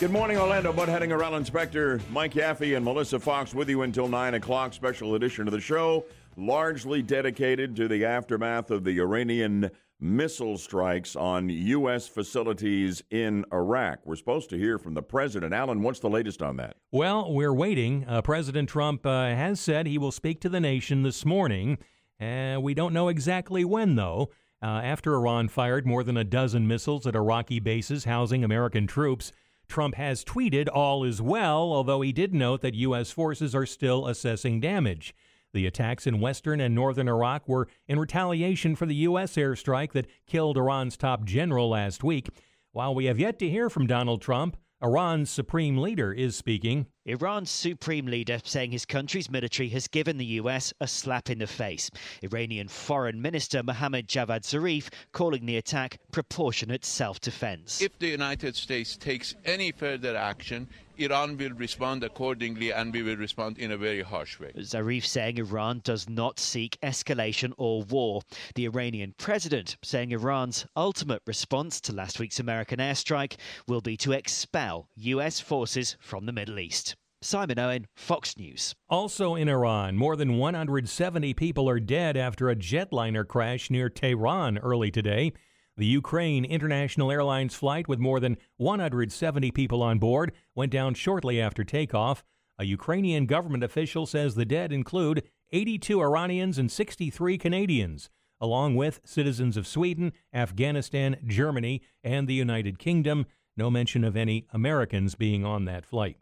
Good 0.00 0.10
morning, 0.10 0.38
Orlando. 0.38 0.72
Bud 0.72 0.88
Hedinger, 0.88 1.22
Alan 1.22 1.40
Inspector, 1.40 2.00
Mike 2.10 2.32
Yaffee, 2.32 2.74
and 2.74 2.84
Melissa 2.84 3.20
Fox 3.20 3.54
with 3.54 3.68
you 3.68 3.82
until 3.82 4.08
9 4.08 4.34
o'clock. 4.34 4.72
Special 4.72 5.14
edition 5.14 5.46
of 5.46 5.52
the 5.52 5.60
show, 5.60 6.04
largely 6.36 7.00
dedicated 7.00 7.76
to 7.76 7.86
the 7.86 8.04
aftermath 8.04 8.72
of 8.72 8.82
the 8.82 8.98
Iranian 8.98 9.70
missile 10.00 10.56
strikes 10.56 11.14
on 11.14 11.48
U.S. 11.48 12.08
facilities 12.08 13.02
in 13.10 13.44
Iraq. 13.52 14.00
We're 14.04 14.16
supposed 14.16 14.50
to 14.50 14.58
hear 14.58 14.78
from 14.78 14.94
the 14.94 15.02
president. 15.02 15.52
Alan, 15.52 15.82
what's 15.82 16.00
the 16.00 16.10
latest 16.10 16.42
on 16.42 16.56
that? 16.56 16.76
Well, 16.90 17.32
we're 17.32 17.52
waiting. 17.52 18.04
Uh, 18.08 18.22
President 18.22 18.68
Trump 18.68 19.04
uh, 19.04 19.26
has 19.26 19.60
said 19.60 19.86
he 19.86 19.98
will 19.98 20.12
speak 20.12 20.40
to 20.40 20.48
the 20.48 20.60
nation 20.60 21.02
this 21.02 21.24
morning. 21.24 21.78
Uh, 22.20 22.58
we 22.60 22.74
don't 22.74 22.92
know 22.92 23.08
exactly 23.08 23.64
when, 23.64 23.96
though. 23.96 24.30
Uh, 24.62 24.66
after 24.66 25.14
Iran 25.14 25.48
fired 25.48 25.86
more 25.86 26.04
than 26.04 26.16
a 26.16 26.24
dozen 26.24 26.68
missiles 26.68 27.06
at 27.06 27.16
Iraqi 27.16 27.60
bases 27.60 28.04
housing 28.04 28.44
American 28.44 28.86
troops, 28.86 29.32
Trump 29.68 29.94
has 29.94 30.24
tweeted 30.24 30.68
all 30.70 31.04
is 31.04 31.22
well, 31.22 31.72
although 31.72 32.00
he 32.00 32.12
did 32.12 32.34
note 32.34 32.60
that 32.60 32.74
U.S. 32.74 33.10
forces 33.10 33.54
are 33.54 33.64
still 33.64 34.06
assessing 34.06 34.60
damage. 34.60 35.14
The 35.52 35.66
attacks 35.66 36.06
in 36.06 36.20
western 36.20 36.60
and 36.60 36.74
northern 36.74 37.08
Iraq 37.08 37.48
were 37.48 37.68
in 37.88 37.98
retaliation 37.98 38.76
for 38.76 38.86
the 38.86 38.94
U.S. 38.96 39.34
airstrike 39.34 39.92
that 39.92 40.06
killed 40.26 40.56
Iran's 40.56 40.96
top 40.96 41.24
general 41.24 41.70
last 41.70 42.04
week. 42.04 42.28
While 42.72 42.94
we 42.94 43.06
have 43.06 43.18
yet 43.18 43.38
to 43.40 43.50
hear 43.50 43.68
from 43.68 43.88
Donald 43.88 44.22
Trump, 44.22 44.56
Iran's 44.82 45.28
supreme 45.28 45.76
leader 45.76 46.10
is 46.12 46.36
speaking. 46.36 46.86
Iran's 47.04 47.50
supreme 47.50 48.06
leader 48.06 48.38
saying 48.44 48.70
his 48.70 48.86
country's 48.86 49.28
military 49.28 49.68
has 49.70 49.88
given 49.88 50.16
the 50.16 50.24
US 50.24 50.72
a 50.80 50.86
slap 50.86 51.28
in 51.28 51.40
the 51.40 51.46
face. 51.46 51.90
Iranian 52.22 52.68
Foreign 52.68 53.20
Minister 53.20 53.62
Mohammad 53.62 54.08
Javad 54.08 54.42
Zarif 54.42 54.88
calling 55.12 55.44
the 55.44 55.56
attack 55.56 55.98
proportionate 56.12 56.84
self 56.86 57.20
defense. 57.20 57.82
If 57.82 57.98
the 57.98 58.08
United 58.08 58.56
States 58.56 58.96
takes 58.96 59.34
any 59.44 59.70
further 59.72 60.16
action, 60.16 60.66
Iran 61.00 61.38
will 61.38 61.52
respond 61.52 62.04
accordingly 62.04 62.72
and 62.72 62.92
we 62.92 63.02
will 63.02 63.16
respond 63.16 63.58
in 63.58 63.72
a 63.72 63.78
very 63.78 64.02
harsh 64.02 64.38
way. 64.38 64.52
Zarif 64.58 65.06
saying 65.06 65.38
Iran 65.38 65.80
does 65.82 66.08
not 66.10 66.38
seek 66.38 66.78
escalation 66.82 67.52
or 67.56 67.82
war. 67.84 68.20
The 68.54 68.66
Iranian 68.66 69.14
president 69.16 69.78
saying 69.82 70.10
Iran's 70.10 70.66
ultimate 70.76 71.22
response 71.26 71.80
to 71.82 71.94
last 71.94 72.18
week's 72.18 72.38
American 72.38 72.80
airstrike 72.80 73.36
will 73.66 73.80
be 73.80 73.96
to 73.96 74.12
expel 74.12 74.88
U.S. 74.96 75.40
forces 75.40 75.96
from 76.00 76.26
the 76.26 76.32
Middle 76.32 76.58
East. 76.58 76.96
Simon 77.22 77.58
Owen, 77.58 77.86
Fox 77.94 78.36
News. 78.36 78.74
Also 78.88 79.34
in 79.34 79.48
Iran, 79.48 79.96
more 79.96 80.16
than 80.16 80.36
170 80.36 81.34
people 81.34 81.68
are 81.68 81.80
dead 81.80 82.16
after 82.16 82.48
a 82.48 82.56
jetliner 82.56 83.26
crash 83.26 83.70
near 83.70 83.88
Tehran 83.88 84.58
early 84.58 84.90
today. 84.90 85.32
The 85.80 85.86
Ukraine 85.86 86.44
International 86.44 87.10
Airlines 87.10 87.54
flight 87.54 87.88
with 87.88 87.98
more 87.98 88.20
than 88.20 88.36
170 88.58 89.50
people 89.52 89.82
on 89.82 89.98
board 89.98 90.32
went 90.54 90.70
down 90.70 90.92
shortly 90.92 91.40
after 91.40 91.64
takeoff. 91.64 92.22
A 92.58 92.66
Ukrainian 92.66 93.24
government 93.24 93.64
official 93.64 94.04
says 94.04 94.34
the 94.34 94.44
dead 94.44 94.72
include 94.72 95.22
82 95.52 96.02
Iranians 96.02 96.58
and 96.58 96.70
63 96.70 97.38
Canadians, 97.38 98.10
along 98.42 98.76
with 98.76 99.00
citizens 99.06 99.56
of 99.56 99.66
Sweden, 99.66 100.12
Afghanistan, 100.34 101.16
Germany, 101.26 101.80
and 102.04 102.28
the 102.28 102.34
United 102.34 102.78
Kingdom. 102.78 103.24
No 103.56 103.70
mention 103.70 104.04
of 104.04 104.18
any 104.18 104.46
Americans 104.52 105.14
being 105.14 105.46
on 105.46 105.64
that 105.64 105.86
flight. 105.86 106.18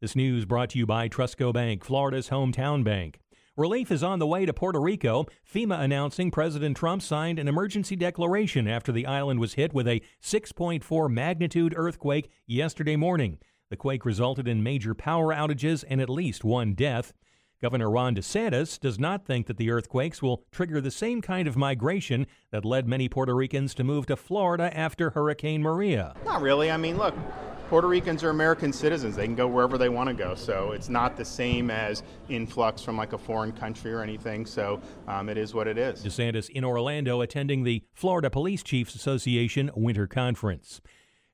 This 0.00 0.16
news 0.16 0.46
brought 0.46 0.70
to 0.70 0.78
you 0.78 0.86
by 0.86 1.10
Trustco 1.10 1.52
Bank, 1.52 1.84
Florida's 1.84 2.30
hometown 2.30 2.82
bank. 2.82 3.20
Relief 3.56 3.90
is 3.90 4.02
on 4.02 4.18
the 4.18 4.26
way 4.26 4.46
to 4.46 4.52
Puerto 4.54 4.80
Rico. 4.80 5.26
FEMA 5.46 5.78
announcing 5.78 6.30
President 6.30 6.74
Trump 6.74 7.02
signed 7.02 7.38
an 7.38 7.48
emergency 7.48 7.94
declaration 7.94 8.66
after 8.66 8.90
the 8.92 9.04
island 9.04 9.40
was 9.40 9.54
hit 9.54 9.74
with 9.74 9.86
a 9.86 10.00
6.4 10.22 11.10
magnitude 11.10 11.74
earthquake 11.76 12.30
yesterday 12.46 12.96
morning. 12.96 13.38
The 13.68 13.76
quake 13.76 14.06
resulted 14.06 14.48
in 14.48 14.62
major 14.62 14.94
power 14.94 15.34
outages 15.34 15.84
and 15.86 16.00
at 16.00 16.08
least 16.08 16.44
one 16.44 16.72
death. 16.72 17.12
Governor 17.60 17.90
Ron 17.90 18.14
DeSantis 18.14 18.80
does 18.80 18.98
not 18.98 19.26
think 19.26 19.46
that 19.48 19.58
the 19.58 19.70
earthquakes 19.70 20.22
will 20.22 20.44
trigger 20.50 20.80
the 20.80 20.90
same 20.90 21.20
kind 21.20 21.46
of 21.46 21.54
migration 21.54 22.26
that 22.52 22.64
led 22.64 22.88
many 22.88 23.06
Puerto 23.06 23.34
Ricans 23.34 23.74
to 23.74 23.84
move 23.84 24.06
to 24.06 24.16
Florida 24.16 24.74
after 24.74 25.10
Hurricane 25.10 25.60
Maria. 25.60 26.14
Not 26.24 26.40
really. 26.40 26.70
I 26.70 26.78
mean, 26.78 26.96
look, 26.96 27.14
Puerto 27.72 27.88
Ricans 27.88 28.22
are 28.22 28.28
American 28.28 28.70
citizens. 28.70 29.16
They 29.16 29.24
can 29.24 29.34
go 29.34 29.48
wherever 29.48 29.78
they 29.78 29.88
want 29.88 30.06
to 30.10 30.14
go. 30.14 30.34
So 30.34 30.72
it's 30.72 30.90
not 30.90 31.16
the 31.16 31.24
same 31.24 31.70
as 31.70 32.02
influx 32.28 32.82
from 32.82 32.98
like 32.98 33.14
a 33.14 33.18
foreign 33.18 33.52
country 33.52 33.94
or 33.94 34.02
anything. 34.02 34.44
So 34.44 34.78
um, 35.08 35.30
it 35.30 35.38
is 35.38 35.54
what 35.54 35.66
it 35.66 35.78
is. 35.78 36.04
DeSantis 36.04 36.50
in 36.50 36.66
Orlando 36.66 37.22
attending 37.22 37.64
the 37.64 37.82
Florida 37.94 38.28
Police 38.28 38.62
Chiefs 38.62 38.94
Association 38.94 39.70
Winter 39.74 40.06
Conference. 40.06 40.82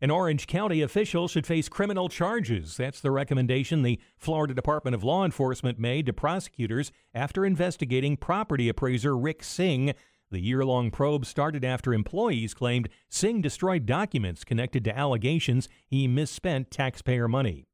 An 0.01 0.13
Orange 0.13 0.47
County 0.47 0.81
official 0.81 1.27
should 1.27 1.45
face 1.45 1.69
criminal 1.69 2.09
charges. 2.09 2.77
That's 2.77 3.01
the 3.01 3.11
recommendation 3.11 3.83
the 3.83 3.99
Florida 4.17 4.55
Department 4.55 4.95
of 4.95 5.03
Law 5.03 5.25
Enforcement 5.25 5.81
made 5.81 6.07
to 6.07 6.13
prosecutors 6.13 6.93
after 7.13 7.45
investigating 7.45 8.17
property 8.17 8.69
appraiser 8.69 9.17
Rick 9.17 9.43
Singh 9.43 9.93
the 10.31 10.41
year 10.41 10.65
long 10.65 10.91
probe 10.91 11.25
started 11.25 11.65
after 11.65 11.95
employees 11.95 12.55
claimed 12.55 12.89
Singh 13.09 13.41
destroyed 13.41 13.87
documents 13.87 14.45
connected 14.45 14.85
to 14.85 14.97
allegations 14.97 15.69
he 15.87 16.07
misspent 16.07 16.71
taxpayer 16.71 17.29
money. 17.29 17.67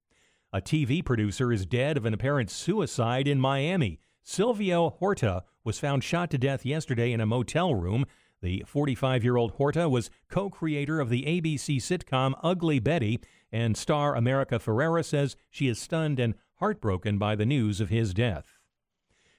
A 0.52 0.60
TV 0.60 1.04
producer 1.04 1.52
is 1.52 1.66
dead 1.66 1.96
of 1.96 2.06
an 2.06 2.14
apparent 2.14 2.50
suicide 2.50 3.26
in 3.26 3.40
Miami. 3.40 3.98
Silvio 4.22 4.90
Horta 4.90 5.42
was 5.64 5.80
found 5.80 6.04
shot 6.04 6.30
to 6.30 6.38
death 6.38 6.64
yesterday 6.64 7.12
in 7.12 7.20
a 7.20 7.26
motel 7.26 7.74
room. 7.74 8.06
The 8.40 8.62
45 8.66 9.24
year 9.24 9.36
old 9.36 9.52
Horta 9.52 9.88
was 9.88 10.10
co 10.28 10.48
creator 10.48 11.00
of 11.00 11.08
the 11.08 11.24
ABC 11.24 11.78
sitcom 11.78 12.34
Ugly 12.42 12.78
Betty, 12.78 13.20
and 13.50 13.76
star 13.76 14.14
America 14.14 14.60
Ferrera 14.60 15.04
says 15.04 15.36
she 15.50 15.66
is 15.66 15.78
stunned 15.78 16.20
and 16.20 16.34
heartbroken 16.56 17.18
by 17.18 17.34
the 17.34 17.46
news 17.46 17.80
of 17.80 17.88
his 17.88 18.14
death. 18.14 18.58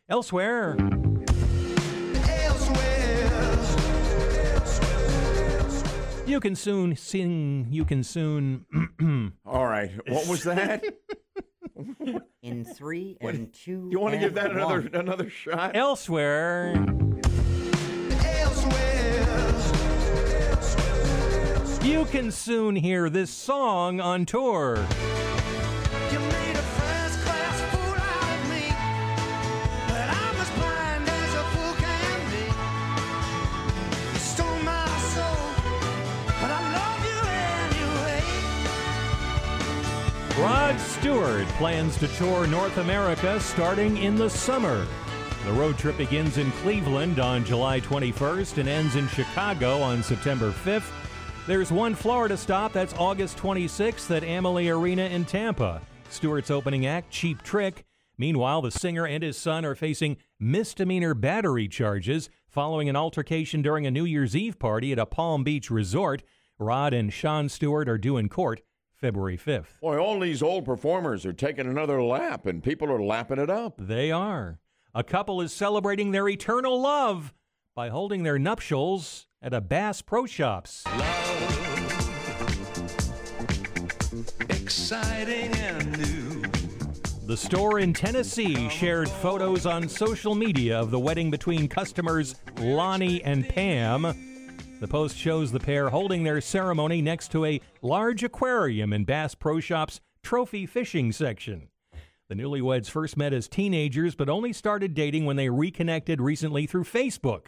Elsewhere. 0.10 0.76
You 6.26 6.40
can 6.40 6.56
soon 6.56 6.96
sing. 6.96 7.68
You 7.70 7.86
can 7.86 8.04
soon. 8.04 8.66
All 9.46 9.68
right. 9.68 9.92
What 10.08 10.28
was 10.28 10.44
that? 10.44 10.84
In 12.42 12.66
three 12.66 13.18
and 13.22 13.54
two. 13.54 13.90
You 13.92 14.00
want 14.00 14.14
to 14.14 14.20
give 14.20 14.34
that 14.36 14.52
another 14.52 14.82
one. 14.82 14.90
another 14.94 15.30
shot? 15.30 15.76
Elsewhere. 15.76 16.74
Elsewhere. 18.24 19.12
You 21.84 22.06
can 22.06 22.32
soon 22.32 22.76
hear 22.76 23.10
this 23.10 23.30
song 23.30 24.02
on 24.02 24.26
tour. 24.26 24.84
Rod 40.40 40.78
Stewart 40.82 41.48
plans 41.48 41.98
to 41.98 42.10
tour 42.10 42.46
North 42.46 42.76
America 42.76 43.40
starting 43.40 43.96
in 43.96 44.18
the 44.18 44.30
summer. 44.30 44.86
The 45.46 45.54
road 45.54 45.78
trip 45.78 45.96
begins 45.96 46.38
in 46.38 46.52
Cleveland 46.52 47.22
on 47.22 47.46
July 47.46 47.80
21st 47.80 48.58
and 48.58 48.68
ends 48.68 48.98
in 48.98 49.08
Chicago 49.08 49.80
on 49.80 50.04
September 50.04 50.52
5th. 50.52 50.92
There's 51.48 51.72
one 51.72 51.96
Florida 51.96 52.36
stop 52.36 52.74
that's 52.74 52.94
August 52.96 53.38
26th 53.38 54.14
at 54.14 54.26
Amalie 54.26 54.68
Arena 54.68 55.04
in 55.04 55.24
Tampa. 55.24 55.82
Stewart's 56.10 56.52
opening 56.52 56.86
act, 56.86 57.12
Cheap 57.12 57.42
Trick. 57.42 57.86
Meanwhile, 58.18 58.62
the 58.62 58.72
singer 58.72 59.08
and 59.08 59.24
his 59.24 59.38
son 59.38 59.64
are 59.64 59.74
facing 59.74 60.18
misdemeanor 60.38 61.14
battery 61.14 61.70
charges 61.70 62.30
following 62.50 62.90
an 62.90 62.98
altercation 62.98 63.62
during 63.62 63.86
a 63.86 63.92
New 63.92 64.06
Year's 64.06 64.36
Eve 64.36 64.60
party 64.60 64.92
at 64.92 65.00
a 65.00 65.06
Palm 65.06 65.46
Beach 65.46 65.72
resort. 65.72 66.24
Rod 66.60 66.94
and 66.94 67.14
Sean 67.14 67.48
Stewart 67.48 67.88
are 67.88 67.98
due 67.98 68.18
in 68.18 68.28
court 68.28 68.60
February 69.06 69.38
5th. 69.38 69.80
Boy, 69.82 70.00
all 70.00 70.20
these 70.20 70.42
old 70.42 70.66
performers 70.66 71.28
are 71.28 71.34
taking 71.34 71.68
another 71.68 72.02
lap, 72.02 72.48
and 72.48 72.64
people 72.64 72.92
are 72.92 73.04
lapping 73.04 73.38
it 73.38 73.52
up. 73.52 73.76
They 73.78 74.10
are. 74.10 74.58
A 74.96 75.04
couple 75.04 75.42
is 75.42 75.54
celebrating 75.54 76.10
their 76.10 76.28
eternal 76.28 76.82
love 76.82 77.32
by 77.76 77.90
holding 77.90 78.24
their 78.24 78.40
nuptials 78.40 79.28
at 79.44 79.54
a 79.54 79.62
Bass 79.62 80.02
Pro 80.02 80.26
Shops. 80.26 80.86
Love, 80.98 81.52
Exciting 84.50 85.54
and 85.54 85.98
new. 86.00 86.42
The 87.28 87.38
store 87.38 87.78
in 87.78 87.94
Tennessee 87.94 88.68
shared 88.70 89.08
photos 89.08 89.68
on 89.68 89.88
social 89.88 90.34
media 90.34 90.80
of 90.80 90.90
the 90.90 90.98
wedding 90.98 91.30
between 91.30 91.68
customers 91.68 92.34
Lonnie 92.58 93.24
and 93.24 93.48
Pam. 93.48 94.35
The 94.80 94.88
post 94.88 95.18
shows 95.18 95.52
the 95.52 95.60
pair 95.60 95.90
holding 95.90 96.24
their 96.24 96.42
ceremony 96.42 97.02
next 97.02 97.32
to 97.32 97.46
a 97.46 97.62
large 97.82 98.24
aquarium 98.24 98.94
in 98.94 99.06
Bass 99.06 99.34
Pro 99.34 99.60
Shop's 99.60 100.02
trophy 100.22 100.66
fishing 100.66 101.12
section. 101.12 101.70
The 102.28 102.36
newlyweds 102.36 102.90
first 102.90 103.18
met 103.18 103.34
as 103.34 103.48
teenagers, 103.48 104.16
but 104.16 104.30
only 104.30 104.52
started 104.52 104.94
dating 104.94 105.26
when 105.26 105.38
they 105.38 105.50
reconnected 105.50 106.20
recently 106.20 106.66
through 106.68 106.84
Facebook. 106.84 107.48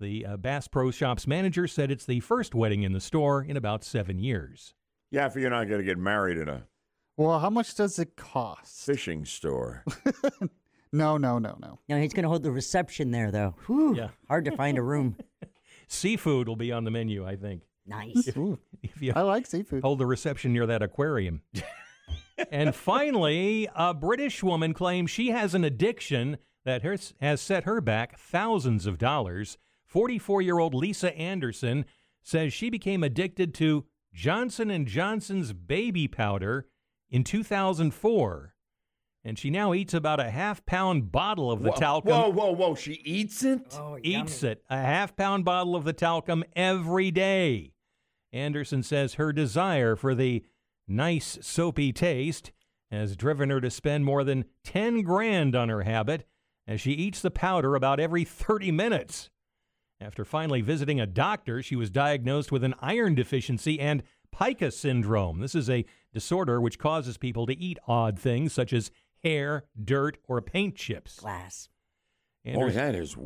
The 0.00 0.24
uh, 0.26 0.36
Bass 0.36 0.68
Pro 0.68 0.90
Shops 0.90 1.26
manager 1.26 1.66
said 1.66 1.90
it's 1.90 2.06
the 2.06 2.20
first 2.20 2.54
wedding 2.54 2.82
in 2.82 2.92
the 2.92 3.00
store 3.00 3.42
in 3.42 3.56
about 3.56 3.84
seven 3.84 4.18
years. 4.18 4.74
Yeah, 5.10 5.26
if 5.26 5.34
you're 5.36 5.50
not 5.50 5.68
going 5.68 5.80
to 5.80 5.84
get 5.86 5.98
married 5.98 6.38
in 6.38 6.48
a 6.48 6.64
Well, 7.16 7.38
how 7.40 7.50
much 7.50 7.74
does 7.74 7.98
it 7.98 8.16
cost? 8.16 8.86
fishing 8.86 9.24
store. 9.24 9.84
No, 10.94 11.16
no, 11.16 11.38
no, 11.38 11.56
no. 11.58 11.78
No, 11.88 11.98
he's 11.98 12.12
going 12.12 12.24
to 12.24 12.28
hold 12.28 12.42
the 12.42 12.50
reception 12.50 13.12
there, 13.12 13.30
though. 13.30 13.54
Whew, 13.64 13.96
Yeah. 13.96 14.08
Hard 14.28 14.44
to 14.44 14.50
find 14.54 14.76
a 14.76 14.82
room. 14.82 15.16
Seafood 15.92 16.48
will 16.48 16.56
be 16.56 16.72
on 16.72 16.84
the 16.84 16.90
menu, 16.90 17.26
I 17.26 17.36
think. 17.36 17.62
Nice. 17.86 18.28
If, 18.28 18.36
if 18.82 19.02
you 19.02 19.12
I 19.14 19.22
like 19.22 19.46
seafood. 19.46 19.82
hold 19.82 19.98
the 19.98 20.06
reception 20.06 20.52
near 20.52 20.66
that 20.66 20.82
aquarium. 20.82 21.42
and 22.50 22.74
finally, 22.74 23.68
a 23.74 23.92
British 23.92 24.42
woman 24.42 24.72
claims 24.72 25.10
she 25.10 25.28
has 25.28 25.54
an 25.54 25.64
addiction 25.64 26.38
that 26.64 26.82
has, 26.82 27.14
has 27.20 27.40
set 27.40 27.64
her 27.64 27.80
back 27.80 28.18
thousands 28.18 28.86
of 28.86 28.98
dollars. 28.98 29.58
44 29.84 30.42
year 30.42 30.58
old 30.58 30.74
Lisa 30.74 31.14
Anderson 31.16 31.84
says 32.22 32.52
she 32.52 32.70
became 32.70 33.02
addicted 33.02 33.52
to 33.54 33.84
Johnson 34.14 34.86
& 34.86 34.86
Johnson's 34.86 35.52
baby 35.52 36.06
powder 36.08 36.68
in 37.10 37.24
2004. 37.24 38.51
And 39.24 39.38
she 39.38 39.50
now 39.50 39.72
eats 39.72 39.94
about 39.94 40.18
a 40.18 40.30
half 40.30 40.66
pound 40.66 41.12
bottle 41.12 41.52
of 41.52 41.62
the 41.62 41.70
whoa, 41.70 41.76
talcum. 41.76 42.10
Whoa, 42.10 42.28
whoa, 42.30 42.52
whoa! 42.52 42.74
She 42.74 42.94
eats 43.04 43.44
it. 43.44 43.78
Oh, 43.78 43.96
eats 44.02 44.42
it, 44.42 44.64
a 44.68 44.76
half 44.76 45.16
pound 45.16 45.44
bottle 45.44 45.76
of 45.76 45.84
the 45.84 45.92
talcum 45.92 46.42
every 46.56 47.10
day. 47.12 47.72
Anderson 48.32 48.82
says 48.82 49.14
her 49.14 49.32
desire 49.32 49.94
for 49.94 50.14
the 50.14 50.44
nice 50.88 51.38
soapy 51.40 51.92
taste 51.92 52.50
has 52.90 53.16
driven 53.16 53.50
her 53.50 53.60
to 53.60 53.70
spend 53.70 54.04
more 54.04 54.24
than 54.24 54.44
10 54.64 55.02
grand 55.02 55.54
on 55.54 55.68
her 55.68 55.82
habit 55.82 56.26
as 56.66 56.80
she 56.80 56.92
eats 56.92 57.20
the 57.22 57.30
powder 57.30 57.74
about 57.74 58.00
every 58.00 58.24
30 58.24 58.70
minutes. 58.72 59.30
After 60.00 60.24
finally 60.24 60.60
visiting 60.60 61.00
a 61.00 61.06
doctor, 61.06 61.62
she 61.62 61.76
was 61.76 61.90
diagnosed 61.90 62.50
with 62.50 62.64
an 62.64 62.74
iron 62.80 63.14
deficiency 63.14 63.78
and 63.78 64.02
pica 64.36 64.70
syndrome. 64.70 65.40
This 65.40 65.54
is 65.54 65.70
a 65.70 65.84
disorder 66.12 66.60
which 66.60 66.78
causes 66.78 67.16
people 67.16 67.46
to 67.46 67.58
eat 67.58 67.78
odd 67.86 68.18
things 68.18 68.52
such 68.52 68.72
as 68.72 68.90
hair, 69.22 69.64
dirt, 69.82 70.18
or 70.28 70.40
paint 70.40 70.76
chips. 70.76 71.20
Glass. 71.20 71.68
Boy, 72.44 72.70
that 72.70 72.94
is 72.94 73.16